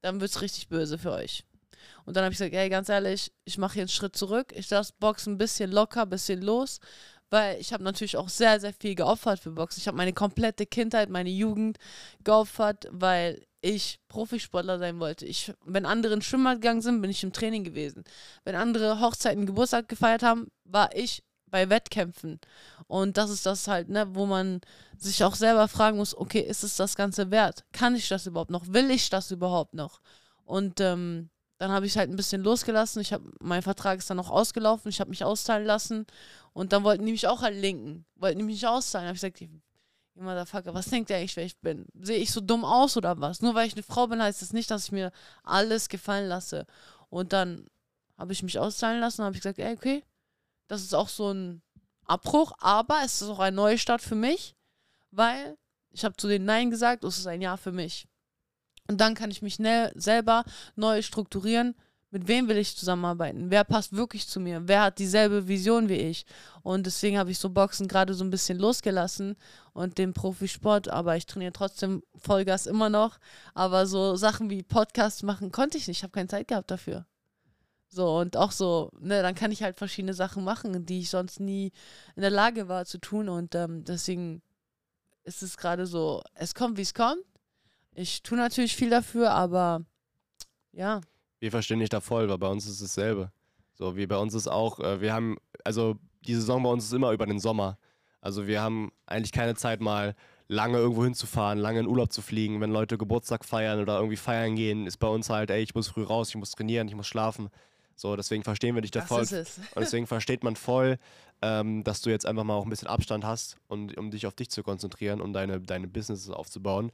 dann 0.00 0.20
wird 0.20 0.30
es 0.30 0.40
richtig 0.40 0.68
böse 0.68 0.98
für 0.98 1.12
euch. 1.12 1.44
Und 2.04 2.16
dann 2.16 2.24
habe 2.24 2.32
ich 2.32 2.38
gesagt, 2.38 2.54
ey, 2.54 2.68
ganz 2.68 2.88
ehrlich, 2.88 3.32
ich 3.44 3.58
mache 3.58 3.74
hier 3.74 3.82
einen 3.82 3.88
Schritt 3.88 4.16
zurück. 4.16 4.52
Ich 4.54 4.68
lasse 4.70 4.92
Boxen 4.98 5.34
ein 5.34 5.38
bisschen 5.38 5.70
locker, 5.70 6.02
ein 6.02 6.10
bisschen 6.10 6.42
los. 6.42 6.78
Weil 7.32 7.58
ich 7.58 7.72
habe 7.72 7.82
natürlich 7.82 8.18
auch 8.18 8.28
sehr, 8.28 8.60
sehr 8.60 8.74
viel 8.74 8.94
geopfert 8.94 9.40
für 9.40 9.52
Boxen. 9.52 9.80
Ich 9.80 9.88
habe 9.88 9.96
meine 9.96 10.12
komplette 10.12 10.66
Kindheit, 10.66 11.08
meine 11.08 11.30
Jugend 11.30 11.78
geopfert, 12.24 12.88
weil 12.90 13.46
ich 13.62 14.00
Profisportler 14.08 14.78
sein 14.78 15.00
wollte. 15.00 15.24
Ich, 15.24 15.50
wenn 15.64 15.86
andere 15.86 16.12
in 16.12 16.20
Schwimmbad 16.20 16.60
gegangen 16.60 16.82
sind, 16.82 17.00
bin 17.00 17.10
ich 17.10 17.22
im 17.22 17.32
Training 17.32 17.64
gewesen. 17.64 18.04
Wenn 18.44 18.54
andere 18.54 19.00
Hochzeiten, 19.00 19.46
Geburtstag 19.46 19.88
gefeiert 19.88 20.22
haben, 20.22 20.48
war 20.64 20.94
ich 20.94 21.24
bei 21.46 21.70
Wettkämpfen. 21.70 22.38
Und 22.86 23.16
das 23.16 23.30
ist 23.30 23.46
das 23.46 23.66
halt, 23.66 23.88
ne, 23.88 24.14
wo 24.14 24.26
man 24.26 24.60
sich 24.98 25.24
auch 25.24 25.34
selber 25.34 25.68
fragen 25.68 25.96
muss, 25.96 26.14
okay, 26.14 26.40
ist 26.40 26.64
es 26.64 26.76
das 26.76 26.96
Ganze 26.96 27.30
wert? 27.30 27.64
Kann 27.72 27.96
ich 27.96 28.08
das 28.08 28.26
überhaupt 28.26 28.50
noch? 28.50 28.66
Will 28.66 28.90
ich 28.90 29.08
das 29.08 29.30
überhaupt 29.30 29.72
noch? 29.72 30.02
Und 30.44 30.82
ähm, 30.82 31.30
dann 31.62 31.70
habe 31.70 31.86
ich 31.86 31.96
halt 31.96 32.10
ein 32.10 32.16
bisschen 32.16 32.42
losgelassen. 32.42 33.00
Ich 33.00 33.12
habe, 33.12 33.30
mein 33.38 33.62
Vertrag 33.62 34.00
ist 34.00 34.10
dann 34.10 34.16
noch 34.16 34.30
ausgelaufen. 34.30 34.88
Ich 34.88 34.98
habe 34.98 35.10
mich 35.10 35.22
austeilen 35.22 35.64
lassen. 35.64 36.08
Und 36.52 36.72
dann 36.72 36.82
wollten 36.82 37.06
die 37.06 37.12
mich 37.12 37.28
auch 37.28 37.42
halt 37.42 37.54
linken. 37.54 38.04
Wollten 38.16 38.40
die 38.40 38.44
mich 38.44 38.66
austeilen. 38.66 39.06
habe 39.06 39.14
ich 39.14 39.20
gesagt, 39.20 39.40
ihr 39.40 39.48
Motherfucker, 40.16 40.74
was 40.74 40.86
denkt 40.86 41.08
ihr 41.10 41.18
eigentlich, 41.18 41.36
wer 41.36 41.44
ich 41.44 41.56
bin? 41.58 41.86
Sehe 41.94 42.18
ich 42.18 42.32
so 42.32 42.40
dumm 42.40 42.64
aus 42.64 42.96
oder 42.96 43.20
was? 43.20 43.42
Nur 43.42 43.54
weil 43.54 43.68
ich 43.68 43.74
eine 43.74 43.84
Frau 43.84 44.08
bin, 44.08 44.20
heißt 44.20 44.42
das 44.42 44.52
nicht, 44.52 44.72
dass 44.72 44.86
ich 44.86 44.90
mir 44.92 45.12
alles 45.44 45.88
gefallen 45.88 46.28
lasse. 46.28 46.66
Und 47.10 47.32
dann 47.32 47.68
habe 48.18 48.32
ich 48.32 48.42
mich 48.42 48.58
austeilen 48.58 48.98
lassen 48.98 49.22
habe 49.24 49.36
ich 49.36 49.42
gesagt, 49.42 49.60
ey, 49.60 49.72
okay, 49.72 50.02
das 50.66 50.82
ist 50.82 50.96
auch 50.96 51.08
so 51.08 51.30
ein 51.30 51.62
Abbruch, 52.06 52.54
aber 52.58 53.02
es 53.04 53.22
ist 53.22 53.28
auch 53.28 53.38
ein 53.38 53.54
Neustart 53.54 54.02
für 54.02 54.16
mich, 54.16 54.56
weil 55.12 55.56
ich 55.92 56.04
habe 56.04 56.16
zu 56.16 56.26
denen 56.26 56.44
Nein 56.44 56.72
gesagt, 56.72 57.04
es 57.04 57.18
ist 57.18 57.28
ein 57.28 57.40
Ja 57.40 57.56
für 57.56 57.70
mich. 57.70 58.08
Und 58.88 59.00
dann 59.00 59.14
kann 59.14 59.30
ich 59.30 59.42
mich 59.42 59.58
ne 59.58 59.92
selber 59.94 60.44
neu 60.76 61.02
strukturieren. 61.02 61.74
Mit 62.10 62.28
wem 62.28 62.46
will 62.46 62.58
ich 62.58 62.76
zusammenarbeiten? 62.76 63.50
Wer 63.50 63.64
passt 63.64 63.94
wirklich 63.94 64.28
zu 64.28 64.38
mir? 64.38 64.68
Wer 64.68 64.82
hat 64.82 64.98
dieselbe 64.98 65.48
Vision 65.48 65.88
wie 65.88 65.94
ich? 65.94 66.26
Und 66.62 66.84
deswegen 66.84 67.16
habe 67.16 67.30
ich 67.30 67.38
so 67.38 67.48
Boxen 67.48 67.88
gerade 67.88 68.12
so 68.12 68.22
ein 68.22 68.28
bisschen 68.28 68.58
losgelassen 68.58 69.34
und 69.72 69.96
den 69.96 70.12
Profisport, 70.12 70.88
aber 70.88 71.16
ich 71.16 71.24
trainiere 71.24 71.54
trotzdem 71.54 72.02
Vollgas 72.14 72.66
immer 72.66 72.90
noch. 72.90 73.18
Aber 73.54 73.86
so 73.86 74.14
Sachen 74.16 74.50
wie 74.50 74.62
Podcasts 74.62 75.22
machen 75.22 75.52
konnte 75.52 75.78
ich 75.78 75.88
nicht. 75.88 75.98
Ich 75.98 76.02
habe 76.02 76.12
keine 76.12 76.28
Zeit 76.28 76.48
gehabt 76.48 76.70
dafür. 76.70 77.06
So, 77.88 78.18
und 78.18 78.36
auch 78.36 78.52
so, 78.52 78.90
ne, 79.00 79.22
dann 79.22 79.34
kann 79.34 79.52
ich 79.52 79.62
halt 79.62 79.78
verschiedene 79.78 80.14
Sachen 80.14 80.44
machen, 80.44 80.84
die 80.84 81.00
ich 81.00 81.10
sonst 81.10 81.40
nie 81.40 81.72
in 82.14 82.22
der 82.22 82.30
Lage 82.30 82.68
war 82.68 82.84
zu 82.84 82.98
tun. 82.98 83.30
Und 83.30 83.54
ähm, 83.54 83.84
deswegen 83.84 84.42
ist 85.24 85.42
es 85.42 85.56
gerade 85.56 85.86
so, 85.86 86.22
es 86.34 86.54
kommt, 86.54 86.76
wie 86.76 86.82
es 86.82 86.92
kommt. 86.94 87.22
Ich 87.94 88.22
tue 88.22 88.38
natürlich 88.38 88.76
viel 88.76 88.90
dafür, 88.90 89.30
aber 89.30 89.84
ja, 90.72 91.00
Wir 91.40 91.50
verstehen 91.50 91.80
dich 91.80 91.88
da 91.88 92.00
voll, 92.00 92.28
weil 92.28 92.38
bei 92.38 92.48
uns 92.48 92.64
ist 92.64 92.74
es 92.74 92.94
dasselbe. 92.94 93.32
So, 93.74 93.96
wie 93.96 94.06
bei 94.06 94.16
uns 94.16 94.32
ist 94.34 94.48
auch, 94.48 94.78
äh, 94.80 95.00
wir 95.00 95.12
haben, 95.12 95.36
also 95.64 95.96
die 96.24 96.34
Saison 96.34 96.62
bei 96.62 96.70
uns 96.70 96.84
ist 96.84 96.92
immer 96.92 97.10
über 97.12 97.26
den 97.26 97.40
Sommer. 97.40 97.78
Also 98.20 98.46
wir 98.46 98.62
haben 98.62 98.92
eigentlich 99.06 99.32
keine 99.32 99.56
Zeit 99.56 99.80
mal 99.80 100.14
lange 100.46 100.78
irgendwo 100.78 101.02
hinzufahren, 101.04 101.58
lange 101.58 101.80
in 101.80 101.86
Urlaub 101.88 102.12
zu 102.12 102.22
fliegen. 102.22 102.60
Wenn 102.60 102.70
Leute 102.70 102.96
Geburtstag 102.96 103.44
feiern 103.44 103.80
oder 103.80 103.96
irgendwie 103.96 104.16
feiern 104.16 104.54
gehen, 104.54 104.86
ist 104.86 104.98
bei 104.98 105.08
uns 105.08 105.30
halt, 105.30 105.50
ey, 105.50 105.62
ich 105.62 105.74
muss 105.74 105.88
früh 105.88 106.04
raus, 106.04 106.28
ich 106.28 106.36
muss 106.36 106.52
trainieren, 106.52 106.86
ich 106.88 106.94
muss 106.94 107.08
schlafen. 107.08 107.48
So, 107.96 108.14
deswegen 108.16 108.44
verstehen 108.44 108.74
wir 108.74 108.82
dich 108.82 108.90
da 108.90 109.00
das 109.00 109.08
voll. 109.08 109.22
ist 109.22 109.32
es. 109.32 109.58
Und 109.58 109.80
deswegen 109.80 110.06
versteht 110.06 110.44
man 110.44 110.56
voll, 110.56 110.98
ähm, 111.40 111.82
dass 111.84 112.02
du 112.02 112.10
jetzt 112.10 112.26
einfach 112.26 112.44
mal 112.44 112.54
auch 112.54 112.64
ein 112.64 112.70
bisschen 112.70 112.88
Abstand 112.88 113.24
hast 113.24 113.56
und 113.66 113.96
um 113.98 114.10
dich 114.10 114.26
auf 114.26 114.34
dich 114.34 114.50
zu 114.50 114.62
konzentrieren, 114.62 115.20
um 115.20 115.32
deine, 115.32 115.60
deine 115.60 115.88
Businesses 115.88 116.30
aufzubauen. 116.30 116.92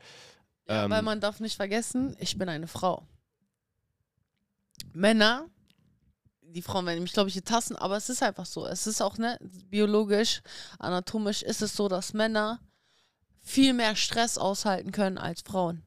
Ja, 0.68 0.84
Ähm, 0.84 0.90
weil 0.90 1.02
man 1.02 1.20
darf 1.20 1.40
nicht 1.40 1.56
vergessen, 1.56 2.16
ich 2.18 2.38
bin 2.38 2.48
eine 2.48 2.68
Frau. 2.68 3.06
Männer, 4.92 5.46
die 6.42 6.62
Frauen 6.62 6.86
werden 6.86 7.02
mich, 7.02 7.12
glaube 7.12 7.28
ich, 7.28 7.42
tassen, 7.42 7.76
aber 7.76 7.96
es 7.96 8.08
ist 8.08 8.22
einfach 8.22 8.46
so. 8.46 8.66
Es 8.66 8.86
ist 8.86 9.00
auch, 9.00 9.18
ne, 9.18 9.38
biologisch, 9.40 10.42
anatomisch 10.78 11.42
ist 11.42 11.62
es 11.62 11.74
so, 11.74 11.88
dass 11.88 12.12
Männer 12.14 12.60
viel 13.40 13.72
mehr 13.72 13.96
Stress 13.96 14.38
aushalten 14.38 14.92
können 14.92 15.18
als 15.18 15.40
Frauen. 15.42 15.84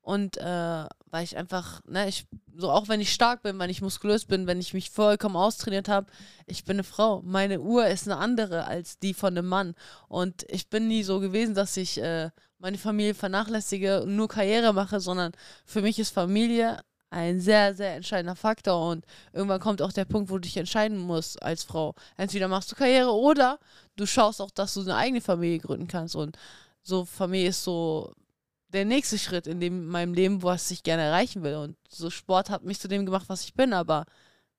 Und 0.00 0.38
äh, 0.38 0.86
weil 1.10 1.24
ich 1.24 1.36
einfach, 1.36 1.80
ne, 1.86 2.08
ich, 2.08 2.26
so 2.56 2.70
auch 2.70 2.88
wenn 2.88 3.00
ich 3.00 3.12
stark 3.12 3.42
bin, 3.42 3.58
wenn 3.58 3.70
ich 3.70 3.82
muskulös 3.82 4.24
bin, 4.24 4.46
wenn 4.46 4.60
ich 4.60 4.74
mich 4.74 4.90
vollkommen 4.90 5.36
austrainiert 5.36 5.88
habe, 5.88 6.06
ich 6.46 6.64
bin 6.64 6.76
eine 6.76 6.84
Frau. 6.84 7.22
Meine 7.22 7.60
Uhr 7.60 7.86
ist 7.86 8.08
eine 8.08 8.18
andere 8.18 8.66
als 8.66 8.98
die 8.98 9.14
von 9.14 9.36
einem 9.36 9.48
Mann. 9.48 9.74
Und 10.08 10.44
ich 10.48 10.68
bin 10.68 10.88
nie 10.88 11.02
so 11.02 11.20
gewesen, 11.20 11.54
dass 11.54 11.76
ich 11.76 12.00
äh, 12.00 12.30
meine 12.58 12.78
Familie 12.78 13.14
vernachlässige 13.14 14.02
und 14.02 14.16
nur 14.16 14.28
Karriere 14.28 14.72
mache, 14.72 15.00
sondern 15.00 15.32
für 15.64 15.82
mich 15.82 15.98
ist 15.98 16.10
Familie 16.10 16.80
ein 17.10 17.40
sehr, 17.40 17.74
sehr 17.74 17.94
entscheidender 17.94 18.36
Faktor 18.36 18.90
und 18.90 19.06
irgendwann 19.32 19.60
kommt 19.60 19.80
auch 19.80 19.92
der 19.92 20.04
Punkt, 20.04 20.30
wo 20.30 20.34
du 20.34 20.42
dich 20.42 20.56
entscheiden 20.56 20.98
musst 20.98 21.42
als 21.42 21.64
Frau. 21.64 21.94
Entweder 22.16 22.48
machst 22.48 22.70
du 22.70 22.76
Karriere 22.76 23.12
oder 23.12 23.58
du 23.96 24.06
schaust 24.06 24.42
auch, 24.42 24.50
dass 24.50 24.74
du 24.74 24.82
eine 24.82 24.96
eigene 24.96 25.20
Familie 25.20 25.58
gründen 25.58 25.88
kannst 25.88 26.16
und 26.16 26.36
so 26.82 27.04
Familie 27.04 27.50
ist 27.50 27.64
so 27.64 28.12
der 28.68 28.84
nächste 28.84 29.18
Schritt 29.18 29.46
in 29.46 29.60
dem, 29.60 29.86
meinem 29.86 30.14
Leben, 30.14 30.42
was 30.42 30.70
ich 30.70 30.82
gerne 30.82 31.02
erreichen 31.02 31.42
will 31.42 31.56
und 31.56 31.76
so 31.88 32.10
Sport 32.10 32.50
hat 32.50 32.64
mich 32.64 32.80
zu 32.80 32.88
dem 32.88 33.06
gemacht, 33.06 33.28
was 33.28 33.44
ich 33.44 33.54
bin, 33.54 33.72
aber 33.72 34.04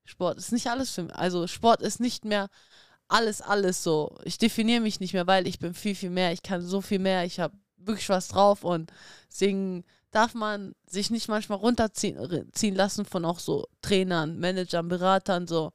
Sport 0.05 0.37
ist 0.37 0.51
nicht 0.51 0.67
alles 0.67 0.91
für 0.91 1.03
mich. 1.03 1.15
Also 1.15 1.47
Sport 1.47 1.81
ist 1.81 1.99
nicht 1.99 2.25
mehr 2.25 2.49
alles, 3.07 3.41
alles 3.41 3.83
so. 3.83 4.17
Ich 4.23 4.37
definiere 4.37 4.81
mich 4.81 4.99
nicht 4.99 5.13
mehr, 5.13 5.27
weil 5.27 5.47
ich 5.47 5.59
bin 5.59 5.73
viel, 5.73 5.95
viel 5.95 6.09
mehr. 6.09 6.31
Ich 6.31 6.43
kann 6.43 6.61
so 6.61 6.81
viel 6.81 6.99
mehr. 6.99 7.25
Ich 7.25 7.39
habe 7.39 7.55
wirklich 7.77 8.09
was 8.09 8.27
drauf 8.27 8.63
und 8.63 8.91
deswegen 9.29 9.83
darf 10.11 10.33
man 10.33 10.73
sich 10.85 11.11
nicht 11.11 11.27
manchmal 11.27 11.59
runterziehen 11.59 12.51
ziehen 12.53 12.75
lassen 12.75 13.05
von 13.05 13.25
auch 13.25 13.39
so 13.39 13.67
Trainern, 13.81 14.39
Managern, 14.39 14.87
Beratern, 14.87 15.47
so. 15.47 15.71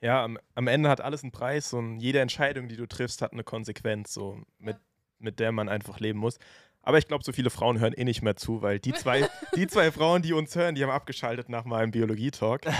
Ja, 0.00 0.24
am, 0.24 0.38
am 0.54 0.68
Ende 0.68 0.88
hat 0.88 1.00
alles 1.00 1.22
einen 1.22 1.32
Preis 1.32 1.72
und 1.72 1.98
jede 1.98 2.20
Entscheidung, 2.20 2.68
die 2.68 2.76
du 2.76 2.86
triffst, 2.86 3.20
hat 3.20 3.32
eine 3.32 3.42
Konsequenz, 3.42 4.14
so 4.14 4.40
mit, 4.58 4.76
mit 5.18 5.40
der 5.40 5.52
man 5.52 5.68
einfach 5.68 6.00
leben 6.00 6.18
muss. 6.18 6.38
Aber 6.82 6.98
ich 6.98 7.06
glaube, 7.06 7.24
so 7.24 7.32
viele 7.32 7.50
Frauen 7.50 7.80
hören 7.80 7.92
eh 7.92 8.04
nicht 8.04 8.22
mehr 8.22 8.36
zu, 8.36 8.62
weil 8.62 8.78
die 8.78 8.92
zwei, 8.92 9.28
die 9.56 9.66
zwei 9.66 9.92
Frauen, 9.92 10.22
die 10.22 10.32
uns 10.32 10.54
hören, 10.56 10.74
die 10.74 10.82
haben 10.82 10.90
abgeschaltet 10.90 11.48
nach 11.48 11.64
meinem 11.64 11.90
Biologie-Talk. 11.90 12.62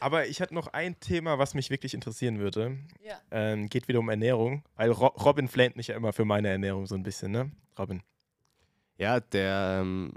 Aber 0.00 0.26
ich 0.26 0.40
hätte 0.40 0.54
noch 0.54 0.68
ein 0.68 0.98
Thema, 1.00 1.38
was 1.38 1.54
mich 1.54 1.70
wirklich 1.70 1.94
interessieren 1.94 2.38
würde. 2.38 2.78
Ja. 3.02 3.20
Ähm, 3.30 3.68
geht 3.68 3.88
wieder 3.88 3.98
um 3.98 4.08
Ernährung, 4.08 4.62
weil 4.76 4.90
Ro 4.90 5.06
Robin 5.08 5.48
flamet 5.48 5.76
mich 5.76 5.88
ja 5.88 5.96
immer 5.96 6.12
für 6.12 6.24
meine 6.24 6.48
Ernährung 6.48 6.86
so 6.86 6.94
ein 6.94 7.02
bisschen, 7.02 7.32
ne? 7.32 7.50
Robin. 7.78 8.02
Ja, 8.98 9.20
der, 9.20 9.80
ähm, 9.82 10.12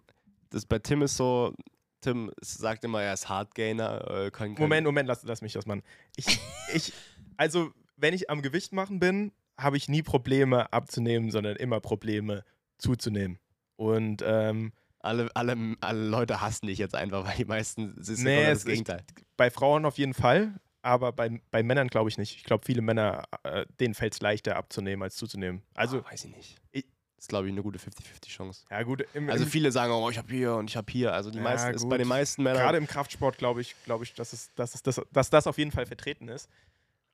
das 0.50 0.66
bei 0.66 0.80
Tim 0.80 1.02
ist 1.02 1.18
so, 1.18 1.54
Tim 2.02 2.32
sagt 2.42 2.84
immer, 2.84 3.02
er 3.02 3.14
ist 3.14 3.30
Hardgainer. 3.30 4.10
Äh, 4.10 4.32
kann, 4.32 4.56
kann 4.56 4.64
Moment, 4.64 4.86
Moment, 4.86 5.08
lass, 5.08 5.24
lass 5.24 5.42
mich 5.42 5.54
das 5.54 5.66
machen. 5.66 5.84
Ich, 6.16 6.40
ich, 6.74 6.94
also, 7.38 7.72
wenn 7.98 8.14
ich 8.14 8.30
am 8.30 8.42
Gewicht 8.42 8.72
machen 8.72 9.00
bin, 9.00 9.32
habe 9.62 9.78
ich 9.78 9.88
nie 9.90 10.02
Probleme 10.04 10.72
abzunehmen, 10.74 11.32
sondern 11.32 11.56
immer 11.56 11.80
Probleme 11.80 12.44
zuzunehmen. 12.78 13.40
Und 13.76 14.24
ähm, 14.26 14.74
Alle, 15.00 15.30
alle, 15.36 15.56
alle 15.82 16.08
Leute 16.08 16.42
hassen 16.42 16.68
dich 16.68 16.78
jetzt 16.80 16.96
einfach, 16.96 17.26
weil 17.26 17.36
die 17.38 17.46
meisten 17.46 17.96
ist 17.98 18.10
Nee, 18.20 18.36
genau 18.38 18.50
das 18.50 18.66
Gegenteil. 18.66 19.04
bei 19.38 19.50
Frauen 19.50 19.86
auf 19.86 19.98
jeden 19.98 20.14
Fall, 20.14 20.60
aber 20.82 21.12
bei, 21.14 21.42
bei 21.52 21.64
Männern 21.64 21.88
glaube 21.88 22.10
ich 22.10 22.18
nicht. 22.18 22.36
Ich 22.36 22.44
glaube, 22.44 22.66
viele 22.66 22.82
Männer, 22.82 23.24
äh, 23.44 23.66
denen 23.80 23.94
fällt 23.94 24.14
es 24.14 24.22
leichter 24.22 24.56
abzunehmen 24.58 25.04
als 25.04 25.16
zuzunehmen. 25.16 25.62
Also, 25.76 26.00
Ah, 26.00 26.12
weiß 26.12 26.26
ich 26.26 26.36
nicht. 26.36 26.56
Ich- 26.72 26.86
das 27.16 27.26
ist, 27.26 27.30
glaube 27.30 27.48
ich, 27.48 27.52
eine 27.52 27.62
gute 27.64 27.80
50-50-Chance. 27.80 28.64
ja 28.72 28.82
gut, 28.84 29.06
im, 29.14 29.30
Also 29.30 29.44
im, 29.44 29.50
viele 29.50 29.74
sagen, 29.74 29.92
oh, 29.92 30.10
ich 30.10 30.18
habe 30.18 30.30
hier 30.34 30.56
und 30.56 30.70
ich 30.70 30.78
habe 30.78 30.90
hier. 30.90 31.12
Also 31.14 31.32
die 31.32 31.38
Ja, 31.38 31.44
meisten 31.44 31.74
ist 31.74 31.90
bei 31.90 31.98
den 31.98 32.08
meisten 32.08 32.44
Männern. 32.44 32.62
gerade 32.62 32.78
im 32.78 32.88
Kraftsport 32.88 33.38
glaube 33.38 33.60
ich, 33.60 33.76
glaube 33.84 34.06
ich, 34.06 34.14
dass, 34.14 34.32
es, 34.32 34.54
dass, 34.56 34.74
es, 34.74 34.84
dass, 34.84 35.02
dass 35.12 35.30
das 35.30 35.46
auf 35.46 35.58
jeden 35.58 35.72
Fall 35.72 35.86
vertreten 35.86 36.30
ist. 36.30 36.50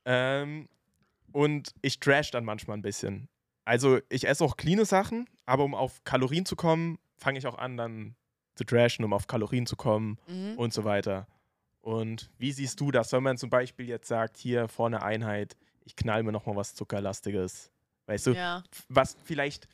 Ähm, 0.06 0.68
und 1.36 1.76
ich 1.82 2.00
trash 2.00 2.32
dann 2.32 2.46
manchmal 2.46 2.78
ein 2.78 2.82
bisschen. 2.82 3.28
Also 3.66 4.00
ich 4.10 4.26
esse 4.28 4.44
auch 4.46 4.56
cleane 4.56 4.86
Sachen, 4.86 5.28
aber 5.46 5.66
um 5.66 5.76
auf 5.76 6.04
Kalorien 6.06 6.46
zu 6.46 6.56
kommen, 6.56 6.98
fange 7.18 7.40
ich 7.40 7.46
auch 7.46 7.58
an, 7.58 7.76
dann 7.76 8.16
zu 8.56 8.64
trashen, 8.64 9.04
um 9.04 9.12
auf 9.12 9.28
Kalorien 9.28 9.66
zu 9.66 9.76
kommen 9.76 10.18
Mhm. 10.28 10.54
und 10.58 10.74
so 10.74 10.86
weiter. 10.86 11.28
Und 11.82 12.32
wie 12.38 12.52
siehst 12.54 12.80
du 12.80 12.90
das, 12.90 13.12
wenn 13.12 13.22
man 13.24 13.38
zum 13.38 13.50
Beispiel 13.50 13.88
jetzt 13.88 14.08
sagt, 14.08 14.38
hier 14.38 14.68
vorne 14.70 15.04
Einheit, 15.04 15.58
ich 15.84 15.96
knall 15.98 16.24
mir 16.24 16.32
nochmal 16.32 16.56
was 16.56 16.74
Zuckerlastiges. 16.74 17.70
Weißt 18.08 18.28
du, 18.28 18.32
Ja. 18.32 18.64
was 18.88 19.18
vielleicht, 19.26 19.68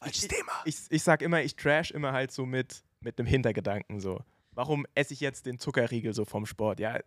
Falsches 0.00 0.24
ich, 0.24 0.28
Thema. 0.28 0.52
ich, 0.66 0.76
ich 0.90 1.02
sag 1.02 1.22
immer, 1.22 1.40
ich 1.42 1.56
trash 1.56 1.90
immer 1.90 2.12
halt 2.12 2.32
so 2.32 2.44
mit, 2.44 2.84
mit 3.00 3.18
einem 3.18 3.26
Hintergedanken 3.26 3.98
so. 3.98 4.20
Warum 4.52 4.84
esse 4.94 5.14
ich 5.14 5.20
jetzt 5.20 5.46
den 5.46 5.58
Zuckerriegel 5.58 6.12
so 6.12 6.24
vom 6.24 6.44
Sport? 6.44 6.80
Ja, 6.80 7.00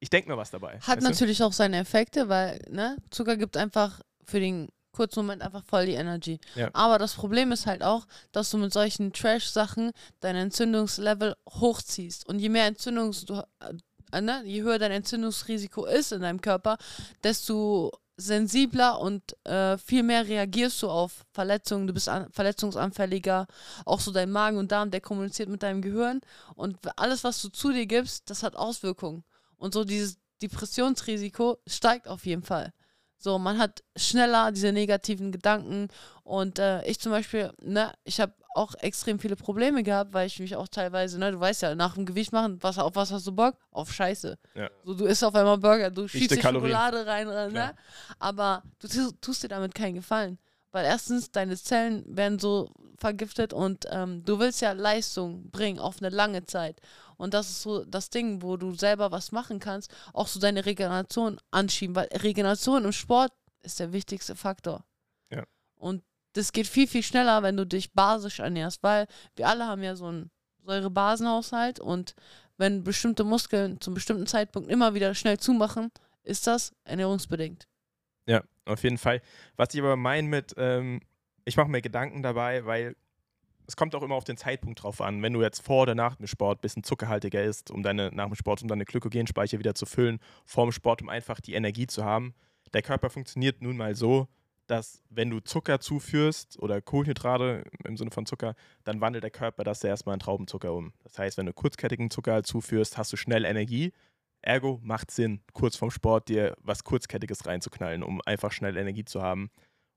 ich 0.00 0.10
denke 0.10 0.30
mir 0.30 0.36
was 0.36 0.50
dabei. 0.50 0.78
Hat 0.80 0.98
weißt 0.98 1.00
du? 1.00 1.10
natürlich 1.10 1.42
auch 1.42 1.52
seine 1.52 1.78
Effekte, 1.78 2.28
weil 2.28 2.60
ne, 2.70 2.96
Zucker 3.10 3.36
gibt 3.36 3.56
einfach 3.56 4.00
für 4.24 4.40
den 4.40 4.68
kurzen 4.92 5.20
Moment 5.20 5.42
einfach 5.42 5.64
voll 5.64 5.86
die 5.86 5.92
Energy. 5.92 6.40
Ja. 6.54 6.70
Aber 6.72 6.98
das 6.98 7.14
Problem 7.14 7.52
ist 7.52 7.66
halt 7.66 7.82
auch, 7.82 8.06
dass 8.32 8.50
du 8.50 8.58
mit 8.58 8.72
solchen 8.72 9.12
Trash-Sachen 9.12 9.92
dein 10.20 10.36
Entzündungslevel 10.36 11.36
hochziehst. 11.48 12.26
Und 12.26 12.40
je 12.40 12.48
mehr 12.48 12.66
Entzündungs 12.66 13.24
du, 13.24 13.42
äh, 14.12 14.20
ne, 14.20 14.42
je 14.44 14.62
höher 14.62 14.78
dein 14.78 14.92
Entzündungsrisiko 14.92 15.86
ist 15.86 16.12
in 16.12 16.22
deinem 16.22 16.40
Körper, 16.40 16.78
desto 17.22 17.92
sensibler 18.16 18.98
und 18.98 19.22
äh, 19.46 19.78
viel 19.78 20.02
mehr 20.02 20.26
reagierst 20.26 20.82
du 20.82 20.90
auf 20.90 21.24
Verletzungen, 21.32 21.86
du 21.86 21.92
bist 21.92 22.08
an, 22.08 22.26
verletzungsanfälliger, 22.32 23.46
auch 23.84 24.00
so 24.00 24.10
dein 24.10 24.32
Magen 24.32 24.58
und 24.58 24.72
Darm, 24.72 24.90
der 24.90 25.00
kommuniziert 25.00 25.48
mit 25.48 25.62
deinem 25.62 25.80
Gehirn 25.80 26.20
und 26.56 26.78
alles, 26.98 27.22
was 27.22 27.40
du 27.40 27.48
zu 27.48 27.72
dir 27.72 27.86
gibst, 27.86 28.28
das 28.28 28.42
hat 28.42 28.56
Auswirkungen. 28.56 29.22
Und 29.58 29.74
so 29.74 29.84
dieses 29.84 30.16
Depressionsrisiko 30.72 31.58
steigt 31.66 32.08
auf 32.08 32.24
jeden 32.26 32.42
Fall. 32.42 32.72
So, 33.20 33.38
man 33.38 33.58
hat 33.58 33.82
schneller 33.96 34.52
diese 34.52 34.72
negativen 34.72 35.32
Gedanken 35.32 35.88
und 36.22 36.60
äh, 36.60 36.84
ich 36.86 37.00
zum 37.00 37.10
Beispiel, 37.10 37.52
ne, 37.60 37.92
ich 38.04 38.20
habe 38.20 38.32
auch 38.54 38.74
extrem 38.76 39.18
viele 39.18 39.34
Probleme 39.34 39.82
gehabt, 39.82 40.12
weil 40.12 40.28
ich 40.28 40.38
mich 40.38 40.54
auch 40.54 40.68
teilweise, 40.68 41.18
ne, 41.18 41.32
du 41.32 41.40
weißt 41.40 41.62
ja, 41.62 41.74
nach 41.74 41.94
dem 41.94 42.06
Gewicht 42.06 42.30
machen, 42.32 42.58
was, 42.62 42.78
auf 42.78 42.94
was 42.94 43.10
hast 43.10 43.26
du 43.26 43.32
Bock? 43.32 43.56
Auf 43.72 43.92
Scheiße. 43.92 44.38
Ja. 44.54 44.70
So, 44.84 44.94
du 44.94 45.04
isst 45.06 45.24
auf 45.24 45.34
einmal 45.34 45.58
Burger, 45.58 45.90
du 45.90 46.06
schießt 46.06 46.30
dir. 46.30 46.40
Schokolade 46.40 47.06
rein, 47.06 47.26
äh, 47.28 47.48
Klar. 47.50 47.50
ne? 47.50 47.74
Aber 48.20 48.62
du 48.78 48.86
tu- 48.86 49.12
tust 49.20 49.42
dir 49.42 49.48
damit 49.48 49.74
keinen 49.74 49.94
Gefallen. 49.94 50.38
Weil 50.70 50.84
erstens, 50.84 51.32
deine 51.32 51.56
Zellen 51.56 52.04
werden 52.06 52.38
so 52.38 52.70
vergiftet 52.98 53.52
und 53.52 53.86
ähm, 53.90 54.22
du 54.24 54.38
willst 54.38 54.60
ja 54.60 54.72
Leistung 54.72 55.50
bringen 55.50 55.78
auf 55.80 55.96
eine 56.00 56.10
lange 56.14 56.44
Zeit. 56.44 56.78
Und 57.18 57.34
das 57.34 57.50
ist 57.50 57.62
so 57.62 57.84
das 57.84 58.10
Ding, 58.10 58.42
wo 58.42 58.56
du 58.56 58.74
selber 58.74 59.10
was 59.10 59.32
machen 59.32 59.58
kannst, 59.58 59.94
auch 60.14 60.28
so 60.28 60.40
deine 60.40 60.64
Regeneration 60.64 61.38
anschieben, 61.50 61.94
weil 61.94 62.08
Regeneration 62.12 62.84
im 62.84 62.92
Sport 62.92 63.32
ist 63.60 63.80
der 63.80 63.92
wichtigste 63.92 64.34
Faktor. 64.34 64.84
Ja. 65.30 65.44
Und 65.74 66.02
das 66.32 66.52
geht 66.52 66.68
viel, 66.68 66.86
viel 66.86 67.02
schneller, 67.02 67.42
wenn 67.42 67.56
du 67.56 67.66
dich 67.66 67.92
basisch 67.92 68.38
ernährst, 68.38 68.82
weil 68.82 69.06
wir 69.34 69.48
alle 69.48 69.66
haben 69.66 69.82
ja 69.82 69.96
so 69.96 70.06
einen 70.06 70.30
Säurebasenhaushalt 70.64 71.80
und 71.80 72.14
wenn 72.56 72.84
bestimmte 72.84 73.24
Muskeln 73.24 73.80
zum 73.80 73.94
bestimmten 73.94 74.26
Zeitpunkt 74.26 74.70
immer 74.70 74.94
wieder 74.94 75.14
schnell 75.14 75.38
zumachen, 75.38 75.90
ist 76.22 76.46
das 76.46 76.72
ernährungsbedingt. 76.84 77.66
Ja, 78.26 78.42
auf 78.64 78.82
jeden 78.84 78.98
Fall. 78.98 79.22
Was 79.56 79.74
ich 79.74 79.80
aber 79.80 79.96
meine 79.96 80.28
mit, 80.28 80.54
ähm, 80.56 81.00
ich 81.44 81.56
mache 81.56 81.68
mir 81.68 81.80
Gedanken 81.80 82.22
dabei, 82.22 82.64
weil 82.66 82.94
es 83.68 83.76
kommt 83.76 83.94
auch 83.94 84.02
immer 84.02 84.14
auf 84.14 84.24
den 84.24 84.38
Zeitpunkt 84.38 84.82
drauf 84.82 85.02
an. 85.02 85.22
Wenn 85.22 85.34
du 85.34 85.42
jetzt 85.42 85.60
vor 85.60 85.82
oder 85.82 85.94
nach 85.94 86.16
dem 86.16 86.26
Sport 86.26 86.58
ein 86.58 86.62
bisschen 86.62 86.84
zuckerhaltiger 86.84 87.44
isst, 87.44 87.70
um 87.70 87.82
deine, 87.82 88.10
nach 88.12 88.24
dem 88.24 88.34
Sport, 88.34 88.62
um 88.62 88.68
deine 88.68 88.86
Glykogenspeicher 88.86 89.58
wieder 89.58 89.74
zu 89.74 89.84
füllen, 89.84 90.20
vor 90.46 90.64
dem 90.64 90.72
Sport, 90.72 91.02
um 91.02 91.10
einfach 91.10 91.38
die 91.38 91.52
Energie 91.52 91.86
zu 91.86 92.02
haben. 92.02 92.34
Der 92.72 92.80
Körper 92.80 93.10
funktioniert 93.10 93.60
nun 93.60 93.76
mal 93.76 93.94
so, 93.94 94.26
dass 94.68 95.02
wenn 95.10 95.28
du 95.28 95.40
Zucker 95.40 95.80
zuführst 95.80 96.58
oder 96.58 96.80
Kohlenhydrate 96.80 97.64
im 97.84 97.98
Sinne 97.98 98.10
von 98.10 98.24
Zucker, 98.24 98.54
dann 98.84 99.02
wandelt 99.02 99.22
der 99.22 99.30
Körper 99.30 99.64
das 99.64 99.82
ja 99.82 99.90
erstmal 99.90 100.14
in 100.14 100.20
Traubenzucker 100.20 100.72
um. 100.72 100.94
Das 101.04 101.18
heißt, 101.18 101.36
wenn 101.36 101.46
du 101.46 101.52
kurzkettigen 101.52 102.10
Zucker 102.10 102.42
zuführst, 102.44 102.96
hast 102.96 103.12
du 103.12 103.18
schnell 103.18 103.44
Energie. 103.44 103.92
Ergo 104.40 104.80
macht 104.82 105.10
Sinn, 105.10 105.42
kurz 105.52 105.76
vorm 105.76 105.90
Sport 105.90 106.30
dir 106.30 106.56
was 106.62 106.84
Kurzkettiges 106.84 107.44
reinzuknallen, 107.44 108.02
um 108.02 108.22
einfach 108.24 108.50
schnell 108.50 108.78
Energie 108.78 109.04
zu 109.04 109.20
haben. 109.20 109.50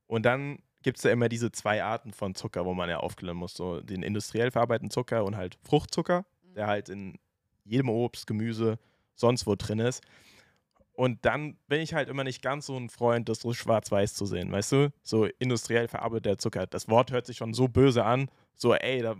Und 0.08 0.26
dann 0.26 0.58
gibt 0.82 0.98
es 0.98 1.04
ja 1.04 1.10
immer 1.10 1.28
diese 1.28 1.52
zwei 1.52 1.82
Arten 1.82 2.12
von 2.12 2.34
Zucker, 2.34 2.64
wo 2.64 2.74
man 2.74 2.88
ja 2.88 2.98
aufklären 2.98 3.36
muss. 3.36 3.54
So 3.54 3.80
den 3.80 4.02
industriell 4.02 4.50
verarbeiteten 4.50 4.90
Zucker 4.90 5.24
und 5.24 5.36
halt 5.36 5.58
Fruchtzucker, 5.62 6.24
der 6.56 6.66
halt 6.66 6.88
in 6.88 7.18
jedem 7.64 7.88
Obst, 7.88 8.26
Gemüse, 8.26 8.78
sonst 9.14 9.46
wo 9.46 9.54
drin 9.54 9.78
ist. 9.78 10.02
Und 10.94 11.24
dann 11.24 11.56
bin 11.68 11.80
ich 11.80 11.94
halt 11.94 12.08
immer 12.08 12.22
nicht 12.24 12.42
ganz 12.42 12.66
so 12.66 12.76
ein 12.76 12.90
Freund, 12.90 13.28
das 13.28 13.40
so 13.40 13.52
schwarz-weiß 13.54 14.14
zu 14.14 14.26
sehen, 14.26 14.52
weißt 14.52 14.72
du? 14.72 14.92
So 15.02 15.24
industriell 15.38 15.88
verarbeiteter 15.88 16.38
Zucker. 16.38 16.66
Das 16.66 16.88
Wort 16.88 17.10
hört 17.12 17.26
sich 17.26 17.38
schon 17.38 17.54
so 17.54 17.66
böse 17.68 18.04
an. 18.04 18.28
So, 18.56 18.74
ey, 18.74 19.00
da 19.00 19.16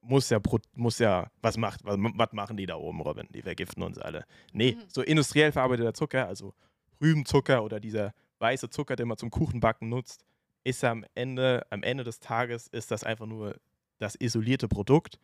muss 0.00 0.30
ja, 0.30 0.40
muss 0.74 0.98
ja, 0.98 1.30
was 1.42 1.58
macht, 1.58 1.84
was, 1.84 1.98
was 1.98 2.32
machen 2.32 2.56
die 2.56 2.64
da 2.66 2.76
oben, 2.76 3.02
Robin? 3.02 3.28
Die 3.34 3.42
vergiften 3.42 3.82
uns 3.82 3.98
alle. 3.98 4.24
Nee, 4.52 4.76
Mhm. 4.76 4.84
so 4.88 5.02
industriell 5.02 5.52
verarbeiteter 5.52 5.92
Zucker, 5.92 6.26
also 6.26 6.54
Rübenzucker 7.02 7.62
oder 7.62 7.80
dieser 7.80 8.14
weiße 8.38 8.70
Zucker, 8.70 8.96
den 8.96 9.08
man 9.08 9.18
zum 9.18 9.30
Kuchenbacken 9.30 9.88
nutzt, 9.88 10.24
ist 10.64 10.84
am 10.84 11.04
Ende, 11.14 11.66
am 11.70 11.82
Ende 11.82 12.04
des 12.04 12.20
Tages 12.20 12.66
ist 12.68 12.90
das 12.90 13.04
einfach 13.04 13.26
nur 13.26 13.56
das 13.98 14.14
isolierte 14.14 14.68
Produkt. 14.68 15.18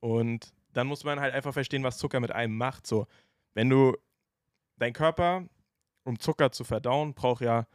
Und 0.00 0.52
dann 0.72 0.86
muss 0.86 1.04
man 1.04 1.20
halt 1.20 1.34
einfach 1.34 1.52
verstehen, 1.52 1.84
was 1.84 1.98
Zucker 1.98 2.20
mit 2.20 2.32
einem 2.32 2.56
macht. 2.56 2.86
So, 2.86 3.06
wenn 3.54 3.68
du 3.68 3.96
dein 4.78 4.92
Körper, 4.92 5.46
um 6.04 6.18
Zucker 6.18 6.52
zu 6.52 6.64
verdauen, 6.64 7.14
braucht 7.14 7.42
ja, 7.42 7.66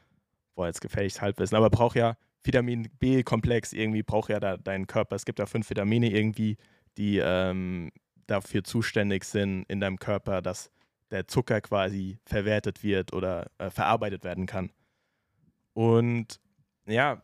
boah, 0.55 0.67
jetzt 0.67 0.81
gefährliches 0.81 1.21
Halbwissen, 1.21 1.55
aber 1.55 1.69
braucht 1.69 1.95
ja 1.95 2.17
Vitamin 2.43 2.89
B-Komplex 2.99 3.73
irgendwie, 3.73 4.03
braucht 4.03 4.29
ja 4.29 4.39
da 4.39 4.57
dein 4.57 4.87
Körper. 4.87 5.15
Es 5.15 5.25
gibt 5.25 5.39
ja 5.39 5.45
fünf 5.45 5.69
Vitamine 5.69 6.09
irgendwie, 6.09 6.57
die 6.97 7.19
ähm, 7.19 7.91
dafür 8.25 8.63
zuständig 8.63 9.23
sind 9.23 9.63
in 9.67 9.79
deinem 9.79 9.99
Körper, 9.99 10.41
dass 10.41 10.71
der 11.11 11.27
Zucker 11.27 11.61
quasi 11.61 12.19
verwertet 12.25 12.83
wird 12.83 13.13
oder 13.13 13.49
äh, 13.57 13.69
verarbeitet 13.69 14.23
werden 14.23 14.45
kann. 14.45 14.71
Und 15.73 16.39
ja, 16.87 17.21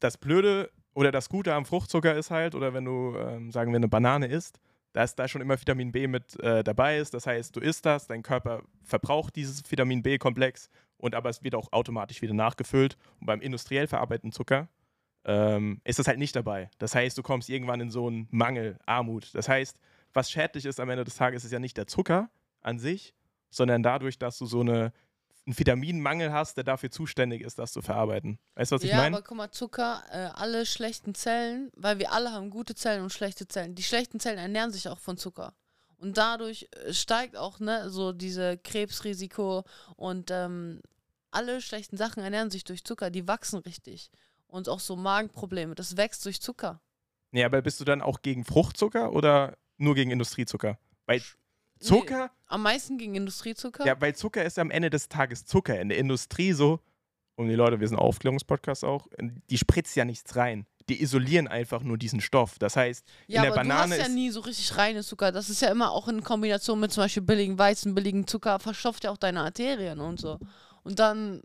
das 0.00 0.16
Blöde 0.16 0.70
oder 0.94 1.12
das 1.12 1.28
Gute 1.28 1.54
am 1.54 1.64
Fruchtzucker 1.64 2.14
ist 2.14 2.30
halt, 2.30 2.54
oder 2.54 2.74
wenn 2.74 2.84
du, 2.84 3.16
ähm, 3.16 3.50
sagen 3.50 3.72
wir, 3.72 3.76
eine 3.76 3.88
Banane 3.88 4.26
isst, 4.26 4.60
dass 4.92 5.14
da 5.14 5.28
schon 5.28 5.42
immer 5.42 5.60
Vitamin 5.60 5.92
B 5.92 6.06
mit 6.06 6.38
äh, 6.40 6.64
dabei 6.64 6.98
ist. 6.98 7.14
Das 7.14 7.26
heißt, 7.26 7.54
du 7.54 7.60
isst 7.60 7.86
das, 7.86 8.06
dein 8.06 8.22
Körper 8.22 8.62
verbraucht 8.82 9.36
dieses 9.36 9.62
Vitamin 9.70 10.02
B-Komplex 10.02 10.70
und 10.96 11.14
aber 11.14 11.30
es 11.30 11.42
wird 11.42 11.54
auch 11.54 11.72
automatisch 11.72 12.22
wieder 12.22 12.34
nachgefüllt. 12.34 12.96
Und 13.20 13.26
beim 13.26 13.40
industriell 13.40 13.86
verarbeiteten 13.86 14.32
Zucker 14.32 14.68
ähm, 15.24 15.80
ist 15.84 15.98
das 15.98 16.08
halt 16.08 16.18
nicht 16.18 16.34
dabei. 16.34 16.70
Das 16.78 16.94
heißt, 16.94 17.16
du 17.16 17.22
kommst 17.22 17.48
irgendwann 17.48 17.80
in 17.80 17.90
so 17.90 18.08
einen 18.08 18.28
Mangel, 18.30 18.78
Armut. 18.86 19.34
Das 19.34 19.48
heißt, 19.48 19.78
was 20.12 20.30
schädlich 20.30 20.64
ist 20.64 20.80
am 20.80 20.90
Ende 20.90 21.04
des 21.04 21.16
Tages, 21.16 21.44
ist 21.44 21.52
ja 21.52 21.58
nicht 21.58 21.76
der 21.76 21.86
Zucker 21.86 22.30
an 22.60 22.78
sich, 22.78 23.14
sondern 23.50 23.82
dadurch, 23.82 24.18
dass 24.18 24.38
du 24.38 24.46
so 24.46 24.60
eine, 24.60 24.92
einen 25.48 25.58
Vitaminmangel 25.58 26.30
hast, 26.30 26.58
der 26.58 26.64
dafür 26.64 26.90
zuständig 26.90 27.40
ist, 27.42 27.58
das 27.58 27.72
zu 27.72 27.80
verarbeiten. 27.80 28.38
Weißt 28.54 28.70
du, 28.70 28.76
was 28.76 28.82
ich 28.82 28.90
ja, 28.90 28.98
meine? 28.98 29.16
aber 29.16 29.24
guck 29.24 29.36
mal, 29.36 29.50
Zucker, 29.50 30.02
äh, 30.10 30.28
alle 30.34 30.66
schlechten 30.66 31.14
Zellen, 31.14 31.70
weil 31.74 31.98
wir 31.98 32.12
alle 32.12 32.32
haben 32.32 32.50
gute 32.50 32.74
Zellen 32.74 33.02
und 33.02 33.10
schlechte 33.10 33.48
Zellen. 33.48 33.74
Die 33.74 33.82
schlechten 33.82 34.20
Zellen 34.20 34.38
ernähren 34.38 34.70
sich 34.72 34.88
auch 34.88 34.98
von 34.98 35.16
Zucker. 35.16 35.54
Und 35.96 36.18
dadurch 36.18 36.68
äh, 36.72 36.92
steigt 36.92 37.36
auch, 37.36 37.60
ne, 37.60 37.88
so 37.88 38.12
diese 38.12 38.58
Krebsrisiko 38.58 39.64
und 39.96 40.30
ähm, 40.30 40.82
alle 41.30 41.62
schlechten 41.62 41.96
Sachen 41.96 42.22
ernähren 42.22 42.50
sich 42.50 42.64
durch 42.64 42.84
Zucker, 42.84 43.10
die 43.10 43.26
wachsen 43.26 43.60
richtig. 43.60 44.10
und 44.48 44.68
auch 44.68 44.80
so 44.80 44.96
Magenprobleme. 44.96 45.74
Das 45.74 45.96
wächst 45.96 46.24
durch 46.26 46.42
Zucker. 46.42 46.80
Nee, 47.30 47.44
aber 47.44 47.62
bist 47.62 47.80
du 47.80 47.84
dann 47.84 48.02
auch 48.02 48.20
gegen 48.22 48.44
Fruchtzucker 48.44 49.12
oder 49.12 49.56
nur 49.76 49.94
gegen 49.94 50.10
Industriezucker? 50.10 50.78
Weil 51.06 51.22
Zucker, 51.80 52.24
Nee, 52.26 52.30
am 52.46 52.62
meisten 52.62 52.98
gegen 52.98 53.14
Industriezucker. 53.14 53.84
ja, 53.86 54.00
weil 54.00 54.14
Zucker 54.14 54.44
ist 54.44 54.58
am 54.58 54.70
Ende 54.70 54.90
des 54.90 55.08
Tages 55.08 55.44
Zucker. 55.44 55.80
In 55.80 55.88
der 55.88 55.98
Industrie 55.98 56.52
so, 56.52 56.80
und 57.36 57.48
die 57.48 57.54
Leute, 57.54 57.78
wir 57.80 57.86
sind 57.88 57.98
Aufklärungspodcast 57.98 58.84
auch, 58.84 59.06
die 59.48 59.58
spritzt 59.58 59.94
ja 59.96 60.04
nichts 60.04 60.34
rein. 60.36 60.66
Die 60.88 61.02
isolieren 61.02 61.46
einfach 61.48 61.82
nur 61.82 61.98
diesen 61.98 62.20
Stoff. 62.20 62.58
Das 62.58 62.74
heißt, 62.74 63.04
Ja, 63.26 63.36
in 63.36 63.42
der 63.42 63.52
aber 63.52 63.62
Banane 63.62 63.94
du 63.94 64.00
hast 64.00 64.08
ja 64.08 64.14
nie 64.14 64.30
so 64.30 64.40
richtig 64.40 64.76
reines 64.76 65.06
Zucker. 65.06 65.30
Das 65.32 65.50
ist 65.50 65.60
ja 65.60 65.68
immer 65.68 65.92
auch 65.92 66.08
in 66.08 66.24
Kombination 66.24 66.80
mit 66.80 66.92
zum 66.92 67.04
Beispiel 67.04 67.22
billigen 67.22 67.58
Weizen, 67.58 67.94
billigen 67.94 68.26
Zucker, 68.26 68.58
verstopft 68.58 69.04
ja 69.04 69.10
auch 69.10 69.18
deine 69.18 69.42
Arterien 69.42 70.00
und 70.00 70.18
so. 70.18 70.38
Und 70.82 70.98
dann 70.98 71.42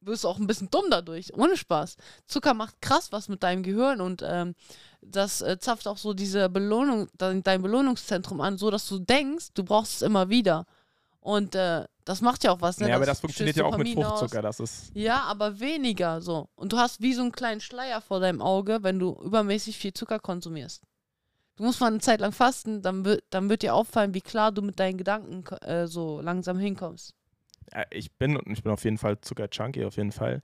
wirst 0.00 0.24
du 0.24 0.28
auch 0.28 0.38
ein 0.38 0.46
bisschen 0.46 0.70
dumm 0.70 0.86
dadurch, 0.90 1.32
ohne 1.34 1.56
Spaß. 1.56 1.96
Zucker 2.26 2.52
macht 2.52 2.80
krass 2.82 3.12
was 3.12 3.28
mit 3.28 3.42
deinem 3.42 3.62
Gehirn 3.62 4.00
und 4.00 4.24
ähm, 4.26 4.54
das 5.02 5.40
äh, 5.40 5.58
zapft 5.58 5.86
auch 5.88 5.96
so 5.96 6.14
diese 6.14 6.48
Belohnung, 6.48 7.08
dein, 7.16 7.42
dein 7.42 7.62
Belohnungszentrum 7.62 8.40
an, 8.40 8.58
so 8.58 8.70
dass 8.70 8.88
du 8.88 8.98
denkst, 8.98 9.48
du 9.54 9.64
brauchst 9.64 9.96
es 9.96 10.02
immer 10.02 10.28
wieder. 10.28 10.66
Und 11.20 11.54
äh, 11.54 11.84
das 12.04 12.22
macht 12.22 12.44
ja 12.44 12.52
auch 12.52 12.60
was, 12.60 12.78
ne? 12.78 12.88
ja, 12.88 12.96
aber 12.96 13.06
das 13.06 13.20
funktioniert 13.20 13.56
ja 13.56 13.64
auch 13.64 13.76
mit 13.76 13.96
aus. 13.98 14.20
Fruchtzucker. 14.20 14.42
Das 14.42 14.58
ist. 14.58 14.90
Ja, 14.94 15.22
aber 15.24 15.60
weniger 15.60 16.20
so. 16.20 16.48
Und 16.54 16.72
du 16.72 16.78
hast 16.78 17.00
wie 17.02 17.12
so 17.12 17.22
einen 17.22 17.32
kleinen 17.32 17.60
Schleier 17.60 18.00
vor 18.00 18.20
deinem 18.20 18.40
Auge, 18.40 18.78
wenn 18.82 18.98
du 18.98 19.20
übermäßig 19.22 19.76
viel 19.76 19.92
Zucker 19.92 20.18
konsumierst. 20.18 20.82
Du 21.56 21.64
musst 21.64 21.80
mal 21.80 21.88
eine 21.88 21.98
Zeit 21.98 22.20
lang 22.20 22.32
fasten, 22.32 22.80
dann 22.80 23.04
wird, 23.04 23.22
dann 23.28 23.50
wird 23.50 23.62
dir 23.62 23.74
auffallen, 23.74 24.14
wie 24.14 24.22
klar 24.22 24.50
du 24.50 24.62
mit 24.62 24.80
deinen 24.80 24.96
Gedanken 24.96 25.44
äh, 25.56 25.86
so 25.86 26.22
langsam 26.22 26.58
hinkommst. 26.58 27.14
Ja, 27.72 27.84
ich 27.90 28.10
bin 28.12 28.40
ich 28.46 28.62
bin 28.62 28.72
auf 28.72 28.84
jeden 28.84 28.96
Fall 28.96 29.20
Zucker-Junkie, 29.20 29.84
auf 29.84 29.96
jeden 29.96 30.12
Fall. 30.12 30.42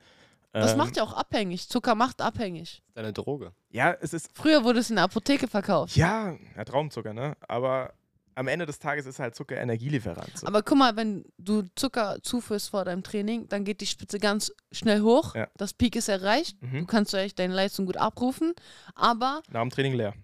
Das 0.61 0.73
Ähm, 0.73 0.79
macht 0.79 0.97
ja 0.97 1.03
auch 1.03 1.13
abhängig. 1.13 1.69
Zucker 1.69 1.95
macht 1.95 2.21
abhängig. 2.23 2.83
Deine 2.95 3.13
Droge. 3.13 3.53
Ja, 3.71 3.93
es 4.01 4.13
ist. 4.15 4.31
Früher 4.35 4.65
wurde 4.65 4.81
es 4.81 4.89
in 4.91 4.97
der 4.97 5.05
Apotheke 5.05 5.49
verkauft. 5.49 5.97
Ja, 5.97 6.35
ja, 6.57 6.65
Traumzucker, 6.65 7.13
ne? 7.13 7.37
Aber 7.47 7.93
am 8.35 8.49
Ende 8.49 8.65
des 8.67 8.79
Tages 8.79 9.07
ist 9.07 9.19
halt 9.19 9.35
Zucker 9.35 9.57
Energielieferant. 9.57 10.39
So. 10.39 10.47
Aber 10.47 10.63
guck 10.63 10.77
mal, 10.79 10.97
wenn 10.97 11.25
du 11.39 11.65
Zucker 11.75 12.19
zuführst 12.23 12.71
vor 12.71 12.85
deinem 12.85 13.03
Training, 13.03 13.49
dann 13.49 13.65
geht 13.65 13.81
die 13.81 13.87
Spitze 13.87 14.19
ganz 14.19 14.53
schnell 14.73 15.01
hoch. 15.03 15.35
Ja. 15.35 15.49
Das 15.57 15.73
Peak 15.75 15.97
ist 15.97 16.09
erreicht. 16.09 16.57
Du 16.63 16.67
Mhm. 16.67 16.87
kannst 16.87 17.13
echt 17.15 17.39
deine 17.39 17.55
Leistung 17.55 17.87
gut 17.87 17.97
abrufen. 17.97 18.53
Aber 18.95 19.43
Nach 19.51 19.61
dem 19.63 19.71
Training 19.71 19.95
leer. 19.95 20.15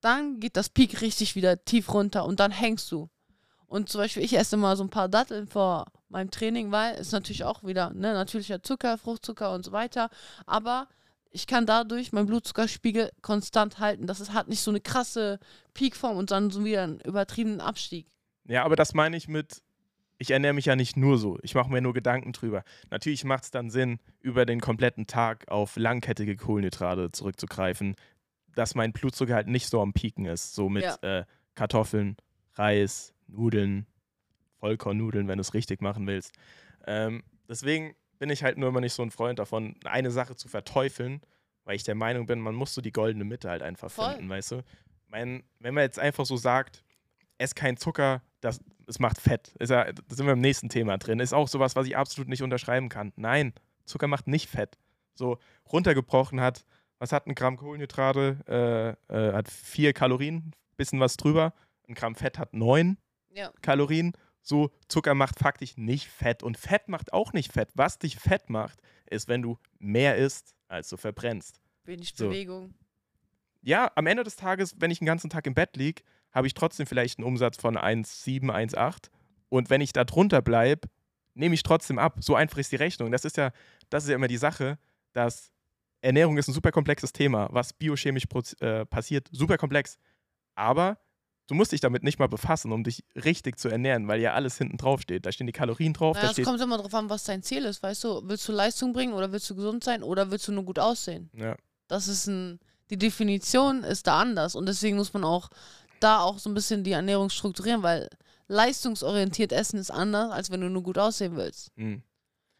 dann 0.00 0.38
geht 0.40 0.56
das 0.56 0.68
Peak 0.68 1.00
richtig 1.00 1.34
wieder 1.34 1.64
tief 1.64 1.92
runter 1.92 2.24
und 2.24 2.40
dann 2.40 2.50
hängst 2.50 2.90
du. 2.92 3.08
Und 3.66 3.88
zum 3.88 4.00
Beispiel, 4.00 4.22
ich 4.22 4.36
esse 4.38 4.56
mal 4.56 4.76
so 4.76 4.84
ein 4.84 4.90
paar 4.90 5.08
Datteln 5.08 5.48
vor 5.48 5.86
meinem 6.08 6.30
Training, 6.30 6.70
weil 6.72 6.94
es 6.94 7.12
natürlich 7.12 7.44
auch 7.44 7.64
wieder 7.64 7.90
ne, 7.90 8.12
natürlicher 8.14 8.62
Zucker, 8.62 8.98
Fruchtzucker 8.98 9.52
und 9.52 9.64
so 9.64 9.72
weiter. 9.72 10.08
Aber 10.46 10.88
ich 11.30 11.46
kann 11.46 11.66
dadurch 11.66 12.12
meinen 12.12 12.26
Blutzuckerspiegel 12.26 13.10
konstant 13.22 13.78
halten. 13.78 14.06
Das 14.06 14.20
ist, 14.20 14.32
hat 14.32 14.48
nicht 14.48 14.60
so 14.60 14.70
eine 14.70 14.80
krasse 14.80 15.38
Peakform 15.74 16.16
und 16.16 16.30
dann 16.30 16.50
so 16.50 16.64
wieder 16.64 16.84
einen 16.84 17.00
übertriebenen 17.00 17.60
Abstieg. 17.60 18.06
Ja, 18.48 18.64
aber 18.64 18.76
das 18.76 18.94
meine 18.94 19.16
ich 19.16 19.28
mit, 19.28 19.62
ich 20.18 20.30
ernähre 20.30 20.54
mich 20.54 20.64
ja 20.66 20.76
nicht 20.76 20.96
nur 20.96 21.18
so. 21.18 21.38
Ich 21.42 21.54
mache 21.54 21.70
mir 21.70 21.82
nur 21.82 21.92
Gedanken 21.92 22.32
drüber. 22.32 22.62
Natürlich 22.90 23.24
macht 23.24 23.44
es 23.44 23.50
dann 23.50 23.70
Sinn, 23.70 23.98
über 24.20 24.46
den 24.46 24.60
kompletten 24.60 25.06
Tag 25.06 25.48
auf 25.48 25.76
langkettige 25.76 26.36
Kohlenhydrate 26.36 27.10
zurückzugreifen, 27.12 27.96
dass 28.54 28.74
mein 28.74 28.92
Blutzucker 28.92 29.34
halt 29.34 29.48
nicht 29.48 29.68
so 29.68 29.82
am 29.82 29.92
Pieken 29.92 30.24
ist. 30.24 30.54
So 30.54 30.68
mit 30.70 30.84
Ja. 30.84 30.96
äh, 31.02 31.24
Kartoffeln, 31.54 32.16
Reis, 32.54 33.12
Nudeln, 33.26 33.86
Vollkornnudeln, 34.66 35.28
wenn 35.28 35.38
du 35.38 35.42
es 35.42 35.54
richtig 35.54 35.80
machen 35.80 36.06
willst. 36.08 36.32
Ähm, 36.86 37.22
deswegen 37.48 37.94
bin 38.18 38.30
ich 38.30 38.42
halt 38.42 38.58
nur 38.58 38.68
immer 38.68 38.80
nicht 38.80 38.94
so 38.94 39.02
ein 39.02 39.10
Freund 39.12 39.38
davon, 39.38 39.76
eine 39.84 40.10
Sache 40.10 40.34
zu 40.34 40.48
verteufeln, 40.48 41.20
weil 41.64 41.76
ich 41.76 41.84
der 41.84 41.94
Meinung 41.94 42.26
bin, 42.26 42.40
man 42.40 42.54
muss 42.54 42.74
so 42.74 42.80
die 42.80 42.92
goldene 42.92 43.24
Mitte 43.24 43.48
halt 43.48 43.62
einfach 43.62 43.90
Voll. 43.90 44.12
finden, 44.14 44.28
weißt 44.28 44.52
du? 44.52 44.62
Mein, 45.08 45.44
wenn 45.60 45.74
man 45.74 45.84
jetzt 45.84 45.98
einfach 46.00 46.26
so 46.26 46.36
sagt, 46.36 46.82
ess 47.38 47.54
kein 47.54 47.76
Zucker, 47.76 48.22
das, 48.40 48.60
es 48.88 48.98
macht 48.98 49.20
Fett. 49.20 49.54
Ist 49.60 49.70
ja, 49.70 49.84
da 49.92 50.14
sind 50.14 50.26
wir 50.26 50.32
im 50.32 50.40
nächsten 50.40 50.68
Thema 50.68 50.98
drin. 50.98 51.20
Ist 51.20 51.32
auch 51.32 51.46
sowas, 51.48 51.76
was 51.76 51.86
ich 51.86 51.96
absolut 51.96 52.28
nicht 52.28 52.42
unterschreiben 52.42 52.88
kann. 52.88 53.12
Nein, 53.16 53.52
Zucker 53.84 54.08
macht 54.08 54.26
nicht 54.26 54.48
Fett. 54.48 54.78
So 55.14 55.38
runtergebrochen 55.70 56.40
hat, 56.40 56.64
was 56.98 57.12
hat 57.12 57.26
ein 57.28 57.34
Gramm 57.36 57.56
Kohlenhydrate? 57.56 58.96
Äh, 59.10 59.14
äh, 59.14 59.32
hat 59.32 59.48
vier 59.48 59.92
Kalorien, 59.92 60.52
bisschen 60.76 60.98
was 60.98 61.16
drüber. 61.16 61.52
Ein 61.88 61.94
Gramm 61.94 62.16
Fett 62.16 62.38
hat 62.38 62.52
neun 62.52 62.96
Ja. 63.32 63.52
Kalorien. 63.62 64.12
So, 64.46 64.70
Zucker 64.86 65.14
macht 65.14 65.40
faktisch 65.40 65.76
nicht 65.76 66.06
Fett. 66.06 66.44
Und 66.44 66.56
Fett 66.56 66.88
macht 66.88 67.12
auch 67.12 67.32
nicht 67.32 67.52
Fett. 67.52 67.70
Was 67.74 67.98
dich 67.98 68.16
fett 68.16 68.48
macht, 68.48 68.80
ist, 69.10 69.26
wenn 69.26 69.42
du 69.42 69.58
mehr 69.80 70.16
isst, 70.16 70.54
als 70.68 70.88
du 70.88 70.96
verbrennst. 70.96 71.60
Wenig 71.84 72.14
So. 72.14 72.28
Bewegung. 72.28 72.72
Ja, 73.62 73.90
am 73.96 74.06
Ende 74.06 74.22
des 74.22 74.36
Tages, 74.36 74.76
wenn 74.78 74.92
ich 74.92 75.00
den 75.00 75.06
ganzen 75.06 75.30
Tag 75.30 75.48
im 75.48 75.54
Bett 75.54 75.76
liege, 75.76 76.02
habe 76.30 76.46
ich 76.46 76.54
trotzdem 76.54 76.86
vielleicht 76.86 77.18
einen 77.18 77.26
Umsatz 77.26 77.56
von 77.56 77.76
1,7, 77.76 78.52
1,8. 78.52 79.10
Und 79.48 79.68
wenn 79.68 79.80
ich 79.80 79.92
da 79.92 80.04
drunter 80.04 80.42
bleibe, 80.42 80.88
nehme 81.34 81.56
ich 81.56 81.64
trotzdem 81.64 81.98
ab. 81.98 82.18
So 82.20 82.36
einfach 82.36 82.58
ist 82.58 82.70
die 82.70 82.76
Rechnung. 82.76 83.10
Das 83.10 83.24
ist 83.24 83.36
ja, 83.36 83.50
das 83.90 84.04
ist 84.04 84.10
ja 84.10 84.14
immer 84.14 84.28
die 84.28 84.36
Sache, 84.36 84.78
dass 85.12 85.50
Ernährung 86.02 86.38
ist 86.38 86.46
ein 86.46 86.52
super 86.52 86.70
komplexes 86.70 87.12
Thema, 87.12 87.48
was 87.50 87.72
biochemisch 87.72 88.26
äh, 88.60 88.86
passiert, 88.86 89.28
super 89.32 89.58
komplex. 89.58 89.98
Aber 90.54 90.98
du 91.46 91.54
musst 91.54 91.72
dich 91.72 91.80
damit 91.80 92.02
nicht 92.02 92.18
mal 92.18 92.28
befassen, 92.28 92.72
um 92.72 92.84
dich 92.84 93.04
richtig 93.14 93.58
zu 93.58 93.68
ernähren, 93.68 94.08
weil 94.08 94.20
ja 94.20 94.34
alles 94.34 94.58
hinten 94.58 94.76
drauf 94.76 95.00
steht. 95.02 95.26
Da 95.26 95.32
stehen 95.32 95.46
die 95.46 95.52
Kalorien 95.52 95.92
drauf, 95.92 96.14
Naja, 96.14 96.26
da 96.26 96.30
es 96.30 96.34
steht. 96.34 96.44
kommt 96.44 96.60
immer 96.60 96.78
drauf 96.78 96.94
an, 96.94 97.08
was 97.10 97.24
dein 97.24 97.42
Ziel 97.42 97.64
ist, 97.64 97.82
weißt 97.82 98.04
du? 98.04 98.22
Willst 98.24 98.46
du 98.48 98.52
Leistung 98.52 98.92
bringen 98.92 99.12
oder 99.12 99.30
willst 99.32 99.48
du 99.50 99.54
gesund 99.54 99.84
sein 99.84 100.02
oder 100.02 100.30
willst 100.30 100.48
du 100.48 100.52
nur 100.52 100.64
gut 100.64 100.78
aussehen? 100.78 101.30
Ja. 101.34 101.56
Das 101.88 102.08
ist 102.08 102.26
ein, 102.26 102.58
die 102.90 102.98
Definition 102.98 103.84
ist 103.84 104.06
da 104.06 104.20
anders 104.20 104.54
und 104.54 104.66
deswegen 104.66 104.96
muss 104.96 105.12
man 105.12 105.24
auch 105.24 105.48
da 106.00 106.20
auch 106.20 106.38
so 106.38 106.50
ein 106.50 106.54
bisschen 106.54 106.84
die 106.84 106.92
Ernährung 106.92 107.30
strukturieren, 107.30 107.82
weil 107.82 108.08
leistungsorientiert 108.48 109.52
essen 109.52 109.78
ist 109.78 109.90
anders, 109.90 110.30
als 110.32 110.50
wenn 110.50 110.60
du 110.60 110.68
nur 110.68 110.82
gut 110.82 110.98
aussehen 110.98 111.36
willst. 111.36 111.70
Hm. 111.76 112.02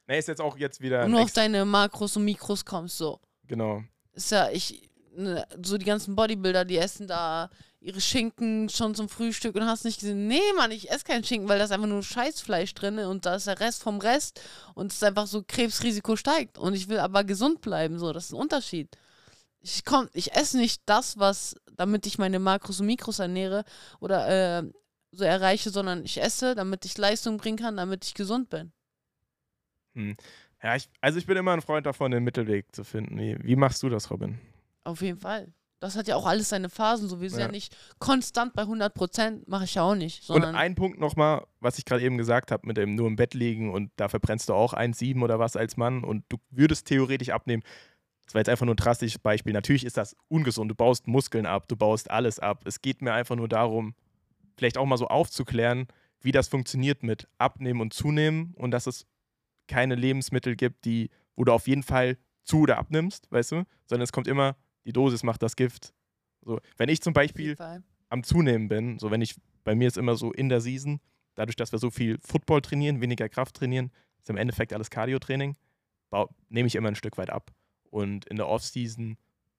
Nee, 0.07 0.19
ist 0.19 0.29
jetzt 0.29 0.41
auch 0.41 0.57
jetzt 0.57 0.81
wieder. 0.81 1.05
Und 1.05 1.11
nur 1.11 1.23
auf 1.23 1.33
deine 1.33 1.65
Makros 1.65 2.17
und 2.17 2.25
Mikros 2.25 2.65
kommst, 2.65 2.97
so. 2.99 3.21
genau. 3.47 3.83
Ist 4.13 4.31
ja, 4.31 4.49
ich, 4.51 4.89
ne, 5.17 5.45
so 5.63 5.77
die 5.77 5.85
ganzen 5.85 6.15
Bodybuilder, 6.17 6.65
die 6.65 6.79
essen 6.79 7.07
da 7.07 7.51
ihre 7.81 8.01
Schinken 8.01 8.69
schon 8.69 8.95
zum 8.95 9.09
Frühstück 9.09 9.55
und 9.55 9.67
hast 9.67 9.85
nicht 9.85 10.01
gesehen, 10.01 10.27
nee, 10.27 10.41
Mann, 10.57 10.71
ich 10.71 10.91
esse 10.91 11.05
keinen 11.05 11.25
Schinken, 11.25 11.49
weil 11.49 11.59
da 11.59 11.65
ist 11.65 11.71
einfach 11.71 11.87
nur 11.87 12.03
Scheißfleisch 12.03 12.75
drin 12.75 12.99
und 12.99 13.27
da 13.27 13.37
ist 13.37 13.47
der 13.47 13.61
Rest 13.61 13.83
vom 13.83 13.99
Rest 13.99 14.41
und 14.75 14.91
es 14.93 14.97
ist 14.97 15.05
einfach 15.05 15.27
so, 15.27 15.43
Krebsrisiko 15.47 16.17
steigt 16.17 16.59
und 16.59 16.75
ich 16.75 16.89
will 16.89 16.99
aber 16.99 17.25
gesund 17.25 17.61
bleiben, 17.61 17.99
so, 17.99 18.13
das 18.13 18.27
ist 18.27 18.33
ein 18.33 18.41
Unterschied. 18.41 18.97
Ich 19.61 19.85
komm, 19.85 20.09
ich 20.13 20.35
esse 20.35 20.59
nicht 20.59 20.83
das, 20.87 21.19
was, 21.19 21.57
damit 21.77 22.07
ich 22.07 22.19
meine 22.19 22.39
Makros 22.39 22.81
und 22.81 22.87
Mikros 22.87 23.19
ernähre 23.19 23.65
oder 24.01 24.61
äh, 24.61 24.71
so 25.13 25.25
erreiche, 25.25 25.71
sondern 25.71 26.05
ich 26.05 26.21
esse, 26.21 26.55
damit 26.55 26.85
ich 26.85 26.97
Leistung 26.99 27.37
bringen 27.37 27.59
kann, 27.59 27.77
damit 27.77 28.05
ich 28.05 28.15
gesund 28.15 28.51
bin. 28.51 28.73
Ja, 30.63 30.77
ich, 30.77 30.89
also 31.01 31.19
ich 31.19 31.27
bin 31.27 31.37
immer 31.37 31.53
ein 31.53 31.63
Freund 31.63 31.87
davon, 31.87 32.11
den 32.11 32.25
Mittelweg 32.25 32.75
zu 32.75 32.85
finden. 32.85 33.19
Wie, 33.19 33.37
wie 33.43 33.57
machst 33.57 33.83
du 33.83 33.89
das, 33.89 34.11
Robin? 34.11 34.39
Auf 34.85 35.01
jeden 35.03 35.19
Fall. 35.19 35.53
Das 35.79 35.95
hat 35.97 36.09
ja 36.09 36.17
auch 36.17 36.27
alles 36.27 36.49
seine 36.49 36.71
Phasen, 36.71 37.09
so 37.09 37.21
wir 37.21 37.29
sind 37.29 37.41
ja, 37.41 37.47
Ja. 37.47 37.53
nicht 37.53 37.77
konstant 37.99 38.55
bei 38.55 38.63
100 38.63 38.95
Prozent, 38.95 39.47
mache 39.47 39.65
ich 39.65 39.75
ja 39.75 39.83
auch 39.83 39.95
nicht, 39.95 40.29
Und 40.31 40.43
ein 40.45 40.75
Punkt 40.75 40.99
nochmal, 40.99 41.47
was 41.61 41.79
ich 41.79 41.85
gerade 41.85 42.03
eben 42.03 42.17
gesagt 42.17 42.51
habe, 42.51 42.67
mit 42.67 42.77
dem 42.79 42.95
nur 42.95 43.07
im 43.07 43.17
Bett 43.17 43.35
liegen 43.35 43.73
und 43.73 43.91
da 43.97 44.09
verbrennst 44.09 44.49
du 44.49 44.55
auch 44.55 44.73
1,7 44.73 45.23
oder 45.23 45.39
was 45.39 45.55
als 45.55 45.77
Mann 45.77 46.03
und 46.03 46.25
du 46.31 46.39
würdest 46.51 46.87
theoretisch 46.87 47.29
abnehmen. 47.29 47.63
Das 48.25 48.35
war 48.35 48.41
jetzt 48.41 48.49
einfach 48.49 48.65
nur 48.67 48.75
ein 48.75 48.79
drastisches 48.79 49.19
Beispiel. 49.21 49.53
Natürlich 49.53 49.85
ist 49.85 49.97
das 49.97 50.17
ungesund. 50.29 50.71
Du 50.71 50.75
baust 50.75 51.07
Muskeln 51.07 51.47
ab, 51.47 51.69
du 51.69 51.77
baust 51.77 52.11
alles 52.11 52.41
ab. 52.41 52.63
Es 52.65 52.81
geht 52.81 53.01
mir 53.03 53.13
einfach 53.13 53.37
nur 53.37 53.49
darum, 53.49 53.95
vielleicht 54.57 54.79
auch 54.79 54.87
mal 54.87 54.97
so 54.97 55.07
aufzuklären, 55.09 55.87
wie 56.23 56.33
das 56.33 56.49
funktioniert 56.49 57.03
mit 57.03 57.29
Abnehmen 57.39 57.81
und 57.81 57.93
Zunehmen 57.93 58.55
und 58.57 58.71
dass 58.73 58.87
es 58.87 59.07
keine 59.69 59.95
Lebensmittel 59.95 60.57
gibt, 60.57 60.87
die, 60.87 61.11
wo 61.37 61.45
du 61.45 61.53
auf 61.53 61.69
jeden 61.69 61.83
Fall 61.83 62.17
zu 62.45 62.61
oder 62.61 62.79
abnimmst, 62.79 63.31
weißt 63.31 63.53
du, 63.53 63.65
sondern 63.87 64.03
es 64.05 64.13
kommt 64.13 64.27
immer, 64.27 64.57
die 64.87 64.93
Dosis 64.93 65.23
macht 65.23 65.43
das 65.43 65.57
Gift. 65.57 65.93
So, 66.43 66.61
wenn 66.77 66.89
ich 66.89 67.03
zum 67.03 67.13
Beispiel 67.13 67.57
am 68.09 68.23
Zunehmen 68.23 68.69
bin, 68.69 68.99
so 68.99 69.11
wenn 69.11 69.21
ich, 69.21 69.35
bei 69.65 69.75
mir 69.75 69.89
ist 69.89 69.99
immer 69.99 70.15
so 70.17 70.33
in 70.33 70.49
der 70.49 70.61
Season, 70.61 71.01
dadurch, 71.35 71.57
dass 71.57 71.73
wir 71.73 71.79
so 71.79 71.91
viel 71.91 72.19
Football 72.23 72.63
trainieren, 72.63 73.01
weniger 73.01 73.29
Kraft 73.29 73.57
trainieren, 73.57 73.91
ist 74.21 74.31
im 74.31 74.37
Endeffekt 74.37 74.73
alles 74.73 74.91
Cardio-Training, 74.91 75.57
nehme 76.49 76.67
ich 76.67 76.77
immer 76.77 76.89
ein 76.89 76.95
Stück 76.95 77.19
weit 77.19 77.31
ab. 77.31 77.51
Und 77.91 78.25
in 78.27 78.37
der 78.37 78.49
Off-Season 78.49 79.17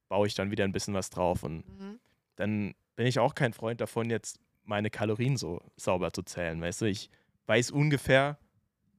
baue 0.10 0.28
ich 0.28 0.36
dann 0.36 0.50
wieder 0.52 0.64
ein 0.64 0.72
bisschen 0.72 0.94
was 0.94 1.10
drauf. 1.10 1.44
Und 1.44 1.68
Mhm. 1.68 2.00
dann 2.36 2.74
bin 2.96 3.06
ich 3.06 3.20
auch 3.20 3.36
kein 3.36 3.54
Freund 3.54 3.82
davon, 3.82 4.10
jetzt 4.10 4.40
meine 4.64 4.90
Kalorien 4.90 5.38
so 5.38 5.62
sauber 5.76 6.12
zu 6.14 6.24
zählen. 6.24 6.60
Weißt 6.62 6.82
du, 6.82 6.86
ich 6.86 7.10
weiß 7.46 7.72
ungefähr, 7.72 8.38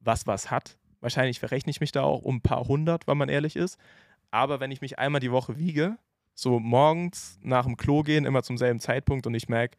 was 0.00 0.26
was 0.26 0.50
hat. 0.50 0.78
Wahrscheinlich 1.00 1.38
verrechne 1.38 1.70
ich 1.70 1.80
mich 1.80 1.92
da 1.92 2.02
auch 2.02 2.22
um 2.22 2.36
ein 2.36 2.40
paar 2.42 2.66
hundert, 2.68 3.06
wenn 3.06 3.18
man 3.18 3.28
ehrlich 3.28 3.56
ist. 3.56 3.78
Aber 4.30 4.60
wenn 4.60 4.70
ich 4.70 4.80
mich 4.80 4.98
einmal 4.98 5.20
die 5.20 5.30
Woche 5.32 5.58
wiege, 5.58 5.98
so 6.38 6.60
morgens 6.60 7.38
nach 7.42 7.64
dem 7.64 7.76
Klo 7.76 8.02
gehen, 8.02 8.24
immer 8.24 8.42
zum 8.44 8.58
selben 8.58 8.78
Zeitpunkt 8.78 9.26
und 9.26 9.34
ich 9.34 9.48
merke, 9.48 9.76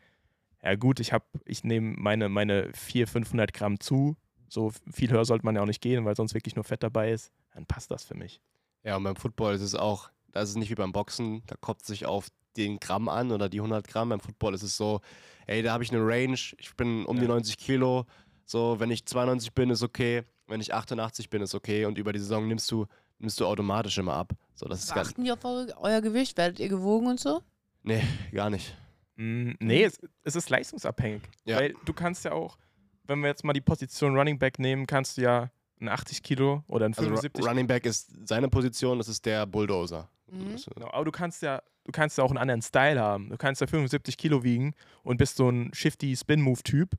ja 0.62 0.76
gut, 0.76 1.00
ich 1.00 1.14
habe, 1.14 1.24
ich 1.46 1.64
nehme 1.64 1.96
meine, 1.98 2.28
meine 2.28 2.70
400, 2.74 3.10
500 3.10 3.54
Gramm 3.54 3.80
zu. 3.80 4.18
So 4.50 4.74
viel 4.92 5.10
höher 5.10 5.24
sollte 5.24 5.46
man 5.46 5.56
ja 5.56 5.62
auch 5.62 5.66
nicht 5.68 5.82
gehen, 5.82 6.04
weil 6.04 6.18
sonst 6.18 6.34
wirklich 6.34 6.56
nur 6.56 6.66
Fett 6.66 6.84
dabei 6.84 7.12
ist. 7.12 7.32
Dann 7.54 7.66
passt 7.66 7.92
das 7.92 8.04
für 8.04 8.16
mich. 8.16 8.42
Ja, 8.84 8.98
und 8.98 9.04
beim 9.04 9.16
Football 9.16 9.54
ist 9.54 9.62
es 9.62 9.74
auch 9.76 10.10
Da 10.32 10.42
ist 10.42 10.50
es 10.50 10.56
nicht 10.58 10.70
wie 10.70 10.76
beim 10.76 10.92
Boxen, 10.92 11.44
da 11.48 11.56
kommt 11.56 11.82
es 11.82 11.88
sich 11.88 12.06
auf 12.06 12.28
den 12.58 12.80
Gramm 12.80 13.08
an 13.08 13.32
oder 13.32 13.48
die 13.48 13.60
100 13.60 13.88
Gramm. 13.88 14.10
Beim 14.10 14.20
Football 14.20 14.54
ist 14.54 14.64
es 14.64 14.76
so, 14.76 15.00
ey, 15.48 15.62
da 15.64 15.72
habe 15.72 15.84
ich 15.84 15.92
eine 15.94 16.06
Range, 16.06 16.34
ich 16.58 16.76
bin 16.76 17.06
um 17.06 17.16
Ja. 17.16 17.22
die 17.24 17.28
90 17.30 17.58
Kilo. 17.58 18.06
So, 18.46 18.80
wenn 18.80 18.92
ich 18.92 19.06
92 19.06 19.54
bin, 19.54 19.70
ist 19.70 19.82
okay. 19.84 20.24
Wenn 20.48 20.60
ich 20.60 20.74
88 20.74 21.30
bin, 21.30 21.42
ist 21.42 21.56
okay. 21.56 21.86
Und 21.86 21.98
über 21.98 22.12
die 22.12 22.20
Saison 22.20 22.48
nimmst 22.48 22.70
du, 22.70 22.86
nimmst 23.20 23.40
du 23.40 23.46
automatisch 23.46 23.98
immer 23.98 24.14
ab. 24.14 24.34
So, 24.56 24.68
das 24.68 24.84
ist 24.84 24.94
ganz. 24.94 25.10
Achten 25.10 25.24
die 25.24 25.32
auf 25.32 25.44
eure, 25.46 25.74
euer 25.78 26.02
Gewicht? 26.02 26.38
Werdet 26.38 26.60
ihr 26.60 26.70
gewogen 26.70 27.08
und 27.08 27.20
so? 27.20 27.42
Nee, 27.84 28.04
gar 28.34 28.50
nicht. 28.50 28.76
Mm, 29.16 29.52
nee, 29.60 29.84
es, 29.84 30.00
es 30.24 30.36
ist 30.36 30.50
leistungsabhängig. 30.50 31.22
Ja. 31.46 31.58
Weil 31.58 31.76
du 31.86 31.94
kannst 31.94 32.26
ja 32.26 32.32
auch, 32.32 32.58
wenn 33.04 33.20
wir 33.22 33.28
jetzt 33.28 33.44
mal 33.44 33.54
die 33.54 33.62
Position 33.62 34.18
Running 34.18 34.38
Back 34.40 34.60
nehmen, 34.60 34.86
kannst 34.88 35.18
du 35.18 35.22
ja 35.22 35.50
ein 35.82 35.88
80 35.88 36.22
Kilo 36.24 36.64
oder 36.68 36.86
ein 36.86 36.94
Also 36.94 37.04
Ru- 37.10 37.16
75 37.16 37.46
Running 37.48 37.68
Back 37.68 37.86
ist 37.86 38.12
seine 38.28 38.50
Position, 38.50 38.98
das 38.98 39.08
ist 39.08 39.26
der 39.26 39.46
Bulldozer. 39.46 40.10
Mhm. 40.30 40.56
Genau, 40.76 40.92
aber 40.92 41.06
du 41.06 41.12
kannst 41.12 41.42
ja, 41.42 41.62
du 41.86 41.92
kannst 41.92 42.18
ja 42.18 42.24
auch 42.24 42.30
einen 42.30 42.38
anderen 42.38 42.62
Style 42.62 43.00
haben. 43.00 43.30
Du 43.30 43.38
kannst 43.38 43.62
ja 43.62 43.68
75 43.68 44.18
Kilo 44.18 44.44
wiegen 44.44 44.74
und 45.04 45.18
bist 45.18 45.38
so 45.38 45.50
ein 45.50 45.72
shifty 45.74 46.16
Spin-Move-Typ. 46.16 46.92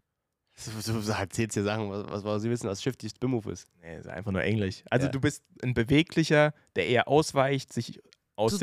So, 0.61 0.71
so, 0.81 1.01
so 1.01 1.17
halt 1.17 1.33
zählt 1.33 1.55
hier 1.55 1.63
Sachen, 1.63 1.89
was, 1.91 2.07
was, 2.11 2.25
was 2.25 2.43
Sie 2.43 2.51
wissen, 2.51 2.69
was 2.69 2.83
Shifty 2.83 3.09
Spin 3.09 3.31
Move 3.31 3.51
ist. 3.51 3.67
Nee, 3.81 3.97
ist 3.99 4.07
einfach 4.07 4.31
nur 4.31 4.43
Englisch. 4.43 4.83
Also 4.91 5.07
Ja. 5.07 5.13
du 5.13 5.21
bist 5.21 5.43
ein 5.63 5.73
beweglicher, 5.73 6.53
der 6.77 6.87
eher 6.87 7.09
ausweicht, 7.09 7.73
sich 7.73 7.99
aus, 8.37 8.59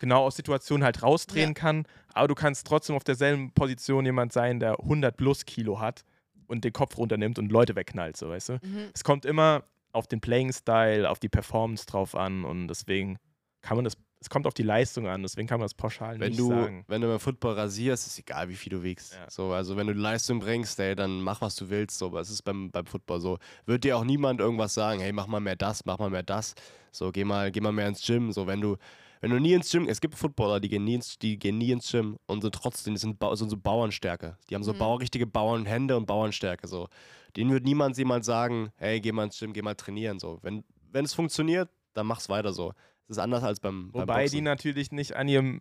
genau 0.00 0.24
aus 0.24 0.36
Situationen 0.36 0.84
halt 0.84 1.02
rausdrehen 1.02 1.54
kann, 1.54 1.86
aber 2.12 2.28
du 2.28 2.34
kannst 2.34 2.66
trotzdem 2.66 2.94
auf 2.96 3.04
derselben 3.04 3.52
Position 3.52 4.04
jemand 4.04 4.32
sein, 4.32 4.60
der 4.60 4.80
100 4.80 5.16
plus 5.16 5.44
Kilo 5.46 5.80
hat 5.80 6.04
und 6.46 6.64
den 6.64 6.72
Kopf 6.72 6.98
runternimmt 6.98 7.38
und 7.38 7.50
Leute 7.50 7.74
wegknallt, 7.74 8.16
so 8.16 8.28
weißt 8.28 8.50
du. 8.50 8.52
Mhm. 8.62 8.90
Es 8.94 9.02
kommt 9.04 9.24
immer 9.24 9.64
auf 9.92 10.06
den 10.06 10.20
Playing-Style, 10.20 11.08
auf 11.08 11.18
die 11.18 11.28
Performance 11.30 11.86
drauf 11.86 12.14
an 12.14 12.44
und 12.44 12.68
deswegen 12.68 13.18
kann 13.62 13.76
man 13.76 13.84
das, 13.84 13.96
es 14.22 14.30
kommt 14.30 14.46
auf 14.46 14.54
die 14.54 14.62
Leistung 14.62 15.06
an, 15.08 15.22
deswegen 15.22 15.46
kann 15.48 15.58
man 15.60 15.64
das 15.66 15.74
pauschal 15.74 16.18
Wenn 16.18 16.28
nicht 16.30 16.40
du, 16.40 16.48
sagen. 16.48 16.84
wenn 16.88 17.02
du 17.02 17.08
beim 17.08 17.20
Football 17.20 17.54
rasierst, 17.54 18.06
ist 18.06 18.18
egal, 18.18 18.48
wie 18.48 18.54
viel 18.56 18.70
du 18.70 18.82
wiegst. 18.82 19.14
Ja. 19.14 19.28
So, 19.28 19.52
also 19.52 19.76
wenn 19.76 19.86
du 19.86 19.92
Leistung 19.92 20.38
bringst, 20.38 20.78
ey, 20.80 20.94
dann 20.94 21.20
mach, 21.20 21.40
was 21.40 21.56
du 21.56 21.68
willst. 21.68 21.98
So, 21.98 22.06
aber 22.06 22.20
es 22.20 22.30
ist 22.30 22.42
beim, 22.42 22.70
beim 22.70 22.86
Football 22.86 23.20
so. 23.20 23.38
Wird 23.66 23.84
dir 23.84 23.96
auch 23.98 24.04
niemand 24.04 24.40
irgendwas 24.40 24.74
sagen, 24.74 25.00
hey, 25.00 25.12
mach 25.12 25.26
mal 25.26 25.40
mehr 25.40 25.56
das, 25.56 25.84
mach 25.84 25.98
mal 25.98 26.10
mehr 26.10 26.22
das. 26.22 26.54
So, 26.90 27.10
geh 27.12 27.24
mal, 27.24 27.50
geh 27.50 27.60
mal 27.60 27.72
mehr 27.72 27.88
ins 27.88 28.04
Gym. 28.06 28.32
So, 28.32 28.46
wenn 28.46 28.60
du, 28.60 28.76
wenn 29.20 29.30
du 29.30 29.38
nie 29.38 29.52
ins 29.54 29.70
Gym, 29.70 29.88
es 29.88 30.00
gibt 30.00 30.14
Footballer, 30.16 30.60
die 30.60 30.68
gehen 30.68 30.84
nie 30.84 30.94
ins, 30.94 31.18
die 31.18 31.38
gehen 31.38 31.58
nie 31.58 31.70
ins 31.72 31.90
Gym 31.90 32.18
und 32.26 32.42
sind 32.42 32.54
trotzdem, 32.54 32.94
die 32.94 33.00
sind, 33.00 33.18
Bau- 33.18 33.34
sind 33.34 33.50
so 33.50 33.56
Bauernstärke. 33.56 34.36
Die 34.50 34.54
haben 34.54 34.64
so 34.64 34.72
Mhm. 34.72 34.78
Bau, 34.78 34.94
richtige 34.96 35.26
Bauernhände 35.26 35.96
und 35.96 36.06
Bauernstärke. 36.06 36.66
So. 36.68 36.88
Denen 37.36 37.50
wird 37.50 37.64
niemand 37.64 37.96
jemals 37.96 38.26
sagen, 38.26 38.70
hey, 38.76 39.00
geh 39.00 39.10
mal 39.12 39.24
ins 39.24 39.38
Gym, 39.38 39.52
geh 39.52 39.62
mal 39.62 39.74
trainieren. 39.74 40.18
So. 40.18 40.38
Wenn, 40.42 40.64
wenn 40.90 41.04
es 41.04 41.14
funktioniert, 41.14 41.70
dann 41.94 42.06
mach's 42.06 42.28
weiter 42.28 42.52
so. 42.52 42.72
Es 43.12 43.18
ist 43.18 43.22
anders 43.22 43.42
als 43.42 43.60
beim, 43.60 43.92
beim 43.92 44.02
Wobei 44.02 44.22
Boxen. 44.22 44.36
die 44.36 44.40
natürlich 44.42 44.92
nicht 44.92 45.14
an 45.16 45.28
ihrem 45.28 45.60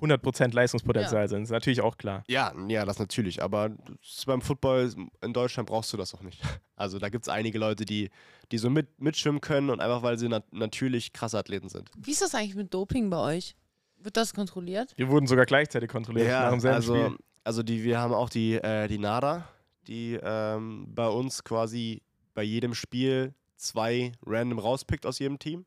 100% 0.00 0.54
Leistungspotenzial 0.54 1.28
sind. 1.28 1.42
Ist 1.42 1.50
natürlich 1.50 1.80
auch 1.80 1.96
klar. 1.96 2.22
Ja, 2.28 2.52
ja, 2.68 2.84
das 2.84 2.98
natürlich. 2.98 3.42
Aber 3.42 3.70
das 3.70 4.24
beim 4.26 4.40
Football 4.40 4.92
in 5.22 5.32
Deutschland 5.32 5.68
brauchst 5.68 5.92
du 5.92 5.96
das 5.96 6.14
auch 6.14 6.22
nicht. 6.22 6.40
Also 6.80 7.00
da 7.00 7.08
gibt 7.08 7.24
es 7.24 7.28
einige 7.28 7.58
Leute, 7.58 7.84
die, 7.84 8.08
die 8.52 8.58
so 8.58 8.70
mit, 8.70 9.00
mitschwimmen 9.00 9.40
können 9.40 9.68
und 9.68 9.80
einfach 9.80 10.04
weil 10.04 10.16
sie 10.16 10.28
nat 10.28 10.44
natürlich 10.52 11.12
krasse 11.12 11.36
Athleten 11.36 11.68
sind. 11.68 11.90
Wie 11.96 12.12
ist 12.12 12.22
das 12.22 12.36
eigentlich 12.36 12.54
mit 12.54 12.72
Doping 12.72 13.10
bei 13.10 13.18
euch? 13.18 13.56
Wird 13.98 14.16
das 14.16 14.32
kontrolliert? 14.32 14.92
Wir 14.94 15.08
wurden 15.08 15.26
sogar 15.26 15.44
gleichzeitig 15.44 15.90
kontrolliert 15.90 16.28
nach 16.28 16.50
dem 16.52 16.60
selben 16.60 16.76
also, 16.76 16.94
Spiel. 16.94 17.18
also 17.42 17.64
die, 17.64 17.82
wir 17.82 17.98
haben 17.98 18.14
auch 18.14 18.30
die, 18.30 18.54
äh, 18.54 18.86
die 18.86 18.98
NADA, 18.98 19.48
die 19.88 20.20
ähm, 20.22 20.86
bei 20.94 21.08
uns 21.08 21.42
quasi 21.42 22.00
bei 22.32 22.44
jedem 22.44 22.74
Spiel 22.74 23.34
zwei 23.56 24.12
random 24.24 24.60
rauspickt 24.60 25.04
aus 25.04 25.18
jedem 25.18 25.40
Team. 25.40 25.66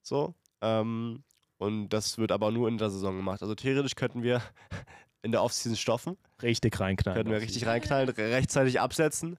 So. 0.00 0.32
Ähm, 0.62 1.22
und 1.58 1.90
das 1.90 2.18
wird 2.18 2.32
aber 2.32 2.50
nur 2.50 2.68
in 2.68 2.78
der 2.78 2.90
Saison 2.90 3.16
gemacht. 3.16 3.42
Also 3.42 3.54
theoretisch 3.54 3.94
könnten 3.94 4.22
wir 4.22 4.40
in 5.22 5.32
der 5.32 5.42
Offseason 5.42 5.76
stoffen. 5.76 6.16
Richtig 6.40 6.80
reinknallen. 6.80 7.16
Könnten 7.18 7.32
wir 7.32 7.40
richtig 7.40 7.66
reinknallen, 7.66 8.08
re- 8.08 8.32
rechtzeitig 8.32 8.80
absetzen 8.80 9.38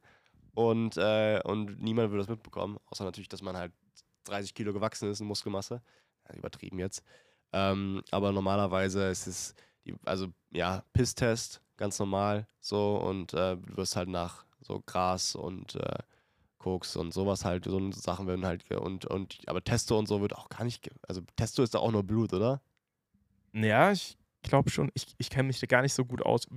und, 0.53 0.95
äh, 0.97 1.41
und 1.43 1.81
niemand 1.81 2.11
würde 2.11 2.19
das 2.19 2.29
mitbekommen. 2.29 2.77
Außer 2.85 3.03
natürlich, 3.03 3.29
dass 3.29 3.41
man 3.41 3.57
halt 3.57 3.73
30 4.25 4.53
Kilo 4.53 4.71
gewachsen 4.71 5.09
ist 5.09 5.19
in 5.19 5.27
Muskelmasse. 5.27 5.81
Ja, 6.29 6.35
übertrieben 6.35 6.79
jetzt. 6.79 7.03
Ähm, 7.51 8.03
aber 8.11 8.31
normalerweise 8.31 9.07
ist 9.09 9.27
es, 9.27 9.55
die, 9.85 9.95
also 10.05 10.27
ja, 10.51 10.83
Pisstest, 10.93 11.61
ganz 11.75 11.99
normal 11.99 12.47
so 12.61 12.95
und 12.97 13.33
äh, 13.33 13.57
du 13.57 13.77
wirst 13.77 13.95
halt 13.95 14.07
nach 14.09 14.45
so 14.61 14.81
Gras 14.85 15.35
und 15.35 15.75
äh, 15.75 15.97
Koks 16.63 16.95
und 16.95 17.13
sowas 17.13 17.43
halt, 17.43 17.65
so 17.65 17.91
Sachen 17.91 18.25
werden 18.25 18.45
halt, 18.45 18.71
und, 18.71 19.05
und, 19.05 19.39
aber 19.47 19.61
Testo 19.61 19.99
und 19.99 20.07
so 20.07 20.21
wird 20.21 20.33
auch 20.33 20.47
gar 20.47 20.63
nicht, 20.63 20.89
also 21.07 21.21
Testo 21.35 21.61
ist 21.61 21.73
da 21.73 21.79
auch 21.79 21.91
nur 21.91 22.03
Blut, 22.03 22.31
oder? 22.31 22.61
Ja, 23.51 23.91
ich 23.91 24.17
glaube 24.43 24.69
schon. 24.69 24.89
Ich, 24.93 25.07
ich 25.17 25.29
kenne 25.29 25.47
mich 25.47 25.59
da 25.59 25.67
gar 25.67 25.81
nicht 25.81 25.93
so 25.93 26.05
gut 26.05 26.21
aus. 26.21 26.47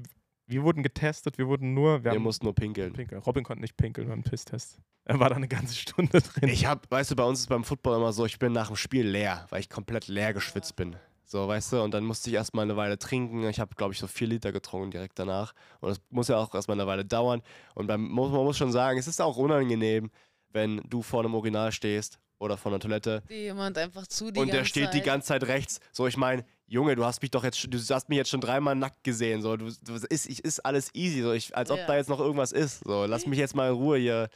Wir 0.46 0.62
wurden 0.62 0.84
getestet, 0.84 1.38
wir 1.38 1.48
wurden 1.48 1.74
nur. 1.74 2.04
Wir, 2.04 2.12
Wir 2.12 2.20
mussten 2.20 2.46
nur 2.46 2.54
pinkeln. 2.54 2.92
pinkeln. 2.92 3.20
Robin 3.22 3.42
konnte 3.42 3.62
nicht 3.62 3.76
pinkeln 3.76 4.08
beim 4.08 4.22
Pisstest. 4.22 4.78
Er 5.04 5.18
war 5.18 5.28
da 5.28 5.36
eine 5.36 5.48
ganze 5.48 5.74
Stunde 5.74 6.20
drin. 6.20 6.48
Ich 6.48 6.66
hab, 6.66 6.88
weißt 6.90 7.10
du, 7.10 7.16
bei 7.16 7.24
uns 7.24 7.40
ist 7.40 7.48
beim 7.48 7.64
Football 7.64 7.96
immer 7.96 8.12
so, 8.12 8.26
ich 8.26 8.38
bin 8.38 8.52
nach 8.52 8.68
dem 8.68 8.76
Spiel 8.76 9.06
leer, 9.06 9.46
weil 9.50 9.60
ich 9.60 9.68
komplett 9.68 10.06
leer 10.06 10.32
geschwitzt 10.32 10.76
bin. 10.76 10.96
So, 11.28 11.48
weißt 11.48 11.72
du, 11.72 11.82
und 11.82 11.92
dann 11.92 12.04
musste 12.04 12.30
ich 12.30 12.36
erstmal 12.36 12.62
eine 12.62 12.76
Weile 12.76 12.98
trinken. 12.98 13.48
Ich 13.48 13.58
habe, 13.58 13.74
glaube 13.74 13.92
ich, 13.92 13.98
so 13.98 14.06
vier 14.06 14.28
Liter 14.28 14.52
getrunken 14.52 14.92
direkt 14.92 15.18
danach. 15.18 15.52
Und 15.80 15.88
das 15.88 16.00
muss 16.10 16.28
ja 16.28 16.36
auch 16.38 16.54
erstmal 16.54 16.76
eine 16.78 16.86
Weile 16.86 17.04
dauern. 17.04 17.42
Und 17.74 17.88
beim, 17.88 18.02
muss, 18.08 18.30
man 18.30 18.44
muss 18.44 18.56
schon 18.56 18.70
sagen, 18.70 18.96
es 18.96 19.08
ist 19.08 19.20
auch 19.20 19.36
unangenehm, 19.36 20.10
wenn 20.52 20.76
du 20.88 21.02
vor 21.02 21.20
einem 21.24 21.34
Urinal 21.34 21.72
stehst 21.72 22.20
oder 22.38 22.56
vor 22.56 22.70
einer 22.70 22.78
Toilette 22.78 23.22
Die 23.28 23.34
jemand 23.34 23.76
einfach 23.76 24.06
zu 24.06 24.30
die 24.30 24.38
und 24.38 24.52
der 24.52 24.64
steht 24.64 24.92
die 24.92 24.98
Zeit. 24.98 25.04
ganze 25.04 25.28
Zeit 25.28 25.42
rechts. 25.48 25.80
So, 25.90 26.06
ich 26.06 26.16
meine, 26.16 26.44
Junge, 26.68 26.94
du 26.94 27.04
hast 27.04 27.20
mich 27.22 27.30
doch 27.32 27.42
jetzt, 27.42 27.66
du 27.68 27.78
hast 27.94 28.08
mich 28.08 28.18
jetzt 28.18 28.30
schon 28.30 28.40
dreimal 28.40 28.76
nackt 28.76 29.02
gesehen. 29.02 29.42
So, 29.42 29.56
du, 29.56 29.64
du 29.82 29.94
ist, 30.08 30.28
ich, 30.28 30.44
ist 30.44 30.60
alles 30.64 30.94
easy. 30.94 31.22
So, 31.22 31.32
ich, 31.32 31.56
als 31.56 31.70
ob 31.72 31.78
Ja. 31.78 31.86
da 31.86 31.96
jetzt 31.96 32.08
noch 32.08 32.20
irgendwas 32.20 32.52
ist. 32.52 32.84
So, 32.84 33.04
lass 33.04 33.26
mich 33.26 33.38
jetzt 33.38 33.56
mal 33.56 33.68
in 33.70 33.74
Ruhe 33.74 33.98
hier. 33.98 34.28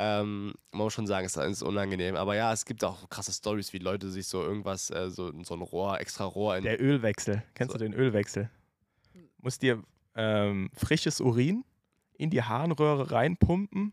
Ähm, 0.00 0.54
man 0.70 0.84
muss 0.84 0.92
schon 0.94 1.06
sagen, 1.08 1.26
es 1.26 1.36
ist 1.36 1.62
unangenehm. 1.62 2.14
Aber 2.14 2.36
ja, 2.36 2.52
es 2.52 2.64
gibt 2.64 2.84
auch 2.84 3.08
krasse 3.10 3.32
Stories, 3.32 3.72
wie 3.72 3.78
Leute 3.78 4.10
sich 4.10 4.28
so 4.28 4.42
irgendwas, 4.42 4.90
äh, 4.90 5.10
so, 5.10 5.32
so 5.42 5.54
ein 5.54 5.62
Rohr, 5.62 6.00
extra 6.00 6.24
Rohr 6.24 6.56
in. 6.56 6.62
Der 6.64 6.80
Ölwechsel. 6.80 7.42
Kennst 7.54 7.72
So. 7.72 7.78
du 7.78 7.84
den 7.84 7.94
Ölwechsel? 7.94 8.48
Musst 9.40 9.62
dir 9.62 9.82
ähm, 10.14 10.70
frisches 10.74 11.20
Urin 11.20 11.64
in 12.16 12.30
die 12.30 12.42
Harnröhre 12.42 13.10
reinpumpen 13.10 13.92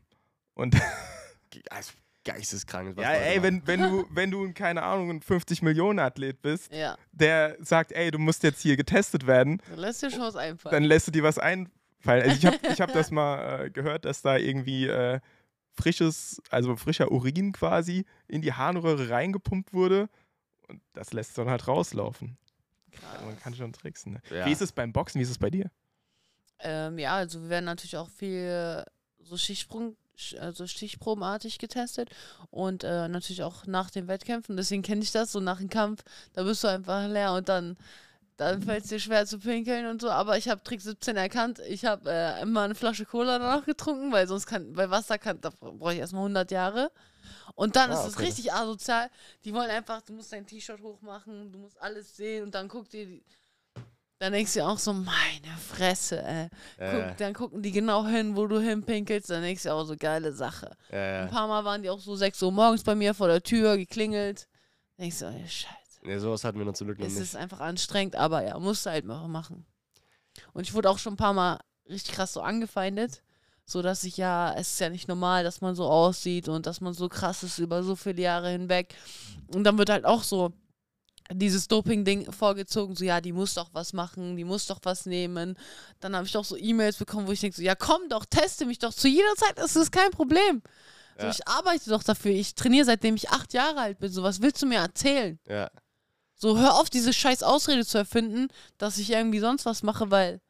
und 0.54 0.76
Also, 1.70 1.94
geisteskrank. 2.26 2.98
was 2.98 3.04
ja, 3.04 3.12
ey, 3.12 3.42
wenn, 3.42 3.66
wenn 3.66 3.80
du, 3.82 4.06
wenn 4.12 4.30
du, 4.32 4.52
keine 4.54 4.84
Ahnung, 4.84 5.10
ein 5.10 5.22
50 5.22 5.62
Millionen 5.62 6.00
Athlet 6.00 6.42
bist, 6.42 6.72
Ja, 6.74 6.98
der 7.14 7.56
sagt, 7.62 7.92
ey, 7.94 8.12
du 8.12 8.20
musst 8.20 8.44
jetzt 8.44 8.62
hier 8.62 8.76
getestet 8.76 9.26
werden, 9.26 9.62
dann 9.70 9.80
lässt 9.80 10.02
dir 10.04 10.12
schon 10.12 10.20
was 10.22 10.36
einfallen. 10.36 10.74
dann 10.74 10.84
lässt 10.84 11.08
du 11.08 11.12
dir 11.12 11.24
was 11.24 11.38
einfallen. 11.40 12.24
Also 12.24 12.36
ich 12.36 12.46
habe 12.46 12.58
ich 12.74 12.82
hab 12.82 12.92
das 12.94 13.10
mal 13.12 13.66
äh, 13.66 13.70
gehört, 13.70 14.06
dass 14.06 14.22
da 14.22 14.38
irgendwie 14.38 14.88
äh, 14.88 15.20
frisches, 15.78 16.42
also 16.50 16.76
frischer 16.76 17.12
Urin 17.12 17.52
quasi 17.52 18.06
in 18.28 18.42
die 18.42 18.54
Harnröhre 18.54 19.10
reingepumpt 19.10 19.74
wurde 19.74 20.10
und 20.68 20.82
das 20.94 21.14
lässt 21.14 21.38
dann 21.38 21.50
halt 21.50 21.68
rauslaufen. 21.68 22.38
Also 23.14 23.26
man 23.26 23.38
kann 23.40 23.54
schon 23.56 23.74
tricksen. 23.74 24.14
Ne? 24.14 24.22
Ja. 24.32 24.46
Wie 24.46 24.52
ist 24.52 24.62
es 24.62 24.72
beim 24.72 24.94
Boxen? 24.94 25.20
Wie 25.20 25.24
ist 25.24 25.30
es 25.30 25.38
bei 25.38 25.50
dir? 25.50 25.70
Ähm, 26.60 26.98
ja, 26.98 27.16
also 27.16 27.42
wir 27.42 27.50
werden 27.50 27.66
natürlich 27.66 27.98
auch 27.98 28.10
viel 28.10 28.84
so 29.20 29.36
Schichtprung, 29.36 29.98
sch- 30.18 30.38
also 30.38 30.66
stichprobenartig 30.66 31.58
getestet 31.58 32.10
und 32.52 32.84
äh, 32.86 33.08
natürlich 33.10 33.44
auch 33.44 33.66
nach 33.66 33.90
den 33.90 34.08
Wettkämpfen. 34.08 34.56
Deswegen 34.56 34.82
kenne 34.82 35.02
ich 35.02 35.12
das 35.12 35.32
so 35.34 35.42
nach 35.42 35.58
dem 35.60 35.70
Kampf, 35.70 36.04
da 36.34 36.44
bist 36.44 36.64
du 36.64 36.68
einfach 36.70 37.08
leer 37.10 37.34
und 37.34 37.50
dann, 37.50 37.76
dann 38.38 38.62
fällt 38.62 38.84
es 38.84 38.90
dir 38.90 39.00
schwer 39.00 39.26
zu 39.26 39.40
pinkeln 39.40 39.86
und 39.88 40.02
so. 40.02 40.10
Aber 40.10 40.38
ich 40.38 40.50
habe 40.50 40.62
Trick 40.64 40.82
17 40.82 41.16
erkannt. 41.16 41.60
Ich 41.68 41.86
habe 41.86 42.10
äh, 42.12 42.42
immer 42.42 42.64
eine 42.64 42.76
Flasche 42.76 43.06
Cola 43.06 43.40
danach 43.40 43.66
getrunken, 43.66 44.12
weil 44.12 44.28
sonst 44.28 44.46
kann, 44.48 44.74
bei 44.74 44.90
Wasser 44.90 45.18
kann, 45.18 45.40
da 45.42 45.50
brauche 45.60 45.94
ich 45.94 46.00
erstmal 46.00 46.24
100 46.24 46.52
Jahre. 46.52 46.92
Und 47.56 47.76
dann 47.76 47.92
Ah, 47.92 47.94
ist 48.02 48.08
es 48.08 48.16
okay. 48.16 48.26
richtig 48.26 48.52
asozial. 48.54 49.10
Die 49.46 49.54
wollen 49.54 49.70
einfach, 49.70 50.02
du 50.02 50.14
musst 50.14 50.34
dein 50.34 50.46
T-Shirt 50.46 50.82
hochmachen, 50.82 51.52
du 51.52 51.60
musst 51.60 51.82
alles 51.82 52.16
sehen 52.18 52.44
und 52.44 52.54
dann 52.56 52.68
guckt 52.68 52.92
dir 52.94 53.06
die. 53.06 53.24
Dann 54.20 54.32
denkst 54.32 54.54
du 54.54 54.60
dir 54.60 54.68
auch 54.68 54.78
so, 54.80 54.94
meine 54.94 55.58
Fresse, 55.74 56.22
ey. 56.24 56.48
Guck, 56.78 56.88
Äh, 56.88 57.16
dann 57.18 57.34
gucken 57.34 57.62
die 57.62 57.72
genau 57.72 58.06
hin, 58.06 58.36
wo 58.36 58.48
du 58.48 58.60
hinpinkelst. 58.60 59.30
Dann 59.30 59.42
denkst 59.44 59.64
du 59.64 59.74
auch 59.74 59.84
so, 59.84 59.96
geile 59.98 60.32
Sache. 60.32 60.72
äh, 60.90 61.24
Ein 61.24 61.30
paar 61.30 61.48
Mal 61.50 61.66
waren 61.66 61.82
die 61.84 61.90
auch 61.90 62.00
so 62.00 62.16
6 62.16 62.42
Uhr 62.42 62.52
morgens 62.52 62.84
bei 62.84 62.96
mir 62.96 63.14
vor 63.14 63.28
der 63.28 63.44
Tür, 63.44 63.76
geklingelt. 63.78 64.48
Denkst 64.98 65.20
du, 65.20 65.26
ey, 65.26 65.46
scheiße. 65.48 65.76
Nee, 66.06 66.18
sowas 66.20 66.44
hatten 66.44 66.58
wir 66.60 66.66
noch 66.66 66.74
zum 66.74 66.88
Glück 66.88 67.00
noch 67.00 67.08
Es 67.08 67.14
nicht. 67.14 67.22
ist 67.24 67.36
einfach 67.36 67.60
anstrengend, 67.60 68.16
aber 68.16 68.44
ja, 68.46 68.58
musst 68.60 68.86
du 68.86 68.90
halt 68.92 69.06
machen. 69.06 69.66
Und 70.54 70.64
ich 70.64 70.74
wurde 70.74 70.90
auch 70.90 71.00
schon 71.00 71.14
ein 71.14 71.18
paar 71.18 71.34
Mal 71.34 71.60
richtig 71.90 72.16
krass 72.16 72.34
so 72.34 72.42
angefeindet. 72.42 73.22
So 73.68 73.82
dass 73.82 74.04
ich 74.04 74.18
ja, 74.18 74.54
es 74.54 74.74
ist 74.74 74.80
ja 74.80 74.90
nicht 74.90 75.08
normal, 75.08 75.44
dass 75.44 75.60
man 75.62 75.74
so 75.76 75.86
aussieht 75.86 76.48
und 76.50 76.68
dass 76.68 76.82
man 76.82 76.94
so 76.94 77.10
krass 77.10 77.42
ist 77.42 77.58
über 77.58 77.82
so 77.84 77.96
viele 77.96 78.22
Jahre 78.22 78.50
hinweg. 78.50 78.94
Und 79.56 79.64
dann 79.64 79.78
wird 79.80 79.90
halt 79.90 80.06
auch 80.06 80.22
so 80.24 80.54
dieses 81.32 81.68
Doping-Ding 81.68 82.32
vorgezogen, 82.32 82.96
so 82.96 83.04
ja, 83.04 83.20
die 83.20 83.32
muss 83.32 83.56
doch 83.56 83.70
was 83.74 83.94
machen, 83.94 84.38
die 84.38 84.44
muss 84.44 84.68
doch 84.68 84.80
was 84.84 85.08
nehmen. 85.08 85.58
Dann 86.00 86.16
habe 86.16 86.28
ich 86.28 86.38
auch 86.38 86.46
so 86.46 86.56
E-Mails 86.56 86.98
bekommen, 86.98 87.26
wo 87.28 87.32
ich 87.32 87.40
denke, 87.40 87.58
so, 87.58 87.64
ja 87.64 87.74
komm 87.74 88.08
doch, 88.10 88.26
teste 88.26 88.68
mich 88.68 88.78
doch 88.78 88.94
zu 88.94 89.08
jeder 89.08 89.34
Zeit, 89.36 89.58
das 89.58 89.76
ist 89.76 89.92
kein 89.92 90.12
Problem. 90.12 90.62
So, 91.18 91.24
Ja. 91.26 91.32
ich 91.32 91.48
arbeite 91.48 91.90
doch 91.90 92.04
dafür, 92.04 92.30
ich 92.32 92.54
trainiere 92.54 92.86
seitdem 92.86 93.16
ich 93.16 93.32
acht 93.32 93.54
Jahre 93.54 93.80
alt 93.80 93.98
bin, 93.98 94.12
so 94.12 94.22
was 94.22 94.42
willst 94.44 94.62
du 94.62 94.68
mir 94.68 94.78
erzählen? 94.80 95.40
Ja. 95.48 95.72
So, 96.36 96.58
hör 96.58 96.76
auf, 96.76 96.90
diese 96.90 97.14
scheiß 97.14 97.44
Ausrede 97.44 97.86
zu 97.86 97.98
erfinden, 97.98 98.50
dass 98.78 98.98
ich 98.98 99.12
irgendwie 99.12 99.40
sonst 99.40 99.66
was 99.66 99.84
mache, 99.84 100.12
weil 100.12 100.42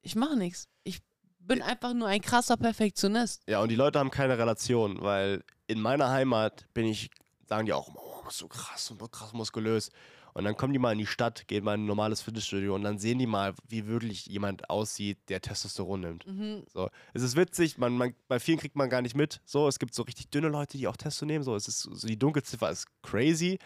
ich 0.00 0.16
mache 0.16 0.36
nichts. 0.36 0.68
Ich 0.82 1.00
bin 1.38 1.62
einfach 1.62 1.92
nur 1.92 2.08
ein 2.08 2.22
krasser 2.22 2.56
Perfektionist. 2.56 3.42
Ja, 3.46 3.60
und 3.60 3.68
die 3.68 3.76
Leute 3.76 3.98
haben 3.98 4.10
keine 4.10 4.38
Relation, 4.38 5.00
weil 5.02 5.44
in 5.66 5.80
meiner 5.80 6.10
Heimat 6.10 6.66
bin 6.72 6.86
ich, 6.86 7.10
sagen 7.46 7.66
die 7.66 7.72
auch, 7.72 7.88
oh, 7.94 8.30
so 8.30 8.48
krass 8.48 8.90
und 8.90 9.00
so 9.00 9.08
krass 9.08 9.32
muskulös. 9.34 9.90
Und 10.32 10.44
dann 10.44 10.56
kommen 10.56 10.72
die 10.72 10.80
mal 10.80 10.92
in 10.92 10.98
die 10.98 11.06
Stadt, 11.06 11.46
gehen 11.46 11.62
mal 11.62 11.74
in 11.74 11.82
ein 11.82 11.86
normales 11.86 12.20
Fitnessstudio 12.20 12.74
und 12.74 12.82
dann 12.82 12.98
sehen 12.98 13.20
die 13.20 13.26
mal, 13.26 13.54
wie 13.68 13.86
wirklich 13.86 14.26
jemand 14.26 14.68
aussieht, 14.68 15.18
der 15.28 15.40
Testosteron 15.40 16.00
nimmt. 16.00 16.26
Mhm. 16.26 16.64
So, 16.72 16.90
es 17.12 17.22
ist 17.22 17.36
witzig, 17.36 17.78
man, 17.78 17.96
man, 17.96 18.14
bei 18.26 18.40
vielen 18.40 18.58
kriegt 18.58 18.74
man 18.74 18.90
gar 18.90 19.00
nicht 19.00 19.14
mit. 19.14 19.40
So, 19.44 19.68
es 19.68 19.78
gibt 19.78 19.94
so 19.94 20.02
richtig 20.02 20.30
dünne 20.30 20.48
Leute, 20.48 20.76
die 20.76 20.88
auch 20.88 20.96
Testo 20.96 21.24
nehmen. 21.24 21.44
So, 21.44 21.54
es 21.54 21.68
ist 21.68 21.82
so 21.82 22.06
die 22.08 22.18
Dunkelziffer 22.18 22.68
ist 22.68 22.86
crazy, 23.02 23.60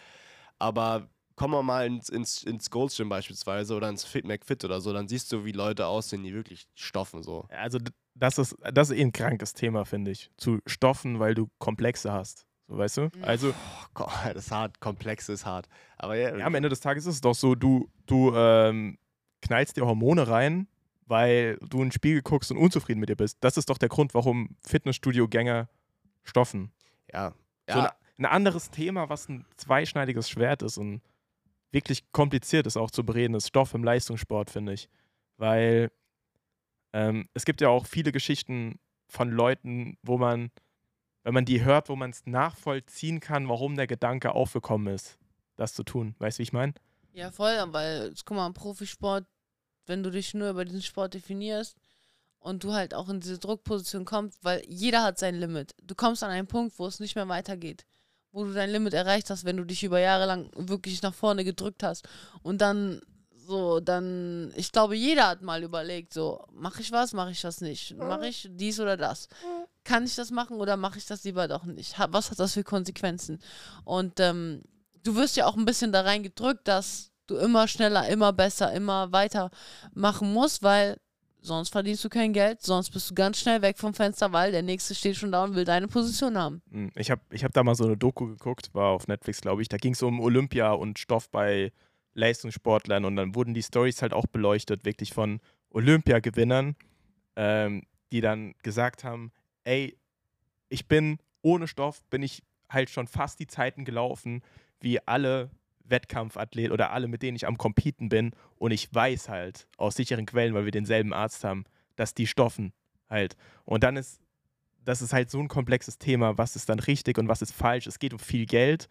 aber 0.59 1.09
kommen 1.39 1.53
wir 1.53 1.63
mal 1.63 1.87
ins, 1.87 2.09
ins, 2.09 2.43
ins 2.43 2.69
Gold's 2.69 2.97
Gym 2.97 3.07
beispielsweise 3.07 3.73
oder 3.73 3.87
ins 3.87 4.03
Fit 4.03 4.25
McFit 4.25 4.65
oder 4.65 4.81
so, 4.81 4.91
dann 4.91 5.07
siehst 5.07 5.31
du, 5.31 5.45
wie 5.45 5.53
Leute 5.53 5.87
aussehen, 5.87 6.21
die 6.21 6.33
wirklich 6.33 6.67
stoffen 6.75 7.23
so. 7.23 7.45
Also 7.47 7.79
das 8.13 8.37
ist, 8.37 8.57
das 8.73 8.89
ist 8.89 8.97
eh 8.97 9.01
ein 9.01 9.13
krankes 9.13 9.53
Thema, 9.53 9.85
finde 9.85 10.11
ich. 10.11 10.29
Zu 10.35 10.59
stoffen, 10.65 11.19
weil 11.19 11.35
du 11.35 11.49
Komplexe 11.57 12.11
hast. 12.11 12.45
So, 12.67 12.77
weißt 12.77 12.97
du? 12.97 13.01
Mhm. 13.03 13.23
Also 13.23 13.49
Oh 13.51 13.85
Gott, 13.93 14.11
das 14.33 14.47
ist 14.47 14.51
hart, 14.51 14.81
komplex 14.81 15.29
ist 15.29 15.45
hart. 15.45 15.69
Aber 15.97 16.17
ja, 16.17 16.35
ja, 16.35 16.45
am 16.45 16.55
Ende 16.55 16.67
des 16.67 16.81
Tages 16.81 17.05
ist 17.05 17.15
es 17.15 17.21
doch 17.21 17.35
so, 17.35 17.55
du, 17.55 17.89
du 18.05 18.35
ähm, 18.35 18.97
knallst 19.41 19.77
dir 19.77 19.85
Hormone 19.85 20.27
rein, 20.27 20.67
weil 21.05 21.57
du 21.69 21.77
in 21.77 21.85
den 21.85 21.91
Spiegel 21.93 22.21
guckst 22.21 22.51
und 22.51 22.57
unzufrieden 22.57 22.99
mit 22.99 23.07
dir 23.07 23.15
bist. 23.15 23.37
Das 23.39 23.55
ist 23.55 23.69
doch 23.69 23.77
der 23.77 23.87
Grund, 23.87 24.13
warum 24.13 24.57
Fitnessstudio-Gänger 24.67 25.69
stoffen. 26.23 26.73
ja. 27.13 27.33
So 27.69 27.79
ja. 27.79 27.85
ein, 27.85 27.91
ein 28.17 28.25
anderes 28.25 28.71
Thema, 28.71 29.07
was 29.07 29.29
ein 29.29 29.45
zweischneidiges 29.55 30.29
Schwert 30.29 30.63
ist 30.63 30.77
und 30.77 31.01
wirklich 31.71 32.11
kompliziert 32.11 32.67
ist 32.67 32.77
auch 32.77 32.91
zu 32.91 33.05
bereden, 33.05 33.35
ist 33.35 33.47
Stoff 33.47 33.73
im 33.73 33.83
Leistungssport, 33.83 34.49
finde 34.49 34.73
ich. 34.73 34.89
Weil 35.37 35.91
ähm, 36.93 37.27
es 37.33 37.45
gibt 37.45 37.61
ja 37.61 37.69
auch 37.69 37.85
viele 37.85 38.11
Geschichten 38.11 38.79
von 39.07 39.29
Leuten, 39.29 39.97
wo 40.03 40.17
man, 40.17 40.51
wenn 41.23 41.33
man 41.33 41.45
die 41.45 41.63
hört, 41.63 41.89
wo 41.89 41.95
man 41.95 42.11
es 42.11 42.25
nachvollziehen 42.25 43.19
kann, 43.19 43.47
warum 43.47 43.75
der 43.75 43.87
Gedanke 43.87 44.33
aufgekommen 44.33 44.93
ist, 44.93 45.17
das 45.55 45.73
zu 45.73 45.83
tun. 45.83 46.15
Weißt 46.19 46.37
du, 46.37 46.39
wie 46.39 46.43
ich 46.43 46.53
meine? 46.53 46.73
Ja, 47.13 47.31
voll, 47.31 47.55
weil, 47.71 48.13
guck 48.25 48.37
mal, 48.37 48.51
Profisport, 48.53 49.25
wenn 49.85 50.03
du 50.03 50.11
dich 50.11 50.33
nur 50.33 50.51
über 50.51 50.65
diesen 50.65 50.81
Sport 50.81 51.15
definierst 51.15 51.75
und 52.39 52.63
du 52.63 52.73
halt 52.73 52.93
auch 52.93 53.09
in 53.09 53.19
diese 53.19 53.39
Druckposition 53.39 54.05
kommst, 54.05 54.43
weil 54.43 54.63
jeder 54.67 55.03
hat 55.03 55.17
sein 55.17 55.35
Limit. 55.35 55.75
Du 55.83 55.95
kommst 55.95 56.23
an 56.23 56.31
einen 56.31 56.47
Punkt, 56.47 56.77
wo 56.77 56.85
es 56.85 56.99
nicht 56.99 57.15
mehr 57.15 57.27
weitergeht. 57.27 57.85
Wo 58.31 58.43
du 58.43 58.53
dein 58.53 58.69
Limit 58.69 58.93
erreicht 58.93 59.29
hast, 59.29 59.45
wenn 59.45 59.57
du 59.57 59.63
dich 59.63 59.83
über 59.83 59.99
Jahre 59.99 60.25
lang 60.25 60.51
wirklich 60.55 61.01
nach 61.01 61.13
vorne 61.13 61.43
gedrückt 61.43 61.83
hast. 61.83 62.07
Und 62.43 62.61
dann 62.61 63.01
so, 63.49 63.79
dann, 63.79 64.53
ich 64.55 64.71
glaube, 64.71 64.95
jeder 64.95 65.27
hat 65.27 65.41
mal 65.41 65.63
überlegt, 65.63 66.13
so, 66.13 66.45
mache 66.53 66.81
ich 66.81 66.91
was, 66.91 67.13
mache 67.13 67.31
ich 67.31 67.41
das 67.41 67.61
nicht? 67.61 67.97
Mache 67.97 68.27
ich 68.27 68.47
dies 68.51 68.79
oder 68.79 68.95
das? 68.95 69.27
Kann 69.83 70.05
ich 70.05 70.13
das 70.13 70.29
machen 70.29 70.57
oder 70.57 70.77
mache 70.77 70.99
ich 70.99 71.07
das 71.07 71.23
lieber 71.23 71.47
doch 71.47 71.63
nicht? 71.63 71.95
Was 72.11 72.29
hat 72.29 72.39
das 72.39 72.53
für 72.53 72.63
Konsequenzen? 72.63 73.39
Und 73.85 74.19
ähm, 74.19 74.61
du 75.03 75.15
wirst 75.15 75.35
ja 75.35 75.47
auch 75.47 75.57
ein 75.57 75.65
bisschen 75.65 75.91
da 75.91 76.01
rein 76.01 76.21
gedrückt, 76.21 76.67
dass 76.67 77.09
du 77.25 77.37
immer 77.37 77.67
schneller, 77.67 78.07
immer 78.07 78.33
besser, 78.33 78.71
immer 78.71 79.11
weiter 79.11 79.49
machen 79.93 80.31
musst, 80.31 80.61
weil 80.61 80.97
sonst 81.41 81.69
verdienst 81.69 82.03
du 82.03 82.09
kein 82.09 82.33
Geld, 82.33 82.61
sonst 82.61 82.89
bist 82.91 83.09
du 83.09 83.15
ganz 83.15 83.39
schnell 83.39 83.61
weg 83.61 83.77
vom 83.77 83.93
Fenster, 83.93 84.31
weil 84.31 84.51
der 84.51 84.61
nächste 84.61 84.93
steht 84.95 85.15
schon 85.15 85.31
da 85.31 85.43
und 85.43 85.55
will 85.55 85.65
deine 85.65 85.87
Position 85.87 86.37
haben. 86.37 86.61
Hm, 86.71 86.91
Ich 86.95 87.11
habe 87.11 87.21
ich 87.31 87.43
hab 87.43 87.53
da 87.53 87.63
mal 87.63 87.75
so 87.75 87.85
eine 87.85 87.97
Doku 87.97 88.27
geguckt, 88.27 88.69
war 88.73 88.89
auf 88.89 89.07
Netflix, 89.07 89.41
glaube 89.41 89.61
ich. 89.61 89.69
Da 89.69 89.77
ging 89.77 89.93
es 89.93 90.01
um 90.01 90.19
Olympia 90.19 90.71
und 90.71 90.99
Stoff 90.99 91.29
bei 91.29 91.71
Leistungssportlern 92.13 93.05
und 93.05 93.15
dann 93.15 93.35
wurden 93.35 93.53
die 93.53 93.63
Stories 93.63 94.01
halt 94.01 94.13
auch 94.13 94.25
beleuchtet, 94.27 94.85
wirklich 94.85 95.13
von 95.13 95.39
Olympiagewinnern, 95.69 96.75
ähm, 97.35 97.83
die 98.11 98.21
dann 98.21 98.53
gesagt 98.63 99.03
haben, 99.03 99.31
ey, 99.63 99.97
ich 100.69 100.87
bin 100.87 101.19
ohne 101.41 101.67
Stoff, 101.67 102.03
bin 102.09 102.23
ich 102.23 102.43
halt 102.69 102.89
schon 102.89 103.07
fast 103.07 103.39
die 103.39 103.47
Zeiten 103.47 103.85
gelaufen, 103.85 104.43
wie 104.81 104.99
alle 105.07 105.49
Wettkampfathleten 105.89 106.71
oder 106.71 106.91
alle, 106.91 107.07
mit 107.07 107.21
denen 107.21 107.35
ich 107.35 107.47
am 107.47 107.57
Competen 107.57 108.09
bin 108.09 108.31
und 108.57 108.71
ich 108.71 108.93
weiß 108.93 109.29
halt 109.29 109.67
aus 109.77 109.95
sicheren 109.95 110.25
Quellen, 110.25 110.53
weil 110.53 110.65
wir 110.65 110.71
denselben 110.71 111.13
Arzt 111.13 111.43
haben, 111.43 111.65
dass 111.95 112.13
die 112.13 112.27
stoffen 112.27 112.73
halt. 113.09 113.35
Und 113.65 113.83
dann 113.83 113.97
ist 113.97 114.21
das 114.85 115.01
ist 115.01 115.13
halt 115.13 115.29
so 115.29 115.39
ein 115.39 115.49
komplexes 115.49 115.97
Thema, 115.97 116.37
was 116.37 116.55
ist 116.55 116.69
dann 116.69 116.79
richtig 116.79 117.17
und 117.17 117.27
was 117.27 117.41
ist 117.41 117.51
falsch. 117.51 117.85
Es 117.85 117.99
geht 117.99 118.13
um 118.13 118.19
viel 118.19 118.45
Geld 118.45 118.87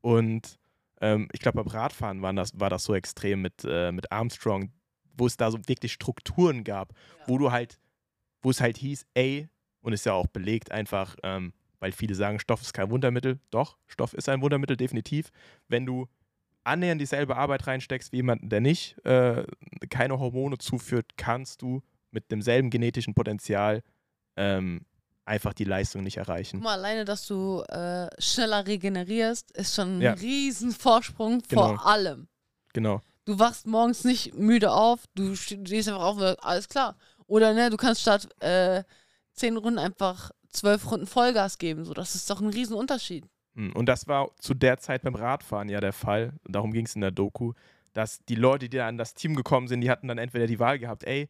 und 0.00 0.58
ähm, 1.00 1.28
ich 1.32 1.40
glaube, 1.40 1.62
beim 1.62 1.72
Radfahren 1.72 2.22
waren 2.22 2.36
das, 2.36 2.58
war 2.58 2.70
das 2.70 2.84
so 2.84 2.94
extrem 2.94 3.42
mit, 3.42 3.64
äh, 3.64 3.90
mit 3.92 4.12
Armstrong, 4.12 4.72
wo 5.16 5.26
es 5.26 5.36
da 5.36 5.50
so 5.50 5.58
wirklich 5.66 5.92
Strukturen 5.92 6.64
gab, 6.64 6.94
wo 7.26 7.38
du 7.38 7.50
halt, 7.50 7.78
wo 8.40 8.50
es 8.50 8.60
halt 8.60 8.78
hieß, 8.78 9.06
ey, 9.14 9.48
und 9.80 9.92
ist 9.92 10.06
ja 10.06 10.12
auch 10.12 10.28
belegt 10.28 10.70
einfach, 10.70 11.16
ähm, 11.24 11.52
weil 11.80 11.90
viele 11.90 12.14
sagen, 12.14 12.38
Stoff 12.38 12.62
ist 12.62 12.72
kein 12.72 12.90
Wundermittel. 12.90 13.40
Doch, 13.50 13.76
Stoff 13.88 14.14
ist 14.14 14.28
ein 14.28 14.40
Wundermittel, 14.40 14.76
definitiv. 14.76 15.32
Wenn 15.66 15.84
du 15.84 16.06
annähernd 16.64 17.00
dieselbe 17.00 17.36
Arbeit 17.36 17.66
reinsteckst 17.66 18.12
wie 18.12 18.16
jemanden, 18.16 18.48
der 18.48 18.60
nicht 18.60 18.96
äh, 19.04 19.44
keine 19.90 20.18
Hormone 20.18 20.58
zuführt, 20.58 21.12
kannst 21.16 21.62
du 21.62 21.82
mit 22.10 22.30
demselben 22.30 22.70
genetischen 22.70 23.14
Potenzial 23.14 23.82
ähm, 24.36 24.84
einfach 25.24 25.52
die 25.54 25.64
Leistung 25.64 26.02
nicht 26.02 26.16
Guck 26.18 26.28
erreichen. 26.28 26.60
mal, 26.60 26.74
alleine, 26.74 27.04
dass 27.04 27.26
du 27.26 27.62
äh, 27.68 28.08
schneller 28.18 28.66
regenerierst, 28.66 29.50
ist 29.52 29.74
schon 29.74 29.98
ein 29.98 30.02
Ja. 30.02 30.12
riesen 30.14 30.72
Vorsprung 30.72 31.42
Genau. 31.48 31.68
vor 31.76 31.86
allem. 31.86 32.28
Genau. 32.72 33.00
Du 33.24 33.38
wachst 33.38 33.66
morgens 33.66 34.02
nicht 34.04 34.34
müde 34.34 34.72
auf, 34.72 35.04
du 35.14 35.34
ste- 35.36 35.60
stehst 35.64 35.88
einfach 35.88 36.02
auf, 36.02 36.16
und 36.16 36.24
alles 36.44 36.68
klar. 36.68 36.96
Oder 37.26 37.54
ne, 37.54 37.70
du 37.70 37.76
kannst 37.76 38.00
statt 38.02 38.28
äh, 38.42 38.82
zehn 39.32 39.56
Runden 39.56 39.78
einfach 39.78 40.32
zwölf 40.48 40.90
Runden 40.90 41.06
Vollgas 41.06 41.56
geben. 41.58 41.84
So, 41.84 41.94
das 41.94 42.14
ist 42.14 42.28
doch 42.28 42.40
ein 42.40 42.48
riesen 42.50 42.74
Unterschied. 42.76 43.24
Hm, 43.24 43.30
Und 43.54 43.86
das 43.86 44.08
war 44.08 44.30
zu 44.38 44.54
der 44.54 44.78
Zeit 44.78 45.02
beim 45.02 45.14
Radfahren 45.14 45.68
ja 45.68 45.80
der 45.80 45.92
Fall. 45.92 46.32
Darum 46.48 46.72
ging 46.72 46.86
es 46.86 46.94
in 46.94 47.00
der 47.02 47.10
Doku, 47.10 47.52
dass 47.92 48.24
die 48.24 48.34
Leute, 48.34 48.68
die 48.68 48.78
da 48.78 48.88
an 48.88 48.96
das 48.96 49.14
Team 49.14 49.34
gekommen 49.36 49.68
sind, 49.68 49.82
die 49.82 49.90
hatten 49.90 50.08
dann 50.08 50.18
entweder 50.18 50.46
die 50.46 50.58
Wahl 50.58 50.78
gehabt, 50.78 51.04
ey, 51.04 51.28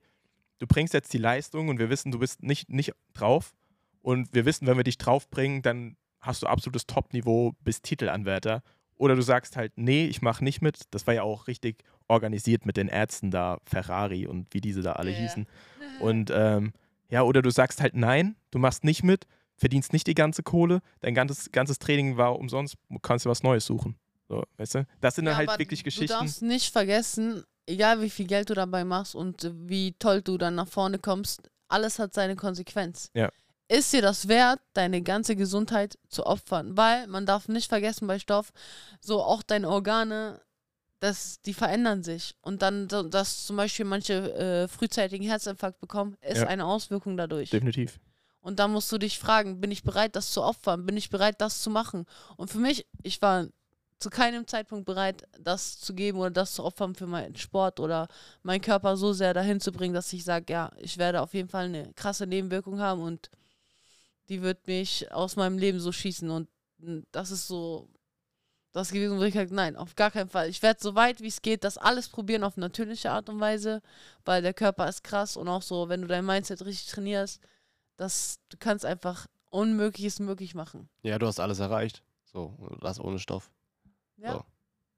du 0.60 0.66
bringst 0.68 0.94
jetzt 0.94 1.12
die 1.12 1.18
Leistung 1.18 1.68
und 1.68 1.78
wir 1.80 1.90
wissen, 1.90 2.12
du 2.12 2.20
bist 2.20 2.42
nicht, 2.42 2.68
nicht 2.70 2.92
drauf. 3.14 3.54
Und 4.02 4.32
wir 4.34 4.44
wissen, 4.44 4.66
wenn 4.66 4.76
wir 4.76 4.84
dich 4.84 4.98
draufbringen, 4.98 5.62
dann 5.62 5.96
hast 6.20 6.42
du 6.42 6.46
absolutes 6.46 6.86
Top-Niveau 6.86 7.54
bis 7.60 7.82
Titelanwärter. 7.82 8.62
Oder 8.96 9.16
du 9.16 9.22
sagst 9.22 9.56
halt, 9.56 9.72
nee, 9.76 10.06
ich 10.06 10.22
mache 10.22 10.44
nicht 10.44 10.62
mit. 10.62 10.82
Das 10.92 11.06
war 11.08 11.14
ja 11.14 11.24
auch 11.24 11.48
richtig 11.48 11.82
organisiert 12.06 12.66
mit 12.66 12.76
den 12.76 12.86
Ärzten 12.88 13.32
da, 13.32 13.58
Ferrari 13.64 14.26
und 14.28 14.46
wie 14.54 14.60
diese 14.60 14.82
da 14.82 14.92
alle 14.92 15.10
Ja. 15.10 15.18
hießen. 15.18 15.46
Und 16.00 16.30
ähm, 16.34 16.72
ja, 17.10 17.22
oder 17.22 17.42
du 17.42 17.50
sagst 17.50 17.80
halt 17.80 17.94
nein, 17.94 18.36
du 18.50 18.58
machst 18.58 18.82
nicht 18.84 19.02
mit, 19.02 19.26
verdienst 19.62 19.92
nicht 19.92 20.06
die 20.06 20.14
ganze 20.14 20.42
Kohle, 20.42 20.80
dein 21.00 21.14
ganzes, 21.14 21.50
ganzes 21.52 21.78
Training 21.78 22.16
war 22.16 22.36
umsonst, 22.38 22.74
du 22.90 22.98
kannst 22.98 23.24
dir 23.24 23.30
was 23.30 23.42
Neues 23.42 23.64
suchen. 23.64 23.96
So, 24.28 24.42
weißt 24.56 24.74
du? 24.74 24.86
Das 25.00 25.14
sind 25.14 25.24
dann 25.26 25.32
Ja, 25.32 25.38
halt 25.38 25.48
aber 25.50 25.58
wirklich 25.58 25.80
Du 25.80 25.84
Geschichten. 25.84 26.08
darfst 26.08 26.42
nicht 26.42 26.72
vergessen, 26.72 27.44
egal 27.66 28.02
wie 28.02 28.10
viel 28.10 28.26
Geld 28.26 28.50
du 28.50 28.54
dabei 28.54 28.84
machst 28.84 29.14
und 29.14 29.50
wie 29.54 29.92
toll 29.98 30.20
du 30.20 30.36
dann 30.36 30.54
nach 30.56 30.68
vorne 30.68 30.98
kommst, 30.98 31.48
alles 31.68 31.98
hat 31.98 32.12
seine 32.12 32.34
Konsequenz. 32.36 33.10
Ja. 33.14 33.30
Ist 33.68 33.92
dir 33.92 34.02
das 34.02 34.28
wert, 34.28 34.60
deine 34.74 35.00
ganze 35.02 35.36
Gesundheit 35.36 35.96
zu 36.08 36.26
opfern? 36.26 36.76
Weil 36.76 37.06
man 37.06 37.24
darf 37.24 37.48
nicht 37.48 37.68
vergessen 37.68 38.06
bei 38.06 38.18
Stoff, 38.18 38.52
so 39.00 39.22
auch 39.22 39.42
deine 39.42 39.68
Organe, 39.68 40.40
das, 41.00 41.40
die 41.42 41.54
verändern 41.54 42.02
sich. 42.02 42.34
Und 42.42 42.62
dann, 42.62 42.88
dass 42.88 43.46
zum 43.46 43.56
Beispiel 43.56 43.84
manche 43.86 44.14
äh, 44.34 44.68
frühzeitigen 44.68 45.24
Herzinfarkt 45.24 45.80
bekommen, 45.80 46.16
ist 46.20 46.38
Ja. 46.42 46.48
eine 46.48 46.64
Auswirkung 46.66 47.16
dadurch. 47.16 47.50
Definitiv. 47.50 47.98
Und 48.42 48.58
dann 48.58 48.72
musst 48.72 48.90
du 48.92 48.98
dich 48.98 49.18
fragen, 49.18 49.60
bin 49.60 49.70
ich 49.70 49.84
bereit, 49.84 50.16
das 50.16 50.32
zu 50.32 50.42
opfern? 50.42 50.84
Bin 50.84 50.96
ich 50.96 51.10
bereit, 51.10 51.40
das 51.40 51.62
zu 51.62 51.70
machen? 51.70 52.06
Und 52.36 52.50
für 52.50 52.58
mich, 52.58 52.86
ich 53.02 53.22
war 53.22 53.46
zu 54.00 54.10
keinem 54.10 54.48
Zeitpunkt 54.48 54.84
bereit, 54.84 55.28
das 55.38 55.78
zu 55.78 55.94
geben 55.94 56.18
oder 56.18 56.30
das 56.30 56.54
zu 56.54 56.64
opfern 56.64 56.96
für 56.96 57.06
meinen 57.06 57.36
Sport 57.36 57.78
oder 57.78 58.08
meinen 58.42 58.60
Körper 58.60 58.96
so 58.96 59.12
sehr 59.12 59.32
dahin 59.32 59.60
zu 59.60 59.70
bringen, 59.70 59.94
dass 59.94 60.12
ich 60.12 60.24
sage, 60.24 60.52
ja, 60.52 60.70
ich 60.76 60.98
werde 60.98 61.22
auf 61.22 61.34
jeden 61.34 61.48
Fall 61.48 61.66
eine 61.66 61.92
krasse 61.94 62.26
Nebenwirkung 62.26 62.80
haben 62.80 63.00
und 63.00 63.30
die 64.28 64.42
wird 64.42 64.66
mich 64.66 65.10
aus 65.12 65.36
meinem 65.36 65.56
Leben 65.56 65.78
so 65.78 65.92
schießen. 65.92 66.28
Und 66.28 66.48
das 67.12 67.30
ist 67.30 67.46
so 67.46 67.88
das 68.72 68.90
gewesen, 68.90 69.18
wo 69.18 69.22
ich 69.22 69.34
gesagt 69.34 69.52
nein, 69.52 69.76
auf 69.76 69.94
gar 69.94 70.10
keinen 70.10 70.30
Fall. 70.30 70.48
Ich 70.48 70.62
werde 70.62 70.80
so 70.82 70.96
weit 70.96 71.20
wie 71.20 71.28
es 71.28 71.42
geht, 71.42 71.62
das 71.62 71.78
alles 71.78 72.08
probieren 72.08 72.42
auf 72.42 72.56
natürliche 72.56 73.12
Art 73.12 73.28
und 73.28 73.38
Weise, 73.38 73.82
weil 74.24 74.42
der 74.42 74.54
Körper 74.54 74.88
ist 74.88 75.04
krass 75.04 75.36
und 75.36 75.46
auch 75.46 75.62
so, 75.62 75.88
wenn 75.88 76.02
du 76.02 76.08
dein 76.08 76.24
Mindset 76.24 76.64
richtig 76.64 76.90
trainierst, 76.90 77.40
das, 77.96 78.40
du 78.48 78.56
kannst 78.58 78.84
einfach 78.84 79.26
Unmögliches 79.50 80.18
möglich 80.18 80.54
machen. 80.54 80.88
Ja, 81.02 81.18
du 81.18 81.26
hast 81.26 81.38
alles 81.38 81.58
erreicht. 81.58 82.02
So, 82.24 82.56
das 82.80 82.98
ohne 82.98 83.18
Stoff. 83.18 83.50
Ja. 84.16 84.32
So. 84.32 84.44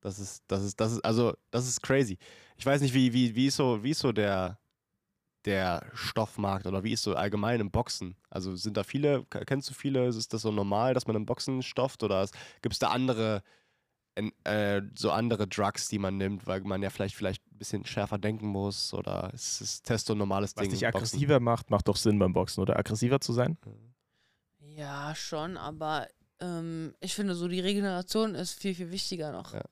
Das 0.01 0.19
ist, 0.19 0.45
das 0.49 0.62
ist, 0.62 0.79
das 0.81 0.93
ist, 0.93 1.05
also, 1.05 1.35
das 1.51 1.66
ist 1.66 1.81
crazy. 1.83 2.19
Ich 2.57 2.66
weiß 2.66 2.83
nicht, 2.83 2.95
wie, 2.95 3.12
wie, 3.12 3.35
wie 3.35 3.47
ist 3.47 3.57
so, 3.57 3.83
wie 3.83 3.91
ist 3.91 4.01
so 4.01 4.12
der, 4.12 4.59
der 5.45 5.91
Stoffmarkt 5.95 6.66
oder 6.66 6.85
wie 6.85 6.93
ist 6.93 7.03
so 7.03 7.15
allgemein 7.16 7.61
im 7.61 7.71
Boxen? 7.71 8.15
Also 8.29 8.55
sind 8.55 8.77
da 8.77 8.85
viele, 8.85 9.25
kennst 9.25 9.71
du 9.71 9.75
viele, 9.75 10.07
ist 10.07 10.33
das 10.33 10.43
so 10.43 10.53
normal, 10.53 10.95
dass 10.95 11.07
man 11.07 11.16
im 11.16 11.27
Boxen 11.27 11.62
stofft 11.62 12.03
oder 12.03 12.29
gibt 12.61 12.75
es 12.75 12.79
da 12.79 12.89
andere 12.89 13.43
äh, 14.45 14.83
so 14.97 15.11
andere 15.11 15.49
Drugs, 15.49 15.89
die 15.89 15.99
man 15.99 16.16
nimmt, 16.16 16.47
weil 16.47 16.61
man 16.61 16.83
ja 16.83 16.91
vielleicht 16.91 17.16
vielleicht 17.16 17.43
ein 17.55 17.59
bisschen 17.59 17.86
schärfer 17.86 18.18
denken 18.18 18.47
muss 18.47 18.93
oder 18.93 19.31
es 19.32 19.60
ist 19.60 19.85
Testo 19.85 20.12
ein 20.14 20.18
normales 20.18 20.56
Was 20.56 20.62
Ding. 20.62 20.70
dich 20.70 20.81
Boxen. 20.81 20.97
aggressiver 20.97 21.40
macht, 21.40 21.70
macht 21.70 21.89
doch 21.89 21.97
Sinn 21.97 22.18
beim 22.18 22.32
Boxen, 22.32 22.60
oder? 22.60 22.78
Aggressiver 22.78 23.20
zu 23.20 23.32
sein? 23.32 23.56
Ja, 24.60 25.14
schon, 25.14 25.56
aber 25.56 26.09
ähm, 26.40 26.94
ich 27.01 27.14
finde 27.14 27.35
so 27.35 27.47
die 27.48 27.60
Regeneration 27.60 28.35
ist 28.35 28.59
viel, 28.59 28.74
viel 28.74 28.90
wichtiger 28.90 29.31
noch. 29.31 29.55
Ja. 29.55 29.62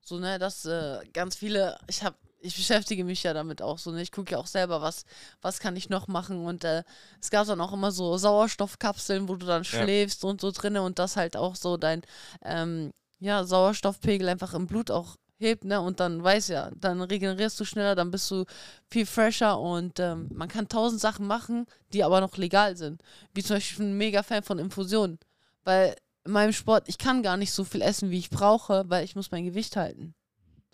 So, 0.00 0.18
ne, 0.18 0.38
dass 0.38 0.64
äh, 0.64 1.00
ganz 1.12 1.36
viele, 1.36 1.78
ich 1.86 2.02
habe, 2.02 2.16
ich 2.40 2.56
beschäftige 2.56 3.04
mich 3.04 3.22
ja 3.22 3.34
damit 3.34 3.62
auch 3.62 3.78
so, 3.78 3.92
ne, 3.92 4.02
ich 4.02 4.10
gucke 4.10 4.32
ja 4.32 4.38
auch 4.38 4.46
selber, 4.46 4.80
was, 4.80 5.04
was 5.42 5.60
kann 5.60 5.76
ich 5.76 5.90
noch 5.90 6.08
machen 6.08 6.44
und 6.44 6.64
äh, 6.64 6.82
es 7.20 7.30
gab 7.30 7.46
dann 7.46 7.60
auch 7.60 7.72
immer 7.72 7.92
so 7.92 8.16
Sauerstoffkapseln, 8.16 9.28
wo 9.28 9.36
du 9.36 9.46
dann 9.46 9.64
schläfst 9.64 10.24
und 10.24 10.40
so 10.40 10.50
drinne 10.50 10.82
und 10.82 10.98
das 10.98 11.16
halt 11.16 11.36
auch 11.36 11.54
so 11.54 11.76
dein, 11.76 12.02
ähm, 12.42 12.92
ja, 13.20 13.44
Sauerstoffpegel 13.44 14.28
einfach 14.28 14.54
im 14.54 14.66
Blut 14.66 14.90
auch 14.90 15.16
hebt, 15.38 15.64
ne, 15.64 15.80
und 15.80 16.00
dann 16.00 16.22
weiß 16.22 16.48
ja, 16.48 16.70
dann 16.76 17.00
regenerierst 17.00 17.58
du 17.60 17.64
schneller, 17.64 17.94
dann 17.94 18.10
bist 18.10 18.30
du 18.30 18.44
viel 18.88 19.06
fresher 19.06 19.58
und 19.58 19.98
ähm, 20.00 20.28
man 20.32 20.48
kann 20.48 20.68
tausend 20.68 21.00
Sachen 21.00 21.26
machen, 21.26 21.66
die 21.92 22.04
aber 22.04 22.20
noch 22.20 22.36
legal 22.36 22.76
sind. 22.76 23.02
Wie 23.34 23.42
zum 23.42 23.56
Beispiel, 23.56 23.72
ich 23.72 23.78
bin 23.78 23.90
ein 23.90 23.98
mega 23.98 24.22
Fan 24.22 24.42
von 24.42 24.58
Infusionen, 24.58 25.18
weil 25.64 25.96
in 26.24 26.32
meinem 26.32 26.52
Sport, 26.52 26.88
ich 26.88 26.98
kann 26.98 27.22
gar 27.22 27.36
nicht 27.36 27.52
so 27.52 27.64
viel 27.64 27.82
essen, 27.82 28.10
wie 28.10 28.18
ich 28.18 28.30
brauche, 28.30 28.84
weil 28.88 29.04
ich 29.04 29.16
muss 29.16 29.30
mein 29.30 29.44
Gewicht 29.44 29.76
halten. 29.76 30.14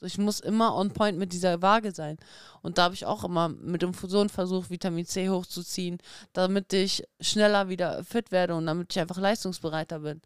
So, 0.01 0.07
ich 0.07 0.19
muss 0.19 0.41
immer 0.41 0.75
on 0.75 0.91
point 0.91 1.19
mit 1.19 1.33
dieser 1.33 1.63
Waage 1.63 1.93
sein. 1.93 2.17
Und 2.63 2.79
da 2.79 2.85
habe 2.85 2.95
ich 2.95 3.07
auch 3.07 3.25
immer 3.25 3.49
mit 3.49 3.83
Infusionen 3.83 4.29
versucht, 4.29 4.71
Vitamin 4.71 5.07
C 5.07 5.29
hochzuziehen, 5.29 5.99
damit 6.33 6.73
ich 6.73 7.05
schneller 7.21 7.69
wieder 7.69 8.03
fit 8.05 8.33
werde 8.33 8.55
und 8.57 8.67
damit 8.67 8.93
ich 8.93 9.01
einfach 9.01 9.19
leistungsbereiter 9.19 10.01
bin. 10.01 10.21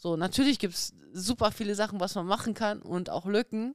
So, 0.00 0.16
natürlich 0.16 0.58
gibt 0.58 0.72
es 0.72 0.94
super 1.12 1.52
viele 1.52 1.74
Sachen, 1.74 2.00
was 2.00 2.14
man 2.14 2.24
machen 2.24 2.54
kann 2.54 2.80
und 2.80 3.10
auch 3.10 3.26
Lücken. 3.26 3.74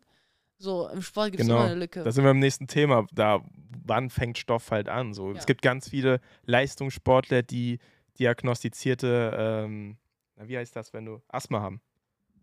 So, 0.58 0.90
im 0.90 1.04
Sport 1.04 1.32
gibt 1.32 1.42
es 1.42 1.48
Genau, 1.48 1.60
immer 1.60 1.70
eine 1.70 1.80
Lücke. 1.80 2.04
Da 2.04 2.12
sind 2.12 2.24
wir 2.24 2.32
im 2.32 2.40
nächsten 2.40 2.66
Thema. 2.66 3.06
Da, 3.14 3.42
wann 3.86 4.10
fängt 4.10 4.40
Stoff 4.40 4.72
halt 4.72 4.90
an? 4.90 5.14
So. 5.14 5.32
Ja. 5.32 5.38
Es 5.38 5.46
gibt 5.46 5.62
ganz 5.62 5.88
viele 5.88 6.20
Leistungssportler, 6.46 7.44
die 7.44 7.78
diagnostizierte, 8.18 9.36
ähm, 9.38 9.98
na, 10.36 10.48
wie 10.48 10.58
heißt 10.58 10.76
das, 10.76 10.94
wenn 10.94 11.06
du 11.06 11.22
Asthma 11.28 11.62
haben? 11.62 11.80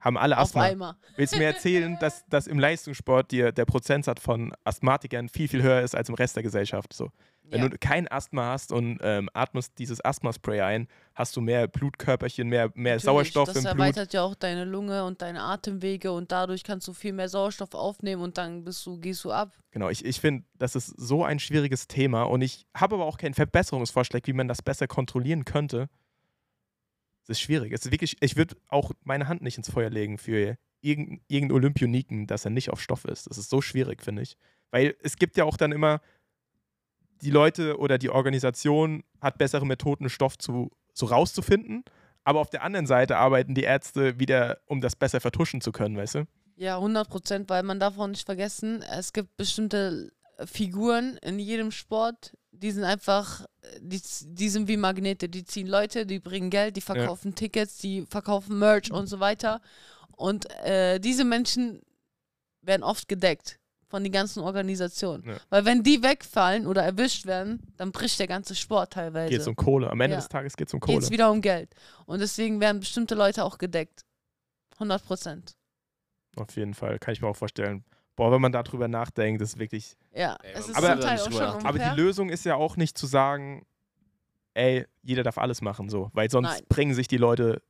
Haben 0.03 0.19
alle 0.19 0.37
Auf 0.37 0.49
Asthma. 0.49 0.63
einmal. 0.65 0.95
Willst 1.17 1.33
du 1.35 1.39
mir 1.39 1.47
erzählen, 1.47 1.97
dass, 2.01 2.27
dass 2.27 2.49
im 2.49 2.59
Leistungssport 2.59 3.31
dir 3.31 3.53
der 3.53 3.65
Prozentsatz 3.65 4.21
von 4.21 4.53
Asthmatikern 4.65 5.29
viel, 5.29 5.47
viel 5.49 5.63
höher 5.63 5.81
ist 5.81 5.95
als 5.95 6.09
im 6.09 6.17
Rest 6.17 6.35
der 6.35 6.43
Gesellschaft? 6.43 6.93
So. 6.93 7.11
Wenn 7.45 7.61
Ja. 7.63 7.69
du 7.69 7.79
kein 7.79 8.09
Asthma 8.09 8.51
hast 8.53 8.73
und 8.73 8.99
ähm, 9.03 9.29
atmest 9.33 9.79
dieses 9.79 10.05
Asthma-Spray 10.05 10.61
ein, 10.63 10.89
hast 11.15 11.37
du 11.37 11.41
mehr 11.41 11.69
Blutkörperchen, 11.69 12.49
mehr, 12.49 12.71
mehr 12.75 12.95
Natürlich, 12.95 13.03
Sauerstoff 13.05 13.47
das 13.49 13.57
im 13.59 13.63
Blut. 13.65 13.75
erweitert 13.75 14.13
ja 14.13 14.23
auch 14.23 14.35
deine 14.35 14.65
Lunge 14.65 15.05
und 15.05 15.23
deine 15.23 15.41
Atemwege 15.43 16.11
und 16.11 16.33
dadurch 16.33 16.65
kannst 16.65 16.89
du 16.89 16.95
viel 16.95 17.13
mehr 17.13 17.29
Sauerstoff 17.29 17.75
aufnehmen 17.75 18.23
und 18.23 18.39
dann 18.39 18.65
bist 18.65 18.85
du, 18.87 18.99
gehst 18.99 19.23
du 19.25 19.31
ab. 19.31 19.53
Genau, 19.71 19.89
ich, 19.89 20.05
ich 20.05 20.21
finde, 20.21 20.45
das 20.59 20.75
ist 20.75 20.87
so 20.99 21.25
ein 21.25 21.39
schwieriges 21.39 21.87
Thema 21.87 22.25
und 22.25 22.43
ich 22.43 22.67
habe 22.77 22.97
aber 22.97 23.05
auch 23.05 23.19
keinen 23.19 23.35
Verbesserungsvorschlag, 23.35 24.27
wie 24.27 24.33
man 24.33 24.49
das 24.49 24.63
besser 24.63 24.89
kontrollieren 24.89 25.45
könnte. 25.45 25.89
Es 27.23 27.31
ist 27.31 27.41
schwierig. 27.41 27.73
Es 27.73 27.85
ist 27.85 27.93
wirklich, 27.93 28.17
ich 28.21 28.37
würde 28.37 28.57
auch 28.69 28.93
meine 29.05 29.29
Hand 29.29 29.43
nicht 29.43 29.57
ins 29.57 29.71
Feuer 29.71 29.91
legen 29.91 30.19
für 30.19 30.57
irgendeinen 30.81 31.21
irgendein 31.29 31.57
Olympioniken, 31.57 32.27
dass 32.27 32.45
er 32.45 32.51
nicht 32.51 32.71
auf 32.71 32.81
Stoff 32.81 33.05
ist. 33.05 33.29
Das 33.29 33.39
ist 33.39 33.51
so 33.51 33.61
schwierig, 33.61 34.03
finde 34.03 34.23
ich. 34.23 34.37
Weil 34.71 34.97
es 35.03 35.17
gibt 35.17 35.37
ja 35.37 35.45
auch 35.45 35.57
dann 35.57 35.71
immer, 35.71 36.01
die 37.23 37.31
Leute 37.31 37.79
oder 37.79 37.99
die 37.99 38.11
Organisation 38.11 39.05
hat 39.21 39.39
bessere 39.39 39.65
Methoden, 39.65 40.11
Stoff 40.11 40.37
zu, 40.39 40.71
so 40.93 41.07
rauszufinden. 41.07 41.85
Aber 42.25 42.41
auf 42.41 42.51
der 42.51 42.63
anderen 42.63 42.87
Seite 42.87 43.17
arbeiten 43.17 43.55
die 43.55 43.63
Ärzte 43.63 44.19
wieder, 44.19 44.59
um 44.67 44.81
das 44.81 44.97
besser 44.97 45.21
vertuschen 45.21 45.61
zu 45.61 45.73
können, 45.73 45.97
weißt 45.97 46.17
du? 46.17 46.25
Ja, 46.57 46.77
100 46.77 47.09
Prozent, 47.09 47.51
weil 47.51 47.63
man 47.63 47.81
darf 47.81 47.99
auch 47.99 48.07
nicht 48.07 48.27
vergessen, 48.27 48.83
es 48.83 49.13
gibt 49.13 49.37
bestimmte 49.37 50.13
Figuren 50.45 51.19
in 51.23 51.39
jedem 51.39 51.71
Sport, 51.71 52.37
die 52.63 52.71
sind 52.71 52.85
einfach, 52.85 53.45
die, 53.81 54.01
die 54.25 54.49
sind 54.49 54.69
wie 54.69 54.77
Magnete, 54.77 55.29
die 55.29 55.45
ziehen 55.45 55.67
Leute, 55.67 56.07
die 56.07 56.21
bringen 56.21 56.49
Geld, 56.51 56.77
die 56.77 56.81
verkaufen 56.81 57.35
Tickets, 57.35 57.79
die 57.79 58.07
verkaufen 58.09 58.59
Merch 58.59 58.91
und 58.91 59.07
so 59.09 59.21
weiter. 59.21 59.61
Und 60.17 60.49
äh, 60.65 60.99
diese 61.01 61.25
Menschen 61.25 61.83
werden 62.63 62.83
oft 62.85 63.09
gedeckt 63.09 63.59
von 63.89 64.05
den 64.05 64.13
ganzen 64.13 64.41
Organisationen. 64.43 65.25
Ja. 65.29 65.37
Weil 65.51 65.65
wenn 65.65 65.83
die 65.83 66.03
wegfallen 66.03 66.67
oder 66.67 66.83
erwischt 66.83 67.27
werden, 67.27 67.75
dann 67.77 67.93
bricht 67.93 68.19
der 68.21 68.27
ganze 68.29 68.55
Sport 68.55 68.93
teilweise. 68.95 69.31
Geht 69.31 69.41
es 69.41 69.47
um 69.49 69.57
Kohle. 69.57 69.91
Am 69.91 70.01
Ende 70.01 70.15
Ja. 70.15 70.21
des 70.21 70.29
Tages 70.29 70.57
geht 70.57 70.69
es 70.69 70.75
um 70.75 70.81
Kohle. 70.81 70.97
Geht 70.99 71.05
es 71.05 71.11
wieder 71.11 71.31
um 71.31 71.41
Geld. 71.43 71.75
Und 72.07 72.21
deswegen 72.21 72.61
werden 72.61 72.81
bestimmte 72.81 73.15
Leute 73.15 73.45
auch 73.45 73.59
gedeckt. 73.59 74.03
100 74.75 75.05
Prozent. 75.05 75.53
Auf 76.37 76.57
jeden 76.57 76.73
Fall, 76.75 76.99
kann 76.99 77.13
ich 77.13 77.21
mir 77.21 77.29
auch 77.29 77.37
vorstellen. 77.37 77.85
Boah, 78.17 78.31
wenn 78.31 78.41
man 78.41 78.53
darüber 78.53 78.89
nachdenkt, 78.89 79.41
ist 79.41 79.59
wirklich. 79.59 79.97
Ja, 80.15 80.37
Ey, 80.43 80.53
es 80.55 80.69
ist 80.69 80.75
Teil 80.77 80.97
nicht 80.97 81.09
auch 81.09 81.33
schon. 81.33 81.67
Aber 81.67 81.79
die. 81.79 81.97
Lösung 82.01 82.29
ist 82.29 82.45
ja 82.45 82.57
auch 82.57 82.77
nicht 82.77 82.99
zu 82.99 83.07
sagen, 83.07 83.65
ey, 84.55 84.87
jeder 85.03 85.23
darf 85.23 85.39
alles 85.39 85.63
machen, 85.63 85.89
so. 85.89 86.11
Weil 86.13 86.31
sonst 86.31 86.49
Nein. 86.51 86.63
bringen 86.69 86.95
sich 86.95 87.09
die 87.09 87.17
Leute 87.17 87.63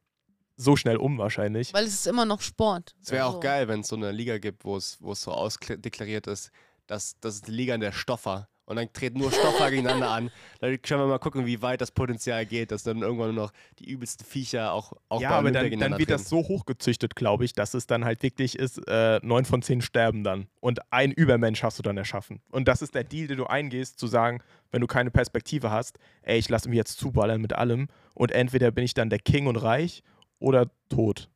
so 0.56 0.76
schnell 0.76 0.96
um 0.96 1.18
wahrscheinlich. 1.18 1.72
Weil 1.72 1.84
es 1.86 1.94
ist 1.94 2.06
immer 2.06 2.24
noch 2.24 2.40
Sport. 2.40 2.94
Es 3.02 3.10
wäre 3.10 3.26
auch 3.26 3.34
So. 3.34 3.40
geil, 3.40 3.68
wenn 3.68 3.80
es 3.80 3.88
so 3.88 3.96
eine 3.96 4.10
Liga 4.12 4.38
gibt, 4.38 4.64
wo 4.64 4.76
es 4.76 4.98
wo 5.00 5.12
es 5.12 5.22
so 5.22 5.32
ausdeklariert 5.32 6.26
ist, 6.26 6.50
dass 6.86 7.18
das 7.20 7.36
ist 7.36 7.46
die 7.46 7.52
Liga 7.52 7.78
der 7.78 7.92
Stoffer. 7.92 8.48
Und 8.64 8.76
dann 8.76 8.92
treten 8.92 9.18
nur 9.18 9.32
Stoffer 9.32 9.70
gegeneinander 9.70 10.10
an. 10.10 10.30
Dann 10.60 10.80
können 10.80 11.00
wir 11.00 11.06
mal 11.06 11.18
gucken, 11.18 11.46
wie 11.46 11.62
weit 11.62 11.80
das 11.80 11.90
Potenzial 11.90 12.46
geht, 12.46 12.70
dass 12.70 12.84
dann 12.84 13.02
irgendwann 13.02 13.34
nur 13.34 13.44
noch 13.46 13.52
die 13.78 13.90
übelsten 13.90 14.24
Viecher 14.24 14.72
auch, 14.72 14.92
auch 15.08 15.20
ja, 15.20 15.30
bei 15.30 15.36
aber 15.36 15.50
dann, 15.50 15.78
dann 15.78 15.98
wird 15.98 16.10
das 16.10 16.28
so 16.28 16.38
hochgezüchtet, 16.38 17.16
glaube 17.16 17.44
ich, 17.44 17.52
dass 17.52 17.74
es 17.74 17.86
dann 17.86 18.04
halt 18.04 18.22
wirklich 18.22 18.58
ist, 18.58 18.80
äh, 18.86 19.20
neun 19.22 19.44
von 19.44 19.62
zehn 19.62 19.80
sterben 19.80 20.22
dann. 20.22 20.46
Und 20.60 20.80
ein 20.92 21.10
Übermensch 21.10 21.62
hast 21.62 21.78
du 21.78 21.82
dann 21.82 21.96
erschaffen. 21.96 22.40
Und 22.50 22.68
das 22.68 22.82
ist 22.82 22.94
der 22.94 23.04
Deal, 23.04 23.26
den 23.26 23.38
du 23.38 23.46
eingehst, 23.46 23.98
zu 23.98 24.06
sagen, 24.06 24.40
wenn 24.70 24.80
du 24.80 24.86
keine 24.86 25.10
Perspektive 25.10 25.70
hast, 25.70 25.98
ey, 26.22 26.38
ich 26.38 26.48
lasse 26.48 26.68
mich 26.68 26.76
jetzt 26.76 26.98
zuballern 26.98 27.40
mit 27.40 27.52
allem 27.52 27.88
und 28.14 28.32
entweder 28.32 28.70
bin 28.70 28.84
ich 28.84 28.94
dann 28.94 29.10
der 29.10 29.18
King 29.18 29.46
und 29.46 29.56
reich 29.56 30.02
oder 30.38 30.70
tot. 30.88 31.28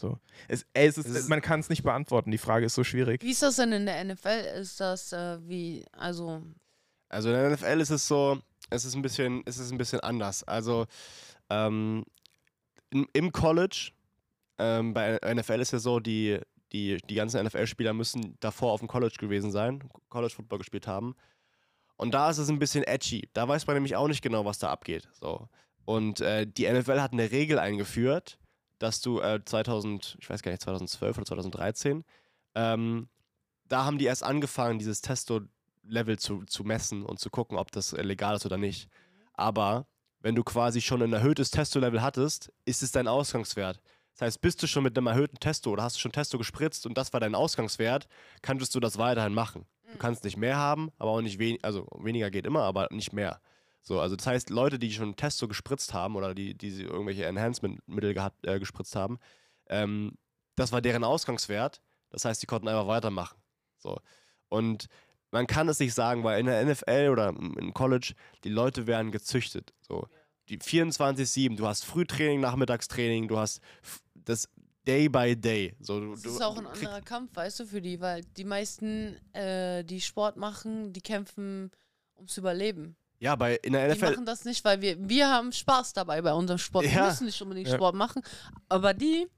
So. 0.00 0.18
Es, 0.48 0.64
ey, 0.74 0.86
es 0.88 0.98
ist, 0.98 1.06
Es 1.06 1.14
ist- 1.16 1.28
man 1.28 1.40
kann 1.40 1.60
es 1.60 1.68
nicht 1.68 1.82
beantworten, 1.82 2.30
die 2.30 2.38
Frage 2.38 2.66
ist 2.66 2.74
so 2.74 2.84
schwierig. 2.84 3.22
Wie 3.22 3.30
ist 3.30 3.42
das 3.42 3.56
denn 3.56 3.72
in 3.72 3.86
der 3.86 4.00
NFL? 4.04 4.58
Ist 4.60 4.80
das 4.80 5.12
äh, 5.12 5.38
wie, 5.48 5.84
also, 5.92 6.42
Also 7.08 7.28
in 7.28 7.34
der 7.34 7.50
NFL 7.50 7.80
ist 7.80 7.90
es 7.90 8.06
so, 8.06 8.38
es 8.70 8.84
ist 8.84 8.94
ein 8.94 9.02
bisschen, 9.02 9.42
es 9.46 9.58
ist 9.58 9.70
ein 9.72 9.78
bisschen 9.78 10.00
anders. 10.00 10.42
Also 10.44 10.86
ähm, 11.50 12.04
im, 12.90 13.06
im 13.12 13.32
College, 13.32 13.92
ähm, 14.58 14.94
bei 14.94 15.18
NFL 15.34 15.60
ist 15.60 15.72
ja 15.72 15.78
so, 15.78 16.00
die, 16.00 16.38
die, 16.72 16.98
die 17.08 17.14
ganzen 17.14 17.44
NFL-Spieler 17.44 17.92
müssen 17.92 18.36
davor 18.40 18.72
auf 18.72 18.80
dem 18.80 18.88
College 18.88 19.16
gewesen 19.18 19.50
sein, 19.50 19.88
College 20.08 20.34
Football 20.34 20.58
gespielt 20.58 20.86
haben. 20.86 21.14
Und 21.96 22.14
da 22.14 22.30
ist 22.30 22.38
es 22.38 22.48
ein 22.48 22.58
bisschen 22.58 22.84
edgy. 22.84 23.28
Da 23.34 23.46
weiß 23.46 23.66
man 23.66 23.74
nämlich 23.76 23.94
auch 23.96 24.08
nicht 24.08 24.22
genau, 24.22 24.44
was 24.44 24.58
da 24.58 24.70
abgeht. 24.70 25.08
So. 25.12 25.48
Und 25.84 26.20
äh, 26.20 26.46
die 26.46 26.70
NFL 26.70 27.00
hat 27.00 27.12
eine 27.12 27.30
Regel 27.30 27.58
eingeführt, 27.58 28.38
dass 28.80 29.00
du 29.00 29.20
äh, 29.20 29.40
2000, 29.44 30.16
ich 30.20 30.28
weiß 30.28 30.42
gar 30.42 30.50
nicht, 30.50 30.62
2012 30.62 31.16
oder 31.16 31.26
2013, 31.26 32.02
ähm, 32.56 33.08
da 33.68 33.84
haben 33.84 33.98
die 33.98 34.06
erst 34.06 34.24
angefangen, 34.24 34.80
dieses 34.80 35.00
Testo-Level 35.02 36.18
zu, 36.18 36.44
zu 36.44 36.64
messen 36.64 37.04
und 37.04 37.20
zu 37.20 37.30
gucken, 37.30 37.56
ob 37.56 37.70
das 37.70 37.92
äh, 37.92 38.02
legal 38.02 38.34
ist 38.34 38.46
oder 38.46 38.56
nicht. 38.58 38.88
Aber 39.34 39.86
wenn 40.20 40.34
du 40.34 40.42
quasi 40.42 40.80
schon 40.80 41.02
ein 41.02 41.12
erhöhtes 41.12 41.50
Testo-Level 41.50 42.02
hattest, 42.02 42.52
ist 42.64 42.82
es 42.82 42.90
dein 42.90 43.06
Ausgangswert. 43.06 43.80
Das 44.14 44.22
heißt, 44.22 44.40
bist 44.40 44.62
du 44.62 44.66
schon 44.66 44.82
mit 44.82 44.96
einem 44.98 45.06
erhöhten 45.06 45.38
Testo 45.38 45.70
oder 45.70 45.82
hast 45.82 45.96
du 45.96 46.00
schon 46.00 46.12
Testo 46.12 46.36
gespritzt 46.36 46.84
und 46.86 46.98
das 46.98 47.12
war 47.12 47.20
dein 47.20 47.34
Ausgangswert, 47.34 48.08
kannst 48.42 48.74
du 48.74 48.80
das 48.80 48.98
weiterhin 48.98 49.32
machen. 49.32 49.66
Du 49.92 49.98
kannst 49.98 50.24
nicht 50.24 50.36
mehr 50.36 50.56
haben, 50.56 50.90
aber 50.98 51.10
auch 51.10 51.20
nicht 51.20 51.38
weniger, 51.38 51.64
also 51.64 51.86
weniger 51.98 52.30
geht 52.30 52.46
immer, 52.46 52.62
aber 52.62 52.88
nicht 52.90 53.12
mehr. 53.12 53.40
So, 53.82 54.00
also 54.00 54.16
das 54.16 54.26
heißt, 54.26 54.50
Leute, 54.50 54.78
die 54.78 54.92
schon 54.92 55.16
Testo 55.16 55.48
gespritzt 55.48 55.94
haben 55.94 56.16
oder 56.16 56.34
die, 56.34 56.54
die 56.54 56.70
sie 56.70 56.82
irgendwelche 56.84 57.24
Enhancement-Mittel 57.26 58.14
äh, 58.42 58.58
gespritzt 58.58 58.94
haben, 58.94 59.18
ähm, 59.68 60.18
das 60.56 60.72
war 60.72 60.82
deren 60.82 61.04
Ausgangswert. 61.04 61.80
Das 62.10 62.24
heißt, 62.24 62.42
die 62.42 62.46
konnten 62.46 62.68
einfach 62.68 62.86
weitermachen. 62.86 63.38
So. 63.78 63.98
Und 64.48 64.88
man 65.30 65.46
kann 65.46 65.68
es 65.68 65.78
nicht 65.78 65.94
sagen, 65.94 66.24
weil 66.24 66.40
in 66.40 66.46
der 66.46 66.64
NFL 66.64 67.08
oder 67.10 67.28
im 67.28 67.72
College, 67.72 68.14
die 68.44 68.48
Leute 68.48 68.86
werden 68.86 69.12
gezüchtet. 69.12 69.72
So. 69.80 70.08
Die 70.48 70.58
24-7, 70.58 71.56
du 71.56 71.66
hast 71.66 71.84
Frühtraining, 71.84 72.40
Nachmittagstraining, 72.40 73.28
du 73.28 73.38
hast 73.38 73.60
das 74.14 74.48
Day 74.86 75.08
by 75.08 75.36
Day. 75.36 75.76
So, 75.80 76.00
du, 76.00 76.14
das 76.14 76.24
ist 76.24 76.42
auch 76.42 76.58
ein 76.58 76.66
anderer 76.66 77.00
Kampf, 77.02 77.36
weißt 77.36 77.60
du, 77.60 77.66
für 77.66 77.80
die, 77.80 78.00
weil 78.00 78.22
die 78.36 78.44
meisten, 78.44 79.16
äh, 79.32 79.84
die 79.84 80.00
Sport 80.00 80.36
machen, 80.36 80.92
die 80.92 81.00
kämpfen 81.00 81.70
ums 82.16 82.36
Überleben. 82.36 82.96
Ja, 83.20 83.36
bei 83.36 83.56
in 83.56 83.74
der 83.74 83.86
Die 83.88 83.94
NFL. 83.94 84.10
machen 84.12 84.24
das 84.26 84.44
nicht, 84.44 84.64
weil 84.64 84.80
wir, 84.80 84.96
wir 85.08 85.28
haben 85.28 85.52
Spaß 85.52 85.92
dabei 85.92 86.20
bei 86.22 86.32
unserem 86.32 86.58
Sport. 86.58 86.84
Wir 86.86 86.90
Ja. 86.92 87.06
müssen 87.06 87.26
nicht 87.26 87.40
unbedingt 87.42 87.68
Ja. 87.68 87.74
Sport 87.76 87.94
machen, 87.94 88.22
aber 88.68 88.94
die 88.94 89.28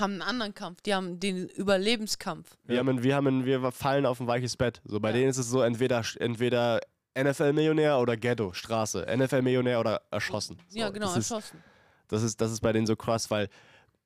haben 0.00 0.12
einen 0.14 0.22
anderen 0.22 0.54
Kampf. 0.54 0.80
Die 0.80 0.94
haben 0.94 1.20
den 1.20 1.46
Überlebenskampf. 1.48 2.56
Wir, 2.64 2.78
haben, 2.78 3.02
wir, 3.02 3.14
haben, 3.14 3.44
wir 3.44 3.70
fallen 3.72 4.06
auf 4.06 4.18
ein 4.20 4.26
weiches 4.26 4.56
Bett. 4.56 4.80
So, 4.84 4.98
bei 4.98 5.10
Ja. 5.10 5.16
denen 5.16 5.28
ist 5.30 5.36
es 5.36 5.48
so 5.50 5.60
entweder, 5.60 6.02
entweder 6.18 6.80
NFL-Millionär 7.14 7.98
oder 8.00 8.16
Ghetto, 8.16 8.54
Straße. 8.54 9.06
NFL-Millionär 9.14 9.78
oder 9.80 10.00
erschossen. 10.10 10.56
So, 10.68 10.78
ja, 10.78 10.88
genau, 10.88 11.06
Das 11.08 11.18
ist, 11.18 11.30
erschossen. 11.30 11.62
das, 12.08 12.22
ist, 12.22 12.40
das 12.40 12.50
ist 12.52 12.60
bei 12.60 12.72
denen 12.72 12.86
so 12.86 12.96
krass, 12.96 13.30
weil 13.30 13.48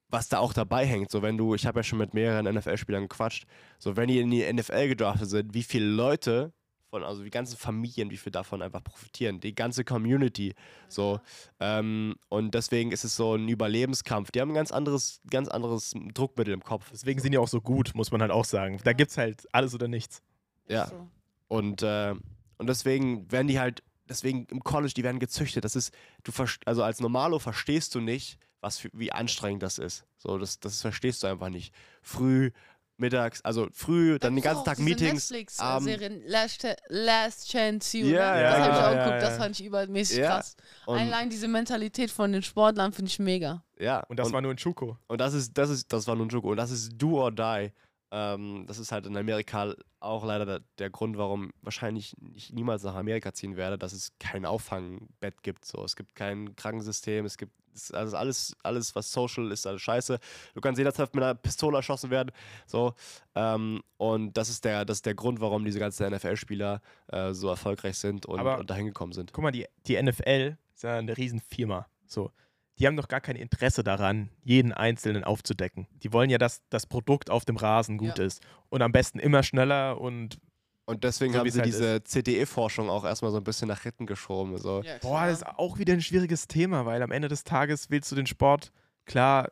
was 0.09 0.29
da 0.29 0.39
auch 0.39 0.53
dabei 0.53 0.85
hängt. 0.87 1.11
So, 1.13 1.23
wenn 1.23 1.37
du, 1.39 1.55
ich 1.55 1.67
habe 1.67 1.79
ja 1.79 1.83
schon 1.85 1.99
mit 2.01 2.15
mehreren 2.15 2.53
NFL-Spielern 2.53 3.03
gequatscht, 3.09 3.47
so, 3.79 3.97
wenn 3.97 4.09
die 4.09 4.19
in 4.21 4.31
die 4.31 4.53
NFL 4.53 4.89
gedraftet 4.89 5.29
sind, 5.31 5.55
wie 5.55 5.63
viele 5.63 5.87
Leute 5.87 6.53
von, 6.91 7.03
also 7.03 7.23
die 7.23 7.31
ganzen 7.31 7.57
Familien, 7.57 8.11
wie 8.11 8.17
viel 8.17 8.33
davon 8.33 8.63
einfach 8.63 8.83
profitieren, 8.83 9.41
die 9.41 9.55
ganze 9.55 9.85
Community, 9.85 10.55
so. 10.89 11.21
Ähm, 11.61 12.17
und 12.29 12.55
deswegen 12.55 12.93
ist 12.93 13.05
es 13.05 13.17
so 13.17 13.35
ein 13.35 13.49
Überlebenskampf. 13.49 14.31
Die 14.31 14.41
haben 14.41 14.51
ein 14.51 14.55
ganz 14.55 14.71
anderes, 14.71 15.21
ganz 15.31 15.49
anderes 15.49 15.95
Druckmittel 16.15 16.55
im 16.55 16.63
Kopf. 16.63 16.91
Deswegen 16.93 17.21
sind 17.21 17.33
die 17.33 17.39
auch 17.39 17.49
so 17.49 17.61
gut, 17.61 17.95
muss 17.95 18.11
man 18.11 18.21
halt 18.21 18.31
auch 18.31 18.45
sagen. 18.45 18.81
Da 18.85 18.93
gibt 18.93 19.11
es 19.11 19.19
halt 19.19 19.47
alles 19.53 19.75
oder 19.75 19.89
nichts. 19.89 20.23
Ja. 20.69 20.87
So. 20.87 21.09
Und, 21.49 21.83
äh, 21.83 22.15
und 22.59 22.69
deswegen 22.69 23.31
werden 23.31 23.49
die 23.49 23.59
halt, 23.59 23.83
deswegen 24.09 24.47
im 24.47 24.63
College, 24.63 24.95
die 24.95 25.05
werden 25.05 25.19
gezüchtet. 25.19 25.65
Das 25.65 25.77
ist, 25.77 25.93
du 26.25 26.33
verst- 26.33 26.63
also 26.67 26.83
als 26.83 27.01
Normalo 27.01 27.39
verstehst 27.39 27.95
du 27.95 28.01
nicht, 28.01 28.39
was 28.61 28.79
für, 28.79 28.91
wie 28.93 29.13
anstrengend 29.13 29.63
das 29.63 29.79
ist. 29.79 30.07
So, 30.19 30.39
das, 30.39 30.59
das 30.61 30.81
verstehst 30.81 31.23
du 31.23 31.27
einfach 31.27 31.51
nicht. 31.51 31.75
Früh, 32.03 32.51
mittags, 32.99 33.41
also 33.43 33.69
früh, 33.73 34.19
dann 34.19 34.35
den 34.35 34.43
ganzen 34.43 34.65
Tag 34.65 34.79
Meetings. 34.79 35.31
abends. 35.59 35.87
Netflix-Serien 35.87 36.23
Last, 36.27 36.61
Cha- 36.63 36.77
Last 36.89 37.51
Chance 37.51 37.99
You, 37.99 38.07
Ja, 38.07 38.35
ne? 38.35 38.43
ja, 38.43 38.51
das 38.51 38.59
habe 38.59 38.73
ich 38.73 38.79
ja, 38.79 38.89
auch 38.89 38.93
ja, 38.95 39.05
geguckt, 39.05 39.23
das 39.23 39.31
ja. 39.31 39.39
fand 39.39 39.61
ich 39.61 39.67
übermäßig 39.67 40.19
Ja. 40.19 40.37
krass. 40.37 40.57
Und, 40.87 40.99
Allein 40.99 41.31
diese 41.31 41.49
Mentalität 41.49 42.11
von 42.11 42.33
den 42.33 42.43
Sportlern 42.43 42.93
finde 42.93 43.11
ich 43.11 43.19
mega. 43.19 43.63
ja, 43.79 44.01
Und 44.09 44.19
das 44.19 44.33
war 44.33 44.41
nur 44.41 44.51
in 44.53 44.57
Chuko. 44.57 44.97
Und 45.09 45.21
das 45.21 45.35
ist, 45.35 45.57
das 45.59 45.71
ist, 45.71 45.93
das 45.93 46.07
war 46.07 46.17
nun 46.17 46.29
Joko. 46.29 46.51
Und 46.51 46.57
das 46.57 46.71
ist 46.71 46.93
do 46.97 47.21
or 47.23 47.33
die. 47.33 47.73
Ähm, 48.13 48.65
das 48.69 48.79
ist 48.79 48.93
halt 48.93 49.05
in 49.07 49.17
Amerika 49.17 49.75
auch 49.99 50.25
leider 50.25 50.47
der, 50.47 50.61
der 50.79 50.91
Grund, 50.91 51.19
warum 51.19 51.51
wahrscheinlich 51.63 52.15
ich 52.35 52.53
niemals 52.53 52.85
nach 52.85 52.95
Amerika 52.95 53.33
ziehen 53.35 53.57
werde, 53.57 53.77
dass 53.79 53.93
es 53.93 54.13
kein 54.21 54.47
Auffangbett 54.47 55.43
gibt. 55.43 55.65
So. 55.65 55.85
Es 55.85 55.97
gibt 55.97 56.15
kein 56.15 56.55
Krankensystem, 56.55 57.25
es 57.27 57.37
gibt 57.37 57.53
also 57.93 58.17
alles, 58.17 58.57
alles, 58.63 58.95
was 58.95 59.11
social 59.13 59.51
ist, 59.53 59.67
alles 59.67 59.83
scheiße. 59.83 60.19
Du 60.55 60.61
kannst 60.61 60.79
jederzeit 60.79 61.15
mit 61.15 61.23
einer 61.25 61.35
Pistole 61.35 61.77
erschossen 61.77 62.11
werden. 62.11 62.33
So. 62.67 62.95
Ähm, 63.35 63.83
und 63.97 64.37
das 64.37 64.49
ist, 64.49 64.65
der, 64.65 64.85
das 64.85 64.99
ist 64.99 65.07
der 65.07 65.15
Grund, 65.15 65.41
warum 65.41 65.65
diese 65.65 65.79
ganzen 65.79 66.11
NFL-Spieler 66.11 66.81
äh, 67.09 67.33
so 67.33 67.49
erfolgreich 67.49 67.99
sind 67.99 68.27
und, 68.27 68.39
Aber- 68.41 68.59
und 68.59 68.71
dahin 68.71 68.87
gekommen 68.87 69.13
sind. 69.13 69.33
Guck 69.33 69.43
mal, 69.45 69.51
die, 69.53 69.67
die 69.87 70.01
NFL 70.01 70.57
ist 70.75 70.83
ja 70.85 70.97
eine 70.99 71.17
Riesenfirma. 71.17 71.87
So. 72.07 72.31
Die 72.79 72.87
haben 72.87 72.97
doch 72.97 73.09
gar 73.09 73.23
kein 73.23 73.37
Interesse 73.37 73.83
daran, 73.83 74.29
jeden 74.45 74.73
Einzelnen 74.73 75.25
aufzudecken. 75.25 75.87
Die 76.03 76.13
wollen 76.13 76.29
ja, 76.29 76.37
dass 76.37 76.61
das 76.69 76.87
Produkt 76.87 77.31
auf 77.31 77.47
dem 77.47 77.57
Rasen 77.57 77.97
gut 77.97 78.19
Ja. 78.19 78.25
ist. 78.25 78.43
Und 78.69 78.83
am 78.83 78.93
besten 78.93 79.19
immer 79.19 79.43
schneller 79.43 79.99
und 79.99 80.39
Und 80.87 81.03
deswegen 81.05 81.33
So 81.33 81.41
haben 81.41 81.51
sie 81.51 81.59
halt 81.61 81.67
diese 81.67 82.01
CTE-Forschung 82.03 82.89
auch 82.89 83.05
erstmal 83.05 83.33
so 83.33 83.37
ein 83.39 83.45
bisschen 83.45 83.67
nach 83.69 83.83
hinten 83.83 84.07
geschoben. 84.07 84.57
So. 84.59 84.83
Ja, 84.83 84.99
Boah, 85.03 85.27
das 85.27 85.39
ist 85.43 85.47
auch 85.47 85.79
wieder 85.79 85.93
ein 85.93 86.01
schwieriges 86.01 86.47
Thema, 86.47 86.87
weil 86.87 87.03
am 87.03 87.11
Ende 87.11 87.27
des 87.29 87.43
Tages 87.45 87.91
willst 87.91 88.11
du 88.13 88.15
den 88.17 88.27
Sport, 88.27 88.73
klar, 89.05 89.51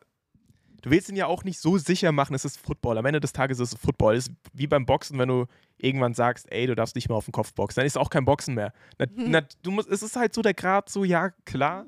du 0.81 0.91
willst 0.91 1.09
ihn 1.09 1.17
ja 1.17 1.25
auch 1.27 1.43
nicht 1.43 1.59
so 1.59 1.77
sicher 1.77 2.13
machen, 2.13 2.35
es 2.35 2.45
ist 2.45 2.57
Football. 2.57 2.97
Am 2.97 3.05
Ende 3.05 3.19
des 3.19 3.33
Tages 3.33 3.59
ist 3.59 3.73
es 3.73 3.79
Football. 3.79 4.15
Es 4.15 4.27
ist 4.27 4.35
wie 4.53 4.65
beim 4.67 4.85
Boxen, 4.85 5.19
wenn 5.19 5.27
du 5.27 5.45
irgendwann 5.77 6.13
sagst, 6.13 6.49
ey, 6.53 6.67
du 6.67 6.75
darfst 6.75 6.95
nicht 6.95 7.09
mehr 7.09 7.17
auf 7.17 7.25
den 7.25 7.33
Kopf 7.33 7.53
boxen, 7.53 7.81
dann 7.81 7.85
ist 7.87 7.97
auch 7.97 8.09
kein 8.09 8.23
Boxen 8.23 8.55
mehr. 8.55 8.71
Na, 8.97 9.05
Mhm. 9.07 9.31
na, 9.31 9.41
du 9.61 9.71
musst, 9.71 9.89
es 9.89 10.03
ist 10.03 10.15
halt 10.15 10.33
so 10.33 10.41
der 10.41 10.53
Grad, 10.53 10.87
so, 10.89 11.03
ja, 11.03 11.31
klar, 11.43 11.85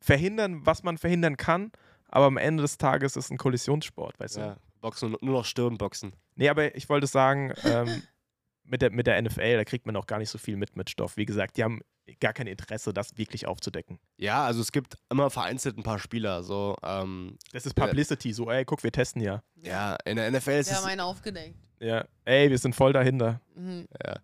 verhindern, 0.00 0.64
was 0.64 0.82
man 0.82 0.98
verhindern 0.98 1.36
kann, 1.36 1.72
aber 2.08 2.26
am 2.26 2.36
Ende 2.36 2.62
des 2.62 2.78
Tages 2.78 3.16
ist 3.16 3.24
es 3.26 3.30
ein 3.30 3.38
Kollisionssport, 3.38 4.18
weißt 4.20 4.36
du? 4.36 4.40
Ja, 4.40 4.56
Boxen, 4.80 5.16
nur 5.20 5.34
noch 5.38 5.44
Stirnboxen. 5.44 6.12
Nee, 6.36 6.48
aber 6.48 6.74
ich 6.76 6.88
wollte 6.88 7.06
sagen, 7.06 7.52
ähm, 7.64 7.88
mit, 8.64 8.82
der, 8.82 8.90
mit 8.90 9.06
der 9.06 9.20
NFL, 9.20 9.56
da 9.56 9.64
kriegt 9.64 9.86
man 9.86 9.96
auch 9.96 10.06
gar 10.06 10.18
nicht 10.18 10.30
so 10.30 10.38
viel 10.38 10.56
mit 10.56 10.76
mit 10.76 10.90
Stoff. 10.90 11.16
Wie 11.16 11.26
gesagt, 11.26 11.56
die 11.56 11.64
haben 11.64 11.80
gar 12.20 12.32
kein 12.32 12.46
Interesse, 12.46 12.92
das 12.92 13.16
wirklich 13.16 13.46
aufzudecken. 13.46 13.98
Ja, 14.16 14.44
also 14.44 14.60
es 14.60 14.72
gibt 14.72 14.96
immer 15.10 15.30
vereinzelt 15.30 15.78
ein 15.78 15.82
paar 15.82 15.98
Spieler. 15.98 16.42
So, 16.42 16.76
ähm, 16.82 17.38
Das 17.52 17.66
ist 17.66 17.78
Ja. 17.78 17.86
Publicity, 17.86 18.32
so, 18.32 18.50
ey, 18.50 18.64
guck, 18.64 18.82
wir 18.82 18.92
testen 18.92 19.22
ja. 19.22 19.42
ja, 19.56 19.96
in 20.04 20.16
der 20.16 20.30
NFL 20.30 20.50
ist 20.50 20.68
Wir 20.68 20.72
es, 20.72 20.78
haben 20.78 20.86
einen 20.86 21.00
aufgedeckt. 21.00 21.56
Ja, 21.80 22.04
ey, 22.24 22.48
wir 22.48 22.58
sind 22.58 22.74
voll 22.76 22.92
dahinter. 22.92 23.40
Mhm. 23.56 23.86
ja, 24.04 24.14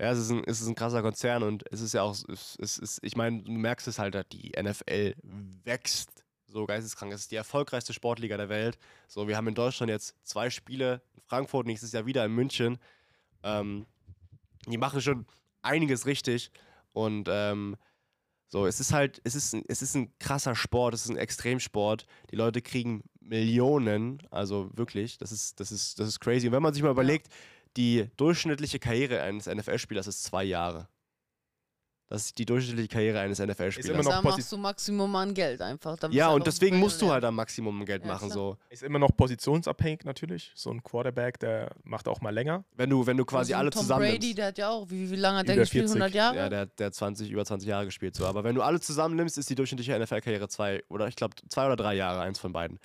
ja, 0.00 0.10
es 0.12 0.18
ist 0.18 0.30
ein, 0.30 0.42
es 0.46 0.60
ist 0.62 0.68
ein 0.68 0.74
krasser 0.74 1.02
Konzern 1.02 1.42
und 1.42 1.64
es 1.70 1.80
ist 1.80 1.92
ja 1.92 2.02
auch, 2.02 2.16
es, 2.28 2.56
es 2.58 2.78
ist, 2.78 2.98
ich 3.02 3.16
meine, 3.16 3.42
du 3.42 3.50
merkst 3.52 3.86
es 3.86 3.98
halt, 3.98 4.14
die 4.32 4.52
NFL 4.60 5.14
wächst 5.64 6.24
so 6.46 6.66
geisteskrank. 6.66 7.12
Es 7.12 7.22
ist 7.22 7.30
die 7.30 7.36
erfolgreichste 7.36 7.92
Sportliga 7.92 8.36
der 8.36 8.48
Welt. 8.48 8.78
So, 9.08 9.26
wir 9.28 9.36
haben 9.36 9.48
in 9.48 9.54
Deutschland 9.54 9.90
jetzt 9.90 10.14
zwei 10.22 10.50
Spiele, 10.50 11.02
in 11.14 11.22
Frankfurt 11.22 11.66
nächstes 11.66 11.92
Jahr 11.92 12.06
wieder 12.06 12.24
in 12.24 12.32
München. 12.32 12.78
Ähm, 13.42 13.86
die 14.66 14.78
machen 14.78 15.00
schon 15.00 15.26
einiges 15.62 16.06
richtig 16.06 16.50
und 16.92 17.28
ähm, 17.30 17.76
so, 18.48 18.66
es 18.66 18.80
ist 18.80 18.92
halt, 18.92 19.20
es 19.24 19.34
ist, 19.34 19.54
ein, 19.54 19.64
es 19.68 19.80
ist 19.80 19.94
ein 19.96 20.12
krasser 20.18 20.54
Sport, 20.54 20.92
es 20.92 21.04
ist 21.04 21.10
ein 21.10 21.16
Extremsport. 21.16 22.06
Die 22.30 22.36
Leute 22.36 22.60
kriegen 22.60 23.02
Millionen, 23.18 24.22
also 24.30 24.70
wirklich, 24.74 25.16
das 25.16 25.32
ist, 25.32 25.58
das 25.58 25.72
ist, 25.72 25.98
das 25.98 26.06
ist 26.08 26.20
crazy. 26.20 26.48
Und 26.48 26.52
wenn 26.52 26.62
man 26.62 26.74
sich 26.74 26.82
mal 26.82 26.90
überlegt, 26.90 27.28
die 27.78 28.10
durchschnittliche 28.18 28.78
Karriere 28.78 29.22
eines 29.22 29.46
NFL-Spielers 29.46 30.06
ist 30.06 30.24
zwei 30.24 30.44
Jahre. 30.44 30.88
Das 32.12 32.26
ist 32.26 32.38
die 32.38 32.44
durchschnittliche 32.44 32.88
Karriere 32.88 33.20
eines 33.20 33.38
immer 33.40 33.52
NFL-Spielers. 33.52 34.04
noch 34.04 34.12
da 34.12 34.18
posi- 34.20 34.22
machst 34.24 34.52
du 34.52 34.56
Maximum 34.58 35.16
an 35.16 35.32
Geld 35.32 35.62
einfach. 35.62 35.96
Ja, 36.10 36.26
halt 36.26 36.34
und 36.36 36.46
deswegen 36.46 36.76
musst 36.78 37.00
du 37.00 37.10
halt 37.10 37.24
am 37.24 37.34
Maximum 37.36 37.84
Geld 37.86 38.02
Ja, 38.02 38.08
machen. 38.12 38.26
klar. 38.28 38.30
So. 38.34 38.56
Ist 38.68 38.82
immer 38.82 38.98
noch 38.98 39.16
positionsabhängig 39.16 40.04
natürlich. 40.04 40.52
So 40.54 40.70
ein 40.70 40.82
Quarterback, 40.82 41.38
der 41.40 41.70
macht 41.84 42.08
auch 42.08 42.20
mal 42.20 42.28
länger. 42.28 42.64
Wenn 42.76 42.90
du, 42.90 43.06
wenn 43.06 43.16
du 43.16 43.24
quasi 43.24 43.54
Also 43.54 43.60
alle 43.60 43.70
Tom 43.70 43.80
zusammen 43.82 44.02
Brady, 44.02 44.18
nimmst. 44.26 44.38
der 44.38 44.46
hat 44.48 44.58
ja 44.58 44.68
auch, 44.68 44.90
wie, 44.90 45.10
wie 45.10 45.16
lange 45.16 45.38
hat 45.38 45.48
der 45.48 45.54
Über 45.54 45.62
gespielt? 45.62 45.84
40. 45.84 46.02
100 46.02 46.14
Jahre? 46.14 46.36
Ja, 46.36 46.48
der, 46.50 46.60
hat- 46.60 46.78
der 46.78 46.86
hat 46.88 46.94
20, 46.94 47.30
über 47.30 47.46
20 47.46 47.66
Jahre 47.68 47.86
gespielt. 47.86 48.14
So. 48.14 48.26
Aber 48.26 48.44
wenn 48.44 48.54
du 48.54 48.60
alle 48.62 48.78
zusammen 48.78 49.16
nimmst, 49.16 49.38
ist 49.38 49.48
die 49.48 49.54
durchschnittliche 49.54 49.98
NFL-Karriere 49.98 50.48
zwei 50.48 50.82
oder 50.90 51.08
ich 51.08 51.16
glaube 51.16 51.34
zwei 51.48 51.64
oder 51.64 51.76
drei 51.76 51.94
Jahre, 51.94 52.20
eins 52.20 52.38
von 52.38 52.52
beiden. 52.52 52.78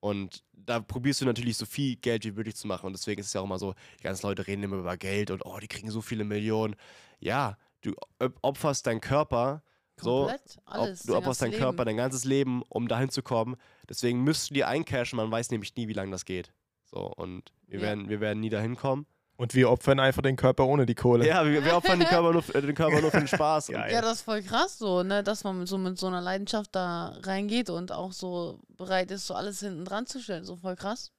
Und 0.00 0.42
da 0.52 0.80
probierst 0.80 1.22
du 1.22 1.24
natürlich 1.24 1.56
so 1.56 1.64
viel 1.64 1.96
Geld 1.96 2.26
wie 2.26 2.32
möglich 2.32 2.54
zu 2.56 2.66
machen. 2.66 2.84
Und 2.86 2.92
deswegen 2.92 3.20
ist 3.20 3.28
es 3.28 3.32
ja 3.32 3.40
auch 3.40 3.44
immer 3.46 3.58
so, 3.58 3.74
die 3.98 4.02
ganzen 4.02 4.26
Leute 4.26 4.46
reden 4.46 4.62
immer 4.62 4.76
über 4.76 4.98
Geld 4.98 5.30
und 5.30 5.40
oh, 5.46 5.58
die 5.58 5.68
kriegen 5.68 5.90
so 5.90 6.02
viele 6.02 6.24
Millionen. 6.24 6.76
Ja, 7.20 7.56
du 7.84 7.92
op- 8.20 8.38
opferst 8.42 8.86
deinen 8.86 9.00
Körper, 9.00 9.62
so, 10.00 10.22
Komplett, 10.26 10.58
alles. 10.64 11.00
Ob, 11.02 11.06
du 11.06 11.12
dein 11.12 11.22
opferst 11.22 11.42
deinen 11.42 11.50
Leben. 11.52 11.62
Körper, 11.62 11.84
dein 11.84 11.96
ganzes 11.96 12.24
Leben, 12.24 12.62
um 12.68 12.88
dahin 12.88 13.10
zu 13.10 13.22
kommen. 13.22 13.56
Deswegen 13.88 14.22
müssten 14.24 14.54
die 14.54 14.64
eincashen, 14.64 15.16
man 15.16 15.30
weiß 15.30 15.50
nämlich 15.50 15.74
nie, 15.76 15.86
wie 15.88 15.92
lange 15.92 16.10
das 16.10 16.24
geht. 16.24 16.52
So, 16.84 17.00
und 17.16 17.52
wir, 17.68 17.78
Ja. 17.78 17.86
werden, 17.86 18.08
wir 18.08 18.20
werden 18.20 18.40
nie 18.40 18.50
dahin 18.50 18.74
kommen. 18.76 19.06
Und 19.36 19.54
wir 19.54 19.68
opfern 19.68 19.98
einfach 19.98 20.22
den 20.22 20.36
Körper 20.36 20.64
ohne 20.66 20.86
die 20.86 20.94
Kohle. 20.94 21.26
Ja, 21.26 21.44
wir, 21.44 21.64
wir 21.64 21.76
opfern 21.76 21.98
den 21.98 22.08
Körper, 22.08 22.32
nur, 22.32 22.42
für- 22.42 22.60
den 22.62 22.74
Körper 22.74 23.00
nur 23.00 23.10
für 23.10 23.18
den 23.18 23.26
Spaß. 23.28 23.66
Geil. 23.68 23.92
Ja, 23.92 24.00
das 24.00 24.18
ist 24.18 24.22
voll 24.22 24.42
krass 24.42 24.78
so, 24.78 25.02
ne, 25.02 25.24
dass 25.24 25.42
man 25.42 25.58
mit 25.58 25.66
so, 25.68 25.76
mit 25.76 25.98
so 25.98 26.06
einer 26.06 26.20
Leidenschaft 26.20 26.70
da 26.74 27.16
reingeht 27.22 27.68
und 27.68 27.90
auch 27.90 28.12
so 28.12 28.60
bereit 28.76 29.10
ist, 29.10 29.26
so 29.26 29.34
alles 29.34 29.58
hinten 29.60 29.84
dran 29.84 30.06
zu 30.06 30.20
stellen. 30.20 30.44
So 30.44 30.54
voll 30.56 30.76
krass. 30.76 31.10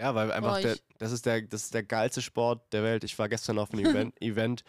ja 0.00 0.14
weil 0.14 0.32
einfach 0.32 0.54
Boah, 0.54 0.60
der, 0.62 0.74
ich- 0.74 0.82
das, 0.98 1.12
ist 1.12 1.26
der, 1.26 1.42
das 1.42 1.64
ist 1.64 1.74
der 1.74 1.82
geilste 1.82 2.22
Sport 2.22 2.72
der 2.72 2.82
Welt. 2.82 3.04
Ich 3.04 3.18
war 3.18 3.28
gestern 3.28 3.58
auf 3.58 3.72
einem 3.74 3.84
Event, 3.94 4.22
Event 4.22 4.64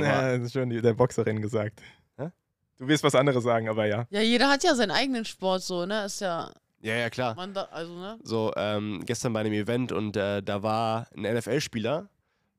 da 0.00 0.06
war, 0.06 0.22
ja, 0.30 0.38
das 0.38 0.46
ist 0.46 0.52
schon 0.52 0.70
die, 0.70 0.80
der 0.80 0.94
Boxerin 0.94 1.40
gesagt. 1.40 1.80
Hä? 2.16 2.30
Du 2.78 2.88
wirst 2.88 3.02
was 3.04 3.14
anderes 3.14 3.44
sagen, 3.44 3.68
aber 3.68 3.86
ja. 3.86 4.06
Ja, 4.10 4.20
jeder 4.20 4.48
hat 4.48 4.64
ja 4.64 4.74
seinen 4.74 4.90
eigenen 4.90 5.24
Sport 5.24 5.62
so, 5.62 5.86
ne? 5.86 6.04
Ist 6.04 6.20
ja, 6.20 6.52
ja, 6.80 6.94
ja, 6.96 7.10
klar. 7.10 7.34
man 7.34 7.54
da, 7.54 7.62
also, 7.64 7.94
ne? 7.94 8.18
So, 8.22 8.52
ähm, 8.56 9.02
gestern 9.06 9.32
bei 9.32 9.40
einem 9.40 9.52
Event 9.52 9.90
und 9.92 10.16
äh, 10.16 10.42
da 10.42 10.62
war 10.62 11.06
ein 11.16 11.22
NFL-Spieler 11.22 12.08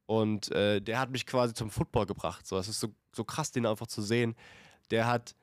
und 0.05 0.51
äh, 0.51 0.81
der 0.81 0.99
hat 0.99 1.11
mich 1.11 1.25
quasi 1.25 1.53
zum 1.53 1.69
Football 1.69 2.05
gebracht. 2.05 2.47
So, 2.47 2.57
es 2.57 2.67
ist 2.67 2.79
so, 2.79 2.87
so 3.11 3.23
krass, 3.23 3.51
den 3.51 3.65
einfach 3.65 3.87
zu 3.87 4.01
sehen. 4.01 4.35
Der 4.91 5.07
hat 5.07 5.35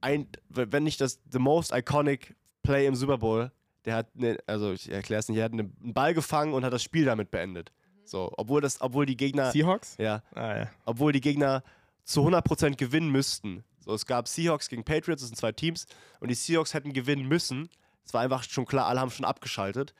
ein, 0.00 0.28
wenn 0.48 0.82
nicht 0.84 1.00
das 1.00 1.20
the 1.30 1.38
most 1.38 1.72
iconic 1.74 2.36
Play 2.62 2.86
im 2.86 2.94
Super 2.94 3.18
Bowl, 3.18 3.50
der 3.84 3.96
hat, 3.96 4.14
ne, 4.16 4.38
also 4.46 4.72
ich 4.72 4.90
erkläre 4.90 5.20
es 5.20 5.28
nicht, 5.28 5.38
er 5.38 5.44
hat 5.44 5.54
ne- 5.54 5.70
einen 5.82 5.94
Ball 5.94 6.14
gefangen 6.14 6.52
und 6.52 6.64
hat 6.64 6.72
das 6.72 6.82
Spiel 6.82 7.04
damit 7.04 7.30
beendet. 7.30 7.72
So, 8.10 8.32
obwohl 8.36 8.60
das, 8.60 8.80
obwohl 8.80 9.06
die 9.06 9.16
Gegner, 9.16 9.52
Seahawks? 9.52 9.96
ja, 9.98 10.22
Ah, 10.34 10.56
ja. 10.58 10.70
obwohl 10.84 11.12
die 11.12 11.20
Gegner 11.20 11.62
zu 12.04 12.22
100% 12.26 12.76
gewinnen 12.76 13.10
müssten. 13.10 13.62
So, 13.78 13.94
es 13.94 14.04
gab 14.04 14.26
Seahawks 14.26 14.68
gegen 14.68 14.82
Patriots, 14.84 15.22
das 15.22 15.28
sind 15.28 15.36
zwei 15.36 15.52
Teams, 15.52 15.86
und 16.18 16.28
die 16.28 16.34
Seahawks 16.34 16.74
hätten 16.74 16.92
gewinnen 16.92 17.26
müssen. 17.28 17.68
Es 18.04 18.12
war 18.12 18.20
einfach 18.22 18.42
schon 18.42 18.66
klar, 18.66 18.86
alle 18.86 18.98
haben 19.00 19.10
schon 19.12 19.24
abgeschaltet. 19.24 19.94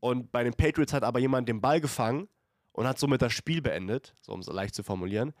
Und 0.00 0.32
bei 0.32 0.42
den 0.42 0.54
Patriots 0.54 0.92
hat 0.92 1.04
aber 1.04 1.20
jemand 1.20 1.48
den 1.48 1.60
Ball 1.60 1.80
gefangen 1.80 2.26
und 2.72 2.86
hat 2.88 2.98
somit 2.98 3.22
das 3.22 3.32
Spiel 3.32 3.62
beendet, 3.62 4.16
so 4.20 4.32
um 4.32 4.40
es 4.40 4.48
leicht 4.48 4.74
zu 4.74 4.82
formulieren. 4.82 5.32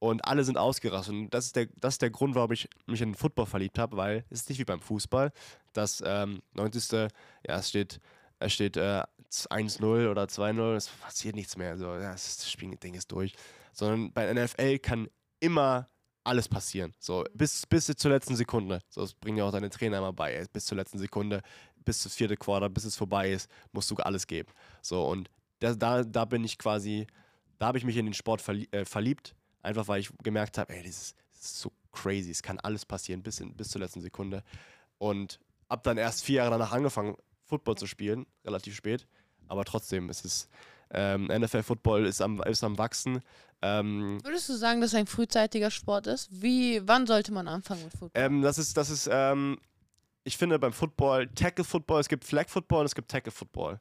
Und 0.00 0.24
alle 0.24 0.42
sind 0.42 0.58
ausgerastet. 0.58 1.14
Und 1.14 1.30
das 1.30 1.46
ist 1.46 1.56
der, 1.56 1.66
das 1.76 1.94
ist 1.94 2.02
der 2.02 2.10
Grund, 2.10 2.34
warum 2.34 2.50
ich 2.50 2.68
mich 2.86 3.00
in 3.02 3.10
den 3.10 3.14
Football 3.14 3.46
verliebt 3.46 3.78
habe, 3.78 3.96
weil 3.96 4.24
es 4.30 4.40
ist 4.40 4.48
nicht 4.48 4.58
wie 4.58 4.64
beim 4.64 4.80
Fußball. 4.80 5.30
Das 5.74 6.02
ähm, 6.04 6.40
90. 6.54 6.90
Ja, 7.46 7.58
es 7.58 7.68
steht, 7.68 8.00
es 8.40 8.52
steht 8.52 8.76
äh, 8.76 9.02
1-0 9.30 10.10
oder 10.10 10.24
2-0, 10.24 10.74
es 10.74 10.88
passiert 10.88 11.36
nichts 11.36 11.56
mehr. 11.56 11.78
So, 11.78 11.86
ja, 11.94 12.12
das, 12.12 12.26
ist- 12.26 12.40
das 12.42 12.50
Spiel, 12.50 12.74
Ding 12.76 12.94
ist 12.94 13.10
durch. 13.12 13.34
Sondern 13.72 14.12
bei 14.12 14.32
NFL 14.32 14.78
kann 14.78 15.08
immer 15.38 15.88
alles 16.24 16.48
passieren. 16.48 16.92
So, 16.98 17.24
bis, 17.34 17.66
bis 17.66 17.86
zur 17.86 18.10
letzten 18.10 18.36
Sekunde. 18.36 18.80
So, 18.88 19.00
das 19.02 19.14
bringen 19.14 19.38
ja 19.38 19.44
auch 19.44 19.52
deine 19.52 19.70
Trainer 19.70 19.98
immer 19.98 20.12
bei. 20.12 20.44
Bis 20.52 20.66
zur 20.66 20.76
letzten 20.76 20.98
Sekunde, 20.98 21.42
bis 21.84 22.02
zum 22.02 22.10
vierte 22.10 22.36
Quarter, 22.36 22.68
bis 22.68 22.84
es 22.84 22.96
vorbei 22.96 23.30
ist, 23.30 23.48
musst 23.72 23.90
du 23.90 23.96
alles 23.96 24.26
geben. 24.26 24.52
So, 24.82 25.06
und 25.06 25.30
da, 25.60 25.74
da, 25.74 26.02
da 26.02 26.24
bin 26.24 26.42
ich 26.44 26.58
quasi, 26.58 27.06
da 27.58 27.66
habe 27.66 27.78
ich 27.78 27.84
mich 27.84 27.96
in 27.96 28.06
den 28.06 28.14
Sport 28.14 28.42
verlie 28.42 28.66
äh, 28.72 28.84
verliebt. 28.84 29.34
Einfach 29.62 29.86
weil 29.88 30.00
ich 30.00 30.10
gemerkt 30.22 30.56
habe, 30.58 30.72
ey, 30.74 30.82
das 30.82 30.96
ist, 31.02 31.16
das 31.32 31.40
ist 31.42 31.60
so 31.60 31.72
crazy. 31.92 32.30
Es 32.30 32.42
kann 32.42 32.58
alles 32.60 32.84
passieren, 32.86 33.22
bis, 33.22 33.40
in, 33.40 33.54
bis 33.54 33.68
zur 33.68 33.80
letzten 33.80 34.00
Sekunde. 34.00 34.42
Und 34.98 35.38
hab 35.68 35.82
dann 35.84 35.98
erst 35.98 36.24
vier 36.24 36.36
Jahre 36.36 36.50
danach 36.50 36.72
angefangen, 36.72 37.14
Football 37.50 37.76
zu 37.76 37.86
spielen, 37.86 38.26
relativ 38.44 38.74
spät. 38.74 39.06
Aber 39.48 39.64
trotzdem, 39.64 40.08
es 40.08 40.24
ist 40.24 40.48
ähm, 40.92 41.26
NFL-Football 41.26 42.06
ist 42.06 42.20
am, 42.20 42.42
ist 42.42 42.64
am 42.64 42.76
Wachsen. 42.78 43.20
Ähm, 43.62 44.18
Würdest 44.24 44.48
du 44.48 44.54
sagen, 44.54 44.80
dass 44.80 44.90
es 44.90 44.96
ein 44.96 45.06
frühzeitiger 45.06 45.70
Sport 45.70 46.06
ist? 46.06 46.28
Wie, 46.30 46.80
wann 46.86 47.06
sollte 47.06 47.32
man 47.32 47.46
anfangen 47.46 47.84
mit 47.84 47.92
Football? 47.92 48.10
ähm, 48.14 48.42
das 48.42 48.58
ist, 48.58 48.76
das 48.76 48.90
ist, 48.90 49.08
ähm, 49.10 49.58
ich 50.24 50.36
finde 50.36 50.58
beim 50.58 50.72
Football, 50.72 51.28
Tackle-Football, 51.28 52.00
es 52.00 52.08
gibt 52.08 52.24
Flag-Football 52.24 52.80
und 52.80 52.86
es 52.86 52.94
gibt 52.94 53.10
Tackle-Football. 53.10 53.80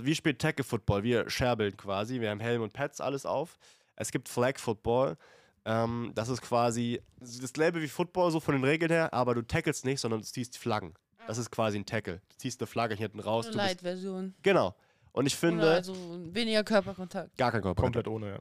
Wie 0.00 0.14
spielt 0.14 0.40
Tackle-Football? 0.40 1.02
Wir 1.02 1.28
scherbeln 1.28 1.76
quasi, 1.76 2.20
wir 2.20 2.30
haben 2.30 2.40
Helm 2.40 2.62
und 2.62 2.72
Pads, 2.72 3.00
alles 3.00 3.26
auf. 3.26 3.58
Es 3.96 4.10
gibt 4.10 4.28
Flag-Football. 4.28 5.16
Ähm, 5.64 6.12
das 6.14 6.28
ist 6.28 6.42
quasi 6.42 7.00
das 7.20 7.56
Label 7.56 7.80
wie 7.82 7.88
Football, 7.88 8.30
so 8.30 8.40
von 8.40 8.54
den 8.54 8.64
Regeln 8.64 8.90
her, 8.90 9.12
aber 9.14 9.34
du 9.34 9.42
tackelst 9.42 9.84
nicht, 9.84 10.00
sondern 10.00 10.20
du 10.20 10.26
ziehst 10.26 10.58
Flaggen. 10.58 10.94
Das 11.26 11.38
ist 11.38 11.50
quasi 11.50 11.78
ein 11.78 11.86
Tackle. 11.86 12.20
Du 12.30 12.36
ziehst 12.36 12.60
eine 12.60 12.66
Flagge 12.66 12.94
hinten 12.94 13.20
raus. 13.20 13.46
Eine 13.46 13.56
Light-Version. 13.56 14.34
genau. 14.42 14.74
Und 15.14 15.26
ich 15.26 15.34
Oder 15.34 15.40
finde, 15.40 15.70
Also 15.70 15.94
weniger 16.32 16.64
Körperkontakt. 16.64 17.36
gar 17.36 17.52
kein 17.52 17.60
Körper. 17.60 17.82
Komplett 17.82 18.08
ohne, 18.08 18.28
ja. 18.30 18.38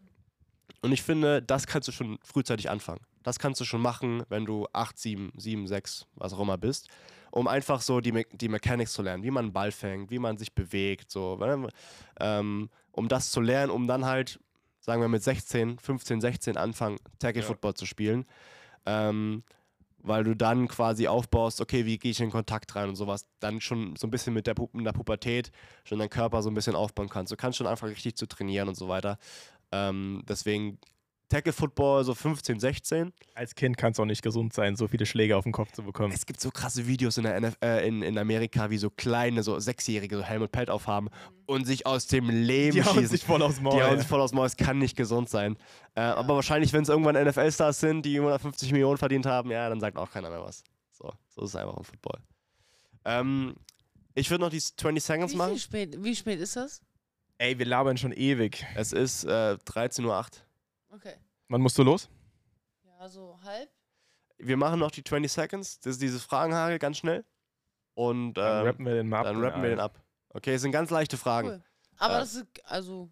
Und 0.82 0.94
ich 0.94 1.04
finde, 1.04 1.42
das 1.42 1.68
kannst 1.68 1.88
du 1.90 1.92
schon 1.92 2.18
frühzeitig 2.24 2.70
anfangen. 2.70 3.02
Das 3.24 3.40
kannst 3.40 3.60
du 3.60 3.66
schon 3.66 3.82
machen, 3.82 4.24
wenn 4.30 4.46
du 4.46 4.68
8, 4.72 4.98
7, 4.98 5.32
7, 5.36 5.68
6, 5.68 6.08
was 6.16 6.32
auch 6.34 6.40
immer 6.40 6.58
bist, 6.58 6.88
um 7.30 7.48
einfach 7.50 7.82
so 7.82 8.00
die, 8.00 8.14
Me 8.14 8.24
die 8.32 8.48
Mechanics 8.48 8.94
zu 8.94 9.02
lernen, 9.02 9.22
wie 9.24 9.32
man 9.32 9.46
einen 9.46 9.54
Ball 9.54 9.72
fängt, 9.74 10.10
wie 10.12 10.18
man 10.18 10.38
sich 10.38 10.54
bewegt, 10.56 11.12
so, 11.12 11.36
ne? 11.36 11.68
ähm, 12.22 12.70
um 12.94 13.08
das 13.10 13.32
zu 13.32 13.42
lernen, 13.42 13.70
um 13.70 13.86
dann 13.86 14.06
halt, 14.06 14.40
sagen 14.80 15.02
wir 15.02 15.10
mit 15.10 15.22
16, 15.24 15.78
15, 15.78 16.22
16 16.22 16.56
anfangen, 16.58 16.98
Tackle 17.20 17.42
Ja. 17.42 17.48
Football 17.48 17.74
zu 17.74 17.86
spielen. 17.86 18.26
Ähm, 18.86 19.44
weil 20.04 20.24
du 20.24 20.36
dann 20.36 20.68
quasi 20.68 21.08
aufbaust, 21.08 21.62
okay, 21.62 21.86
wie 21.86 21.98
gehe 21.98 22.12
ich 22.12 22.20
in 22.20 22.32
Kontakt 22.32 22.76
rein 22.76 22.90
und 22.90 22.96
sowas, 22.96 23.26
dann 23.40 23.62
schon 23.62 23.96
so 23.96 24.08
ein 24.08 24.12
bisschen 24.12 24.34
mit 24.34 24.48
der, 24.48 24.54
Pu 24.54 24.70
in 24.74 24.84
der 24.84 24.94
Pubertät 24.94 25.52
schon 25.84 26.00
deinen 26.00 26.10
Körper 26.10 26.42
so 26.42 26.50
ein 26.50 26.54
bisschen 26.54 26.76
aufbauen 26.76 27.10
kannst. 27.10 27.32
Du 27.32 27.38
kannst 27.38 27.58
schon 27.58 27.68
anfangen, 27.68 27.94
richtig 27.94 28.16
zu 28.16 28.28
trainieren 28.28 28.68
und 28.68 28.76
so 28.76 28.88
weiter. 28.88 29.18
Ähm, 29.72 30.24
deswegen 30.28 30.80
Tackle 31.32 31.54
Football 31.54 32.04
so 32.04 32.14
15, 32.14 32.60
16. 32.60 33.14
Als 33.36 33.56
Kind 33.56 33.78
kann 33.78 33.94
es 33.94 34.00
auch 34.00 34.06
nicht 34.06 34.22
gesund 34.22 34.54
sein, 34.54 34.76
so 34.76 34.88
viele 34.88 35.06
Schläge 35.06 35.38
auf 35.38 35.44
den 35.46 35.54
Kopf 35.54 35.72
zu 35.72 35.82
bekommen. 35.84 36.12
Es 36.14 36.26
gibt 36.26 36.42
so 36.42 36.52
krasse 36.52 36.88
Videos 36.88 37.18
in, 37.18 37.24
der 37.24 37.36
NF 37.38 37.58
äh, 37.64 37.88
in, 37.88 38.02
in 38.02 38.18
Amerika, 38.18 38.70
wie 38.70 38.78
so 38.78 38.90
kleine, 38.90 39.42
so 39.42 39.58
Sechsjährige 39.60 40.18
so 40.18 40.24
Helmut 40.24 40.52
Pelt 40.52 40.70
aufhaben 40.70 41.10
und 41.46 41.66
sich 41.66 41.86
aus 41.86 42.08
dem 42.08 42.30
Leben 42.30 42.76
Die 42.76 42.84
schießen. 42.84 43.08
sich 43.08 43.24
voll 43.24 43.42
aus 43.42 43.62
Maul. 43.62 43.76
die 43.78 43.84
hauen 43.84 43.98
sich 43.98 44.08
voll 44.08 44.20
aus 44.22 44.32
dem 44.32 44.38
Maul, 44.38 44.46
es 44.48 44.58
kann 44.58 44.78
nicht 44.78 44.96
gesund 44.98 45.30
sein. 45.30 45.58
Äh, 45.96 46.02
Aber 46.02 46.36
wahrscheinlich, 46.36 46.74
wenn 46.74 46.84
es 46.84 46.90
irgendwann 46.90 47.16
NFL-Stars 47.16 47.80
sind, 47.80 48.06
die 48.06 48.18
150 48.18 48.72
Millionen 48.74 48.98
verdient 48.98 49.26
haben, 49.26 49.52
ja, 49.52 49.70
dann 49.70 49.80
sagt 49.80 49.98
auch 49.98 50.12
keiner 50.12 50.30
mehr 50.30 50.44
was. 50.44 50.64
So, 50.92 51.12
so 51.30 51.44
ist 51.44 51.50
es 51.52 51.56
einfach 51.56 51.78
im 51.78 51.84
Football. 51.86 52.20
Ähm, 53.06 53.56
ich 54.14 54.30
würde 54.30 54.44
noch 54.44 54.52
die 54.52 54.60
20 54.60 55.02
Seconds 55.04 55.34
Wie, 55.34 55.38
machen. 55.38 55.58
spät, 55.58 55.98
wie 56.04 56.16
spät 56.16 56.40
ist 56.40 56.56
das? 56.58 56.82
Ey, 57.38 57.58
wir 57.58 57.66
labern 57.66 57.98
schon 57.98 58.12
ewig. 58.12 58.66
Es 58.76 58.92
ist 58.92 59.24
äh, 59.24 59.58
13.08 59.66 60.06
Uhr. 60.06 60.26
Okay. 60.92 61.16
Wann 61.48 61.62
musst 61.62 61.78
du 61.78 61.84
los? 61.84 62.10
Ja, 62.84 63.08
so 63.10 63.40
halb. 63.44 63.70
Wir 64.38 64.58
machen 64.58 64.80
noch 64.80 64.92
die 64.92 65.04
20 65.04 65.32
Seconds. 65.32 65.80
Das 65.80 65.94
ist 65.94 66.02
dieses 66.02 66.24
Fragenhagel 66.24 66.80
ganz 66.80 66.98
schnell. 66.98 67.26
Und 67.94 68.34
Dann 68.36 68.62
ähm, 68.62 68.66
rappen 68.68 68.86
wir 68.86 68.94
den 68.96 69.10
mal 69.10 69.20
ab. 69.20 69.24
dann 69.26 69.44
rappen 69.44 69.62
wir 69.62 69.70
den 69.70 69.80
ab. 69.80 70.02
Okay, 70.30 70.54
es 70.56 70.62
sind 70.62 70.72
ganz 70.72 70.90
leichte 70.90 71.18
Fragen. 71.18 71.50
Cool. 71.50 71.64
Aber 71.98 72.16
Äh. 72.16 72.20
das 72.20 72.36
ist, 72.36 72.46
also, 72.66 73.10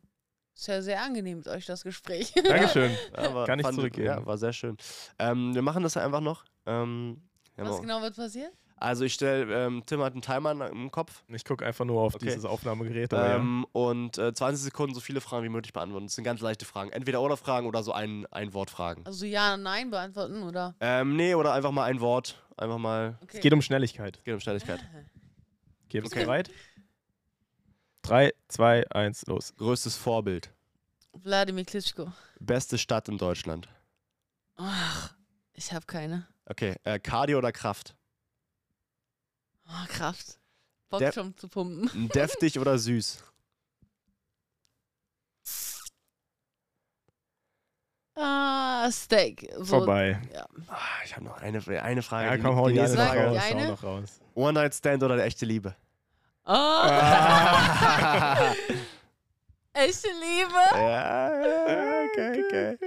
ist 0.55 0.67
ja 0.67 0.81
sehr 0.81 1.01
angenehm 1.03 1.39
mit 1.39 1.47
euch, 1.47 1.65
das 1.65 1.83
Gespräch. 1.83 2.33
Dankeschön. 2.43 2.95
Ja, 3.17 3.45
Kann 3.45 3.59
ich 3.59 3.67
zurückgeben. 3.67 4.07
Ja, 4.07 4.25
war 4.25 4.37
sehr 4.37 4.53
schön. 4.53 4.77
Ähm, 5.19 5.53
wir 5.53 5.61
machen 5.61 5.83
das 5.83 5.97
einfach 5.97 6.21
noch. 6.21 6.45
Ähm, 6.65 7.29
Was 7.55 7.81
genau 7.81 8.01
wird 8.01 8.15
passieren? 8.15 8.51
Also 8.79 9.03
ich 9.03 9.13
stelle, 9.13 9.65
ähm, 9.65 9.83
Tim 9.85 10.01
hat 10.01 10.13
einen 10.13 10.21
Timer 10.21 10.69
im 10.69 10.89
Kopf 10.91 11.23
Ich 11.27 11.43
gucke 11.43 11.65
einfach 11.65 11.85
nur 11.85 12.01
auf 12.01 12.15
Okay. 12.15 12.25
dieses 12.25 12.45
Aufnahmegerät. 12.45 13.11
Ähm, 13.13 13.65
und 13.73 14.17
äh, 14.17 14.33
20 14.33 14.63
Sekunden 14.63 14.95
so 14.95 15.01
viele 15.01 15.19
Fragen 15.21 15.43
wie 15.43 15.49
möglich 15.49 15.73
beantworten. 15.73 16.05
Das 16.07 16.15
sind 16.15 16.23
ganz 16.23 16.39
leichte 16.41 16.65
Fragen. 16.65 16.91
Entweder 16.91 17.21
oder 17.21 17.35
Fragen 17.37 17.67
oder 17.67 17.83
so 17.83 17.91
ein, 17.91 18.25
ein 18.31 18.53
Wort 18.53 18.69
Fragen. 18.69 19.05
Also 19.05 19.25
ja, 19.25 19.57
nein 19.57 19.89
beantworten, 19.89 20.43
oder? 20.43 20.75
Ähm, 20.79 21.15
nee, 21.15 21.35
oder 21.35 21.53
einfach 21.53 21.71
mal 21.71 21.83
ein 21.85 21.99
Wort. 21.99 22.41
Einfach 22.57 22.77
mal, 22.77 23.17
Okay. 23.21 23.27
ja. 23.33 23.37
Es 23.37 23.41
geht 23.41 23.53
um 23.53 23.61
Schnelligkeit. 23.61 24.23
geht 24.23 24.33
um 24.33 24.39
Schnelligkeit. 24.39 24.79
Okay, 25.87 26.01
bist 26.01 26.13
du 26.13 26.17
Okay. 26.19 26.25
bereit? 26.25 26.49
3, 28.03 28.31
2, 28.47 28.89
1, 28.91 29.25
los. 29.27 29.53
Größtes 29.57 29.95
Vorbild. 29.97 30.49
Wladimir 31.13 31.65
Klitschko. 31.65 32.11
Beste 32.39 32.77
Stadt 32.77 33.09
in 33.09 33.17
Deutschland. 33.17 33.67
Ach, 34.55 35.13
ich 35.53 35.73
habe 35.73 35.85
keine. 35.85 36.27
Okay, 36.45 36.75
äh, 36.83 36.99
Cardio 36.99 37.37
oder 37.37 37.51
Kraft? 37.51 37.95
Oh, 39.69 39.85
Kraft. 39.87 40.39
Bock 40.89 40.99
Der- 40.99 41.13
schon 41.13 41.37
zu 41.37 41.47
pumpen. 41.47 42.09
Deftig 42.09 42.59
oder 42.59 42.77
süß? 42.79 43.23
Ah, 48.21 48.89
Steak. 48.91 49.49
So, 49.55 49.63
Vorbei. 49.77 50.19
Ja. 50.33 50.45
Ah, 50.67 50.77
ich 51.05 51.15
habe 51.15 51.23
noch 51.25 51.37
eine, 51.37 51.61
eine 51.81 52.01
Frage. 52.01 52.27
Ja, 52.27 52.37
komm, 52.37 52.55
hau 52.57 52.67
die 52.67 52.73
die 52.73 52.81
eine 52.81 52.93
Frage. 52.95 53.27
raus. 53.27 53.37
eine. 53.41 53.67
noch 53.67 53.81
raus. 53.83 54.19
One-Night-Stand 54.35 55.03
oder 55.03 55.23
echte 55.23 55.45
Liebe? 55.45 55.73
Ah, 56.43 58.43
echte 59.73 60.07
Liebe. 60.09 60.59
ja, 60.73 61.45
ja, 61.45 62.03
okay, 62.11 62.43
okay. 62.43 62.77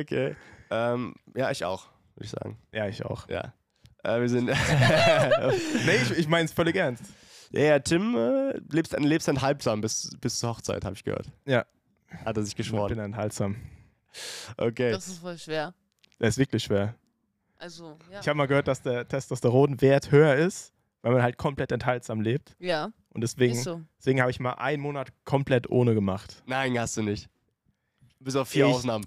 Okay. 0.00 0.36
Ähm, 0.70 1.14
ja, 1.36 1.50
ich 1.52 1.64
auch, 1.64 1.86
würde 2.14 2.24
ich 2.24 2.30
sagen. 2.30 2.58
Ja, 2.72 2.88
ich 2.88 3.04
auch. 3.04 3.28
Ja. 3.28 3.52
Äh, 4.06 4.20
wir 4.20 4.28
sind. 4.28 4.46
Nee, 5.86 5.96
ich, 6.02 6.10
ich 6.18 6.28
meine 6.28 6.44
es 6.46 6.52
völlig 6.52 6.76
ernst. 6.76 7.04
ja, 7.50 7.60
ja, 7.60 7.78
Tim 7.78 8.16
äh, 8.16 8.58
lebst, 8.70 8.98
lebst 8.98 9.28
ein 9.28 9.40
halbsam 9.42 9.80
bis, 9.80 10.10
bis 10.20 10.38
zur 10.38 10.50
Hochzeit, 10.50 10.84
habe 10.84 10.94
ich 10.94 11.04
gehört. 11.04 11.30
Ja. 11.44 11.64
Hat 12.24 12.36
er 12.36 12.42
sich 12.42 12.52
Ich 12.52 12.56
geschworen. 12.56 12.88
bin 12.90 12.98
enthaltsam. 12.98 13.56
Okay. 14.56 14.90
Das 14.92 15.08
ist 15.08 15.18
voll 15.18 15.36
schwer. 15.38 15.74
Das 16.18 16.30
ist 16.30 16.38
wirklich 16.38 16.62
schwer. 16.64 16.94
Also, 17.58 17.98
ja. 18.12 18.20
Ich 18.20 18.28
habe 18.28 18.36
mal 18.36 18.46
gehört, 18.46 18.68
dass 18.68 18.82
der 18.82 19.06
Testosteronwert 19.08 20.10
höher 20.10 20.34
ist, 20.36 20.72
weil 21.02 21.12
man 21.12 21.22
halt 21.22 21.36
komplett 21.38 21.72
enthaltsam 21.72 22.20
lebt. 22.20 22.54
ja, 22.58 22.90
Und 23.10 23.22
deswegen, 23.22 23.54
so. 23.54 23.80
deswegen 23.98 24.20
habe 24.20 24.30
ich 24.30 24.40
mal 24.40 24.52
einen 24.54 24.82
Monat 24.82 25.08
komplett 25.24 25.68
ohne 25.70 25.94
gemacht. 25.94 26.42
Nein, 26.46 26.78
hast 26.78 26.96
du 26.96 27.02
nicht. 27.02 27.28
Bis 28.20 28.36
auf 28.36 28.48
vier 28.48 28.66
Ich- 28.66 28.74
Ausnahmen. 28.74 29.06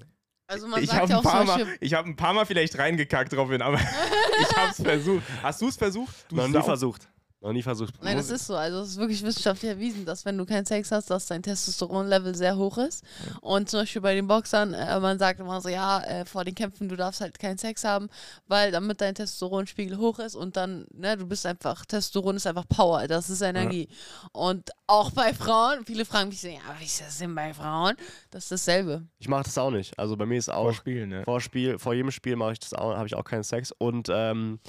Also 0.52 0.68
man 0.68 0.82
Ich 0.82 0.90
sagt 0.90 1.02
habe 1.04 1.12
ja 1.12 1.20
ein, 1.20 1.26
auch 1.26 1.32
paar 1.32 1.44
mal- 1.46 1.68
ich 1.80 1.94
hab 1.94 2.06
ein 2.08 2.16
paar 2.16 2.34
Mal 2.34 2.44
vielleicht 2.46 2.76
reingekackt 2.78 3.32
drauf 3.34 3.50
hin, 3.52 3.62
aber 3.62 3.78
ich 4.42 4.58
habe 4.58 4.72
es 4.72 4.82
versucht. 4.82 5.24
Hast 5.44 5.62
du 5.62 5.68
es 5.68 5.78
versucht? 5.78 6.16
Du 6.30 6.36
Noch 6.38 6.48
nie 6.48 6.54
Sau. 6.54 6.64
versucht. 6.64 7.08
Noch 7.42 7.54
nie 7.54 7.64
versucht. 7.64 7.94
Nein, 8.04 8.18
das 8.18 8.30
ist 8.30 8.48
so. 8.48 8.56
Also 8.56 8.82
es 8.82 8.90
ist 8.90 8.98
wirklich 8.98 9.24
wissenschaftlich 9.24 9.72
erwiesen, 9.72 10.06
dass 10.06 10.26
wenn 10.26 10.38
du 10.38 10.46
keinen 10.46 10.66
Sex 10.66 10.92
hast, 10.92 11.10
dass 11.10 11.28
dein 11.28 11.42
Testosteronlevel 11.42 12.36
sehr 12.36 12.58
hoch 12.58 12.78
ist. 12.78 13.02
Und 13.40 13.70
zum 13.70 13.80
Beispiel 13.80 14.02
bei 14.02 14.14
den 14.14 14.28
Boxern, 14.28 14.74
äh, 14.74 15.00
man 15.00 15.18
sagt 15.20 15.40
immer 15.40 15.62
so, 15.62 15.70
ja, 15.70 16.02
äh, 16.02 16.26
vor 16.26 16.44
den 16.44 16.54
Kämpfen, 16.54 16.90
du 16.90 16.98
darfst 16.98 17.22
halt 17.22 17.40
keinen 17.40 17.58
Sex 17.58 17.86
haben, 17.86 18.10
weil 18.48 18.72
damit 18.72 19.00
dein 19.00 19.16
Testosteronspiegel 19.16 19.98
hoch 19.98 20.20
ist 20.20 20.36
und 20.36 20.58
dann, 20.58 20.86
ne, 20.94 21.16
du 21.16 21.26
bist 21.26 21.46
einfach, 21.46 21.86
Testosteron 21.86 22.36
ist 22.36 22.46
einfach 22.46 22.68
Power, 22.68 23.08
das 23.08 23.30
ist 23.30 23.42
Energie. 23.42 23.88
Und 24.34 24.72
auch 24.88 25.12
bei 25.12 25.34
Frauen, 25.34 25.86
viele 25.86 26.04
fragen 26.04 26.28
mich 26.28 26.42
so, 26.42 26.50
ja, 26.50 26.60
wie 26.78 26.86
ist 26.86 27.00
das 27.00 27.20
denn 27.20 27.34
bei 27.34 27.54
Frauen? 27.54 27.96
Das 28.32 28.44
ist 28.44 28.52
dasselbe. 28.52 29.08
Ich 29.18 29.30
mache 29.30 29.44
das 29.44 29.58
auch 29.58 29.72
nicht. 29.72 29.98
Also 29.98 30.18
bei 30.18 30.26
mir 30.26 30.38
ist 30.38 30.50
auch 30.50 30.64
Vor 30.64 30.74
Spielen, 30.74 31.10
ne? 31.10 31.24
vor 31.24 31.40
Spiel, 31.40 31.80
vor 31.80 31.94
jedem 31.94 32.12
Spiel 32.12 32.36
mache 32.36 32.52
ich 32.52 32.60
das 32.60 32.74
auch, 32.74 32.98
habe 32.98 33.08
ich 33.08 33.16
auch 33.16 33.24
keinen 33.24 33.44
Sex. 33.44 33.72
Und 33.72 34.10
ähm, 34.12 34.60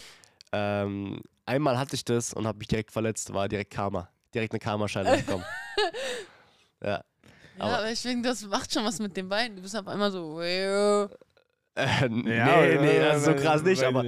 ähm, 0.52 1.20
einmal 1.50 1.78
hatte 1.78 1.94
ich 1.96 2.04
das 2.04 2.32
und 2.32 2.46
habe 2.46 2.58
mich 2.58 2.68
direkt 2.68 2.90
verletzt, 2.92 3.32
war 3.34 3.48
direkt 3.48 3.72
Karma. 3.72 4.08
Direkt 4.34 4.52
eine 4.52 4.60
Karma-Scheine 4.60 5.18
bekommen. 5.18 5.44
ja. 6.82 6.88
Ja, 6.90 7.02
Aber- 7.58 7.78
aber 7.78 7.90
ich 7.90 7.98
finde, 8.00 8.28
das 8.28 8.42
macht 8.46 8.72
schon 8.72 8.84
was 8.84 8.98
mit 9.00 9.16
den 9.16 9.28
Beinen. 9.28 9.56
Du 9.56 9.62
bist 9.62 9.76
auf 9.76 9.86
einmal 9.86 10.10
so, 10.10 10.34
"Wow." 10.36 11.10
Äh, 11.74 12.08
nee, 12.08 12.36
Ja, 12.36 12.56
nee, 12.62 12.96
äh, 12.96 13.00
das 13.00 13.18
ist 13.18 13.24
so 13.26 13.30
weiß- 13.32 13.42
krass 13.42 13.62
nicht, 13.62 13.82
aber 13.84 14.04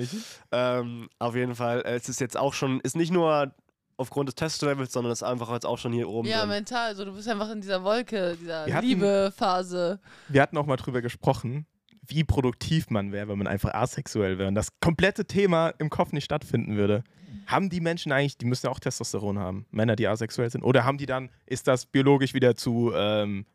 ähm, 0.53 1.09
auf 1.19 1.35
jeden 1.37 1.55
Fall, 1.55 1.81
äh, 1.83 1.95
es 1.97 2.09
ist 2.09 2.21
jetzt 2.21 2.37
auch 2.37 2.55
schon, 2.55 2.81
ist 2.81 2.97
nicht 2.97 3.13
nur 3.13 3.53
aufgrund 3.97 4.29
des 4.29 4.35
Testlevels, 4.37 4.93
sondern 4.93 5.13
es 5.13 5.21
ist 5.23 5.29
einfach 5.29 5.53
jetzt 5.53 5.67
auch 5.67 5.79
schon 5.79 5.93
hier 5.93 6.09
oben 6.09 6.27
Ja, 6.29 6.41
drin. 6.41 6.49
mental. 6.51 6.87
Also 6.89 7.05
du 7.05 7.13
bist 7.13 7.29
einfach 7.29 7.51
in 7.51 7.61
dieser 7.61 7.83
Wolke, 7.85 8.37
dieser 8.41 8.67
Liebephase. 8.81 10.01
Wir 10.29 10.43
hatten 10.43 10.57
auch 10.57 10.67
mal 10.67 10.77
drüber 10.77 11.03
gesprochen, 11.03 11.67
wie 12.07 12.25
produktiv 12.25 12.91
man 12.91 13.13
wäre, 13.13 13.29
wenn 13.29 13.39
man 13.39 13.47
einfach 13.47 13.73
asexuell 13.75 14.39
wäre 14.39 14.49
und 14.49 14.55
das 14.55 14.69
komplette 14.81 15.25
Thema 15.25 15.69
im 15.79 15.89
Kopf 15.91 16.13
nicht 16.13 16.25
stattfinden 16.25 16.77
würde. 16.77 17.05
Haben 17.47 17.71
die 17.71 17.81
Menschen 17.81 18.13
eigentlich, 18.13 18.37
die 18.37 18.45
müssen 18.45 18.67
ja 18.67 18.73
auch 18.73 18.81
Testosteron 18.81 19.39
haben, 19.39 19.67
Männer, 19.71 19.97
die 19.97 20.07
asexuell 20.07 20.51
sind, 20.51 20.63
oder 20.63 20.85
haben 20.85 20.99
die 20.99 21.07
dann, 21.07 21.31
ist 21.47 21.67
das 21.67 21.87
biologisch 21.87 22.35
wieder 22.35 22.55
zu, 22.57 22.93
ähm, 22.95 23.47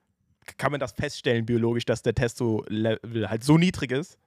kann 0.57 0.71
man 0.71 0.79
das 0.79 0.93
feststellen 0.93 1.45
biologisch, 1.45 1.85
dass 1.85 2.01
der 2.01 2.15
Testo-Level 2.15 3.29
halt 3.29 3.43
so 3.43 3.57
niedrig 3.57 3.91
ist? 3.91 4.17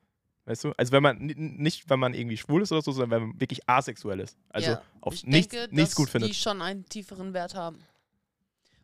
Weißt 0.47 0.65
du? 0.65 0.73
Also 0.77 0.93
wenn 0.93 1.03
man 1.03 1.19
ni- 1.19 1.35
nicht, 1.37 1.89
wenn 1.91 1.99
man 2.01 2.15
irgendwie 2.15 2.37
schwul 2.37 2.63
ist 2.63 2.73
oder 2.73 2.83
so, 2.83 2.93
sondern 2.93 3.11
wenn 3.11 3.29
man 3.29 3.41
wirklich 3.41 3.69
asexuell 3.69 4.21
ist. 4.21 4.37
Also 4.49 4.73
Ja, 4.73 4.83
auf 5.01 5.15
ich 5.15 5.27
nichts, 5.27 5.55
denke, 5.55 5.75
nichts 5.75 5.95
gut 5.95 6.09
die 6.09 6.13
findet. 6.13 6.35
schon 6.37 6.61
einen 6.63 6.85
tieferen 6.87 7.33
Wert 7.35 7.55
haben. 7.55 7.79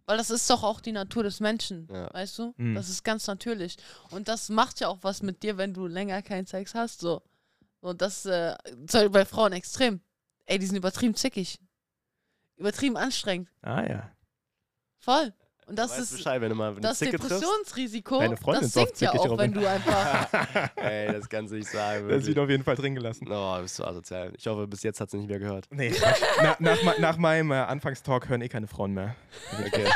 Weil 0.06 0.18
das 0.18 0.30
ist 0.30 0.48
doch 0.48 0.62
auch 0.62 0.80
die 0.80 0.92
Natur 0.92 1.24
des 1.24 1.40
Menschen, 1.40 1.88
Ja. 1.92 2.12
weißt 2.14 2.38
du? 2.38 2.54
Mhm. 2.56 2.74
Das 2.76 2.88
ist 2.88 3.02
ganz 3.02 3.26
natürlich. 3.26 3.76
Und 4.10 4.28
das 4.28 4.48
macht 4.48 4.78
ja 4.80 4.88
auch 4.88 4.98
was 5.02 5.20
mit 5.22 5.42
dir, 5.42 5.58
wenn 5.58 5.74
du 5.74 5.86
länger 5.88 6.22
keinen 6.22 6.46
Sex 6.46 6.74
hast. 6.74 7.00
So. 7.00 7.22
Und 7.80 8.00
das 8.02 8.24
äh, 8.24 8.56
bei 9.10 9.24
Frauen 9.24 9.52
extrem. 9.52 10.00
Ey, 10.46 10.58
die 10.60 10.66
sind 10.66 10.76
übertrieben 10.76 11.14
zickig. 11.16 11.58
übertrieben 12.56 12.96
anstrengend. 12.96 13.48
Ah 13.62 13.82
ja. 13.86 14.12
Voll. 14.98 15.34
Und 15.68 15.76
das 15.76 15.90
weißt 15.90 16.00
ist 16.00 16.16
Bescheid, 16.18 16.40
wenn 16.40 16.50
du 16.50 16.54
mal 16.54 16.74
das 16.76 16.98
Zicke. 16.98 17.18
Depressionsrisiko, 17.18 18.20
Deine 18.20 18.36
Freundin 18.36 18.62
das 18.62 18.72
sinkt 18.72 19.00
ja 19.00 19.12
auch, 19.12 19.36
wenn 19.36 19.52
du 19.52 19.68
einfach. 19.68 20.28
Ey, 20.76 21.12
das 21.12 21.28
kannst 21.28 21.52
du 21.52 21.56
nicht 21.56 21.68
sagen. 21.68 22.02
Das 22.08 22.18
wird 22.18 22.26
Wirklich. 22.26 22.38
auf 22.38 22.50
jeden 22.50 22.62
Fall 22.64 22.76
drin 22.76 22.94
gelassen. 22.94 23.26
Oh, 23.30 23.60
bist 23.60 23.76
du 23.78 23.84
asozial. 23.84 24.32
Ich 24.38 24.46
hoffe, 24.46 24.68
bis 24.68 24.84
jetzt 24.84 25.00
hat 25.00 25.10
sie 25.10 25.16
nicht 25.16 25.28
mehr 25.28 25.40
gehört. 25.40 25.66
Nee, 25.70 25.92
nach, 26.60 26.82
ma- 26.84 26.94
nach 27.00 27.16
meinem 27.16 27.50
äh, 27.50 27.56
Anfangstalk 27.56 28.28
hören 28.28 28.42
eh 28.42 28.48
keine 28.48 28.68
Frauen 28.68 28.92
mehr. 28.94 29.16
Okay. 29.66 29.86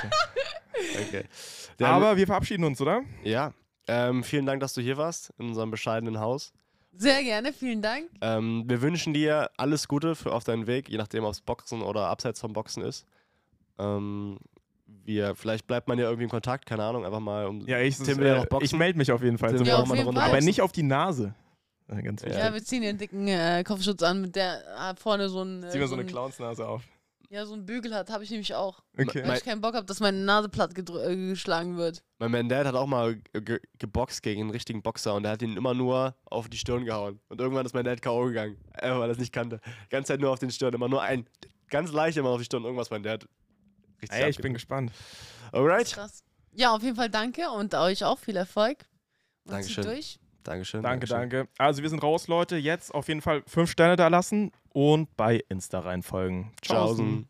okay. 1.06 1.24
Dann- 1.78 1.90
Aber 1.90 2.16
wir 2.16 2.26
verabschieden 2.26 2.64
uns, 2.64 2.80
oder? 2.80 3.02
Ja. 3.22 3.52
Ähm, 3.86 4.24
vielen 4.24 4.46
Dank, 4.46 4.60
dass 4.60 4.74
du 4.74 4.80
hier 4.80 4.96
warst, 4.96 5.32
in 5.38 5.48
unserem 5.48 5.70
bescheidenen 5.70 6.18
Haus. 6.18 6.52
Sehr 6.96 7.22
gerne, 7.22 7.52
vielen 7.52 7.80
Dank. 7.80 8.10
Ähm, 8.20 8.64
wir 8.66 8.82
wünschen 8.82 9.14
dir 9.14 9.50
alles 9.56 9.86
Gute 9.86 10.16
für 10.16 10.32
auf 10.32 10.42
deinen 10.42 10.66
Weg, 10.66 10.88
je 10.88 10.98
nachdem, 10.98 11.22
ob 11.24 11.30
es 11.32 11.40
Boxen 11.40 11.82
oder 11.82 12.08
abseits 12.08 12.40
vom 12.40 12.52
Boxen 12.52 12.82
ist. 12.82 13.06
Ähm, 13.78 14.38
wir, 15.10 15.34
vielleicht 15.34 15.66
bleibt 15.66 15.88
man 15.88 15.98
ja 15.98 16.04
irgendwie 16.04 16.24
in 16.24 16.30
Kontakt, 16.30 16.64
keine 16.66 16.84
Ahnung, 16.84 17.04
einfach 17.04 17.20
mal 17.20 17.46
um. 17.46 17.66
Ja, 17.66 17.78
ich, 17.80 17.98
Tim 17.98 18.18
will 18.18 18.26
ja 18.28 18.36
noch 18.36 18.44
äh, 18.44 18.48
boxen. 18.48 18.64
ich 18.64 18.72
melde 18.72 18.96
mich 18.98 19.10
auf 19.12 19.22
jeden 19.22 19.36
Fall. 19.38 19.54
Tim 19.54 19.66
Ja, 19.66 19.76
auf 19.78 19.86
mal 19.86 19.92
eine 19.94 19.98
jeden 19.98 20.06
Runde 20.06 20.20
Fall. 20.20 20.30
Aber 20.30 20.40
nicht 20.40 20.60
auf 20.62 20.72
die 20.72 20.82
Nase. 20.84 21.34
Ganz 21.88 22.22
Ja. 22.22 22.28
wichtig. 22.28 22.42
Ja, 22.44 22.54
wir 22.54 22.64
ziehen 22.64 22.82
den 22.82 22.98
dicken 22.98 23.26
äh, 23.26 23.64
Kopfschutz 23.66 24.02
an, 24.04 24.20
mit 24.22 24.36
der 24.36 24.60
äh, 24.78 24.94
vorne 24.96 25.28
so 25.28 25.42
ein. 25.42 25.64
Äh, 25.64 25.70
Zieh 25.70 25.78
mir 25.78 25.88
so 25.88 25.94
eine 25.94 26.04
ein- 26.04 26.08
Clownsnase 26.08 26.66
auf. 26.66 26.82
Ja, 27.32 27.46
so 27.46 27.54
ein 27.54 27.64
Bügel 27.64 27.94
hat, 27.94 28.10
habe 28.10 28.24
ich 28.24 28.30
nämlich 28.30 28.52
auch. 28.56 28.82
Okay. 28.98 29.22
Weil 29.24 29.36
ich 29.38 29.44
keinen 29.44 29.60
Bock 29.60 29.74
habe, 29.76 29.86
dass 29.86 30.00
meine 30.00 30.18
Nase 30.18 30.48
platt 30.48 30.76
äh, 30.76 30.82
geschlagen 31.16 31.76
wird. 31.76 32.02
Mein, 32.18 32.32
mein 32.32 32.48
Dad 32.48 32.66
hat 32.66 32.74
auch 32.74 32.88
mal 32.88 33.20
ge 33.32 33.60
geboxt 33.78 34.22
gegen 34.24 34.40
einen 34.40 34.50
richtigen 34.50 34.82
Boxer 34.82 35.14
und 35.14 35.22
der 35.22 35.32
hat 35.32 35.42
ihn 35.42 35.56
immer 35.56 35.72
nur 35.72 36.16
auf 36.24 36.48
die 36.48 36.56
Stirn 36.56 36.84
gehauen. 36.84 37.20
Und 37.28 37.40
irgendwann 37.40 37.64
ist 37.66 37.72
mein 37.72 37.84
Dad 37.84 38.02
K.O. 38.02 38.24
gegangen, 38.26 38.56
weil 38.80 39.02
er 39.02 39.08
es 39.10 39.18
nicht 39.18 39.32
kannte. 39.32 39.60
Die 39.86 39.90
ganze 39.90 40.12
Zeit 40.12 40.20
nur 40.20 40.30
auf 40.32 40.40
den 40.40 40.50
Stirn, 40.50 40.74
immer 40.74 40.88
nur 40.88 41.02
ein. 41.02 41.24
Ganz 41.68 41.92
leicht 41.92 42.16
immer 42.16 42.30
auf 42.30 42.38
die 42.38 42.44
Stirn, 42.46 42.64
irgendwas 42.64 42.90
mein 42.90 43.04
Dad. 43.04 43.28
Richtig 44.02 44.18
Ey, 44.18 44.30
ich 44.30 44.38
bin 44.38 44.52
gespannt. 44.54 44.92
Alright. 45.52 45.92
Krass. 45.92 46.22
Ja, 46.52 46.74
auf 46.74 46.82
jeden 46.82 46.96
Fall 46.96 47.10
danke 47.10 47.50
und 47.50 47.74
euch 47.74 48.04
auch 48.04 48.18
viel 48.18 48.36
Erfolg. 48.36 48.84
Und 49.44 49.52
Dankeschön. 49.52 49.84
zieht 49.84 49.92
durch. 49.92 50.18
Dankeschön. 50.42 50.82
Danke, 50.82 51.06
Dankeschön. 51.06 51.30
danke. 51.44 51.52
Also 51.58 51.82
wir 51.82 51.90
sind 51.90 52.02
raus, 52.02 52.28
Leute. 52.28 52.56
Jetzt 52.56 52.94
auf 52.94 53.08
jeden 53.08 53.20
Fall 53.20 53.42
fünf 53.46 53.70
Sterne 53.70 53.96
da 53.96 54.08
lassen 54.08 54.52
und 54.72 55.14
bei 55.16 55.44
Insta 55.48 55.80
reinfolgen. 55.80 56.50
Tschaußen. 56.62 57.28